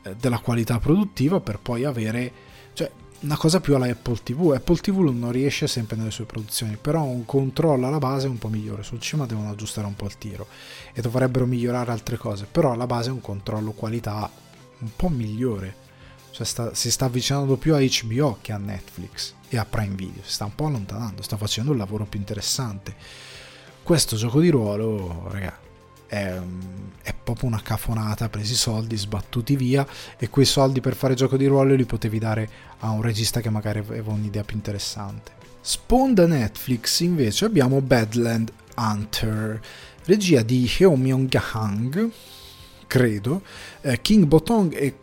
eh, 0.03 0.15
della 0.15 0.39
qualità 0.39 0.79
produttiva 0.79 1.39
per 1.39 1.59
poi 1.59 1.83
avere 1.83 2.31
cioè, 2.73 2.89
una 3.21 3.37
cosa 3.37 3.59
più 3.59 3.75
alla 3.75 3.87
Apple 3.87 4.19
TV. 4.23 4.51
Apple 4.55 4.77
TV 4.77 4.99
non 5.09 5.31
riesce 5.31 5.67
sempre 5.67 5.95
nelle 5.95 6.11
sue 6.11 6.25
produzioni, 6.25 6.77
però 6.79 7.03
un 7.03 7.25
controllo 7.25 7.87
alla 7.87 7.97
base 7.97 8.27
è 8.27 8.29
un 8.29 8.37
po' 8.37 8.47
migliore. 8.47 8.83
Sul 8.83 8.99
cinema 8.99 9.27
devono 9.27 9.49
aggiustare 9.49 9.87
un 9.87 9.95
po' 9.95 10.05
il 10.05 10.17
tiro 10.17 10.47
e 10.93 11.01
dovrebbero 11.01 11.45
migliorare 11.45 11.91
altre 11.91 12.17
cose, 12.17 12.47
però 12.49 12.71
alla 12.71 12.87
base 12.87 13.09
è 13.09 13.13
un 13.13 13.21
controllo 13.21 13.71
qualità 13.71 14.29
un 14.79 14.89
po' 14.95 15.09
migliore. 15.09 15.89
Cioè 16.31 16.45
sta, 16.45 16.73
si 16.73 16.89
sta 16.89 17.05
avvicinando 17.05 17.57
più 17.57 17.75
a 17.75 17.79
HBO 17.79 18.37
che 18.39 18.53
a 18.53 18.57
Netflix 18.57 19.33
e 19.53 19.57
a 19.57 19.65
Prime 19.65 19.95
Video, 19.95 20.23
si 20.23 20.31
sta 20.31 20.45
un 20.45 20.55
po' 20.55 20.67
allontanando, 20.67 21.21
sta 21.21 21.35
facendo 21.35 21.71
un 21.71 21.77
lavoro 21.77 22.05
più 22.05 22.17
interessante. 22.17 22.95
Questo 23.83 24.15
gioco 24.15 24.39
di 24.39 24.49
ruolo, 24.49 25.27
ragazzi 25.29 25.69
è, 26.11 26.37
è, 27.03 27.13
proprio 27.13 27.47
una 27.47 27.61
cafonata, 27.61 28.27
presi 28.27 28.51
i 28.51 28.57
soldi, 28.57 28.97
sbattuti 28.97 29.55
via 29.55 29.87
e 30.17 30.29
quei 30.29 30.45
soldi 30.45 30.81
per 30.81 30.93
fare 30.93 31.13
gioco 31.13 31.37
di 31.37 31.45
ruolo 31.45 31.73
li 31.73 31.85
potevi 31.85 32.19
dare 32.19 32.49
a 32.79 32.89
un 32.89 33.01
regista 33.01 33.39
che 33.39 33.49
magari 33.49 33.79
aveva 33.79 34.11
un'idea 34.11 34.43
più 34.43 34.57
interessante. 34.57 35.31
Sponda 35.61 36.27
Netflix 36.27 36.99
invece 36.99 37.45
abbiamo 37.45 37.79
Badland 37.81 38.51
Hunter, 38.75 39.61
regia 40.03 40.41
di 40.41 40.69
Heo 40.77 40.95
Myung-hang, 40.95 42.11
credo, 42.87 43.41
eh, 43.81 44.01
King 44.01 44.25
Botong 44.25 44.73
e 44.75 44.97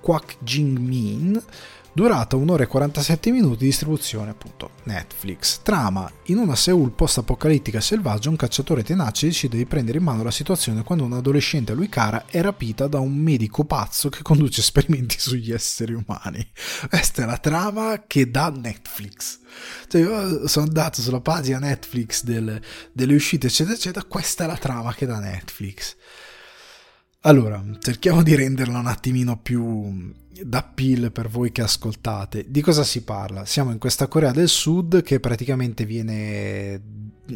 Kwak 0.00 0.36
Jing-min, 0.38 1.42
Durata 1.98 2.36
1 2.36 2.52
ora 2.52 2.62
e 2.62 2.68
47 2.68 3.32
minuti, 3.32 3.64
distribuzione 3.64 4.30
appunto 4.30 4.70
Netflix. 4.84 5.62
Trama: 5.62 6.08
in 6.26 6.38
una 6.38 6.54
Seoul 6.54 6.92
post-apocalittica 6.92 7.80
selvaggia, 7.80 8.28
un 8.28 8.36
cacciatore 8.36 8.84
tenace 8.84 9.26
decide 9.26 9.56
di 9.56 9.66
prendere 9.66 9.98
in 9.98 10.04
mano 10.04 10.22
la 10.22 10.30
situazione 10.30 10.84
quando 10.84 11.02
un'adolescente 11.02 11.72
a 11.72 11.74
lui 11.74 11.88
cara 11.88 12.26
è 12.26 12.40
rapita 12.40 12.86
da 12.86 13.00
un 13.00 13.16
medico 13.16 13.64
pazzo 13.64 14.10
che 14.10 14.22
conduce 14.22 14.60
esperimenti 14.60 15.18
sugli 15.18 15.50
esseri 15.50 15.92
umani. 15.92 16.48
Questa 16.88 17.24
è 17.24 17.26
la 17.26 17.38
trama 17.38 18.04
che 18.06 18.30
dà 18.30 18.48
Netflix. 18.50 19.40
Cioè, 19.88 20.00
io 20.00 20.46
sono 20.46 20.66
andato 20.66 21.00
sulla 21.00 21.20
pagina 21.20 21.58
Netflix 21.58 22.22
del, 22.22 22.60
delle 22.92 23.14
uscite, 23.16 23.48
eccetera, 23.48 23.74
eccetera. 23.74 24.04
Questa 24.04 24.44
è 24.44 24.46
la 24.46 24.56
trama 24.56 24.94
che 24.94 25.04
dà 25.04 25.18
Netflix. 25.18 25.96
Allora, 27.22 27.60
cerchiamo 27.80 28.22
di 28.22 28.36
renderla 28.36 28.78
un 28.78 28.86
attimino 28.86 29.40
più 29.40 30.14
d'appeal 30.40 31.10
per 31.10 31.28
voi 31.28 31.50
che 31.50 31.62
ascoltate. 31.62 32.44
Di 32.48 32.60
cosa 32.60 32.84
si 32.84 33.02
parla? 33.02 33.44
Siamo 33.44 33.72
in 33.72 33.78
questa 33.78 34.06
Corea 34.06 34.30
del 34.30 34.48
Sud 34.48 35.02
che 35.02 35.18
praticamente 35.18 35.84
viene 35.84 36.80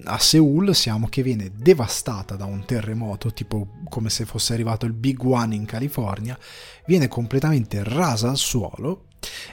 a 0.05 0.18
Seoul, 0.20 0.72
siamo 0.72 1.09
che 1.09 1.24
viene 1.24 1.51
devastata 1.57 2.37
da 2.37 2.45
un 2.45 2.64
terremoto, 2.64 3.33
tipo 3.33 3.80
come 3.89 4.09
se 4.09 4.24
fosse 4.24 4.53
arrivato 4.53 4.87
il 4.87 4.93
Big 4.93 5.20
One 5.20 5.57
in 5.57 5.64
California, 5.64 6.39
viene 6.87 7.09
completamente 7.09 7.83
rasa 7.83 8.30
al 8.30 8.39
suolo 8.39 9.07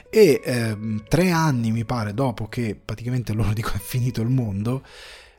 e 0.08 0.40
eh, 0.44 0.76
tre 1.08 1.30
anni 1.30 1.70
mi 1.70 1.84
pare 1.84 2.14
dopo 2.14 2.46
che 2.46 2.80
praticamente 2.82 3.32
loro 3.34 3.52
dicono 3.52 3.76
è 3.76 3.80
finito 3.80 4.20
il 4.22 4.28
mondo, 4.28 4.84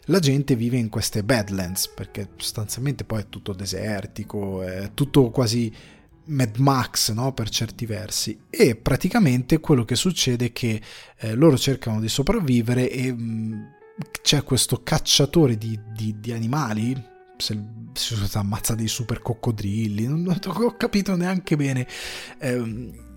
la 0.05 0.19
gente 0.19 0.55
vive 0.55 0.77
in 0.77 0.89
queste 0.89 1.23
Badlands, 1.23 1.87
perché 1.89 2.29
sostanzialmente 2.37 3.03
poi 3.03 3.21
è 3.21 3.29
tutto 3.29 3.53
desertico, 3.53 4.63
è 4.63 4.91
tutto 4.93 5.29
quasi 5.29 5.71
Mad 6.25 6.57
Max 6.57 7.11
no? 7.11 7.33
per 7.33 7.49
certi 7.49 7.85
versi 7.85 8.39
e 8.49 8.75
praticamente 8.75 9.59
quello 9.59 9.83
che 9.83 9.95
succede 9.95 10.47
è 10.47 10.51
che 10.51 10.81
eh, 11.17 11.33
loro 11.33 11.57
cercano 11.57 11.99
di 11.99 12.07
sopravvivere 12.07 12.89
e 12.89 13.11
mh, 13.11 13.21
mm, 13.21 13.61
c'è 14.21 14.43
questo 14.43 14.81
cacciatore 14.83 15.57
di, 15.57 15.79
di, 15.93 16.19
di 16.19 16.31
animali 16.31 17.09
se, 17.37 17.59
si 17.93 18.15
ammazza 18.33 18.75
dei 18.75 18.87
super 18.87 19.21
coccodrilli 19.21 20.05
non, 20.05 20.39
ho 20.45 20.77
capito 20.77 21.15
neanche 21.15 21.55
bene 21.55 21.87
eh, 22.39 23.09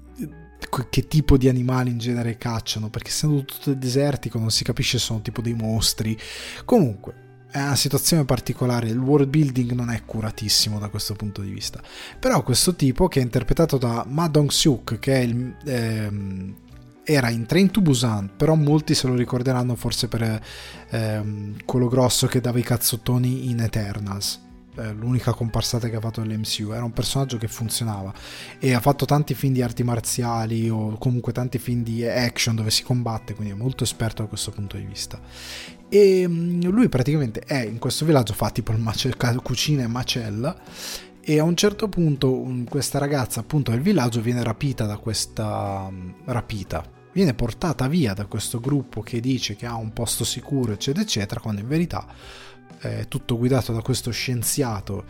che 0.91 1.07
tipo 1.07 1.37
di 1.37 1.49
animali 1.49 1.91
in 1.91 1.99
genere 1.99 2.37
cacciano, 2.37 2.91
perché 2.91 3.09
essendo 3.09 3.45
tutto 3.45 3.75
desertico 3.75 4.39
non 4.39 4.51
si 4.51 4.65
capisce 4.65 4.99
se 4.99 5.05
sono 5.05 5.23
tipo 5.23 5.41
dei 5.41 5.55
mostri. 5.55 6.17
Comunque, 6.65 7.23
è 7.51 7.61
una 7.61 7.77
situazione 7.77 8.25
particolare, 8.25 8.89
il 8.89 8.99
world 8.99 9.29
building 9.29 9.73
non 9.73 9.91
è 9.91 10.05
curatissimo 10.05 10.79
da 10.79 10.89
questo 10.89 11.15
punto 11.15 11.41
di 11.41 11.51
vista. 11.51 11.81
Però 12.19 12.43
questo 12.43 12.75
tipo, 12.75 13.07
che 13.07 13.21
è 13.21 13.23
interpretato 13.23 13.79
da 13.79 14.05
Ma 14.09 14.27
Dong-seuk, 14.27 14.99
che 14.99 15.19
il, 15.19 15.57
ehm, 15.65 16.57
era 17.05 17.29
in 17.29 17.47
Train 17.47 17.71
to 17.71 17.81
Busan, 17.81 18.33
però 18.37 18.55
molti 18.55 18.95
se 18.95 19.07
lo 19.07 19.15
ricorderanno 19.15 19.77
forse 19.77 20.09
per 20.09 20.43
ehm, 20.91 21.59
quello 21.65 21.87
grosso 21.87 22.27
che 22.27 22.41
dava 22.41 22.59
i 22.59 22.63
cazzottoni 22.63 23.51
in 23.51 23.61
Eternals 23.61 24.44
eh, 24.77 24.93
l'unica 24.93 25.33
comparsata 25.33 25.89
che 25.89 25.97
ha 25.97 26.01
fatto 26.01 26.23
nell'MCU, 26.23 26.73
era 26.73 26.85
un 26.85 26.93
personaggio 26.93 27.39
che 27.39 27.49
funzionava 27.49 28.13
e 28.59 28.73
ha 28.73 28.81
fatto 28.81 29.05
tanti 29.05 29.35
film 29.35 29.53
di 29.53 29.63
arti 29.63 29.83
marziali 29.83 30.69
o 30.69 30.97
comunque 30.99 31.33
tanti 31.33 31.59
film 31.59 31.83
di 31.83 32.07
action 32.07 32.55
dove 32.55 32.71
si 32.71 32.83
combatte, 32.83 33.35
quindi 33.35 33.53
è 33.53 33.57
molto 33.57 33.85
esperto 33.85 34.23
da 34.23 34.29
questo 34.29 34.51
punto 34.51 34.77
di 34.77 34.85
vista. 34.85 35.21
E 35.89 36.27
mm, 36.27 36.63
lui 36.63 36.89
praticamente 36.89 37.41
è 37.41 37.63
in 37.65 37.79
questo 37.79 38.05
villaggio, 38.05 38.33
fa 38.33 38.51
tipo 38.51 38.73
il 38.73 38.79
mace- 38.79 39.15
cucina 39.43 39.83
e 39.83 39.87
macella 39.87 40.57
e 41.27 41.39
a 41.39 41.43
un 41.43 41.57
certo 41.57 41.89
punto 41.89 42.47
questa 42.69 42.99
ragazza 42.99 43.41
appunto 43.41 43.71
del 43.71 43.81
villaggio 43.81 44.21
viene 44.21 44.43
rapita 44.43 44.85
da 44.85 44.99
questa 44.99 45.89
mm, 45.91 46.11
rapita 46.27 46.85
viene 47.13 47.33
portata 47.33 47.89
via 47.89 48.13
da 48.13 48.27
questo 48.27 48.61
gruppo 48.61 49.01
che 49.01 49.21
dice 49.21 49.57
che 49.57 49.65
ha 49.65 49.75
un 49.75 49.95
posto 49.95 50.23
sicuro 50.25 50.73
eccetera 50.73 51.03
eccetera 51.03 51.41
quando 51.41 51.63
in 51.63 51.69
verità 51.69 52.07
eh, 52.81 53.07
tutto 53.09 53.37
guidato 53.37 53.73
da 53.73 53.83
questo 53.83 54.11
scienziato 54.11 55.05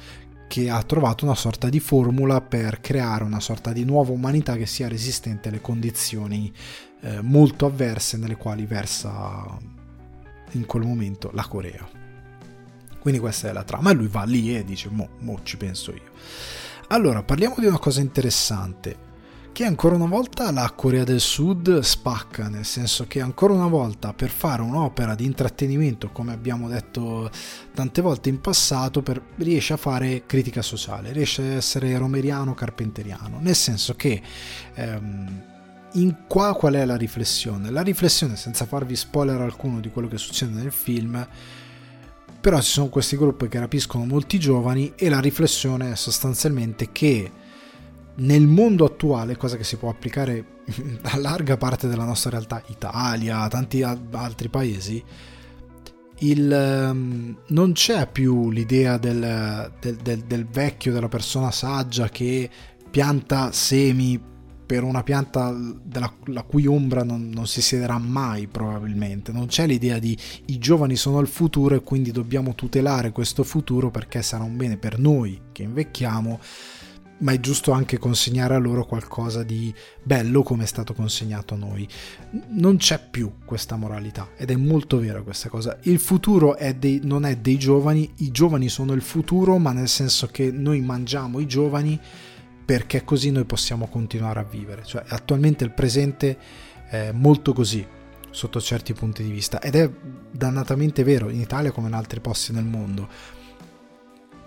che 0.47 0.70
ha 0.70 0.82
trovato 0.82 1.24
una 1.24 1.35
sorta 1.35 1.68
di 1.68 1.81
formula 1.81 2.40
per 2.40 2.81
creare 2.81 3.24
una 3.24 3.40
sorta 3.40 3.72
di 3.72 3.85
nuova 3.85 4.12
umanità 4.12 4.56
che 4.56 4.66
sia 4.66 4.89
resistente 4.89 5.48
alle 5.48 5.60
condizioni 5.60 6.52
eh, 7.01 7.20
molto 7.20 7.66
avverse 7.66 8.16
nelle 8.16 8.36
quali 8.36 8.66
versa 8.66 9.59
in 10.52 10.66
quel 10.66 10.85
momento 10.85 11.31
la 11.32 11.47
Corea. 11.47 11.89
Quindi 13.01 13.20
questa 13.20 13.48
è 13.48 13.52
la 13.52 13.64
trama 13.64 13.90
e 13.90 13.94
lui 13.94 14.06
va 14.06 14.22
lì 14.24 14.56
e 14.56 14.64
dice 14.64 14.89
mo, 14.90 15.09
mo 15.20 15.40
ci 15.43 15.56
penso 15.56 15.90
io. 15.90 16.12
Allora, 16.89 17.22
parliamo 17.22 17.56
di 17.59 17.66
una 17.66 17.78
cosa 17.78 18.01
interessante. 18.01 19.12
Che 19.55 19.64
ancora 19.64 19.94
una 19.94 20.09
volta 20.09 20.51
la 20.51 20.68
Corea 20.74 21.05
del 21.05 21.20
Sud 21.20 21.78
spacca, 21.78 22.48
nel 22.48 22.64
senso 22.64 23.06
che 23.06 23.20
ancora 23.20 23.52
una 23.52 23.68
volta 23.68 24.12
per 24.12 24.28
fare 24.28 24.62
un'opera 24.62 25.14
di 25.14 25.24
intrattenimento, 25.24 26.10
come 26.10 26.32
abbiamo 26.32 26.68
detto 26.68 27.31
tante 27.72 28.02
volte 28.02 28.31
in 28.31 28.40
passato, 28.40 29.01
per, 29.01 29.22
riesce 29.36 29.72
a 29.72 29.76
fare 29.76 30.24
critica 30.26 30.60
sociale, 30.60 31.12
riesce 31.12 31.43
a 31.43 31.55
essere 31.55 31.97
romeriano, 31.97 32.52
carpenteriano, 32.52 33.39
nel 33.40 33.55
senso 33.55 33.94
che 33.94 34.20
ehm, 34.74 35.43
in 35.93 36.16
qua 36.26 36.52
qual 36.55 36.74
è 36.74 36.85
la 36.85 36.97
riflessione? 36.97 37.70
La 37.70 37.82
riflessione, 37.82 38.35
senza 38.35 38.66
farvi 38.66 38.97
spoiler 38.97 39.40
alcuno 39.40 39.78
di 39.78 39.89
quello 39.89 40.09
che 40.09 40.18
succede 40.18 40.51
nel 40.51 40.72
film, 40.72 41.24
però 42.40 42.60
ci 42.60 42.72
sono 42.72 42.89
questi 42.89 43.16
gruppi 43.16 43.47
che 43.47 43.60
rapiscono 43.60 44.05
molti 44.05 44.40
giovani 44.40 44.94
e 44.97 45.09
la 45.09 45.20
riflessione 45.20 45.93
è 45.93 45.94
sostanzialmente 45.94 46.90
che 46.90 47.43
nel 48.16 48.47
mondo 48.47 48.85
attuale, 48.85 49.36
cosa 49.36 49.57
che 49.57 49.65
si 49.65 49.77
può 49.77 49.89
applicare 49.89 50.62
a 51.03 51.19
larga 51.19 51.57
parte 51.57 51.89
della 51.89 52.05
nostra 52.05 52.31
realtà, 52.31 52.62
Italia, 52.69 53.47
tanti 53.49 53.82
altri 53.82 54.49
paesi, 54.49 55.03
il, 56.19 56.89
um, 56.91 57.36
non 57.49 57.73
c'è 57.73 58.09
più 58.11 58.51
l'idea 58.51 58.99
del, 58.99 59.73
del, 59.81 59.97
del, 59.97 60.19
del, 60.20 60.47
vecchio, 60.47 60.93
della 60.93 61.09
persona 61.09 61.51
saggia 61.51 62.09
che 62.09 62.49
pianta 62.91 63.51
semi 63.51 64.32
per 64.65 64.82
una 64.82 65.03
pianta 65.03 65.55
della, 65.82 66.11
la 66.27 66.43
cui 66.43 66.66
ombra 66.66 67.03
non, 67.03 67.28
non, 67.28 67.47
si 67.47 67.61
siederà 67.61 67.99
mai 67.99 68.47
probabilmente. 68.47 69.32
Non 69.32 69.47
c'è 69.47 69.66
l'idea 69.66 69.99
di 69.99 70.16
i 70.47 70.59
giovani 70.59 70.97
sono 70.97 71.20
il 71.20 71.27
futuro 71.27 71.74
e 71.74 71.82
quindi 71.82 72.12
dobbiamo 72.12 72.55
tutelare 72.55 73.12
questo 73.12 73.43
futuro 73.45 73.91
perché 73.91 74.23
sarà 74.23 74.45
un 74.45 74.57
bene 74.57 74.77
per 74.77 74.99
noi 74.99 75.41
che 75.53 75.65
invecchiamo 75.65 76.41
ma 77.19 77.32
è 77.32 77.41
giusto 77.41 77.73
anche 77.73 77.99
consegnare 77.99 78.55
a 78.55 78.59
loro 78.59 78.85
qualcosa 78.85 79.43
di 79.43 79.73
bello 80.03 80.43
come 80.43 80.65
è 80.65 80.66
stato 80.66 80.95
consegnato 80.95 81.55
a 81.55 81.57
noi. 81.57 81.86
Non 82.49 82.77
c'è 82.77 83.01
più 83.11 83.35
questa 83.45 83.77
moralità 83.77 84.31
ed 84.36 84.51
è 84.51 84.57
molto 84.57 84.99
vera 84.99 85.23
questa 85.23 85.49
cosa. 85.49 85.78
Il 85.82 85.99
futuro 85.99 86.57
è 86.57 86.74
dei, 86.74 87.01
non 87.03 87.24
è 87.24 87.36
dei 87.36 87.57
giovani, 87.57 88.12
i 88.19 88.31
giovani 88.31 88.69
sono 88.69 88.93
il 88.93 89.03
futuro, 89.03 89.59
ma 89.59 89.73
nel 89.73 89.89
senso 89.89 90.27
che 90.27 90.51
noi 90.51 90.81
mangiamo 90.81 91.39
i 91.39 91.47
giovani 91.47 91.99
perché 92.65 93.05
così 93.05 93.31
noi 93.31 93.45
possiamo 93.45 93.86
continuare 93.86 94.41
a 94.41 94.45
vivere. 94.45 94.85
Cioè, 94.85 95.05
attualmente 95.07 95.65
il 95.65 95.70
presente 95.70 96.39
è 96.89 97.12
molto 97.12 97.53
così 97.53 97.86
sotto 98.31 98.61
certi 98.61 98.93
punti 98.95 99.23
di 99.23 99.31
vista 99.31 99.61
ed 99.61 99.77
è 99.77 99.89
dannatamente 100.32 101.05
vero 101.05 101.28
in 101.28 101.41
Italia 101.41 101.70
come 101.70 101.86
in 101.86 101.95
altri 101.95 102.20
posti 102.20 102.53
nel 102.53 102.65
mondo. 102.65 103.09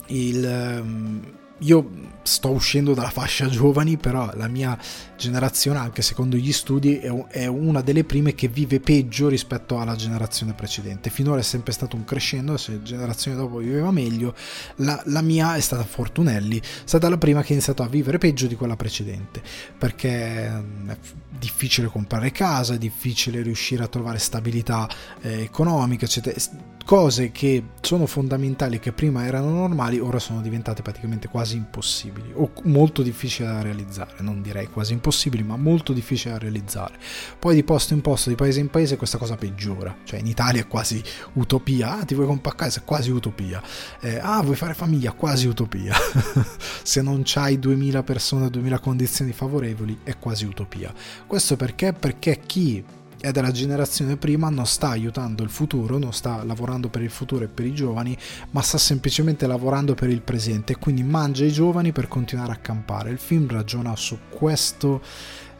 Il, 0.07 0.45
ehm, 0.45 1.31
io 1.59 1.89
sto 2.21 2.49
uscendo 2.49 2.93
dalla 2.93 3.09
fascia 3.09 3.47
giovani, 3.47 3.97
però 3.97 4.29
la 4.35 4.47
mia 4.47 4.77
generazione, 5.17 5.79
anche 5.79 6.01
secondo 6.01 6.35
gli 6.35 6.51
studi, 6.51 6.97
è 6.97 7.47
una 7.47 7.81
delle 7.81 8.03
prime 8.03 8.35
che 8.35 8.47
vive 8.47 8.79
peggio 8.79 9.29
rispetto 9.29 9.79
alla 9.79 9.95
generazione 9.95 10.53
precedente. 10.53 11.09
Finora 11.09 11.39
è 11.39 11.43
sempre 11.43 11.71
stato 11.71 11.95
un 11.95 12.03
crescendo, 12.03 12.57
se 12.57 12.84
generazione 12.84 13.38
dopo 13.38 13.57
viveva 13.57 13.91
meglio, 13.91 14.35
la, 14.77 15.01
la 15.05 15.21
mia 15.21 15.55
è 15.55 15.61
stata 15.61 15.84
Fortunelli, 15.84 16.59
è 16.59 16.63
stata 16.84 17.09
la 17.09 17.17
prima 17.17 17.41
che 17.41 17.49
ha 17.49 17.53
iniziato 17.53 17.81
a 17.81 17.88
vivere 17.88 18.17
peggio 18.17 18.47
di 18.47 18.55
quella 18.55 18.75
precedente, 18.75 19.41
perché 19.77 20.49
mm, 20.49 20.89
è 20.89 20.97
difficile 21.39 21.88
comprare 21.88 22.31
casa, 22.31 22.73
è 22.73 22.77
difficile 22.77 23.41
riuscire 23.41 23.84
a 23.84 23.88
trovare 23.88 24.19
stabilità 24.19 24.88
eh, 25.21 25.43
economica, 25.43 26.05
eccetera 26.05 26.75
cose 26.88 27.34
che 27.34 27.61
sono 27.81 28.05
fondamentali, 28.05 28.80
che 28.80 28.93
prima 28.93 29.26
erano 29.26 29.49
normali, 29.49 29.99
ora 29.99 30.19
sono 30.19 30.39
diventate 30.39 30.81
praticamente 30.81 31.27
quasi 31.27 31.57
impossibili 31.57 32.31
o 32.34 32.49
molto 32.64 33.01
difficili 33.01 33.45
da 33.45 33.61
realizzare. 33.61 34.14
Non 34.19 34.41
direi 34.41 34.68
quasi 34.68 34.93
impossibili, 34.93 35.43
ma 35.43 35.57
molto 35.57 35.91
difficili 35.91 36.31
da 36.31 36.39
realizzare. 36.39 36.97
Poi 37.38 37.55
di 37.55 37.65
posto 37.65 37.93
in 37.93 37.99
posto, 37.99 38.30
di 38.30 38.35
paese 38.35 38.61
in 38.61 38.69
paese, 38.69 38.95
questa 38.95 39.18
cosa 39.18 39.35
peggiora. 39.35 39.97
Cioè 40.05 40.22
in 40.22 40.27
Italia 40.27 40.61
è 40.61 40.68
quasi 40.68 41.03
utopia. 41.34 41.99
Ah, 41.99 42.05
ti 42.05 42.15
vuoi 42.15 42.27
comprare 42.27 42.55
casa? 42.55 42.81
Quasi 42.85 43.11
utopia. 43.11 43.61
Eh, 43.99 44.19
ah, 44.22 44.41
vuoi 44.41 44.55
fare 44.55 44.73
famiglia? 44.73 45.11
Quasi 45.11 45.45
utopia. 45.45 45.93
Se 46.84 47.01
non 47.01 47.23
c'hai 47.26 47.59
2000 47.59 48.03
persone, 48.03 48.49
2000 48.49 48.80
condizioni 48.80 49.34
favorevoli, 49.34 49.99
è 50.03 50.18
quasi 50.18 50.45
utopia. 50.45 50.93
Questo 51.27 51.57
perché? 51.57 51.91
Perché 51.91 52.39
chi 52.45 52.81
è 53.19 53.31
della 53.31 53.52
generazione 53.52 54.18
prima 54.18 54.49
non 54.49 54.65
sta 54.65 54.89
aiutando 54.89 55.44
il 55.44 55.49
futuro, 55.49 55.98
non 55.98 56.14
sta 56.14 56.44
lavorando 56.44 56.89
per 56.89 57.02
il 57.02 57.10
futuro 57.10 57.45
e 57.45 57.48
per 57.48 57.65
i 57.65 57.73
giovani, 57.73 58.18
ma 58.52 58.61
sta 58.61 58.77
semplicemente 58.77 59.48
lavorando 59.48 59.95
per 59.95 60.10
il 60.10 60.22
presente 60.22 60.73
e 60.73 60.77
quindi 60.77 61.03
mangia 61.03 61.45
i 61.45 61.52
giovani 61.52 61.91
per 61.91 62.07
continuare 62.07 62.52
a 62.52 62.57
campare. 62.57 63.10
Il 63.10 63.19
film 63.19 63.48
ragiona 63.48 63.95
su 63.95 64.18
questo, 64.30 65.02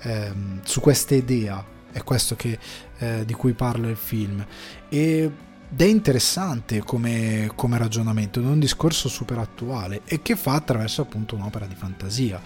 ehm, 0.02 0.62
su 0.64 0.80
questa 0.80 1.16
idea, 1.16 1.64
è 1.92 2.04
questo 2.04 2.36
che, 2.36 2.60
eh, 3.00 3.26
di 3.26 3.34
cui 3.34 3.54
parla 3.54 3.88
il 3.88 3.98
film. 3.98 4.46
E 4.90 5.32
ed 5.70 5.82
è 5.82 5.86
interessante 5.86 6.82
come, 6.82 7.52
come 7.54 7.78
ragionamento, 7.78 8.40
è 8.40 8.44
un 8.46 8.60
discorso 8.60 9.10
super 9.10 9.38
attuale 9.38 10.02
e 10.06 10.22
che 10.22 10.38
fa 10.38 10.54
attraverso 10.54 11.02
appunto 11.02 11.36
un'opera 11.36 11.66
di 11.66 11.76
fantasia 11.76 12.42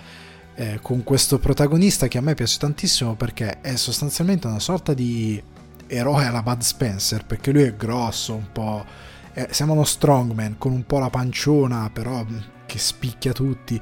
eh, 0.55 0.79
con 0.81 1.03
questo 1.03 1.39
protagonista 1.39 2.07
che 2.07 2.17
a 2.17 2.21
me 2.21 2.33
piace 2.33 2.57
tantissimo 2.57 3.15
perché 3.15 3.61
è 3.61 3.75
sostanzialmente 3.75 4.47
una 4.47 4.59
sorta 4.59 4.93
di 4.93 5.41
eroe 5.87 6.25
alla 6.25 6.41
Bud 6.41 6.61
Spencer 6.61 7.25
perché 7.25 7.51
lui 7.51 7.63
è 7.63 7.75
grosso 7.75 8.33
un 8.33 8.51
po' 8.51 8.85
eh, 9.33 9.47
sembra 9.51 9.75
uno 9.75 9.85
strongman 9.85 10.57
con 10.57 10.71
un 10.71 10.85
po' 10.85 10.99
la 10.99 11.09
panciona 11.09 11.89
però 11.91 12.23
mm, 12.23 12.37
che 12.71 12.79
spicchia 12.79 13.33
tutti. 13.33 13.79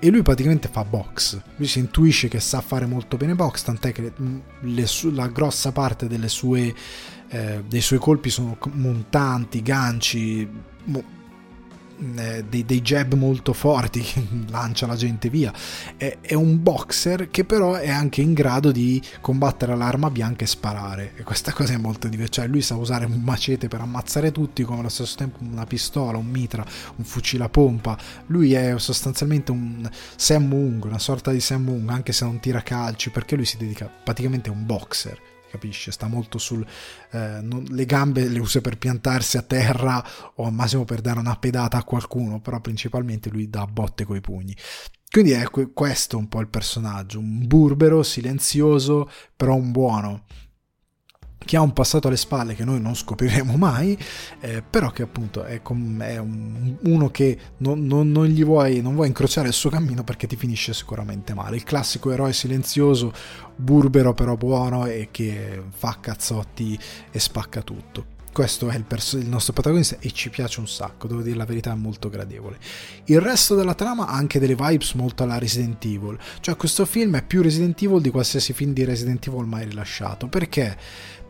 E 0.00 0.10
lui 0.10 0.22
praticamente 0.22 0.66
fa 0.66 0.84
box. 0.84 1.40
Lui 1.56 1.68
si 1.68 1.78
intuisce 1.78 2.26
che 2.26 2.40
sa 2.40 2.60
fare 2.60 2.86
molto 2.86 3.16
bene 3.16 3.36
box 3.36 3.62
tant'è 3.62 3.92
che 3.92 4.12
mm, 4.20 4.82
su- 4.82 5.12
la 5.12 5.28
grossa 5.28 5.70
parte 5.70 6.08
sue, 6.28 6.74
eh, 7.28 7.62
dei 7.66 7.80
suoi 7.80 8.00
colpi 8.00 8.28
sono 8.28 8.58
montanti 8.72 9.62
ganci 9.62 10.48
mo- 10.84 11.20
eh, 12.16 12.44
dei, 12.48 12.64
dei, 12.64 12.80
jab 12.80 13.14
molto 13.14 13.52
forti 13.52 14.00
che 14.00 14.26
lancia 14.50 14.86
la 14.86 14.96
gente 14.96 15.28
via. 15.28 15.52
È, 15.96 16.18
è, 16.20 16.34
un 16.34 16.62
boxer 16.62 17.30
che 17.30 17.44
però 17.44 17.74
è 17.74 17.90
anche 17.90 18.20
in 18.20 18.32
grado 18.32 18.72
di 18.72 19.00
combattere 19.20 19.76
l'arma 19.76 20.10
bianca 20.10 20.44
e 20.44 20.46
sparare. 20.46 21.12
E 21.16 21.22
questa 21.22 21.52
cosa 21.54 21.74
è 21.74 21.76
molto 21.76 22.08
divertente. 22.08 22.20
Cioè, 22.32 22.46
lui 22.46 22.62
sa 22.62 22.76
usare 22.76 23.04
un 23.04 23.20
macete 23.22 23.68
per 23.68 23.80
ammazzare 23.80 24.32
tutti, 24.32 24.62
come 24.62 24.80
allo 24.80 24.88
stesso 24.88 25.16
tempo 25.16 25.38
una 25.42 25.66
pistola, 25.66 26.18
un 26.18 26.26
mitra, 26.26 26.64
un 26.96 27.04
fucile 27.04 27.44
a 27.44 27.48
pompa. 27.48 27.98
Lui 28.26 28.54
è 28.54 28.74
sostanzialmente 28.78 29.50
un 29.50 29.88
Sam 30.16 30.46
Moon, 30.46 30.80
una 30.84 30.98
sorta 30.98 31.30
di 31.30 31.40
Sam 31.40 31.64
Moon, 31.64 31.88
anche 31.88 32.12
se 32.12 32.24
non 32.24 32.40
tira 32.40 32.62
calci, 32.62 33.10
perché 33.10 33.36
lui 33.36 33.44
si 33.44 33.56
dedica 33.56 33.86
praticamente 33.86 34.48
a 34.48 34.52
un 34.52 34.64
boxer 34.66 35.31
capisce? 35.52 35.92
Sta 35.92 36.08
molto 36.08 36.38
sul... 36.38 36.66
Eh, 37.10 37.38
non, 37.42 37.64
le 37.68 37.84
gambe 37.84 38.26
le 38.28 38.40
usa 38.40 38.60
per 38.60 38.78
piantarsi 38.78 39.36
a 39.36 39.42
terra 39.42 40.04
o 40.36 40.46
al 40.46 40.52
massimo 40.52 40.84
per 40.84 41.00
dare 41.00 41.18
una 41.18 41.36
pedata 41.36 41.76
a 41.76 41.84
qualcuno, 41.84 42.40
però 42.40 42.60
principalmente 42.60 43.30
lui 43.30 43.48
dà 43.48 43.66
botte 43.66 44.04
coi 44.04 44.20
pugni. 44.20 44.56
Quindi 45.10 45.32
è 45.32 45.44
questo 45.74 46.16
un 46.16 46.26
po' 46.26 46.40
il 46.40 46.48
personaggio, 46.48 47.18
un 47.18 47.46
burbero, 47.46 48.02
silenzioso, 48.02 49.10
però 49.36 49.54
un 49.54 49.70
buono 49.70 50.24
che 51.44 51.56
ha 51.56 51.60
un 51.60 51.72
passato 51.72 52.08
alle 52.08 52.16
spalle 52.16 52.54
che 52.54 52.64
noi 52.64 52.80
non 52.80 52.94
scopriremo 52.94 53.56
mai, 53.56 53.96
eh, 54.40 54.62
però 54.62 54.90
che 54.90 55.02
appunto 55.02 55.44
è, 55.44 55.62
com- 55.62 56.02
è 56.02 56.18
un, 56.18 56.76
uno 56.82 57.10
che 57.10 57.38
non, 57.58 57.84
non, 57.86 58.10
non, 58.10 58.26
gli 58.26 58.44
vuoi, 58.44 58.80
non 58.80 58.94
vuoi 58.94 59.08
incrociare 59.08 59.48
il 59.48 59.54
suo 59.54 59.70
cammino 59.70 60.04
perché 60.04 60.26
ti 60.26 60.36
finisce 60.36 60.74
sicuramente 60.74 61.34
male. 61.34 61.56
Il 61.56 61.64
classico 61.64 62.10
eroe 62.10 62.32
silenzioso, 62.32 63.12
burbero 63.56 64.14
però 64.14 64.36
buono 64.36 64.86
e 64.86 65.08
che 65.10 65.62
fa 65.70 65.98
cazzotti 66.00 66.78
e 67.10 67.18
spacca 67.18 67.62
tutto. 67.62 68.12
Questo 68.32 68.70
è 68.70 68.76
il, 68.76 68.84
perso- 68.84 69.18
il, 69.18 69.28
nostro 69.28 69.52
protagonista 69.52 69.96
e 70.00 70.10
ci 70.10 70.30
piace 70.30 70.58
un 70.58 70.66
sacco, 70.66 71.06
devo 71.06 71.20
dire 71.20 71.36
la 71.36 71.44
verità, 71.44 71.72
è 71.72 71.74
molto 71.74 72.08
gradevole. 72.08 72.56
Il 73.04 73.20
resto 73.20 73.54
della 73.54 73.74
trama 73.74 74.06
ha 74.06 74.14
anche 74.14 74.38
delle 74.38 74.54
vibes 74.54 74.94
molto 74.94 75.22
alla 75.22 75.36
Resident 75.36 75.84
Evil, 75.84 76.18
cioè 76.40 76.56
questo 76.56 76.86
film 76.86 77.14
è 77.16 77.22
più 77.22 77.42
Resident 77.42 77.80
Evil 77.82 78.00
di 78.00 78.08
qualsiasi 78.08 78.54
film 78.54 78.72
di 78.72 78.84
Resident 78.84 79.26
Evil 79.26 79.44
mai 79.44 79.66
rilasciato. 79.66 80.28
Perché? 80.28 80.78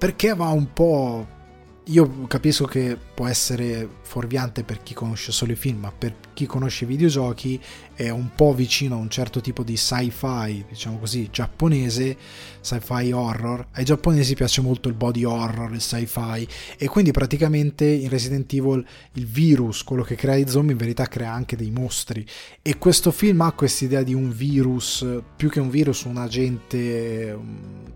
Perché 0.03 0.35
va 0.35 0.49
un 0.49 0.67
po' 0.73 1.25
io 1.87 2.27
capisco 2.29 2.65
che 2.65 2.97
può 3.13 3.27
essere 3.27 3.89
fuorviante 4.03 4.63
per 4.63 4.83
chi 4.85 4.95
conosce 4.95 5.33
solo 5.33 5.53
i 5.53 5.57
film, 5.57 5.81
ma 5.81 5.91
per 5.91 6.15
chi 6.33 6.47
conosce 6.47 6.85
i 6.85 6.87
videogiochi 6.87 7.61
è 7.95 8.09
un 8.09 8.31
po' 8.37 8.55
vicino 8.55 8.95
a 8.95 8.99
un 8.99 9.11
certo 9.11 9.41
tipo 9.41 9.65
di 9.65 9.77
sci-fi, 9.77 10.65
diciamo 10.69 10.99
così, 10.99 11.29
giapponese, 11.31 12.17
sci-fi 12.61 13.11
horror. 13.11 13.67
Ai 13.73 13.85
giapponesi 13.85 14.35
piace 14.35 14.61
molto 14.61 14.89
il 14.89 14.95
body 14.95 15.25
horror, 15.25 15.73
il 15.73 15.81
sci-fi 15.81 16.47
e 16.79 16.87
quindi 16.87 17.11
praticamente 17.11 17.85
in 17.85 18.09
Resident 18.09 18.53
Evil 18.53 18.85
il 19.15 19.27
virus, 19.27 19.83
quello 19.83 20.05
che 20.05 20.15
crea 20.15 20.37
i 20.37 20.49
zombie, 20.49 20.73
in 20.73 20.79
verità 20.79 21.07
crea 21.07 21.33
anche 21.33 21.57
dei 21.57 21.71
mostri 21.71 22.25
e 22.63 22.79
questo 22.79 23.11
film 23.11 23.41
ha 23.41 23.53
questa 23.53 23.85
idea 23.85 24.05
di 24.05 24.15
un 24.15 24.31
virus, 24.31 25.05
più 25.35 25.49
che 25.51 25.59
un 25.59 25.71
virus, 25.71 26.05
un 26.05 26.17
agente 26.17 27.37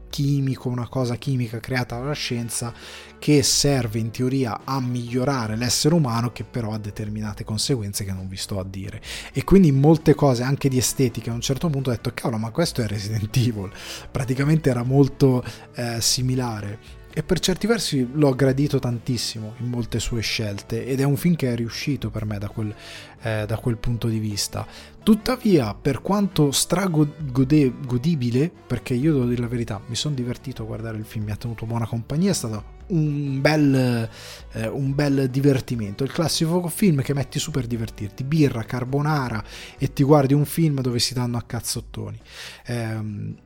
chimico, 0.09 0.69
una 0.69 0.89
cosa 0.89 1.17
chimica 1.17 1.61
creata 1.61 1.99
dalla 1.99 2.15
scienza 2.15 2.73
che 3.19 3.43
serve 3.43 3.99
in 3.99 4.11
teoria 4.11 4.61
a 4.65 4.81
migliorare 4.81 5.57
l'essere 5.57 5.95
umano 5.95 6.33
che 6.33 6.45
però 6.45 6.73
ha 6.73 6.79
determinate 6.79 7.45
conseguenze 7.45 8.05
che 8.05 8.13
non 8.13 8.29
vi 8.29 8.37
sto 8.37 8.59
a 8.59 8.65
dire. 8.65 9.01
E 9.33 9.45
quindi 9.45 9.73
molte 9.73 10.15
cose 10.15 10.43
anche 10.43 10.69
di 10.69 10.79
estetica 10.79 11.31
a 11.31 11.35
un 11.35 11.41
certo 11.41 11.69
punto 11.69 11.91
ho 11.91 11.93
detto 11.93 12.13
cavolo 12.15 12.39
ma 12.39 12.51
questo 12.51 12.83
è 12.83 12.87
Resident 12.87 13.35
Evil. 13.37 13.71
Praticamente 14.11 14.71
era 14.71 14.83
molto 14.83 15.45
eh, 15.75 16.01
similare. 16.01 17.05
E 17.19 17.23
per 17.23 17.41
certi 17.41 17.67
versi 17.67 18.07
l'ho 18.13 18.35
gradito 18.35 18.79
tantissimo 18.79 19.55
in 19.61 19.71
molte 19.71 20.01
sue 20.01 20.21
scelte 20.21 20.85
ed 20.85 21.01
è 21.01 21.05
un 21.05 21.17
film 21.17 21.35
che 21.35 21.51
è 21.51 21.57
riuscito 21.57 22.11
per 22.11 22.27
me 22.27 22.37
da 22.37 22.51
quel, 22.51 22.75
eh, 23.23 23.45
da 23.47 23.57
quel 23.57 23.79
punto 23.79 24.09
di 24.09 24.19
vista. 24.19 24.67
Tuttavia, 25.03 25.73
per 25.73 26.03
quanto 26.03 26.51
stragodibile, 26.51 28.53
perché 28.67 28.93
io 28.93 29.15
devo 29.15 29.25
dire 29.25 29.41
la 29.41 29.49
verità, 29.49 29.81
mi 29.87 29.95
sono 29.95 30.15
divertito 30.15 30.63
a 30.63 30.67
guardare 30.67 30.99
il 30.99 31.07
film, 31.07 31.25
mi 31.25 31.31
ha 31.31 31.37
tenuto 31.37 31.65
buona 31.65 31.87
compagnia, 31.87 32.33
è 32.33 32.35
stato 32.35 32.76
un 32.89 33.41
bel, 33.41 34.09
eh, 34.53 34.67
un 34.69 34.95
bel 34.95 35.29
divertimento. 35.31 36.05
Il 36.05 36.13
classico 36.13 36.67
film 36.69 37.03
che 37.03 37.15
metti 37.15 37.39
su 37.39 37.51
per 37.51 37.67
divertirti, 37.67 38.25
birra, 38.25 38.65
carbonara 38.65 39.43
e 39.79 39.93
ti 39.93 40.03
guardi 40.03 40.35
un 40.35 40.45
film 40.45 40.81
dove 40.81 40.99
si 40.99 41.15
danno 41.15 41.37
a 41.37 41.43
cazzottoni. 41.43 42.21
Eh, 42.67 42.99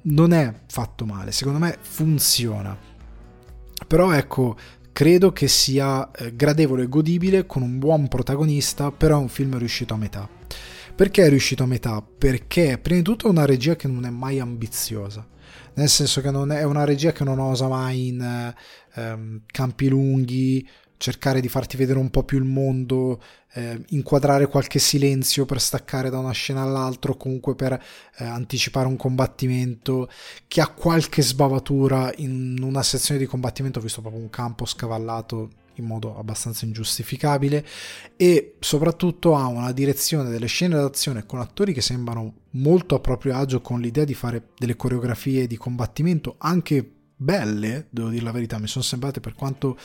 non 0.02 0.32
è 0.32 0.54
fatto 0.66 1.04
male, 1.04 1.32
secondo 1.32 1.58
me 1.58 1.76
funziona 1.80 2.90
però 3.86 4.12
ecco, 4.12 4.56
credo 4.92 5.32
che 5.32 5.48
sia 5.48 6.10
eh, 6.12 6.34
gradevole 6.36 6.84
e 6.84 6.88
godibile 6.88 7.46
con 7.46 7.62
un 7.62 7.78
buon 7.78 8.08
protagonista, 8.08 8.90
però 8.92 9.18
è 9.18 9.20
un 9.22 9.28
film 9.28 9.58
riuscito 9.58 9.94
a 9.94 9.96
metà. 9.96 10.28
Perché 10.94 11.24
è 11.24 11.28
riuscito 11.28 11.62
a 11.62 11.66
metà? 11.66 12.02
Perché 12.02 12.78
prima 12.78 12.98
di 12.98 13.04
tutto 13.04 13.26
è 13.26 13.30
una 13.30 13.46
regia 13.46 13.74
che 13.74 13.88
non 13.88 14.04
è 14.04 14.10
mai 14.10 14.38
ambiziosa, 14.38 15.26
nel 15.74 15.88
senso 15.88 16.20
che 16.20 16.30
non 16.30 16.52
è 16.52 16.62
una 16.64 16.84
regia 16.84 17.12
che 17.12 17.24
non 17.24 17.38
osa 17.38 17.68
mai 17.68 18.08
in 18.08 18.54
eh, 18.94 19.40
campi 19.46 19.88
lunghi, 19.88 20.66
cercare 21.00 21.40
di 21.40 21.48
farti 21.48 21.78
vedere 21.78 21.98
un 21.98 22.10
po' 22.10 22.24
più 22.24 22.36
il 22.36 22.44
mondo, 22.44 23.22
eh, 23.54 23.82
inquadrare 23.88 24.46
qualche 24.48 24.78
silenzio 24.78 25.46
per 25.46 25.58
staccare 25.58 26.10
da 26.10 26.18
una 26.18 26.32
scena 26.32 26.60
all'altra 26.60 27.14
comunque 27.14 27.54
per 27.54 27.72
eh, 27.72 28.24
anticipare 28.24 28.86
un 28.86 28.96
combattimento, 28.96 30.10
che 30.46 30.60
ha 30.60 30.68
qualche 30.68 31.22
sbavatura 31.22 32.12
in 32.16 32.58
una 32.62 32.82
sezione 32.82 33.18
di 33.18 33.24
combattimento, 33.24 33.78
ho 33.78 33.82
visto 33.82 34.02
proprio 34.02 34.22
un 34.22 34.28
campo 34.28 34.66
scavallato 34.66 35.52
in 35.76 35.86
modo 35.86 36.18
abbastanza 36.18 36.66
ingiustificabile 36.66 37.66
e 38.16 38.56
soprattutto 38.60 39.34
ha 39.34 39.46
una 39.46 39.72
direzione 39.72 40.28
delle 40.28 40.46
scene 40.46 40.74
d'azione 40.74 41.24
con 41.24 41.40
attori 41.40 41.72
che 41.72 41.80
sembrano 41.80 42.34
molto 42.50 42.94
a 42.94 43.00
proprio 43.00 43.34
agio 43.36 43.62
con 43.62 43.80
l'idea 43.80 44.04
di 44.04 44.12
fare 44.12 44.48
delle 44.58 44.76
coreografie 44.76 45.46
di 45.46 45.56
combattimento 45.56 46.34
anche 46.38 46.99
belle, 47.22 47.86
devo 47.90 48.08
dire 48.08 48.24
la 48.24 48.32
verità, 48.32 48.58
mi 48.58 48.66
sono 48.66 48.82
sembrate 48.82 49.20
per 49.20 49.34
quanto 49.34 49.76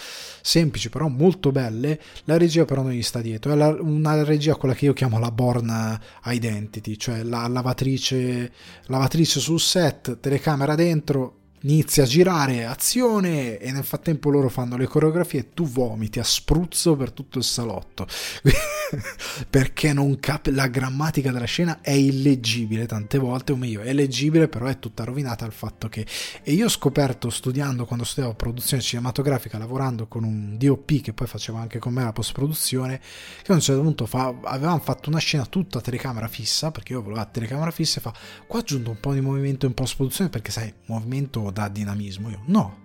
semplici, 0.41 0.90
però 0.90 1.10
molto 1.10 1.52
belle. 1.52 1.99
La 2.24 2.38
regia 2.38 2.64
però 2.64 2.82
non 2.82 2.91
gli 2.91 3.02
sta 3.02 3.22
dietro, 3.22 3.52
è 3.52 3.56
la, 3.56 3.76
una 3.80 4.24
regia 4.24 4.56
quella 4.56 4.74
che 4.74 4.86
io 4.86 4.94
chiamo 4.94 5.20
la 5.20 5.32
Born 5.32 5.99
Identity, 6.26 6.95
cioè 6.95 7.24
la 7.24 7.45
lavatrice, 7.48 8.52
lavatrice 8.86 9.40
sul 9.41 9.60
set, 9.60 10.20
telecamera 10.20 10.76
dentro, 10.76 11.40
inizia 11.66 12.04
a 12.04 12.06
girare, 12.06 12.66
azione 12.66 13.58
e 13.58 13.72
nel 13.72 13.84
frattempo 13.84 14.30
loro 14.30 14.50
fanno 14.50 14.78
le 14.78 14.86
coreografie 14.86 15.40
e 15.40 15.50
tu 15.54 15.66
vomiti 15.66 16.20
a 16.20 16.24
spruzzo 16.24 16.96
per 16.96 17.12
tutto 17.12 17.40
il 17.40 17.44
salotto. 17.44 18.08
Perché 19.50 19.92
non 19.92 20.20
cap- 20.20 20.48
la 20.48 20.68
grammatica 20.68 21.32
della 21.32 21.46
scena 21.46 21.82
è 21.82 21.92
illeggibile 21.92 22.86
tante 22.86 23.18
volte 23.18 23.52
o 23.52 23.56
meglio 23.56 23.82
è 23.82 23.94
leggibile 23.94 24.48
però 24.48 24.68
è 24.68 24.78
tutta 24.78 25.04
rovinata 25.04 25.44
al 25.44 25.52
fatto 25.52 25.90
che 25.90 26.06
e 26.44 26.54
io 26.54 26.66
ho 26.66 26.70
scoperto 26.70 27.30
studiando 27.30 27.86
quando 27.86 28.06
studiavo 28.06 28.36
produzione 28.36 28.84
cinematografica 28.84 29.58
lavorando 29.58 30.08
con 30.08 30.24
un 30.24 30.56
DOP 30.58 31.02
che 31.02 31.14
poi 31.14 31.28
faceva 31.28 31.60
anche 31.60 31.80
con 31.80 31.94
me 31.94 32.04
la 32.04 32.14
post 32.14 32.34
produzione 32.34 33.02
che 33.42 33.52
a 33.52 33.56
un 33.56 33.62
certo 33.62 33.82
punto 33.82 34.06
fa, 34.06 34.34
avevamo 34.44 34.80
fatto 34.80 35.10
una 35.10 35.20
scena 35.20 35.46
tutta 35.46 35.80
a 35.80 35.82
telecamera 35.82 36.28
fissa 36.28 36.72
perché 36.72 36.94
io 36.94 37.02
volevo 37.02 37.22
a 37.22 37.26
telecamera 37.26 37.72
fissa 37.72 37.98
e 37.98 38.02
fa 38.02 38.14
qua 38.46 38.60
aggiunto 38.60 38.92
un 38.92 39.00
po' 39.00 39.14
di 39.14 39.22
movimento 39.22 39.66
in 39.66 39.74
post 39.74 39.96
produzione 39.96 40.30
perché 40.30 40.52
sai 40.52 40.72
movimento 40.86 41.52
dà 41.56 41.69
dinamismo. 41.69 42.30
Io 42.30 42.41
no. 42.48 42.84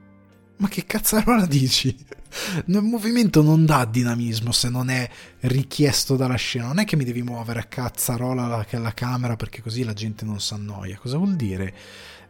Ma 0.58 0.68
che 0.68 0.84
cazzarola 0.84 1.46
dici? 1.46 1.88
Il 2.66 2.82
movimento 2.82 3.42
non 3.42 3.66
dà 3.66 3.84
dinamismo 3.84 4.52
se 4.52 4.68
non 4.68 4.90
è 4.90 5.08
richiesto 5.40 6.14
dalla 6.14 6.36
scena. 6.36 6.66
Non 6.66 6.78
è 6.78 6.84
che 6.84 6.96
mi 6.96 7.04
devi 7.04 7.22
muovere 7.22 7.60
a 7.60 7.64
cazzarola 7.64 8.46
la, 8.46 8.66
la 8.70 8.94
camera 8.94 9.34
perché 9.34 9.60
così 9.60 9.82
la 9.82 9.92
gente 9.92 10.24
non 10.24 10.38
si 10.38 10.54
annoia. 10.54 10.98
Cosa 10.98 11.16
vuol 11.16 11.34
dire? 11.34 11.74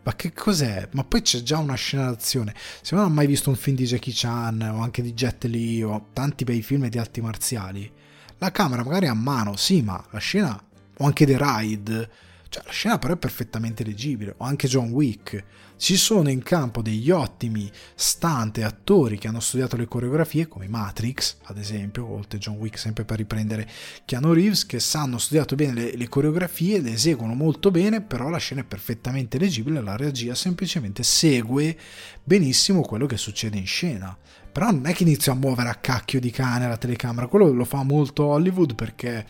Ma 0.02 0.16
che 0.16 0.32
cos'è? 0.32 0.88
Ma 0.92 1.04
poi 1.04 1.20
c'è 1.20 1.42
già 1.42 1.58
una 1.58 1.74
scena 1.74 2.06
d'azione. 2.06 2.54
Se 2.80 2.94
non 2.94 3.04
ho 3.04 3.10
mai 3.10 3.26
visto 3.26 3.50
un 3.50 3.56
film 3.56 3.76
di 3.76 3.84
Jackie 3.84 4.14
Chan 4.16 4.62
o 4.62 4.80
anche 4.80 5.02
di 5.02 5.12
Jet 5.12 5.44
Li 5.44 5.82
o 5.82 6.08
tanti 6.14 6.44
bei 6.44 6.62
film 6.62 6.88
di 6.88 6.98
arti 6.98 7.20
marziali, 7.20 7.92
la 8.38 8.50
camera 8.50 8.82
magari 8.82 9.06
è 9.06 9.10
a 9.10 9.14
mano, 9.14 9.56
sì, 9.56 9.82
ma 9.82 10.02
la 10.10 10.18
scena 10.18 10.58
o 10.96 11.04
anche 11.04 11.26
The 11.26 11.36
Ride 11.38 12.10
cioè, 12.50 12.64
la 12.66 12.72
scena 12.72 12.98
però 12.98 13.14
è 13.14 13.16
perfettamente 13.16 13.84
leggibile, 13.84 14.34
o 14.36 14.44
anche 14.44 14.66
John 14.66 14.90
Wick. 14.90 15.44
Ci 15.76 15.96
sono 15.96 16.28
in 16.28 16.42
campo 16.42 16.82
degli 16.82 17.08
ottimi 17.10 17.70
stunt 17.94 18.58
e 18.58 18.64
attori 18.64 19.18
che 19.18 19.28
hanno 19.28 19.38
studiato 19.38 19.76
le 19.76 19.86
coreografie, 19.86 20.48
come 20.48 20.66
Matrix, 20.66 21.36
ad 21.44 21.58
esempio, 21.58 22.10
oltre 22.10 22.38
John 22.38 22.56
Wick, 22.56 22.76
sempre 22.76 23.04
per 23.04 23.18
riprendere 23.18 23.68
Keanu 24.04 24.32
Reeves, 24.32 24.66
che 24.66 24.80
sanno 24.80 25.18
studiato 25.18 25.54
bene 25.54 25.72
le, 25.72 25.96
le 25.96 26.08
coreografie, 26.08 26.80
le 26.80 26.92
eseguono 26.92 27.34
molto 27.34 27.70
bene, 27.70 28.02
però 28.02 28.28
la 28.28 28.38
scena 28.38 28.62
è 28.62 28.64
perfettamente 28.64 29.38
leggibile, 29.38 29.80
la 29.80 29.96
regia 29.96 30.34
semplicemente 30.34 31.04
segue 31.04 31.78
benissimo 32.24 32.82
quello 32.82 33.06
che 33.06 33.16
succede 33.16 33.56
in 33.56 33.66
scena. 33.66 34.14
Però 34.50 34.72
non 34.72 34.86
è 34.86 34.92
che 34.92 35.04
inizia 35.04 35.32
a 35.32 35.36
muovere 35.36 35.68
a 35.68 35.76
cacchio 35.76 36.18
di 36.18 36.32
cane 36.32 36.66
la 36.66 36.76
telecamera, 36.76 37.28
quello 37.28 37.52
lo 37.52 37.64
fa 37.64 37.84
molto 37.84 38.24
Hollywood 38.24 38.74
perché 38.74 39.24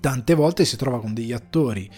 tante 0.00 0.34
volte 0.34 0.64
si 0.64 0.76
trova 0.76 1.00
con 1.00 1.14
degli 1.14 1.32
attori 1.32 1.90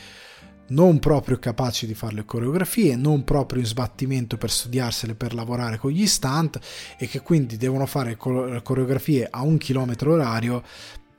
non 0.68 0.98
proprio 0.98 1.38
capaci 1.38 1.86
di 1.86 1.94
fare 1.94 2.14
le 2.14 2.24
coreografie, 2.24 2.96
non 2.96 3.24
proprio 3.24 3.60
in 3.60 3.66
sbattimento 3.66 4.36
per 4.36 4.50
studiarsele 4.50 5.14
per 5.14 5.34
lavorare 5.34 5.78
con 5.78 5.90
gli 5.90 6.06
stunt 6.06 6.58
e 6.98 7.06
che 7.06 7.20
quindi 7.20 7.56
devono 7.56 7.86
fare 7.86 8.16
coreografie 8.16 9.28
a 9.30 9.42
un 9.42 9.56
chilometro 9.56 10.12
orario 10.12 10.62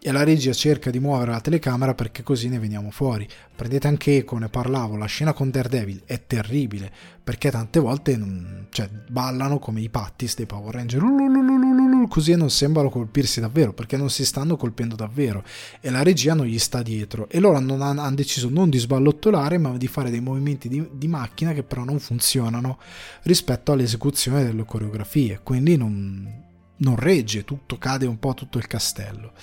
e 0.02 0.12
la 0.14 0.24
regia 0.24 0.54
cerca 0.54 0.90
di 0.92 1.00
muovere 1.00 1.32
la 1.32 1.42
telecamera 1.42 1.94
perché 1.94 2.24
così 2.24 2.48
ne 2.48 2.60
veniamo 2.60 2.90
fuori. 2.90 3.28
Prendete 3.54 3.88
anche 3.88 4.18
Eco, 4.18 4.38
ne 4.38 4.48
parlavo, 4.48 4.96
la 4.96 5.06
scena 5.06 5.34
con 5.34 5.50
Daredevil 5.50 6.04
è 6.06 6.26
terribile 6.26 6.90
perché 7.22 7.52
tante 7.52 7.80
volte 7.80 8.18
cioè, 8.70 8.90
ballano 9.10 9.60
come 9.60 9.82
i 9.82 9.90
pattis 9.90 10.36
dei 10.36 10.46
Power 10.46 10.74
Ranger 10.74 11.02
così 12.10 12.36
non 12.36 12.50
sembrano 12.50 12.90
colpirsi 12.90 13.40
davvero 13.40 13.72
perché 13.72 13.96
non 13.96 14.10
si 14.10 14.26
stanno 14.26 14.58
colpendo 14.58 14.96
davvero 14.96 15.44
e 15.80 15.90
la 15.90 16.04
regia 16.04 16.34
non 16.34 16.46
gli 16.46 16.60
sta 16.60 16.82
dietro 16.82 17.30
e 17.30 17.40
loro 17.40 17.56
hanno, 17.56 17.82
hanno 17.82 18.16
deciso 18.16 18.50
non 18.50 18.70
di 18.70 18.78
sballottolare 18.78 19.58
ma 19.58 19.78
di 19.78 19.88
fare 19.88 20.10
dei 20.10 20.20
movimenti 20.20 20.68
di, 20.68 20.86
di 20.92 21.08
macchina 21.08 21.54
che 21.54 21.64
però 21.64 21.86
non 21.86 22.00
funzionano 22.00 22.80
rispetto 23.24 23.72
all'esecuzione 23.72 24.44
delle 24.44 24.66
coreografie 24.66 25.40
quindi 25.42 25.78
non, 25.78 26.48
non 26.80 26.96
regge, 26.96 27.46
tutto 27.46 27.78
cade 27.78 28.06
un 28.06 28.20
po' 28.20 28.34
tutto 28.34 28.58
il 28.58 28.68
castello. 28.68 29.34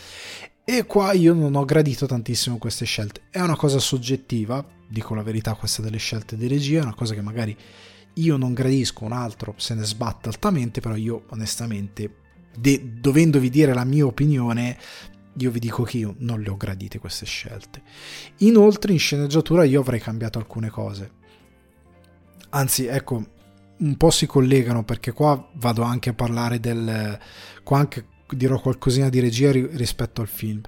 E 0.65 0.85
qua 0.85 1.13
io 1.13 1.33
non 1.33 1.55
ho 1.55 1.65
gradito 1.65 2.07
tantissimo 2.07 2.59
queste 2.59 2.85
scelte. 2.85 3.23
È 3.31 3.41
una 3.41 3.57
cosa 3.57 3.79
soggettiva, 3.79 4.65
dico 4.89 5.15
la 5.15 5.23
verità, 5.23 5.55
questa 5.55 5.83
delle 5.83 5.99
scelte 5.99 6.37
di 6.37 6.49
regia, 6.49 6.81
è 6.81 6.83
una 6.83 6.95
cosa 6.95 7.15
che 7.15 7.23
magari 7.23 7.57
io 8.15 8.37
non 8.37 8.53
gradisco, 8.53 9.05
un 9.05 9.13
altro 9.13 9.55
se 9.57 9.75
ne 9.75 9.85
sbatte 9.85 10.29
altamente, 10.29 10.81
però 10.81 10.97
io 10.97 11.25
onestamente, 11.29 12.11
de- 12.59 13.01
dovendovi 13.01 13.51
dire 13.51 13.75
la 13.75 13.85
mia 13.85 14.07
opinione, 14.07 14.79
io 15.39 15.51
vi 15.51 15.59
dico 15.59 15.83
che 15.83 15.99
io 15.99 16.15
non 16.19 16.41
le 16.41 16.51
ho 16.51 16.57
gradite 16.57 16.99
queste 16.99 17.27
scelte. 17.27 17.83
Inoltre 18.39 18.93
in 18.93 18.99
sceneggiatura 18.99 19.65
io 19.65 19.81
avrei 19.81 20.01
cambiato 20.01 20.39
alcune 20.39 20.71
cose. 20.71 21.11
Anzi, 22.51 22.87
ecco, 22.87 23.25
un 23.79 23.97
po' 23.97 24.11
si 24.11 24.27
collegano 24.27 24.85
perché 24.85 25.13
qua 25.13 25.51
vado 25.55 25.83
anche 25.83 26.11
a 26.11 26.15
parlare 26.15 26.61
del... 26.61 27.19
qua 27.63 27.79
anche 27.79 28.07
dirò 28.29 28.61
qualcosina 28.61 29.09
di 29.09 29.21
regia 29.21 29.53
rispetto 29.53 30.21
al 30.21 30.29
film, 30.29 30.61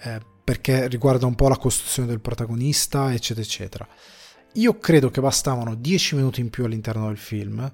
eh, 0.00 0.20
perché 0.42 0.88
riguarda 0.88 1.26
un 1.26 1.34
po' 1.34 1.48
la 1.48 1.58
costruzione 1.58 2.08
del 2.08 2.20
protagonista, 2.20 3.12
eccetera, 3.12 3.44
eccetera. 3.44 3.88
Io 4.54 4.78
credo 4.78 5.10
che 5.10 5.20
bastavano 5.20 5.74
10 5.74 6.14
minuti 6.14 6.40
in 6.40 6.48
più 6.48 6.64
all'interno 6.64 7.08
del 7.08 7.18
film 7.18 7.70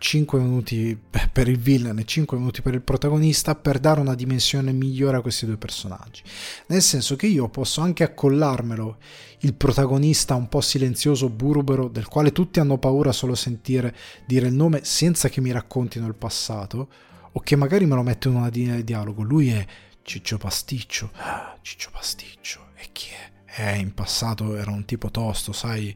5 0.00 0.40
minuti 0.40 0.98
per 1.30 1.46
il 1.46 1.58
villain 1.58 1.98
e 1.98 2.06
5 2.06 2.38
minuti 2.38 2.62
per 2.62 2.72
il 2.72 2.80
protagonista 2.80 3.54
per 3.54 3.78
dare 3.78 4.00
una 4.00 4.14
dimensione 4.14 4.72
migliore 4.72 5.18
a 5.18 5.20
questi 5.20 5.44
due 5.44 5.58
personaggi. 5.58 6.22
Nel 6.68 6.80
senso 6.80 7.16
che 7.16 7.26
io 7.26 7.48
posso 7.50 7.82
anche 7.82 8.02
accollarmelo 8.02 8.96
il 9.40 9.52
protagonista 9.52 10.34
un 10.34 10.48
po' 10.48 10.62
silenzioso, 10.62 11.28
burbero, 11.28 11.88
del 11.88 12.08
quale 12.08 12.32
tutti 12.32 12.60
hanno 12.60 12.78
paura 12.78 13.12
solo 13.12 13.34
sentire 13.34 13.94
dire 14.24 14.48
il 14.48 14.54
nome 14.54 14.80
senza 14.84 15.28
che 15.28 15.42
mi 15.42 15.52
raccontino 15.52 16.06
il 16.06 16.14
passato, 16.14 16.88
o 17.32 17.40
che 17.40 17.54
magari 17.56 17.84
me 17.84 17.94
lo 17.94 18.02
mettono 18.02 18.36
in 18.36 18.40
una 18.40 18.50
linea 18.50 18.76
di 18.76 18.84
dialogo. 18.84 19.22
Lui 19.22 19.50
è 19.50 19.66
Ciccio 20.02 20.38
Pasticcio. 20.38 21.10
Ah, 21.16 21.58
Ciccio 21.60 21.90
Pasticcio. 21.92 22.68
E 22.74 22.88
chi 22.92 23.08
è? 23.10 23.30
Eh, 23.62 23.76
in 23.76 23.92
passato 23.92 24.56
era 24.56 24.70
un 24.70 24.86
tipo 24.86 25.10
tosto, 25.10 25.52
sai. 25.52 25.94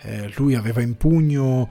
Eh, 0.00 0.32
lui 0.36 0.54
aveva 0.54 0.82
in 0.82 0.96
pugno 0.96 1.70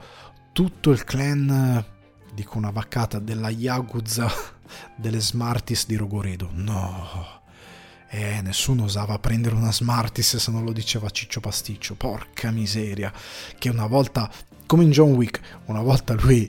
tutto 0.54 0.92
il 0.92 1.02
clan 1.02 1.84
dico 2.32 2.58
una 2.58 2.70
vaccata, 2.70 3.18
della 3.18 3.50
Yaguza 3.50 4.30
delle 4.96 5.20
Smarties 5.20 5.86
di 5.86 5.96
Rogoredo. 5.96 6.48
No, 6.52 7.42
eh, 8.08 8.40
nessuno 8.40 8.84
osava 8.84 9.18
prendere 9.18 9.56
una 9.56 9.72
Smarties 9.72 10.36
se 10.36 10.50
non 10.52 10.64
lo 10.64 10.72
diceva 10.72 11.10
Ciccio 11.10 11.40
Pasticcio. 11.40 11.96
Porca 11.96 12.52
miseria, 12.52 13.12
che 13.58 13.68
una 13.68 13.86
volta, 13.86 14.30
come 14.66 14.84
in 14.84 14.92
John 14.92 15.14
Wick, 15.14 15.40
una 15.66 15.82
volta 15.82 16.14
lui 16.14 16.48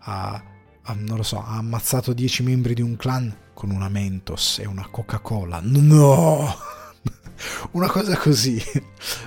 ha, 0.00 0.42
ha 0.82 0.94
non 0.98 1.16
lo 1.16 1.22
so, 1.22 1.42
ha 1.42 1.56
ammazzato 1.56 2.12
10 2.12 2.42
membri 2.42 2.74
di 2.74 2.82
un 2.82 2.96
clan 2.96 3.34
con 3.54 3.70
una 3.70 3.88
Mentos 3.88 4.58
e 4.58 4.66
una 4.66 4.86
Coca-Cola. 4.86 5.60
No! 5.62 6.56
una 7.72 7.88
cosa 7.88 8.18
così. 8.18 8.62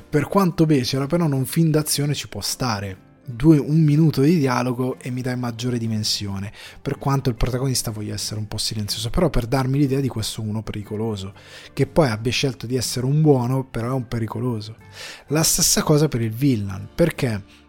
Per 0.07 0.27
quanto 0.27 0.67
becera, 0.67 1.07
però 1.07 1.25
non 1.25 1.45
fin 1.45 1.71
d'azione 1.71 2.13
ci 2.13 2.27
può 2.27 2.41
stare 2.41 3.11
due, 3.25 3.57
un 3.57 3.81
minuto 3.81 4.21
di 4.21 4.37
dialogo 4.37 4.97
e 4.99 5.09
mi 5.09 5.21
dai 5.21 5.37
maggiore 5.37 5.77
dimensione, 5.77 6.51
per 6.81 6.97
quanto 6.97 7.29
il 7.29 7.35
protagonista 7.35 7.91
voglia 7.91 8.13
essere 8.13 8.39
un 8.39 8.47
po' 8.47 8.57
silenzioso, 8.57 9.09
però 9.09 9.29
per 9.29 9.45
darmi 9.45 9.77
l'idea 9.77 9.99
di 9.99 10.07
questo 10.07 10.41
uno 10.41 10.61
pericoloso, 10.61 11.33
che 11.73 11.87
poi 11.87 12.09
abbia 12.09 12.31
scelto 12.31 12.65
di 12.65 12.75
essere 12.75 13.05
un 13.05 13.21
buono, 13.21 13.63
però 13.63 13.89
è 13.89 13.93
un 13.93 14.07
pericoloso. 14.07 14.75
La 15.27 15.43
stessa 15.43 15.83
cosa 15.83 16.07
per 16.07 16.21
il 16.21 16.31
villain, 16.31 16.87
perché 16.93 17.61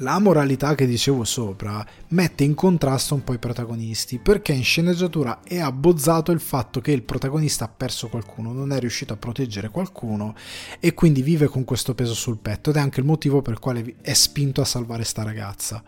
la 0.00 0.18
moralità 0.18 0.74
che 0.74 0.86
dicevo 0.86 1.24
sopra 1.24 1.84
mette 2.08 2.44
in 2.44 2.54
contrasto 2.54 3.14
un 3.14 3.24
po' 3.24 3.32
i 3.32 3.38
protagonisti 3.38 4.18
perché 4.18 4.52
in 4.52 4.62
sceneggiatura 4.62 5.42
è 5.42 5.58
abbozzato 5.58 6.32
il 6.32 6.40
fatto 6.40 6.80
che 6.80 6.92
il 6.92 7.02
protagonista 7.02 7.64
ha 7.64 7.68
perso 7.68 8.08
qualcuno, 8.08 8.52
non 8.52 8.72
è 8.72 8.78
riuscito 8.78 9.14
a 9.14 9.16
proteggere 9.16 9.70
qualcuno 9.70 10.34
e 10.80 10.92
quindi 10.92 11.22
vive 11.22 11.46
con 11.46 11.64
questo 11.64 11.94
peso 11.94 12.14
sul 12.14 12.38
petto 12.38 12.70
ed 12.70 12.76
è 12.76 12.80
anche 12.80 13.00
il 13.00 13.06
motivo 13.06 13.40
per 13.40 13.54
il 13.54 13.58
quale 13.58 13.96
è 14.02 14.12
spinto 14.12 14.60
a 14.60 14.66
salvare 14.66 15.04
sta 15.04 15.22
ragazza. 15.22 15.82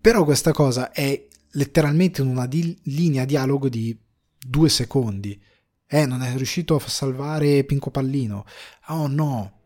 Però 0.00 0.24
questa 0.24 0.52
cosa 0.52 0.92
è 0.92 1.26
letteralmente 1.52 2.20
in 2.20 2.28
una 2.28 2.46
di- 2.46 2.78
linea 2.84 3.24
dialogo 3.24 3.68
di 3.68 3.98
due 4.38 4.68
secondi. 4.68 5.40
Eh, 5.86 6.04
non 6.04 6.22
è 6.22 6.36
riuscito 6.36 6.76
a 6.76 6.80
salvare 6.80 7.64
Pinco 7.64 7.90
Pallino. 7.90 8.44
Oh 8.88 9.06
no, 9.06 9.57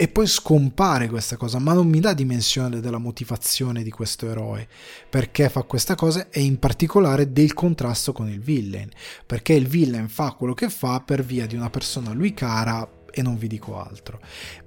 e 0.00 0.06
poi 0.06 0.28
scompare 0.28 1.08
questa 1.08 1.36
cosa, 1.36 1.58
ma 1.58 1.72
non 1.72 1.88
mi 1.88 1.98
dà 1.98 2.12
dimensione 2.12 2.78
della 2.78 2.98
motivazione 2.98 3.82
di 3.82 3.90
questo 3.90 4.30
eroe, 4.30 4.68
perché 5.10 5.48
fa 5.48 5.64
questa 5.64 5.96
cosa 5.96 6.28
e 6.30 6.40
in 6.40 6.60
particolare 6.60 7.32
del 7.32 7.52
contrasto 7.52 8.12
con 8.12 8.28
il 8.28 8.38
villain, 8.38 8.88
perché 9.26 9.54
il 9.54 9.66
villain 9.66 10.08
fa 10.08 10.34
quello 10.38 10.54
che 10.54 10.70
fa 10.70 11.00
per 11.00 11.24
via 11.24 11.46
di 11.46 11.56
una 11.56 11.68
persona 11.68 12.10
a 12.10 12.14
lui 12.14 12.32
cara 12.32 12.88
e 13.10 13.22
non 13.22 13.36
vi 13.38 13.48
dico 13.48 13.82
altro. 13.82 14.20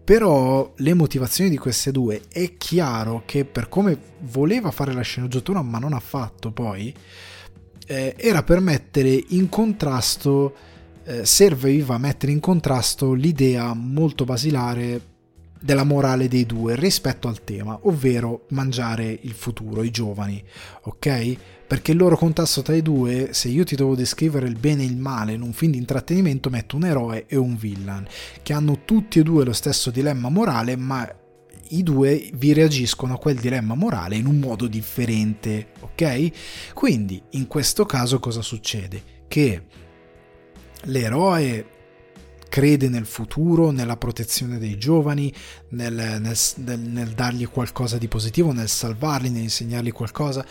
Però 0.04 0.74
le 0.76 0.94
motivazioni 0.94 1.50
di 1.50 1.58
queste 1.58 1.94
due 1.94 2.24
è 2.30 2.58
chiaro 2.58 3.24
che 3.26 3.46
per 3.46 3.70
come 3.70 3.98
voleva 4.24 4.70
fare 4.72 4.92
la 4.92 5.00
sceneggiatura, 5.00 5.62
ma 5.62 5.80
non 5.80 5.94
ha 5.94 6.02
fatto 6.02 6.52
poi, 6.52 6.94
eh, 7.88 8.16
era 8.18 8.44
per 8.44 8.60
mettere 8.60 9.24
in 9.30 9.48
contrasto, 9.48 10.54
eh, 11.06 11.26
serviva 11.26 11.96
a 11.96 12.00
mettere 12.00 12.34
in 12.34 12.42
contrasto 12.42 13.14
l'idea 13.14 13.74
molto 13.74 14.26
basilare 14.26 15.11
della 15.62 15.84
morale 15.84 16.28
dei 16.28 16.46
due 16.46 16.76
rispetto 16.76 17.28
al 17.28 17.44
tema, 17.44 17.78
ovvero 17.84 18.46
mangiare 18.50 19.18
il 19.22 19.34
futuro, 19.34 19.84
i 19.84 19.92
giovani, 19.92 20.44
ok? 20.84 21.38
Perché 21.68 21.92
il 21.92 21.98
loro 21.98 22.18
contrasto 22.18 22.62
tra 22.64 22.76
i 22.76 22.82
due, 22.82 23.30
se 23.32 23.48
io 23.48 23.64
ti 23.64 23.76
devo 23.76 23.96
descrivere 23.96 24.48
il 24.48 24.58
bene 24.58 24.82
e 24.84 24.88
il 24.88 24.98
male 24.98 25.34
in 25.34 25.42
un 25.42 25.54
film 25.54 25.74
di 25.74 25.78
intrattenimento, 25.78 26.50
metto 26.50 26.76
un 26.76 26.86
eroe 26.86 27.26
e 27.28 27.38
un 27.38 27.56
villain, 27.56 28.06
che 28.42 28.54
hanno 28.54 28.80
tutti 28.84 29.20
e 29.20 29.24
due 29.24 29.46
lo 29.46 29.54
stesso 29.54 29.92
dilemma 29.92 30.30
morale, 30.30 30.76
ma 30.76 31.08
i 31.70 31.84
due 31.84 32.30
vi 32.34 32.52
reagiscono 32.54 33.14
a 33.14 33.18
quel 33.18 33.38
dilemma 33.38 33.76
morale 33.76 34.16
in 34.16 34.26
un 34.26 34.40
modo 34.40 34.68
differente, 34.68 35.68
ok? 35.80 36.74
Quindi 36.74 37.22
in 37.32 37.48
questo 37.48 37.86
caso 37.86 38.20
cosa 38.20 38.42
succede? 38.42 39.02
Che 39.28 39.64
l'eroe 40.86 41.66
crede 42.52 42.90
nel 42.90 43.06
futuro, 43.06 43.72
nella 43.72 43.96
protezione 43.96 44.60
dei 44.60 44.78
giovani, 44.78 45.34
nel, 45.70 45.94
nel, 45.94 46.38
nel, 46.58 46.80
nel 46.80 47.10
dargli 47.12 47.48
qualcosa 47.48 47.98
di 47.98 48.10
positivo, 48.10 48.52
nel 48.52 48.68
salvarli, 48.68 49.30
nel 49.30 49.44
insegnargli 49.44 49.94
qualcosa. 49.94 50.46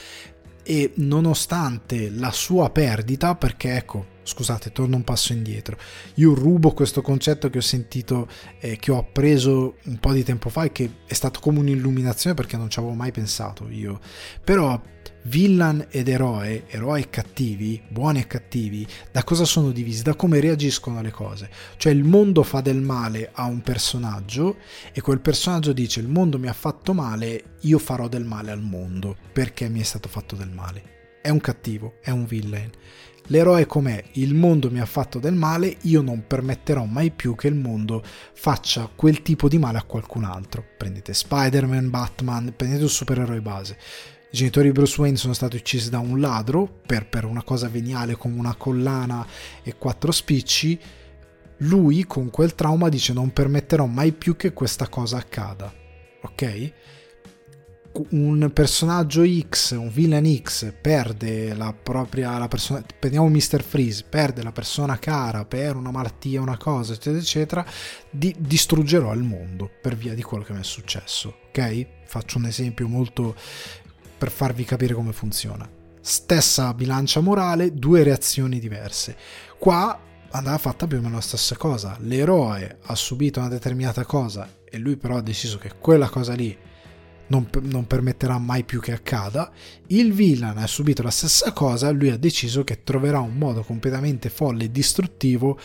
E 0.62 0.92
nonostante 0.96 2.08
la 2.08 2.30
sua 2.30 2.70
perdita, 2.70 3.34
perché 3.34 3.76
ecco, 3.76 4.06
scusate, 4.22 4.72
torno 4.72 4.96
un 4.96 5.04
passo 5.04 5.34
indietro, 5.34 5.76
io 6.14 6.32
rubo 6.32 6.72
questo 6.72 7.02
concetto 7.02 7.50
che 7.50 7.58
ho 7.58 7.62
sentito, 7.62 8.28
eh, 8.60 8.78
che 8.78 8.92
ho 8.92 8.96
appreso 8.96 9.76
un 9.84 9.98
po' 9.98 10.12
di 10.12 10.22
tempo 10.22 10.48
fa 10.48 10.64
e 10.64 10.72
che 10.72 10.90
è 11.06 11.12
stato 11.12 11.38
come 11.40 11.58
un'illuminazione 11.58 12.34
perché 12.34 12.56
non 12.56 12.70
ci 12.70 12.78
avevo 12.78 12.94
mai 12.94 13.10
pensato 13.12 13.68
io, 13.68 14.00
però 14.42 14.80
Villain 15.24 15.86
ed 15.90 16.08
eroe, 16.08 16.64
eroi 16.68 17.02
e 17.02 17.10
cattivi, 17.10 17.80
buoni 17.86 18.20
e 18.20 18.26
cattivi, 18.26 18.86
da 19.12 19.22
cosa 19.22 19.44
sono 19.44 19.70
divisi? 19.70 20.02
Da 20.02 20.14
come 20.14 20.40
reagiscono 20.40 20.98
alle 20.98 21.10
cose. 21.10 21.50
Cioè 21.76 21.92
il 21.92 22.04
mondo 22.04 22.42
fa 22.42 22.62
del 22.62 22.80
male 22.80 23.30
a 23.32 23.44
un 23.44 23.60
personaggio 23.60 24.56
e 24.92 25.00
quel 25.02 25.20
personaggio 25.20 25.72
dice 25.72 26.00
il 26.00 26.08
mondo 26.08 26.38
mi 26.38 26.48
ha 26.48 26.54
fatto 26.54 26.94
male, 26.94 27.56
io 27.60 27.78
farò 27.78 28.08
del 28.08 28.24
male 28.24 28.50
al 28.50 28.62
mondo 28.62 29.14
perché 29.32 29.68
mi 29.68 29.80
è 29.80 29.84
stato 29.84 30.08
fatto 30.08 30.36
del 30.36 30.50
male. 30.50 30.98
È 31.20 31.28
un 31.28 31.40
cattivo, 31.40 31.96
è 32.00 32.10
un 32.10 32.24
villain. 32.24 32.70
L'eroe 33.26 33.66
com'è? 33.66 34.02
Il 34.12 34.34
mondo 34.34 34.70
mi 34.70 34.80
ha 34.80 34.86
fatto 34.86 35.18
del 35.18 35.34
male, 35.34 35.76
io 35.82 36.00
non 36.00 36.26
permetterò 36.26 36.86
mai 36.86 37.10
più 37.10 37.34
che 37.34 37.48
il 37.48 37.54
mondo 37.54 38.02
faccia 38.32 38.90
quel 38.92 39.20
tipo 39.20 39.48
di 39.48 39.58
male 39.58 39.76
a 39.76 39.84
qualcun 39.84 40.24
altro. 40.24 40.64
Prendete 40.78 41.12
Spider-Man, 41.12 41.90
Batman, 41.90 42.54
prendete 42.56 42.82
un 42.82 42.88
supereroe 42.88 43.42
base 43.42 43.76
i 44.32 44.36
genitori 44.36 44.68
di 44.68 44.72
Bruce 44.72 45.00
Wayne 45.00 45.16
sono 45.16 45.32
stati 45.32 45.56
uccisi 45.56 45.90
da 45.90 45.98
un 45.98 46.20
ladro 46.20 46.68
per, 46.86 47.08
per 47.08 47.24
una 47.24 47.42
cosa 47.42 47.68
veniale 47.68 48.14
come 48.14 48.38
una 48.38 48.54
collana 48.54 49.26
e 49.62 49.76
quattro 49.76 50.12
spicci. 50.12 50.78
Lui 51.58 52.04
con 52.04 52.30
quel 52.30 52.54
trauma 52.54 52.88
dice 52.88 53.12
non 53.12 53.32
permetterò 53.32 53.86
mai 53.86 54.12
più 54.12 54.36
che 54.36 54.52
questa 54.52 54.88
cosa 54.88 55.16
accada. 55.16 55.72
Ok? 56.22 56.72
un 58.10 58.50
personaggio 58.54 59.24
X, 59.26 59.72
un 59.72 59.90
villain 59.90 60.40
X, 60.42 60.72
perde 60.80 61.54
la 61.54 61.72
propria 61.72 62.38
la 62.38 62.46
persona, 62.46 62.84
prendiamo 62.98 63.28
Mr. 63.28 63.62
Freeze, 63.62 64.04
perde 64.08 64.42
la 64.42 64.52
persona 64.52 64.98
cara 64.98 65.44
per 65.44 65.74
una 65.76 65.90
malattia, 65.90 66.40
una 66.40 66.56
cosa, 66.56 66.92
eccetera, 66.92 67.18
eccetera, 67.18 67.66
di, 68.10 68.34
distruggerò 68.38 69.12
il 69.12 69.22
mondo 69.22 69.68
per 69.80 69.96
via 69.96 70.14
di 70.14 70.22
quello 70.22 70.44
che 70.44 70.52
mi 70.52 70.60
è 70.60 70.64
successo. 70.64 71.36
Ok? 71.48 71.86
Faccio 72.04 72.38
un 72.38 72.46
esempio 72.46 72.88
molto 72.88 73.34
per 74.20 74.30
farvi 74.30 74.64
capire 74.64 74.92
come 74.92 75.14
funziona. 75.14 75.66
Stessa 75.98 76.74
bilancia 76.74 77.20
morale, 77.20 77.72
due 77.72 78.02
reazioni 78.02 78.58
diverse. 78.58 79.16
Qua 79.58 79.98
andava 80.32 80.58
fatta 80.58 80.86
più 80.86 80.98
o 80.98 81.00
meno 81.00 81.14
la 81.14 81.22
stessa 81.22 81.56
cosa. 81.56 81.96
L'eroe 82.00 82.80
ha 82.82 82.94
subito 82.94 83.40
una 83.40 83.48
determinata 83.48 84.04
cosa 84.04 84.56
e 84.62 84.76
lui 84.76 84.98
però 84.98 85.16
ha 85.16 85.22
deciso 85.22 85.56
che 85.56 85.72
quella 85.78 86.10
cosa 86.10 86.34
lì 86.34 86.54
non, 87.30 87.48
non, 87.62 87.86
permetterà 87.86 88.38
mai 88.38 88.64
più 88.64 88.80
che 88.80 88.92
accada. 88.92 89.50
Il 89.88 90.12
villain 90.12 90.58
ha 90.58 90.66
subito 90.66 91.02
la 91.02 91.10
stessa 91.10 91.52
cosa, 91.52 91.90
lui 91.90 92.10
ha 92.10 92.16
deciso 92.16 92.62
che 92.62 92.82
troverà 92.84 93.18
un 93.20 93.34
modo 93.34 93.62
completamente 93.62 94.28
folle 94.28 94.64
e 94.64 94.70
distruttivo 94.70 95.58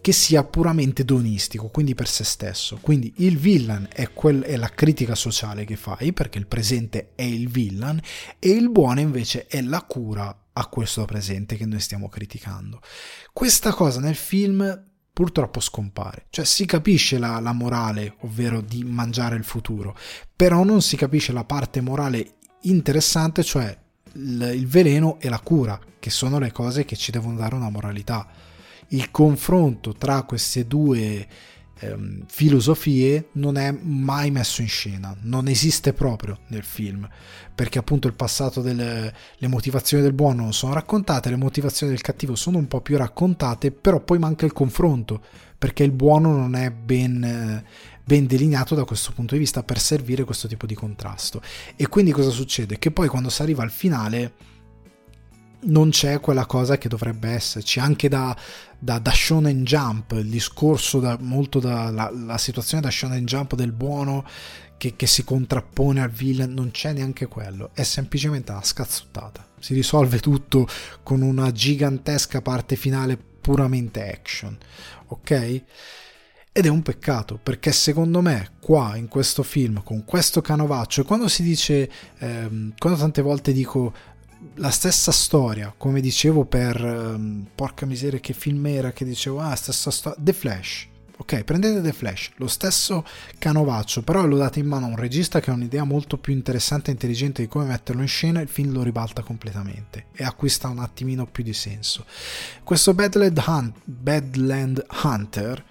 che 0.00 0.12
sia 0.12 0.44
puramente 0.44 1.04
donistico, 1.04 1.68
quindi 1.68 1.94
per 1.94 2.08
se 2.08 2.24
stesso. 2.24 2.78
Quindi 2.80 3.12
il 3.18 3.38
villain 3.38 3.88
è, 3.92 4.12
quel, 4.12 4.42
è 4.42 4.56
la 4.56 4.68
critica 4.68 5.14
sociale 5.14 5.64
che 5.64 5.76
fai, 5.76 6.12
perché 6.12 6.38
il 6.38 6.46
presente 6.46 7.12
è 7.14 7.22
il 7.22 7.48
villain, 7.48 8.00
e 8.38 8.50
il 8.50 8.70
buono 8.70 9.00
invece 9.00 9.46
è 9.46 9.62
la 9.62 9.82
cura 9.82 10.36
a 10.54 10.66
questo 10.66 11.04
presente 11.04 11.56
che 11.56 11.66
noi 11.66 11.80
stiamo 11.80 12.08
criticando. 12.08 12.80
Questa 13.32 13.72
cosa 13.72 14.00
nel 14.00 14.16
film 14.16 14.90
purtroppo 15.12 15.60
scompare. 15.60 16.26
Cioè 16.30 16.44
si 16.44 16.64
capisce 16.64 17.18
la, 17.18 17.38
la, 17.40 17.52
morale, 17.52 18.16
ovvero 18.20 18.60
di 18.60 18.84
mangiare 18.84 19.36
il 19.36 19.44
futuro, 19.44 19.96
però 20.34 20.64
non 20.64 20.82
si 20.82 20.96
capisce 20.96 21.32
la 21.32 21.44
parte 21.44 21.80
morale 21.80 22.34
interessante, 22.62 23.42
cioè 23.42 23.76
il, 24.14 24.52
il 24.54 24.66
veleno 24.66 25.18
e 25.20 25.28
la 25.28 25.40
cura, 25.40 25.78
che 25.98 26.10
sono 26.10 26.38
le 26.38 26.52
cose 26.52 26.84
che 26.84 26.96
ci 26.96 27.10
devono 27.10 27.36
dare 27.36 27.54
una 27.54 27.70
moralità. 27.70 28.26
Il 28.88 29.10
confronto 29.10 29.94
tra 29.94 30.22
queste 30.24 30.66
due 30.66 31.26
ehm, 31.82 32.24
filosofie 32.26 33.28
non 33.32 33.56
è 33.56 33.70
mai 33.70 34.30
messo 34.30 34.62
in 34.62 34.68
scena, 34.68 35.14
non 35.22 35.48
esiste 35.48 35.92
proprio 35.92 36.38
nel 36.48 36.64
film, 36.64 37.08
perché 37.54 37.78
appunto 37.78 38.08
il 38.08 38.14
passato 38.14 38.60
delle 38.60 39.12
le 39.36 39.48
motivazioni 39.48 40.02
del 40.02 40.12
buono 40.12 40.42
non 40.42 40.52
sono 40.52 40.72
raccontate, 40.72 41.30
le 41.30 41.36
motivazioni 41.36 41.92
del 41.92 42.00
cattivo 42.00 42.34
sono 42.34 42.58
un 42.58 42.68
po' 42.68 42.80
più 42.80 42.96
raccontate, 42.96 43.70
però 43.70 44.00
poi 44.00 44.18
manca 44.18 44.46
il 44.46 44.52
confronto, 44.52 45.20
perché 45.58 45.82
il 45.82 45.92
buono 45.92 46.36
non 46.36 46.54
è 46.54 46.70
ben, 46.70 47.64
ben 48.04 48.26
delineato 48.26 48.74
da 48.74 48.84
questo 48.84 49.12
punto 49.12 49.34
di 49.34 49.40
vista 49.40 49.62
per 49.62 49.78
servire 49.78 50.24
questo 50.24 50.48
tipo 50.48 50.66
di 50.66 50.74
contrasto. 50.74 51.42
E 51.76 51.88
quindi 51.88 52.12
cosa 52.12 52.30
succede? 52.30 52.78
Che 52.78 52.90
poi 52.90 53.08
quando 53.08 53.28
si 53.28 53.42
arriva 53.42 53.62
al 53.62 53.70
finale 53.70 54.32
non 55.64 55.90
c'è 55.90 56.20
quella 56.20 56.46
cosa 56.46 56.78
che 56.78 56.88
dovrebbe 56.88 57.28
esserci 57.28 57.78
anche 57.78 58.08
da, 58.08 58.36
da, 58.78 58.98
da 58.98 59.12
Shonen 59.12 59.64
Jump 59.64 60.12
il 60.12 60.28
discorso 60.28 60.98
da, 60.98 61.16
molto 61.20 61.60
da 61.60 61.90
la, 61.90 62.10
la, 62.12 62.38
situazione 62.38 62.82
da 62.82 62.90
Shonen 62.90 63.24
Jump 63.24 63.54
del 63.54 63.72
buono 63.72 64.26
che, 64.76 64.96
che, 64.96 65.06
si 65.06 65.22
contrappone 65.22 66.02
al 66.02 66.10
villain 66.10 66.52
non 66.52 66.70
c'è 66.70 66.92
neanche 66.92 67.26
quello 67.26 67.70
è 67.74 67.82
semplicemente 67.82 68.50
una 68.50 68.62
scazzottata. 68.62 69.46
Si 69.58 69.74
risolve 69.74 70.18
tutto 70.18 70.66
con 71.04 71.22
una 71.22 71.52
gigantesca 71.52 72.42
parte 72.42 72.74
finale 72.74 73.16
puramente 73.16 74.10
action 74.10 74.58
ok? 75.06 75.62
Ed 76.54 76.66
è 76.66 76.68
un 76.68 76.82
peccato 76.82 77.38
perché 77.42 77.72
secondo 77.72 78.20
me 78.20 78.50
qua 78.60 78.96
in 78.96 79.08
questo 79.08 79.42
film 79.42 79.82
con 79.82 80.04
questo 80.04 80.42
canovaccio 80.42 81.02
quando 81.04 81.26
si 81.28 81.42
dice 81.42 81.90
ehm, 82.18 82.74
quando 82.76 82.98
tante 82.98 83.22
volte 83.22 83.52
dico 83.52 83.94
la 84.54 84.70
stessa 84.70 85.12
storia 85.12 85.72
come 85.76 86.00
dicevo 86.00 86.44
per 86.44 86.76
ehm, 86.84 87.46
porca 87.54 87.86
miseria 87.86 88.20
che 88.20 88.32
film 88.32 88.66
era 88.66 88.92
che 88.92 89.04
dicevo 89.04 89.40
ah 89.40 89.54
stessa 89.54 89.90
storia 89.90 90.18
The 90.22 90.32
Flash. 90.32 90.88
Ok 91.18 91.44
prendete 91.44 91.80
The 91.80 91.92
Flash 91.92 92.30
lo 92.36 92.48
stesso 92.48 93.04
canovaccio 93.38 94.02
però 94.02 94.26
lo 94.26 94.36
date 94.36 94.58
in 94.58 94.66
mano 94.66 94.86
a 94.86 94.88
un 94.88 94.96
regista 94.96 95.40
che 95.40 95.50
ha 95.50 95.54
un'idea 95.54 95.84
molto 95.84 96.18
più 96.18 96.32
interessante 96.32 96.90
e 96.90 96.94
intelligente 96.94 97.42
di 97.42 97.48
come 97.48 97.66
metterlo 97.66 98.02
in 98.02 98.08
scena 98.08 98.40
il 98.40 98.48
film 98.48 98.72
lo 98.72 98.82
ribalta 98.82 99.22
completamente 99.22 100.06
e 100.12 100.24
acquista 100.24 100.68
un 100.68 100.80
attimino 100.80 101.26
più 101.26 101.44
di 101.44 101.52
senso. 101.52 102.04
Questo 102.64 102.94
Badland, 102.94 103.42
Hunt, 103.46 103.74
Badland 103.84 104.84
Hunter 105.04 105.64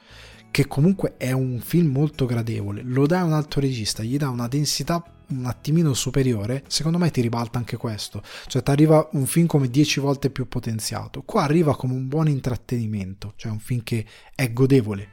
che 0.52 0.68
comunque 0.68 1.16
è 1.18 1.32
un 1.32 1.62
film 1.62 1.92
molto 1.92 2.26
gradevole, 2.26 2.82
lo 2.84 3.06
a 3.10 3.24
un 3.24 3.32
altro 3.32 3.62
regista, 3.62 4.04
gli 4.04 4.18
dà 4.18 4.30
una 4.30 4.50
densità 4.50 5.02
un 5.32 5.46
attimino 5.46 5.94
superiore, 5.94 6.64
secondo 6.68 6.98
me 6.98 7.12
ti 7.12 7.22
ribalta 7.22 7.58
anche 7.58 7.78
questo. 7.78 8.22
Cioè 8.48 8.64
ti 8.64 8.72
arriva 8.72 9.08
un 9.14 9.26
film 9.26 9.48
come 9.48 9.70
10 9.70 10.00
volte 10.00 10.30
più 10.30 10.48
potenziato. 10.48 11.24
Qua 11.24 11.44
arriva 11.44 11.76
come 11.76 11.94
un 11.94 12.08
buon 12.08 12.28
intrattenimento, 12.28 13.34
cioè 13.36 13.52
un 13.52 13.60
film 13.60 13.84
che 13.84 14.06
è 14.36 14.52
godevole. 14.52 15.10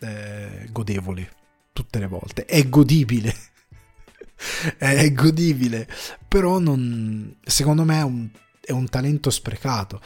Eh, 0.00 0.68
godevole 0.70 1.30
tutte 1.72 1.98
le 1.98 2.06
volte, 2.06 2.44
è 2.44 2.68
godibile. 2.68 3.34
è 4.78 5.12
godibile, 5.12 5.88
però 6.26 6.58
non, 6.58 7.36
secondo 7.42 7.84
me 7.84 7.98
è 7.98 8.02
un 8.02 8.30
è 8.64 8.70
un 8.70 8.88
talento 8.88 9.28
sprecato, 9.28 10.00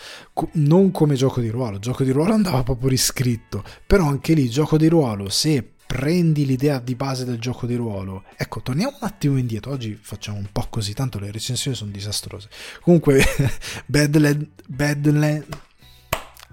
non 0.53 0.91
come 0.91 1.15
gioco 1.15 1.43
di 1.43 1.51
ruolo, 1.51 1.79
gioco 1.79 2.05
di 2.05 2.11
ruolo 2.11 2.33
andava 2.33 2.63
proprio 2.63 2.89
riscritto, 2.89 3.63
però 3.87 4.07
anche 4.07 4.33
lì 4.33 4.49
gioco 4.49 4.79
di 4.79 4.89
ruolo, 4.89 5.29
se 5.29 5.75
prendi 5.87 6.45
l'idea 6.45 6.81
di 6.81 6.95
base 6.95 7.25
del 7.25 7.39
gioco 7.39 7.67
di 7.67 7.77
ruolo, 7.77 8.25
ecco, 8.37 8.61
torniamo 8.61 8.97
un 9.01 9.07
attimo 9.07 9.39
indietro, 9.39 9.73
oggi 9.73 9.99
facciamo 10.01 10.39
un 10.39 10.49
po' 10.51 10.67
così, 10.69 10.93
tanto 10.93 11.19
le 11.19 11.31
recensioni 11.31 11.77
sono 11.77 11.91
disastrose. 11.91 12.49
Comunque, 12.81 13.23
Badland, 13.87 14.49
Badland, 14.67 15.47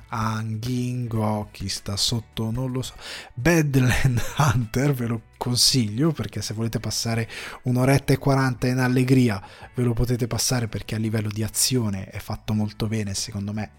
Anghingo, 0.09 1.49
chi 1.51 1.67
sta 1.67 1.97
sotto 1.97 2.51
non 2.51 2.71
lo 2.71 2.83
so. 2.83 2.93
Badland 3.33 4.21
Hunter 4.37 4.93
ve 4.93 5.07
lo 5.07 5.21
consiglio 5.37 6.11
perché 6.11 6.41
se 6.41 6.53
volete 6.53 6.79
passare 6.79 7.27
un'oretta 7.63 8.13
e 8.13 8.17
40 8.19 8.67
in 8.67 8.77
allegria 8.77 9.41
ve 9.73 9.83
lo 9.83 9.93
potete 9.93 10.27
passare 10.27 10.67
perché 10.67 10.95
a 10.95 10.99
livello 10.99 11.29
di 11.29 11.41
azione 11.41 12.05
è 12.05 12.19
fatto 12.19 12.53
molto 12.53 12.87
bene, 12.87 13.15
secondo 13.15 13.53
me 13.53 13.71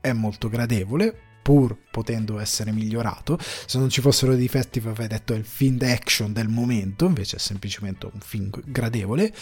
è 0.00 0.12
molto 0.12 0.48
gradevole 0.48 1.30
pur 1.42 1.76
potendo 1.90 2.38
essere 2.38 2.72
migliorato. 2.72 3.38
Se 3.40 3.78
non 3.78 3.90
ci 3.90 4.00
fossero 4.00 4.34
difetti, 4.34 4.80
vi 4.80 4.88
avrei 4.88 5.08
detto 5.08 5.34
è 5.34 5.36
il 5.36 5.44
film 5.44 5.76
d'action 5.76 6.32
del 6.32 6.48
momento, 6.48 7.06
invece 7.06 7.36
è 7.36 7.40
semplicemente 7.40 8.06
un 8.06 8.20
film 8.20 8.50
gradevole. 8.64 9.34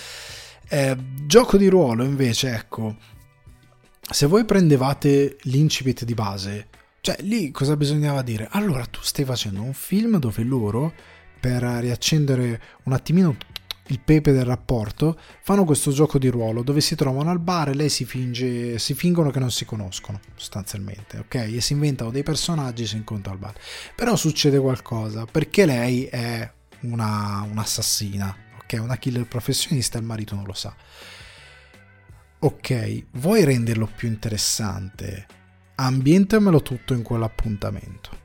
Eh, 0.68 0.97
gioco 1.27 1.56
di 1.56 1.68
ruolo, 1.68 2.05
invece, 2.05 2.55
ecco, 2.55 2.97
se 4.10 4.27
voi 4.27 4.44
prendevate 4.44 5.36
l'incipit 5.43 6.05
di 6.05 6.14
base, 6.14 6.68
cioè 7.01 7.16
lì 7.20 7.51
cosa 7.51 7.77
bisognava 7.77 8.22
dire? 8.22 8.48
Allora 8.51 8.85
tu 8.86 9.01
stai 9.02 9.24
facendo 9.24 9.62
un 9.62 9.72
film 9.72 10.18
dove 10.18 10.43
loro, 10.43 10.93
per 11.40 11.62
riaccendere 11.62 12.60
un 12.85 12.93
attimino 12.93 13.36
il 13.91 14.01
pepe 14.01 14.33
del 14.33 14.45
rapporto, 14.45 15.19
fanno 15.43 15.65
questo 15.65 15.93
gioco 15.93 16.19
di 16.19 16.29
ruolo 16.29 16.62
dove 16.62 16.81
si 16.81 16.95
trovano 16.95 17.31
al 17.31 17.39
bar 17.39 17.69
e 17.69 17.75
lei 17.75 17.89
si 17.89 18.05
finge, 18.05 18.79
si 18.79 18.95
fingono 18.95 19.31
che 19.31 19.39
non 19.39 19.51
si 19.51 19.65
conoscono, 19.65 20.21
sostanzialmente, 20.35 21.19
ok? 21.19 21.35
E 21.35 21.61
si 21.61 21.73
inventano 21.73 22.11
dei 22.11 22.23
personaggi 22.23 22.83
e 22.83 22.87
si 22.87 22.97
incontrano 22.97 23.37
al 23.37 23.43
bar. 23.43 23.61
Però 23.95 24.17
succede 24.17 24.59
qualcosa, 24.59 25.25
perché 25.25 25.67
lei 25.67 26.05
è 26.05 26.51
una, 26.81 27.47
un'assassina, 27.51 28.37
ok? 28.62 28.79
Una 28.81 28.97
killer 28.97 29.27
professionista 29.27 29.99
e 29.99 30.01
il 30.01 30.07
marito 30.07 30.35
non 30.35 30.45
lo 30.45 30.55
sa 30.55 30.75
ok, 32.43 33.05
vuoi 33.12 33.45
renderlo 33.45 33.87
più 33.87 34.09
interessante? 34.09 35.27
Ambientamelo 35.75 36.62
tutto 36.62 36.95
in 36.95 37.03
quell'appuntamento. 37.03 38.20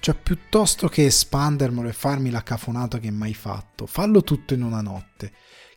Cioè, 0.00 0.14
piuttosto 0.14 0.88
che 0.88 1.04
espandermelo 1.04 1.86
e 1.86 1.92
farmi 1.92 2.30
la 2.30 2.42
cafonata 2.42 2.98
che 2.98 3.10
mai 3.10 3.34
fatto, 3.34 3.86
fallo 3.86 4.22
tutto 4.22 4.54
in 4.54 4.62
una 4.62 4.80
notte. 4.80 5.30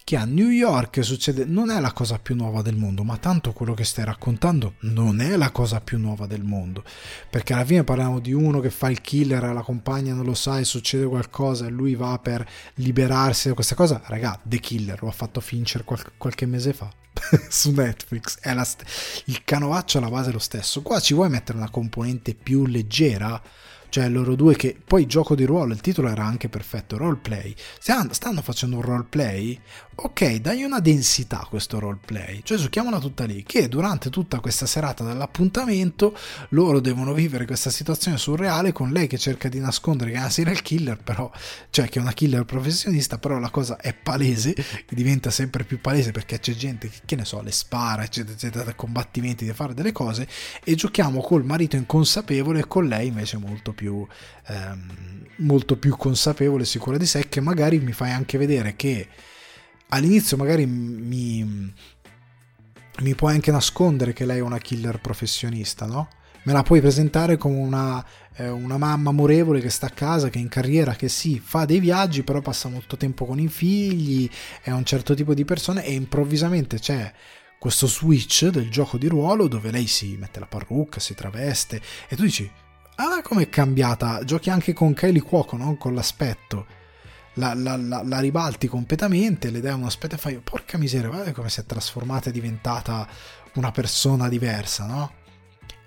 Che 0.06 0.16
a 0.16 0.24
New 0.24 0.48
York 0.48 1.04
succede, 1.04 1.44
non 1.44 1.70
è 1.70 1.80
la 1.82 1.92
cosa 1.92 2.20
più 2.20 2.34
nuova 2.34 2.62
del 2.62 2.76
mondo, 2.76 3.04
ma 3.04 3.18
tanto 3.18 3.52
quello 3.52 3.74
che 3.74 3.84
stai 3.84 4.06
raccontando 4.06 4.76
non 4.82 5.20
è 5.20 5.36
la 5.36 5.52
cosa 5.52 5.82
più 5.82 5.98
nuova 5.98 6.26
del 6.26 6.44
mondo. 6.44 6.84
Perché 7.30 7.54
alla 7.54 7.66
fine 7.66 7.84
parliamo 7.84 8.20
di 8.20 8.32
uno 8.32 8.62
che 8.62 8.70
fa 8.70 8.90
il 8.90 9.02
killer, 9.02 9.54
la 9.54 9.62
compagna 9.62 10.14
non 10.14 10.26
lo 10.26 10.34
sa 10.34 10.58
e 10.60 10.66
succede 10.66 11.06
qualcosa 11.06 11.68
e 11.68 11.70
lui 11.70 11.96
va 11.96 12.18
per 12.20 12.46
liberarsi 12.76 13.50
da 13.50 13.54
questa 13.54 13.76
cosa. 13.76 14.02
Raga, 14.06 14.40
The 14.42 14.60
Killer 14.60 15.02
lo 15.02 15.10
ha 15.10 15.14
fatto 15.14 15.42
Fincher 15.42 15.84
qual- 15.84 16.14
qualche 16.18 16.46
mese 16.46 16.72
fa 16.74 16.90
su 17.50 17.72
Netflix. 17.72 18.40
St- 18.42 19.24
il 19.26 19.44
canovaccio 19.44 19.98
alla 19.98 20.10
base 20.10 20.30
è 20.30 20.34
lo 20.34 20.40
stesso. 20.40 20.82
Qua 20.82 21.00
ci 21.00 21.14
vuoi 21.14 21.30
mettere 21.30 21.58
una 21.58 21.70
componente 21.70 22.34
più 22.34 22.66
leggera? 22.66 23.42
Cioè 23.94 24.10
loro 24.10 24.34
due 24.34 24.56
che 24.56 24.76
poi 24.84 25.06
gioco 25.06 25.36
di 25.36 25.46
ruolo, 25.46 25.72
il 25.72 25.80
titolo 25.80 26.10
era 26.10 26.26
anche 26.26 26.50
perfetto, 26.50 26.98
roleplay, 26.98 27.54
stanno 27.78 28.42
facendo 28.42 28.78
un 28.78 28.82
roleplay, 28.82 29.60
ok, 29.96 30.36
dai 30.36 30.64
una 30.64 30.80
densità 30.80 31.42
a 31.42 31.46
questo 31.46 31.80
roleplay, 31.80 32.42
cioè 32.44 32.58
giochiamola 32.58 33.00
tutta 33.00 33.26
lì, 33.26 33.44
che 33.44 33.68
durante 33.68 34.10
tutta 34.10 34.40
questa 34.40 34.66
serata 34.66 35.04
dell'appuntamento 35.04 36.18
loro 36.50 36.80
devono 36.80 37.14
vivere 37.14 37.46
questa 37.46 37.70
situazione 37.70 38.18
surreale 38.18 38.72
con 38.72 38.92
lei 38.92 39.08
che 39.08 39.18
cerca 39.18 39.50
di 39.50 39.60
nascondere 39.60 40.12
che 40.12 40.18
è 40.18 40.20
una 40.20 40.30
serial 40.30 40.62
killer, 40.62 40.98
però, 40.98 41.30
cioè 41.70 41.90
che 41.90 42.00
è 42.00 42.02
una 42.02 42.14
killer 42.14 42.44
professionista, 42.46 43.18
però 43.18 43.38
la 43.40 43.50
cosa 43.50 43.78
è 43.78 43.94
palese, 43.94 44.56
diventa 44.90 45.30
sempre 45.30 45.64
più 45.64 45.80
palese 45.80 46.12
perché 46.12 46.40
c'è 46.40 46.54
gente 46.54 46.90
che, 46.90 47.00
che 47.06 47.16
ne 47.16 47.26
so, 47.26 47.42
le 47.42 47.52
spara, 47.52 48.04
eccetera, 48.04 48.34
eccetera, 48.34 48.74
combattimenti 48.74 49.46
di 49.46 49.54
fare 49.54 49.74
delle 49.74 49.92
cose, 49.92 50.28
e 50.64 50.76
giochiamo 50.76 51.22
col 51.22 51.46
marito 51.46 51.76
inconsapevole 51.76 52.60
e 52.60 52.68
con 52.68 52.88
lei 52.88 53.08
invece 53.08 53.38
molto 53.38 53.74
più 53.74 54.06
ehm, 54.48 55.22
molto 55.38 55.78
più 55.78 55.96
consapevole, 55.98 56.66
sicura 56.66 56.98
di 56.98 57.06
sé, 57.06 57.28
che 57.30 57.42
magari 57.42 57.80
mi 57.80 57.92
fai 57.92 58.12
anche 58.12 58.38
vedere 58.38 58.76
che 58.76 59.08
all'inizio 59.94 60.38
magari 60.38 60.66
mi, 60.66 61.74
mi 63.00 63.16
puoi 63.16 63.34
anche 63.34 63.52
nascondere 63.52 64.14
che 64.14 64.26
lei 64.26 64.38
è 64.38 64.42
una 64.42 64.58
killer 64.58 65.00
professionista, 65.00 65.86
no? 65.86 66.10
Me 66.44 66.52
la 66.52 66.64
puoi 66.64 66.82
presentare 66.82 67.38
come 67.38 67.58
una, 67.58 68.06
eh, 68.36 68.50
una, 68.50 68.78
mamma 68.78 69.12
amorevole 69.12 69.62
che 69.62 69.70
sta 69.70 69.88
a 69.88 69.92
casa, 69.92 70.30
che 70.30 70.40
è 70.40 70.42
in 70.42 70.50
carriera, 70.50 70.94
che 70.94 71.08
sì, 71.08 71.40
fa 71.40 71.64
dei 71.64 71.80
viaggi, 71.80 72.24
però 72.24 72.42
passa 72.42 72.68
molto 72.68 72.98
tempo 72.98 73.26
con 73.26 73.40
i 73.40 73.48
figli, 73.48 74.30
è 74.62 74.72
un 74.72 74.84
certo 74.84 75.14
tipo 75.14 75.34
di 75.34 75.46
persone 75.46 75.86
e 75.86 75.94
improvvisamente 75.94 76.80
c'è 76.80 77.14
questo 77.58 77.88
switch 77.88 78.50
del 78.50 78.70
gioco 78.70 78.98
di 78.98 79.08
ruolo 79.08 79.48
dove 79.48 79.72
lei 79.72 79.88
si 79.88 80.18
mette 80.20 80.40
la 80.42 80.48
parrucca, 80.48 81.00
si 81.00 81.14
traveste 81.14 81.82
e 82.10 82.16
tu 82.18 82.24
dici 82.24 82.52
Ah, 82.96 83.22
com'è 83.24 83.50
cambiata? 83.50 84.24
Giochi 84.24 84.52
anche 84.52 84.72
con 84.74 84.94
Kylie 84.94 85.22
Cuoco, 85.22 85.58
no? 85.58 85.78
Con 85.78 85.96
l'aspetto. 85.96 86.68
La, 87.36 87.54
la, 87.54 87.76
la, 87.78 88.04
la, 88.04 88.20
ribalti 88.20 88.68
completamente, 88.68 89.50
le 89.50 89.60
dai 89.60 89.74
uno 89.74 89.88
aspetto 89.88 90.16
e 90.16 90.18
fai, 90.20 90.40
porca 90.40 90.78
miseria, 90.78 91.10
guarda 91.10 91.32
come 91.32 91.50
si 91.50 91.60
è 91.60 91.66
trasformata 91.66 92.30
e 92.30 92.32
diventata 92.32 93.08
una 93.54 93.72
persona 93.72 94.30
diversa, 94.30 94.86
no? 94.86 95.12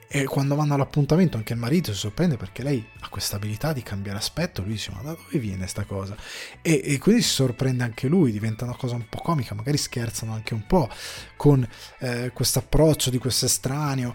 E 0.08 0.24
quando 0.24 0.54
vanno 0.54 0.74
all'appuntamento 0.74 1.36
anche 1.36 1.52
il 1.52 1.58
marito 1.58 1.92
si 1.92 1.98
sorprende 1.98 2.36
perché 2.36 2.62
lei 2.62 2.84
ha 3.00 3.08
questa 3.08 3.36
abilità 3.36 3.72
di 3.72 3.82
cambiare 3.82 4.18
aspetto, 4.18 4.62
lui 4.62 4.72
dice 4.72 4.92
ma 4.92 5.02
da 5.02 5.10
dove 5.10 5.38
viene 5.38 5.66
sta 5.66 5.84
cosa? 5.84 6.16
E, 6.62 6.80
e 6.84 6.98
quindi 6.98 7.22
si 7.22 7.30
sorprende 7.30 7.82
anche 7.82 8.06
lui, 8.06 8.30
diventa 8.30 8.64
una 8.64 8.76
cosa 8.76 8.94
un 8.94 9.08
po' 9.08 9.20
comica, 9.20 9.54
magari 9.54 9.76
scherzano 9.76 10.32
anche 10.32 10.54
un 10.54 10.64
po' 10.64 10.88
con 11.36 11.66
eh, 11.98 12.30
questo 12.32 12.60
approccio 12.60 13.10
di 13.10 13.18
questo 13.18 13.46
estraneo, 13.46 14.14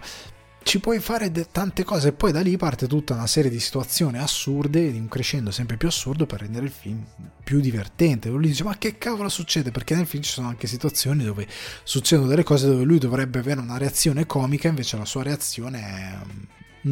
ci 0.62 0.80
puoi 0.80 0.98
fare 1.00 1.30
de- 1.30 1.48
tante 1.50 1.84
cose 1.84 2.08
e 2.08 2.12
poi 2.12 2.32
da 2.32 2.40
lì 2.40 2.56
parte 2.56 2.86
tutta 2.86 3.14
una 3.14 3.26
serie 3.26 3.50
di 3.50 3.60
situazioni 3.60 4.18
assurde, 4.18 4.90
di 4.90 4.98
un 4.98 5.08
crescendo 5.08 5.50
sempre 5.50 5.76
più 5.76 5.88
assurdo 5.88 6.26
per 6.26 6.40
rendere 6.40 6.66
il 6.66 6.72
film 6.72 7.04
più 7.42 7.60
divertente. 7.60 8.28
Lui 8.28 8.48
dice 8.48 8.64
ma 8.64 8.76
che 8.78 8.98
cavolo 8.98 9.28
succede? 9.28 9.70
Perché 9.70 9.94
nel 9.94 10.06
film 10.06 10.22
ci 10.22 10.30
sono 10.30 10.48
anche 10.48 10.66
situazioni 10.66 11.24
dove 11.24 11.46
succedono 11.82 12.28
delle 12.28 12.42
cose 12.44 12.66
dove 12.66 12.84
lui 12.84 12.98
dovrebbe 12.98 13.38
avere 13.38 13.60
una 13.60 13.78
reazione 13.78 14.26
comica, 14.26 14.68
invece 14.68 14.96
la 14.96 15.04
sua 15.04 15.22
reazione 15.22 15.80
è 15.80 16.16
mm, 16.24 16.42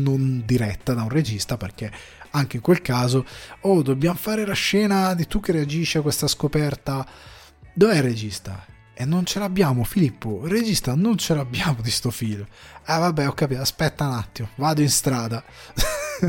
non 0.02 0.42
diretta 0.44 0.94
da 0.94 1.02
un 1.02 1.09
regista 1.09 1.56
perché 1.56 1.90
anche 2.30 2.56
in 2.56 2.62
quel 2.62 2.80
caso, 2.80 3.26
oh 3.62 3.82
dobbiamo 3.82 4.16
fare 4.16 4.47
la 4.47 4.55
scena 4.55 5.14
di 5.14 5.26
tu 5.26 5.40
che 5.40 5.52
reagisci 5.52 5.98
a 5.98 6.02
questa 6.02 6.28
scoperta. 6.28 7.06
Dov'è 7.72 7.97
il 7.97 8.02
regista? 8.02 8.69
E 9.01 9.06
non 9.06 9.24
ce 9.24 9.39
l'abbiamo, 9.39 9.82
Filippo, 9.82 10.43
il 10.44 10.51
regista 10.51 10.94
non 10.94 11.16
ce 11.16 11.35
l'abbiamo 11.35 11.81
di 11.81 11.90
sto 11.90 12.10
film. 12.10 12.47
Ah 12.85 12.98
vabbè, 12.98 13.28
ho 13.28 13.32
capito, 13.32 13.62
aspetta 13.62 14.06
un 14.06 14.12
attimo, 14.12 14.51
vado 14.56 14.82
in 14.82 14.90
strada. 14.90 15.43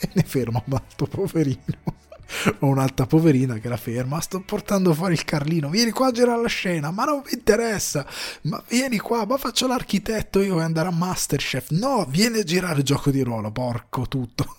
e 0.00 0.08
ne 0.14 0.22
fermo 0.22 0.62
un 0.64 0.72
altro 0.72 1.04
poverino. 1.04 1.60
Ho 2.60 2.68
un'altra 2.68 3.04
poverina 3.04 3.58
che 3.58 3.68
la 3.68 3.76
ferma. 3.76 4.18
Sto 4.22 4.40
portando 4.40 4.94
fuori 4.94 5.12
il 5.12 5.24
Carlino. 5.24 5.68
Vieni 5.68 5.90
qua 5.90 6.06
a 6.06 6.10
girare 6.10 6.40
la 6.40 6.48
scena. 6.48 6.90
Ma 6.90 7.04
non 7.04 7.20
mi 7.22 7.32
interessa. 7.34 8.06
Ma 8.42 8.64
vieni 8.66 8.96
qua. 8.96 9.26
Ma 9.26 9.36
faccio 9.36 9.66
l'architetto. 9.66 10.40
Io 10.40 10.54
voglio 10.54 10.64
andare 10.64 10.88
a 10.88 10.92
Masterchef. 10.92 11.70
No, 11.72 12.06
vieni 12.08 12.38
a 12.38 12.44
girare 12.44 12.78
il 12.78 12.84
gioco 12.84 13.10
di 13.10 13.20
ruolo. 13.20 13.52
Porco 13.52 14.08
tutto. 14.08 14.56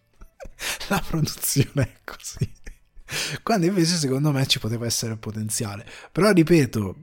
la 0.88 1.02
produzione 1.06 1.82
è 1.82 2.00
così. 2.04 2.59
Quando 3.42 3.66
invece 3.66 3.96
secondo 3.96 4.32
me 4.32 4.46
ci 4.46 4.58
poteva 4.58 4.86
essere 4.86 5.16
potenziale. 5.16 5.86
Però 6.12 6.30
ripeto, 6.30 6.96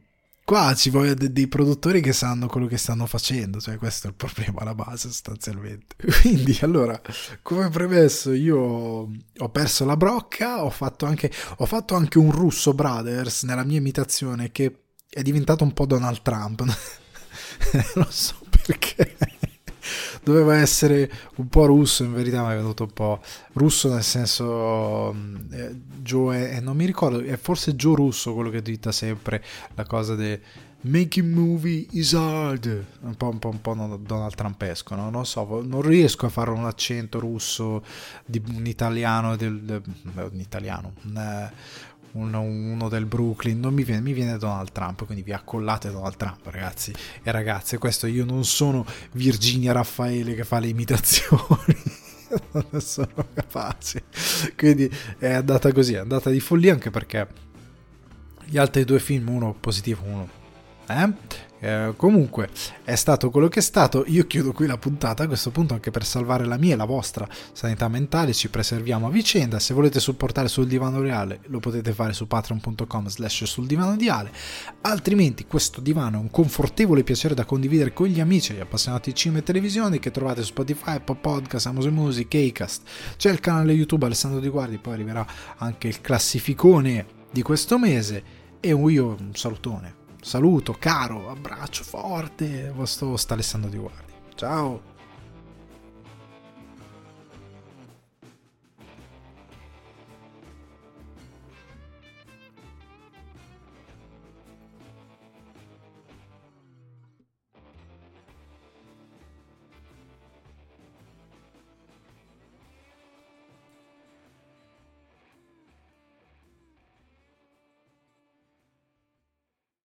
qua 0.44 0.74
ci 0.76 0.90
voglio 0.90 1.14
dei, 1.14 1.32
dei 1.34 1.48
produttori 1.48 2.02
che 2.02 2.14
sanno 2.14 2.48
quello 2.48 2.68
che 2.68 2.78
stanno 2.78 3.06
facendo, 3.06 3.60
cioè 3.60 3.78
questo 3.78 4.08
è 4.08 4.10
il 4.10 4.16
problema 4.16 4.62
alla 4.62 4.76
base 4.76 5.10
sostanzialmente. 5.10 5.96
Quindi 6.22 6.58
allora, 6.62 7.00
come 7.42 7.70
premesso, 7.70 8.32
io 8.32 8.58
ho 8.58 9.50
perso 9.52 9.86
la 9.86 9.98
brocca, 9.98 10.64
ho 10.64 10.70
fatto 10.70 11.06
anche, 11.06 11.32
ho 11.58 11.66
fatto 11.66 11.96
anche 11.96 12.18
un 12.18 12.32
Russo 12.32 12.74
Brothers 12.74 13.44
nella 13.44 13.64
mia 13.64 13.78
imitazione 13.78 14.52
che 14.52 14.84
è 15.10 15.22
diventato 15.22 15.64
un 15.64 15.74
po' 15.74 15.86
Donald 15.86 16.22
Trump. 16.22 16.64
non 17.96 18.08
so 18.10 18.36
perché 18.66 19.18
doveva 20.32 20.58
essere 20.58 21.10
un 21.36 21.48
po' 21.48 21.66
russo, 21.66 22.04
in 22.04 22.14
verità 22.14 22.46
mi 22.46 22.54
è 22.54 22.56
venuto 22.56 22.84
un 22.84 22.92
po' 22.92 23.22
russo 23.54 23.92
nel 23.94 24.04
senso 24.04 25.14
mm, 25.14 25.36
eh, 25.54 25.76
Joe 26.02 26.52
è, 26.52 26.60
non 26.60 26.76
mi 26.76 26.86
ricordo, 26.86 27.22
è 27.22 27.38
forse 27.38 27.76
Joe 27.76 27.96
Russo 27.96 28.34
quello 28.34 28.50
che 28.50 28.62
dita 28.62 28.92
sempre 28.92 29.44
la 29.76 29.86
cosa 29.86 30.16
de 30.16 30.42
making 30.82 31.34
movie 31.34 31.88
is 31.92 32.14
hard, 32.14 32.86
un 33.02 33.16
po', 33.16 33.30
un 33.30 33.40
po', 33.40 33.50
un 33.50 33.62
po 33.62 33.74
Donald 34.02 34.36
Trumpesco, 34.36 34.96
no? 34.96 35.10
non 35.10 35.26
so, 35.26 35.62
non 35.66 35.82
riesco 35.82 36.26
a 36.28 36.30
fare 36.30 36.52
un 36.52 36.66
accento 36.66 37.20
russo 37.20 37.84
di 38.26 38.42
un 38.48 38.66
italiano, 38.66 39.36
del, 39.36 39.62
del, 39.62 39.82
un 40.14 40.40
italiano, 40.40 40.94
un, 41.04 41.52
uno, 42.18 42.42
uno, 42.42 42.90
del 42.90 43.06
Brooklyn, 43.06 43.60
non 43.60 43.74
mi 43.74 43.84
viene, 43.84 44.02
mi 44.02 44.14
viene 44.14 44.38
Donald 44.38 44.72
Trump, 44.72 45.06
quindi 45.06 45.24
vi 45.24 45.34
accollate 45.34 45.92
Donald 45.92 46.18
Trump 46.18 46.46
ragazzi 46.48 46.94
e 47.24 47.32
ragazze, 47.32 47.78
questo 47.78 48.08
io 48.08 48.26
non 48.26 48.44
sono 48.46 48.86
Virginia 49.12 49.72
Raffaele 49.72 50.36
che 50.36 50.44
fa 50.44 50.60
le 50.60 50.68
imitazioni. 50.68 52.06
non 52.52 52.82
sono 52.82 53.30
capace 53.34 54.04
quindi 54.58 54.92
è 55.18 55.32
andata 55.32 55.72
così 55.72 55.94
è 55.94 56.00
andata 56.00 56.30
di 56.30 56.42
follia 56.42 56.74
anche 56.74 56.90
perché 56.90 57.26
gli 58.44 58.58
altri 58.58 58.84
due 58.84 59.00
film 59.00 59.30
uno 59.30 59.54
positivo 59.54 60.04
uno 60.04 60.30
eh? 60.88 61.46
Eh, 61.60 61.94
comunque 61.96 62.50
è 62.84 62.96
stato 62.96 63.30
quello 63.30 63.48
che 63.48 63.60
è 63.60 63.64
stato. 63.64 64.04
Io 64.08 64.28
chiudo 64.28 64.52
qui 64.52 64.68
la 64.68 64.78
puntata. 64.78 65.24
A 65.24 65.28
questo 65.28 65.52
punto, 65.52 65.74
anche 65.74 65.92
per 65.92 66.06
salvare 66.06 66.46
la 66.46 66.58
mia 66.58 66.74
e 66.74 66.78
la 66.78 66.86
vostra 66.86 67.28
sanità 67.52 67.88
mentale, 67.88 68.34
ci 68.34 68.50
preserviamo 68.50 69.08
a 69.08 69.10
vicenda. 69.10 69.60
Se 69.60 69.74
volete 69.74 70.00
supportare 70.00 70.48
sul 70.48 70.68
divano 70.68 71.02
reale, 71.02 71.40
lo 71.46 71.60
potete 71.60 71.92
fare 71.94 72.14
su 72.14 72.28
patreon.com/slash 72.28 73.44
sul 73.46 73.66
divano 73.66 73.94
ideale. 73.94 74.32
Altrimenti, 74.82 75.46
questo 75.46 75.82
divano 75.82 76.18
è 76.18 76.22
un 76.22 76.30
confortevole 76.30 77.04
piacere 77.04 77.34
da 77.34 77.46
condividere 77.46 77.94
con 77.94 78.08
gli 78.08 78.20
amici 78.20 78.54
gli 78.54 78.60
appassionati 78.60 79.10
di 79.10 79.16
cinema 79.16 79.40
e 79.40 79.44
televisione 79.44 80.00
che 80.00 80.12
trovate 80.12 80.42
su 80.42 80.48
Spotify, 80.48 81.00
Pop 81.04 81.20
Podcast, 81.20 81.66
Amazon 81.68 81.94
Music, 81.94 82.34
Acast. 82.36 82.84
C'è 83.18 83.32
il 83.32 83.40
canale 83.40 83.74
YouTube 83.74 84.06
Alessandro 84.06 84.40
Di 84.40 84.50
Guardi. 84.50 84.78
Poi 84.78 84.94
arriverà 84.94 85.26
anche 85.58 85.88
il 85.88 86.02
classificone 86.02 87.06
di 87.32 87.42
questo 87.42 87.78
mese. 87.78 88.46
E 88.60 88.70
io 88.70 89.16
un 89.20 89.32
salutone 89.34 89.97
saluto, 90.28 90.74
caro, 90.74 91.30
abbraccio 91.30 91.86
forte, 91.86 92.70
vostro 92.76 93.16
sta 93.16 93.34
Alessandro 93.34 93.70
Di 93.70 93.78
Guardi. 93.78 94.14
Ciao! 94.36 94.96